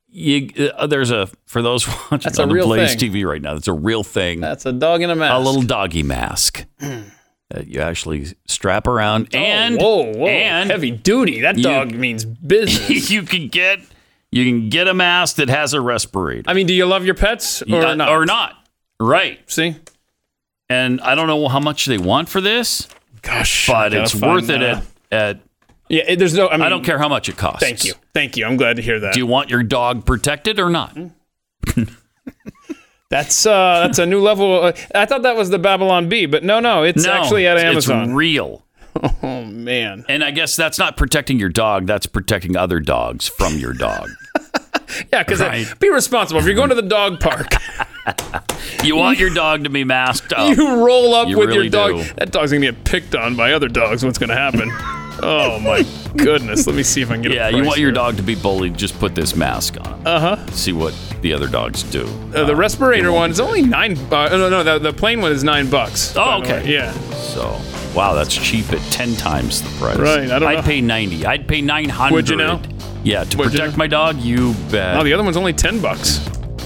you, 0.07 0.71
uh, 0.75 0.85
there's 0.85 1.09
a 1.09 1.27
for 1.47 1.63
those 1.63 1.87
watching 2.11 2.19
That's 2.19 2.37
on 2.37 2.49
the 2.49 2.61
Blaze 2.63 2.95
thing. 2.95 3.11
TV 3.11 3.27
right 3.27 3.41
now. 3.41 3.55
That's 3.55 3.67
a 3.67 3.73
real 3.73 4.03
thing. 4.03 4.41
That's 4.41 4.67
a 4.67 4.71
dog 4.71 5.01
in 5.01 5.09
a 5.09 5.15
mask. 5.15 5.33
A 5.33 5.39
little 5.39 5.63
doggy 5.63 6.03
mask 6.03 6.65
that 6.79 7.65
you 7.65 7.79
actually 7.81 8.27
strap 8.47 8.85
around, 8.87 9.33
and 9.33 9.77
whoa, 9.77 10.13
whoa, 10.13 10.27
and 10.27 10.69
heavy 10.69 10.91
duty. 10.91 11.41
That 11.41 11.57
you- 11.57 11.63
dog 11.63 11.95
means 11.95 12.25
business. 12.25 13.09
you 13.11 13.23
can 13.23 13.47
get 13.47 13.79
you 14.31 14.45
can 14.45 14.69
get 14.69 14.87
a 14.87 14.93
mask 14.93 15.37
that 15.37 15.49
has 15.49 15.73
a 15.73 15.81
respirator. 15.81 16.47
I 16.47 16.53
mean, 16.53 16.67
do 16.67 16.75
you 16.75 16.85
love 16.85 17.05
your 17.05 17.15
pets 17.15 17.63
or 17.63 17.95
not? 17.95 18.09
Or 18.09 18.25
not. 18.27 18.55
Right. 18.99 19.39
See? 19.49 19.75
And 20.69 21.01
I 21.01 21.15
don't 21.15 21.27
know 21.27 21.47
how 21.47 21.59
much 21.59 21.85
they 21.85 21.97
want 21.97 22.29
for 22.29 22.41
this. 22.41 22.87
Gosh. 23.21 23.67
But 23.67 23.93
it's 23.93 24.13
worth 24.15 24.49
it 24.49 24.61
at, 24.61 24.83
at 25.11 25.39
Yeah, 25.89 26.03
it- 26.07 26.19
there's 26.19 26.35
no. 26.35 26.47
I, 26.47 26.53
mean, 26.53 26.61
I, 26.61 26.69
don't 26.69 26.83
care 26.85 26.97
how 26.99 27.09
much 27.09 27.27
it 27.29 27.37
costs. 27.37 27.61
Thank 27.61 27.83
you. 27.85 27.93
Thank 28.13 28.37
you. 28.37 28.45
I'm 28.45 28.55
glad 28.57 28.75
to 28.75 28.81
hear 28.81 28.99
that. 28.99 29.13
Do 29.13 29.19
you 29.19 29.25
want 29.27 29.49
your 29.49 29.63
dog 29.63 30.05
protected 30.05 30.59
or 30.59 30.69
not? 30.69 30.95
That's 33.09 33.43
uh, 33.47 33.79
that's 33.87 33.97
a 33.97 34.05
new 34.05 34.21
level. 34.21 34.65
Uh, 34.65 34.73
I 34.93 35.07
thought 35.07 35.23
that 35.23 35.35
was 35.35 35.49
the 35.49 35.57
Babylon 35.57 36.09
Bee, 36.09 36.27
but 36.27 36.43
no, 36.43 36.59
no, 36.59 36.83
it's 36.83 37.05
No, 37.05 37.11
actually 37.11 37.47
at 37.47 37.57
it's- 37.57 37.87
it's 37.89 38.09
real. 38.11 38.63
Oh 39.23 39.45
man. 39.45 40.03
And 40.09 40.23
I 40.23 40.31
guess 40.31 40.55
that's 40.55 40.77
not 40.77 40.97
protecting 40.97 41.39
your 41.39 41.47
dog. 41.49 41.85
That's 41.85 42.05
protecting 42.05 42.57
other 42.57 42.79
dogs 42.79 43.27
from 43.27 43.57
your 43.57 43.71
dog. 43.73 44.09
Yeah, 45.13 45.23
because 45.23 45.39
Right. 45.39 45.67
be 45.79 45.89
responsible. 45.89 46.39
If 46.39 46.45
you're 46.45 46.55
going 46.55 46.69
to 46.69 46.75
the 46.75 46.81
dog 46.81 47.19
park, 47.19 47.47
You 48.83 48.95
want 48.95 49.19
your 49.19 49.29
dog 49.33 49.63
to 49.65 49.69
be 49.69 49.83
masked 49.83 50.33
up. 50.33 50.49
you 50.57 50.85
roll 50.85 51.13
up 51.13 51.27
You 51.27 51.37
with 51.37 51.49
really 51.49 51.63
your 51.63 51.69
dog. 51.69 51.91
do. 51.97 52.13
That 52.15 52.31
dog's 52.31 52.51
gonna 52.51 52.65
get 52.71 52.83
picked 52.83 53.13
on 53.15 53.35
by 53.35 53.51
other 53.53 53.67
dogs. 53.67 54.03
What's 54.05 54.17
gonna 54.17 54.35
happen? 54.35 54.69
Oh 55.23 55.59
my 55.59 55.85
goodness. 56.15 56.65
Let 56.67 56.75
me 56.75 56.83
see 56.83 57.01
if 57.01 57.09
I 57.09 57.13
can 57.13 57.23
get. 57.23 57.31
Yeah, 57.33 57.49
you 57.49 57.63
want 57.63 57.79
your 57.79 57.89
here. 57.89 57.95
dog 57.95 58.17
to 58.17 58.23
be 58.23 58.35
bullied. 58.35 58.77
Just 58.77 58.97
put 58.99 59.15
this 59.15 59.35
mask 59.35 59.77
on. 59.79 60.07
Uh 60.07 60.19
huh. 60.35 60.45
See 60.51 60.73
what 60.73 60.93
the 61.21 61.33
other 61.33 61.47
dogs 61.47 61.83
do. 61.83 62.05
Uh, 62.33 62.45
the 62.45 62.55
respirator 62.55 63.11
one 63.11 63.31
is 63.31 63.39
only 63.39 63.61
nine. 63.61 63.97
Uh, 64.11 64.29
no, 64.29 64.49
no, 64.49 64.63
the, 64.63 64.79
the 64.79 64.93
plain 64.93 65.21
one 65.21 65.31
is 65.31 65.43
nine 65.43 65.69
bucks. 65.69 66.15
Oh, 66.17 66.41
the 66.41 66.47
way. 66.47 66.59
okay. 66.59 66.73
Yeah. 66.73 66.91
So, 67.13 67.59
wow, 67.95 68.13
that's 68.13 68.33
cheap 68.33 68.71
at 68.71 68.81
ten 68.91 69.15
times 69.15 69.61
the 69.61 69.69
price. 69.79 69.97
Right, 69.97 70.31
I 70.31 70.39
don't 70.39 70.43
I'd 70.43 70.55
know. 70.55 70.61
pay 70.61 70.81
ninety. 70.81 71.25
I'd 71.25 71.47
pay 71.47 71.61
nine 71.61 71.89
hundred. 71.89 72.15
Would 72.15 72.29
you 72.29 72.35
now? 72.37 72.61
Yeah, 73.03 73.23
to 73.23 73.37
Would 73.37 73.53
you 73.53 73.59
protect 73.59 73.77
my 73.77 73.87
dog, 73.87 74.17
you 74.17 74.53
bet. 74.71 74.97
Oh, 74.97 75.03
the 75.03 75.13
other 75.13 75.23
one's 75.23 75.37
only 75.37 75.53
ten 75.53 75.81
bucks. 75.81 76.19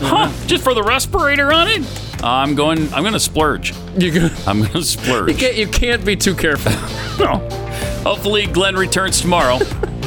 Huh? 0.04 0.32
Just 0.48 0.64
for 0.64 0.74
the 0.74 0.84
respirator 0.84 1.52
on 1.54 1.68
it? 1.68 1.86
I'm 2.24 2.56
going. 2.56 2.92
I'm 2.94 3.02
going 3.04 3.14
to 3.14 3.20
splurge. 3.20 3.74
You 3.98 4.12
go. 4.12 4.30
I'm 4.48 4.60
going 4.60 4.72
to 4.72 4.84
splurge. 4.84 5.30
You 5.32 5.36
can't. 5.38 5.56
You 5.56 5.68
can't 5.68 6.06
be 6.06 6.16
too 6.16 6.36
careful. 6.36 6.72
No. 7.20 7.38
Hopefully, 8.04 8.48
Glenn 8.48 8.76
returns 8.76 9.22
tomorrow 9.22 9.60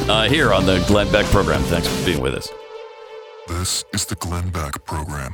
uh, 0.09 0.27
here 0.27 0.53
on 0.53 0.65
the 0.65 0.83
Glenn 0.89 1.09
Beck 1.09 1.25
program. 1.27 1.61
Thanks 1.63 1.87
for 1.87 2.05
being 2.05 2.19
with 2.19 2.33
us. 2.35 2.49
This 3.47 3.85
is 3.93 4.03
the 4.05 4.15
Glenn 4.15 4.49
Beck 4.49 4.83
Program. 4.83 5.33